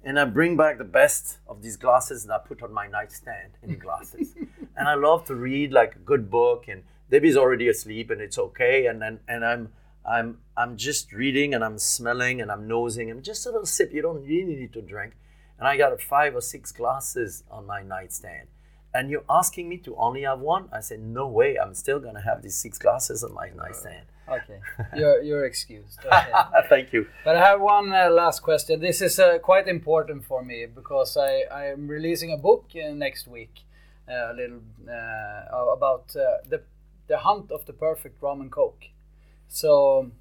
And 0.03 0.19
I 0.19 0.25
bring 0.25 0.55
back 0.55 0.77
the 0.77 0.85
best 0.85 1.39
of 1.47 1.61
these 1.61 1.75
glasses 1.75 2.23
and 2.23 2.31
I 2.31 2.37
put 2.37 2.61
on 2.61 2.73
my 2.73 2.87
nightstand 2.87 3.53
in 3.63 3.71
the 3.71 3.75
glasses. 3.75 4.33
and 4.77 4.87
I 4.87 4.95
love 4.95 5.25
to 5.25 5.35
read 5.35 5.71
like 5.71 5.95
a 5.95 5.99
good 5.99 6.29
book 6.29 6.65
and 6.67 6.83
Debbie's 7.09 7.35
already 7.35 7.67
asleep 7.67 8.09
and 8.09 8.21
it's 8.21 8.37
okay. 8.37 8.87
And 8.87 9.03
and, 9.03 9.19
and 9.27 9.45
I'm 9.45 9.69
I'm 10.05 10.39
I'm 10.57 10.77
just 10.77 11.13
reading 11.13 11.53
and 11.53 11.63
I'm 11.63 11.77
smelling 11.77 12.41
and 12.41 12.51
I'm 12.51 12.67
nosing 12.67 13.09
and 13.11 13.23
just 13.23 13.45
a 13.45 13.49
little 13.49 13.65
sip. 13.65 13.93
You 13.93 14.01
don't 14.01 14.23
really 14.23 14.55
need 14.55 14.73
to 14.73 14.81
drink. 14.81 15.13
And 15.57 15.67
I 15.67 15.77
got 15.77 15.99
five 16.01 16.35
or 16.35 16.41
six 16.41 16.71
glasses 16.71 17.43
on 17.51 17.65
my 17.65 17.81
nightstand. 17.81 18.47
And 18.93 19.11
you're 19.11 19.25
asking 19.29 19.69
me 19.69 19.77
to 19.79 19.95
only 19.97 20.23
have 20.23 20.39
one? 20.39 20.67
I 20.73 20.79
said, 20.79 20.99
no 20.99 21.27
way. 21.27 21.57
I'm 21.57 21.75
still 21.75 21.99
gonna 21.99 22.21
have 22.21 22.41
these 22.41 22.55
six 22.55 22.77
glasses 22.79 23.23
on 23.23 23.33
my 23.33 23.49
nightstand. 23.49 24.05
Okay, 24.27 24.59
you're 24.95 25.21
you're 25.21 25.45
excused. 25.45 25.99
Okay. 26.05 26.31
Thank 26.69 26.93
you. 26.93 27.07
But 27.25 27.35
I 27.35 27.45
have 27.45 27.61
one 27.61 27.91
uh, 27.93 28.09
last 28.09 28.41
question. 28.41 28.79
This 28.79 29.01
is 29.01 29.19
uh, 29.19 29.39
quite 29.39 29.67
important 29.67 30.25
for 30.25 30.43
me 30.43 30.65
because 30.65 31.17
I, 31.17 31.43
I 31.51 31.65
am 31.65 31.87
releasing 31.87 32.31
a 32.31 32.37
book 32.37 32.65
uh, 32.75 32.93
next 32.93 33.27
week, 33.27 33.61
uh, 34.07 34.31
a 34.31 34.33
little 34.33 34.61
uh, 34.87 35.73
about 35.73 36.15
uh, 36.15 36.47
the 36.47 36.61
the 37.07 37.17
hunt 37.17 37.51
of 37.51 37.65
the 37.65 37.73
perfect 37.73 38.21
rum 38.21 38.41
and 38.41 38.51
coke. 38.51 38.85
So, 39.49 40.11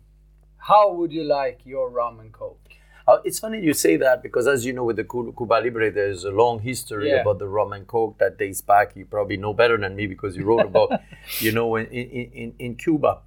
how 0.57 0.91
would 0.93 1.13
you 1.13 1.23
like 1.23 1.61
your 1.65 1.91
rum 1.91 2.19
and 2.19 2.33
coke? 2.33 2.59
Uh, 3.07 3.19
it's 3.25 3.39
funny 3.39 3.61
you 3.61 3.73
say 3.73 3.97
that 3.97 4.23
because, 4.23 4.47
as 4.47 4.67
you 4.67 4.73
know, 4.73 4.85
with 4.85 4.97
the 4.97 5.05
Cuba 5.05 5.61
Libre, 5.63 5.91
there's 5.91 6.25
a 6.25 6.31
long 6.31 6.59
history 6.61 7.11
Yeah. 7.11 7.21
about 7.21 7.39
the 7.39 7.47
rum 7.49 7.73
and 7.73 7.87
coke 7.87 8.19
that 8.19 8.39
dates 8.39 8.61
back. 8.61 8.97
You 8.97 9.05
probably 9.07 9.37
know 9.37 9.53
better 9.55 9.77
than 9.79 9.97
me 9.97 10.07
because 10.07 10.37
you 10.37 10.45
wrote 10.45 10.65
about, 10.67 10.91
you 11.41 11.53
know, 11.53 11.77
in, 11.77 11.87
in, 11.87 12.31
in, 12.33 12.55
in 12.59 12.77
Cuba. 12.77 13.19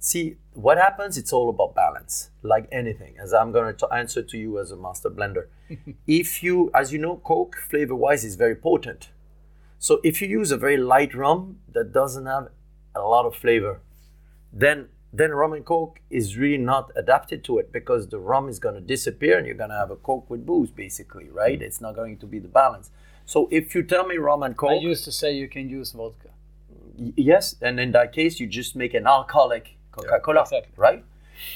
See, 0.00 0.36
what 0.54 0.78
happens, 0.78 1.18
it's 1.18 1.32
all 1.32 1.48
about 1.48 1.74
balance, 1.74 2.30
like 2.42 2.68
anything, 2.70 3.16
as 3.20 3.32
I'm 3.34 3.50
going 3.52 3.74
to 3.76 3.86
answer 3.88 4.22
to 4.22 4.38
you 4.38 4.58
as 4.60 4.70
a 4.70 4.76
master 4.76 5.10
blender. 5.10 5.46
if 6.06 6.40
you, 6.42 6.70
as 6.72 6.92
you 6.92 6.98
know, 7.00 7.16
coke 7.16 7.56
flavor 7.56 7.96
wise 7.96 8.24
is 8.24 8.36
very 8.36 8.54
potent. 8.54 9.08
So 9.80 10.00
if 10.04 10.20
you 10.22 10.28
use 10.28 10.50
a 10.52 10.56
very 10.56 10.76
light 10.76 11.14
rum 11.14 11.58
that 11.72 11.92
doesn't 11.92 12.26
have 12.26 12.48
a 12.94 13.00
lot 13.00 13.24
of 13.26 13.34
flavor, 13.36 13.80
then 14.52 14.88
then 15.18 15.30
rum 15.32 15.52
and 15.52 15.64
coke 15.64 16.00
is 16.10 16.36
really 16.36 16.62
not 16.72 16.90
adapted 16.96 17.42
to 17.44 17.58
it 17.58 17.72
because 17.72 18.08
the 18.08 18.18
rum 18.18 18.48
is 18.48 18.58
going 18.58 18.74
to 18.74 18.80
disappear 18.80 19.36
and 19.38 19.46
you're 19.46 19.56
going 19.64 19.70
to 19.70 19.76
have 19.76 19.90
a 19.90 19.96
coke 19.96 20.28
with 20.30 20.44
booze 20.46 20.70
basically 20.70 21.28
right 21.30 21.60
it's 21.62 21.80
not 21.80 21.94
going 21.94 22.16
to 22.18 22.26
be 22.26 22.38
the 22.38 22.48
balance 22.48 22.90
so 23.26 23.48
if 23.50 23.74
you 23.74 23.82
tell 23.82 24.06
me 24.06 24.16
rum 24.16 24.42
and 24.42 24.56
coke 24.56 24.70
I 24.70 24.74
used 24.92 25.04
to 25.04 25.12
say 25.12 25.32
you 25.42 25.48
can 25.48 25.68
use 25.68 25.92
vodka. 25.92 26.30
y- 26.98 27.12
yes 27.16 27.54
and 27.62 27.78
in 27.80 27.92
that 27.92 28.12
case 28.12 28.38
you 28.40 28.46
just 28.46 28.74
make 28.76 28.94
an 28.94 29.06
alcoholic 29.06 29.76
coca-cola 29.92 30.42
exactly. 30.42 30.72
right 30.76 31.04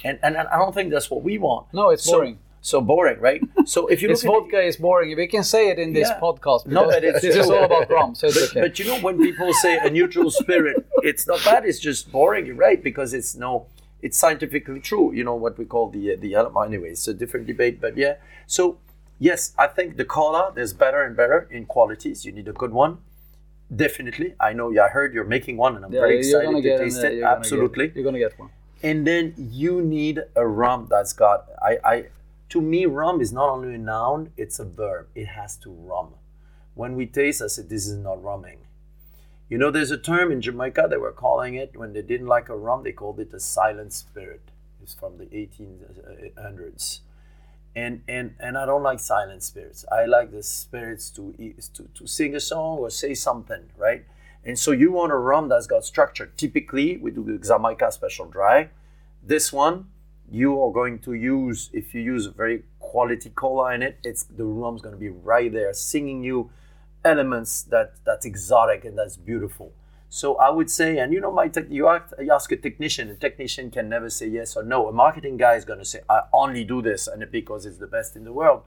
and, 0.04 0.18
and 0.22 0.36
and 0.36 0.46
i 0.48 0.56
don't 0.56 0.74
think 0.74 0.90
that's 0.90 1.10
what 1.10 1.22
we 1.22 1.38
want 1.38 1.66
No, 1.72 1.90
it's 1.90 2.04
So- 2.04 2.12
boring. 2.12 2.38
So 2.64 2.80
boring 2.80 3.18
right 3.28 3.42
so 3.66 3.88
if 3.88 4.00
you 4.02 4.08
It's 4.12 4.22
look 4.24 4.36
at 4.36 4.42
vodka 4.42 4.60
is 4.70 4.76
boring. 4.76 5.16
We 5.16 5.26
can 5.26 5.42
say 5.54 5.62
it 5.72 5.78
in 5.84 5.92
this 5.98 6.08
Yeah. 6.08 6.20
podcast. 6.26 6.62
No, 6.66 6.82
but 6.86 7.02
it's 7.08 7.20
this 7.26 7.34
is 7.42 7.50
all 7.50 7.64
about 7.64 7.90
rum, 7.90 8.14
so 8.14 8.28
it's 8.28 8.38
but, 8.38 8.50
okay. 8.50 8.60
but 8.64 8.78
you 8.78 8.84
know 8.90 8.98
when 9.06 9.16
people 9.28 9.52
say 9.64 9.72
a 9.78 9.90
neutral 9.90 10.30
spirit 10.30 10.76
it's 11.08 11.24
not 11.26 11.40
bad 11.44 11.60
it's 11.68 11.80
just 11.88 12.02
boring 12.16 12.46
you're 12.46 12.62
right 12.68 12.80
because 12.90 13.10
it's 13.18 13.34
no 13.46 13.66
it's 14.06 14.16
scientifically 14.24 14.80
true 14.90 15.06
you 15.18 15.24
know 15.28 15.34
what 15.44 15.54
we 15.60 15.64
call 15.74 15.86
the 15.96 16.04
the 16.24 16.30
element 16.40 16.64
anyway 16.70 16.90
it's 16.96 17.06
a 17.14 17.14
different 17.22 17.46
debate 17.52 17.76
but 17.84 17.92
yeah 18.04 18.14
so 18.56 18.62
yes 19.28 19.40
i 19.64 19.66
think 19.76 19.88
the 19.96 20.04
cola 20.16 20.42
there's 20.56 20.72
better 20.84 21.00
and 21.06 21.14
better 21.22 21.38
in 21.56 21.62
qualities 21.76 22.24
you 22.26 22.32
need 22.38 22.48
a 22.54 22.56
good 22.62 22.72
one 22.84 22.92
definitely 23.74 24.34
i 24.40 24.52
know 24.52 24.70
Yeah, 24.70 24.84
i 24.84 24.88
heard 24.88 25.14
you're 25.14 25.24
making 25.38 25.56
one 25.56 25.76
and 25.76 25.84
i'm 25.84 25.92
Yeah, 25.92 26.00
very 26.00 26.12
you're 26.14 26.20
excited 26.20 26.46
gonna 26.46 26.56
to 26.62 26.68
get 26.68 26.78
taste 26.78 26.98
it 27.04 27.12
you're 27.14 27.22
gonna 27.22 27.36
absolutely 27.38 27.86
get- 27.86 27.96
you're 27.96 28.04
gonna 28.04 28.18
get 28.26 28.38
one. 28.38 28.50
and 28.82 29.06
then 29.06 29.34
you 29.36 29.80
need 29.82 30.16
a 30.36 30.46
rum 30.46 30.86
that's 30.90 31.12
got 31.12 31.46
I, 31.70 31.72
I 31.84 31.96
to 32.52 32.60
me 32.60 32.84
rum 32.84 33.22
is 33.22 33.32
not 33.32 33.48
only 33.48 33.74
a 33.74 33.78
noun 33.78 34.30
it's 34.36 34.58
a 34.58 34.64
verb. 34.66 35.08
It 35.14 35.28
has 35.28 35.56
to 35.58 35.70
rum. 35.70 36.08
When 36.74 36.96
we 36.96 37.06
taste 37.06 37.40
i 37.40 37.46
said 37.46 37.70
this 37.70 37.86
is 37.86 37.96
not 37.96 38.22
rumming. 38.22 38.58
You 39.48 39.56
know 39.56 39.70
there's 39.70 39.90
a 39.90 39.96
term 39.96 40.30
in 40.30 40.42
jamaica 40.42 40.86
they 40.90 40.98
were 40.98 41.12
calling 41.12 41.54
it 41.54 41.78
when 41.78 41.94
they 41.94 42.02
didn't 42.02 42.26
like 42.26 42.50
a 42.50 42.56
rum 42.56 42.82
they 42.82 42.92
called 42.92 43.20
it 43.20 43.32
a 43.32 43.40
silent 43.40 43.94
spirit. 43.94 44.50
It's 44.82 44.92
from 44.92 45.16
the 45.16 45.24
1800s 45.24 47.00
and 47.74 48.02
and 48.06 48.34
and 48.38 48.58
i 48.58 48.66
don't 48.66 48.82
like 48.82 49.00
silent 49.00 49.42
spirits. 49.42 49.86
I 49.90 50.04
like 50.04 50.30
the 50.30 50.42
spirits 50.42 51.08
to 51.12 51.32
to, 51.76 51.82
to 51.94 52.06
sing 52.06 52.34
a 52.34 52.40
song 52.40 52.80
or 52.80 52.90
say 52.90 53.14
something 53.14 53.70
right? 53.78 54.04
And 54.44 54.58
so 54.58 54.72
you 54.72 54.92
want 54.92 55.10
a 55.12 55.16
rum 55.16 55.48
that's 55.48 55.66
got 55.66 55.86
structure. 55.86 56.30
Typically 56.36 56.98
we 56.98 57.12
do 57.12 57.24
the 57.24 57.38
Xaymaca 57.48 57.90
special 57.94 58.26
dry. 58.26 58.68
This 59.22 59.54
one 59.54 59.86
you 60.32 60.60
are 60.62 60.72
going 60.72 60.98
to 60.98 61.12
use 61.12 61.68
if 61.74 61.94
you 61.94 62.00
use 62.00 62.26
a 62.26 62.30
very 62.30 62.62
quality 62.78 63.30
cola 63.30 63.74
in 63.74 63.82
it 63.82 63.98
it's 64.02 64.24
the 64.24 64.44
rum's 64.44 64.80
going 64.80 64.94
to 64.94 64.98
be 64.98 65.10
right 65.10 65.52
there 65.52 65.72
singing 65.74 66.24
you 66.24 66.50
elements 67.04 67.62
that 67.64 67.92
that's 68.04 68.24
exotic 68.24 68.84
and 68.84 68.96
that's 68.96 69.16
beautiful. 69.16 69.72
So 70.08 70.36
i 70.36 70.50
would 70.50 70.70
say 70.70 70.98
and 70.98 71.12
you 71.12 71.20
know 71.20 71.32
my 71.32 71.48
tech, 71.48 71.66
you, 71.68 71.88
ask, 71.88 72.12
you 72.18 72.32
ask 72.32 72.50
a 72.52 72.56
technician 72.56 73.10
a 73.10 73.14
technician 73.14 73.70
can 73.70 73.88
never 73.88 74.08
say 74.08 74.26
yes 74.26 74.56
or 74.56 74.62
no. 74.62 74.88
A 74.88 74.92
marketing 74.92 75.36
guy 75.36 75.54
is 75.56 75.64
going 75.64 75.78
to 75.78 75.84
say 75.84 76.00
i 76.08 76.22
only 76.32 76.64
do 76.64 76.80
this 76.82 77.06
and 77.06 77.24
because 77.30 77.66
it's 77.66 77.78
the 77.78 77.86
best 77.86 78.16
in 78.16 78.24
the 78.24 78.32
world. 78.32 78.62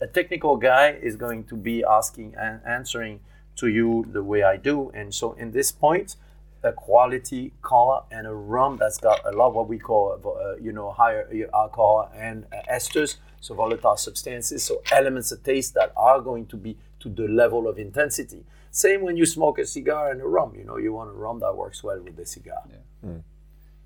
A 0.00 0.06
technical 0.06 0.56
guy 0.56 0.90
is 0.90 1.16
going 1.16 1.44
to 1.44 1.56
be 1.56 1.84
asking 1.84 2.34
and 2.38 2.60
answering 2.66 3.20
to 3.56 3.66
you 3.68 4.06
the 4.10 4.22
way 4.22 4.42
i 4.42 4.56
do. 4.56 4.90
And 4.94 5.14
so 5.14 5.32
in 5.32 5.52
this 5.52 5.70
point 5.70 6.16
a 6.62 6.72
quality 6.72 7.52
cola 7.62 8.04
and 8.10 8.26
a 8.26 8.32
rum 8.34 8.76
that's 8.78 8.98
got 8.98 9.20
a 9.24 9.32
lot 9.32 9.48
of 9.48 9.54
what 9.54 9.68
we 9.68 9.78
call 9.78 10.20
uh, 10.24 10.56
you 10.56 10.72
know 10.72 10.90
higher 10.90 11.26
alcohol 11.54 12.10
and 12.14 12.44
uh, 12.52 12.56
esters 12.72 13.16
so 13.40 13.54
volatile 13.54 13.96
substances 13.96 14.62
so 14.62 14.82
elements 14.92 15.32
of 15.32 15.42
taste 15.42 15.72
that 15.74 15.92
are 15.96 16.20
going 16.20 16.44
to 16.46 16.56
be 16.56 16.76
to 17.00 17.08
the 17.08 17.26
level 17.28 17.66
of 17.66 17.78
intensity. 17.78 18.44
Same 18.70 19.00
when 19.02 19.16
you 19.16 19.24
smoke 19.26 19.58
a 19.58 19.64
cigar 19.66 20.10
and 20.12 20.20
a 20.20 20.26
rum 20.26 20.54
you 20.54 20.64
know 20.64 20.76
you 20.76 20.92
want 20.92 21.08
a 21.10 21.12
rum 21.14 21.40
that 21.40 21.56
works 21.56 21.82
well 21.82 21.98
with 22.00 22.16
the 22.16 22.26
cigar. 22.26 22.62
Yeah, 22.70 23.10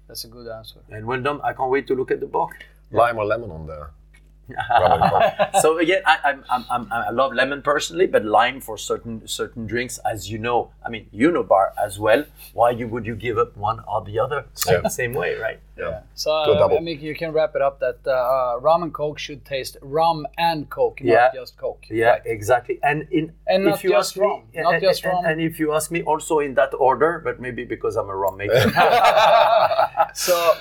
That's 0.08 0.24
a 0.24 0.28
good 0.28 0.48
answer. 0.48 0.80
and 0.90 1.06
well 1.06 1.22
done. 1.22 1.40
I 1.42 1.52
can't 1.52 1.70
wait 1.70 1.86
to 1.86 1.94
look 1.94 2.10
at 2.10 2.20
the 2.20 2.26
book. 2.26 2.50
Lime 2.90 3.18
or 3.18 3.24
lemon 3.24 3.50
on 3.50 3.66
the 3.66 3.78
rum 3.78 3.80
and 3.80 3.90
coke. 3.90 4.03
so 5.62 5.78
again, 5.78 6.02
I, 6.06 6.18
I'm, 6.24 6.44
I'm, 6.50 6.64
I'm, 6.70 6.92
I 6.92 7.10
love 7.10 7.32
lemon 7.32 7.62
personally, 7.62 8.06
but 8.06 8.24
lime 8.24 8.60
for 8.60 8.76
certain 8.76 9.26
certain 9.26 9.66
drinks, 9.66 9.98
as 10.04 10.30
you 10.30 10.38
know. 10.38 10.70
I 10.84 10.90
mean, 10.90 11.06
you 11.12 11.30
know 11.30 11.42
bar 11.42 11.72
as 11.82 11.98
well. 11.98 12.24
Why 12.52 12.70
you 12.70 12.86
would 12.88 13.06
you 13.06 13.14
give 13.16 13.38
up 13.38 13.56
one 13.56 13.80
or 13.88 14.04
the 14.04 14.18
other? 14.18 14.44
Same, 14.54 14.80
Yeah. 14.82 14.88
same 14.88 15.14
way, 15.14 15.36
right? 15.36 15.60
Yeah. 15.78 16.00
So 16.14 16.30
uh. 16.32 16.68
I 16.76 16.80
mean, 16.80 17.00
you 17.00 17.14
can 17.14 17.32
wrap 17.32 17.56
it 17.56 17.62
up 17.62 17.80
that 17.80 17.98
uh, 18.06 18.10
uh, 18.10 18.60
rum 18.60 18.82
and 18.82 18.92
coke 18.92 19.18
should 19.18 19.44
taste 19.44 19.76
rum 19.82 20.26
and 20.38 20.68
coke, 20.70 21.00
not 21.02 21.10
Yeah. 21.12 21.30
just 21.34 21.56
coke. 21.56 21.84
Yeah, 21.90 22.10
Right. 22.10 22.22
exactly. 22.26 22.78
And 22.82 23.08
in 23.10 23.32
And 23.46 23.64
if 23.64 23.70
not 23.70 23.84
you 23.84 23.90
just 23.90 24.16
ask 24.16 24.20
me, 24.20 24.42
not 24.62 24.74
and, 24.74 24.82
just 24.82 25.04
and- 25.04 25.12
rum. 25.12 25.24
and 25.24 25.40
if 25.40 25.58
you 25.58 25.72
ask 25.74 25.90
me, 25.90 26.02
also 26.02 26.38
in 26.40 26.54
that 26.54 26.74
order, 26.74 27.20
but 27.24 27.40
maybe 27.40 27.64
because 27.64 27.96
I'm 27.96 28.08
a 28.10 28.14
rum 28.16 28.36
maker. 28.36 28.70
So 30.14 30.54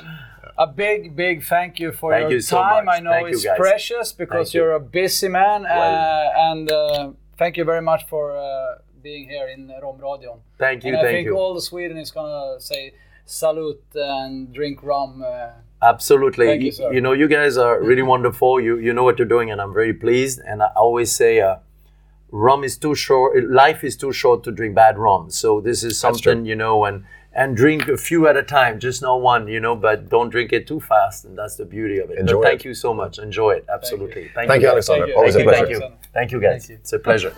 a 0.58 0.68
big, 0.68 1.16
big 1.16 1.44
thank 1.44 1.80
you 1.80 1.92
for 1.92 2.12
Thank 2.12 2.24
your 2.24 2.32
you 2.32 2.42
so 2.42 2.58
time. 2.62 2.86
much. 2.86 2.96
I 2.98 3.00
know 3.00 3.12
Thank 3.12 3.30
it's 3.30 3.46
precious 3.58 4.12
because 4.12 4.48
Thank 4.48 4.54
you. 4.54 4.62
you're 4.62 4.74
a 4.74 4.80
busy 4.80 5.28
man, 5.30 5.64
Well- 5.64 5.96
uh, 5.96 6.52
and 6.52 6.72
uh, 6.72 7.12
thank 7.38 7.58
you 7.58 7.64
very 7.64 7.82
much 7.82 8.06
for 8.08 8.36
uh, 8.38 8.78
being 9.02 9.28
here 9.30 9.48
in 9.48 9.72
Romradion. 9.82 10.38
thank 10.58 10.84
you, 10.84 10.90
and 10.96 11.08
I 11.08 11.12
think 11.12 11.26
you. 11.26 11.38
all 11.38 11.54
the 11.54 11.62
Sweden 11.62 11.98
is 11.98 12.12
gonna 12.12 12.60
say 12.60 12.94
salute 13.26 13.82
and 13.96 14.54
drink 14.54 14.82
rum. 14.84 15.24
Uh, 15.26 15.50
Absolutely. 15.82 16.54
You, 16.54 16.72
you, 16.72 16.94
you 16.96 17.02
know, 17.02 17.12
you 17.14 17.28
guys 17.28 17.58
are 17.58 17.82
really 17.82 18.02
wonderful. 18.04 18.60
You 18.62 18.78
you 18.78 18.94
know 18.94 19.04
what 19.04 19.18
you're 19.20 19.28
doing, 19.38 19.52
and 19.52 19.60
I'm 19.62 19.74
very 19.74 19.94
pleased. 19.94 20.40
And 20.40 20.62
I 20.64 20.68
always 20.76 21.12
say, 21.12 21.42
uh, 21.42 21.58
rum 22.32 22.64
is 22.64 22.78
too 22.78 22.96
short. 22.96 23.44
Life 23.50 23.84
is 23.84 23.98
too 23.98 24.14
short 24.14 24.44
to 24.46 24.52
drink 24.52 24.76
bad 24.76 24.98
rum. 24.98 25.30
So 25.30 25.60
this 25.62 25.84
is 25.84 26.00
something 26.00 26.46
you 26.46 26.56
know, 26.56 26.86
and 26.86 27.04
and 27.36 27.56
drink 27.58 27.88
a 27.88 27.98
few 27.98 28.28
at 28.28 28.38
a 28.38 28.44
time, 28.44 28.80
just 28.80 29.02
not 29.02 29.22
one, 29.22 29.48
you 29.48 29.60
know, 29.60 29.76
but 29.76 30.10
don't 30.10 30.30
drink 30.30 30.54
it 30.54 30.68
too 30.68 30.80
fast. 30.80 31.26
And 31.26 31.38
that's 31.38 31.56
the 31.56 31.66
beauty 31.66 32.00
of 32.00 32.12
it. 32.12 32.20
Enjoy 32.20 32.42
but 32.42 32.48
thank 32.48 32.62
it. 32.62 32.66
you 32.66 32.74
so 32.74 32.94
much. 32.94 33.20
Enjoy 33.20 33.52
it. 33.52 33.66
Absolutely. 33.74 34.30
Thank 34.36 34.46
you, 34.46 34.48
thank 34.48 34.62
you, 34.62 34.70
Alexander. 34.70 35.06
Thank 35.06 35.10
you. 35.10 35.18
Always 35.18 35.36
thank 35.36 35.48
a 35.48 35.52
pleasure. 35.52 35.74
You. 35.74 35.92
Thank 36.14 36.32
you. 36.32 36.42
Guys. 36.42 36.68
Thank 36.68 36.70
you. 36.70 36.76
It's 36.76 36.94
a 36.94 37.00
pleasure. 37.00 37.34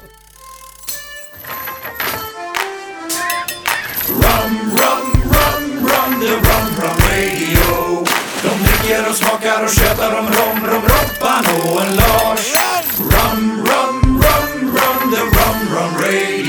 Rum, 4.09 4.53
rum, 4.79 5.05
rum, 5.33 5.63
rum, 5.85 6.19
the 6.19 6.33
rum, 6.47 6.67
rum 6.81 6.97
radio. 7.07 8.05
De 8.43 9.09
och 9.09 9.15
smakar 9.15 9.63
och 9.63 9.69
tjötar 9.69 10.19
om 10.19 10.25
rom, 10.25 10.67
rom, 10.69 10.81
Robban 10.81 11.45
och 11.55 11.81
en 11.81 11.95
Lars. 11.95 12.53
Rum, 12.99 13.65
rum, 13.65 14.21
rum, 14.21 14.77
rum, 14.77 15.11
the 15.11 15.21
rum, 15.21 15.75
rum 15.75 15.93
radio. 16.01 16.44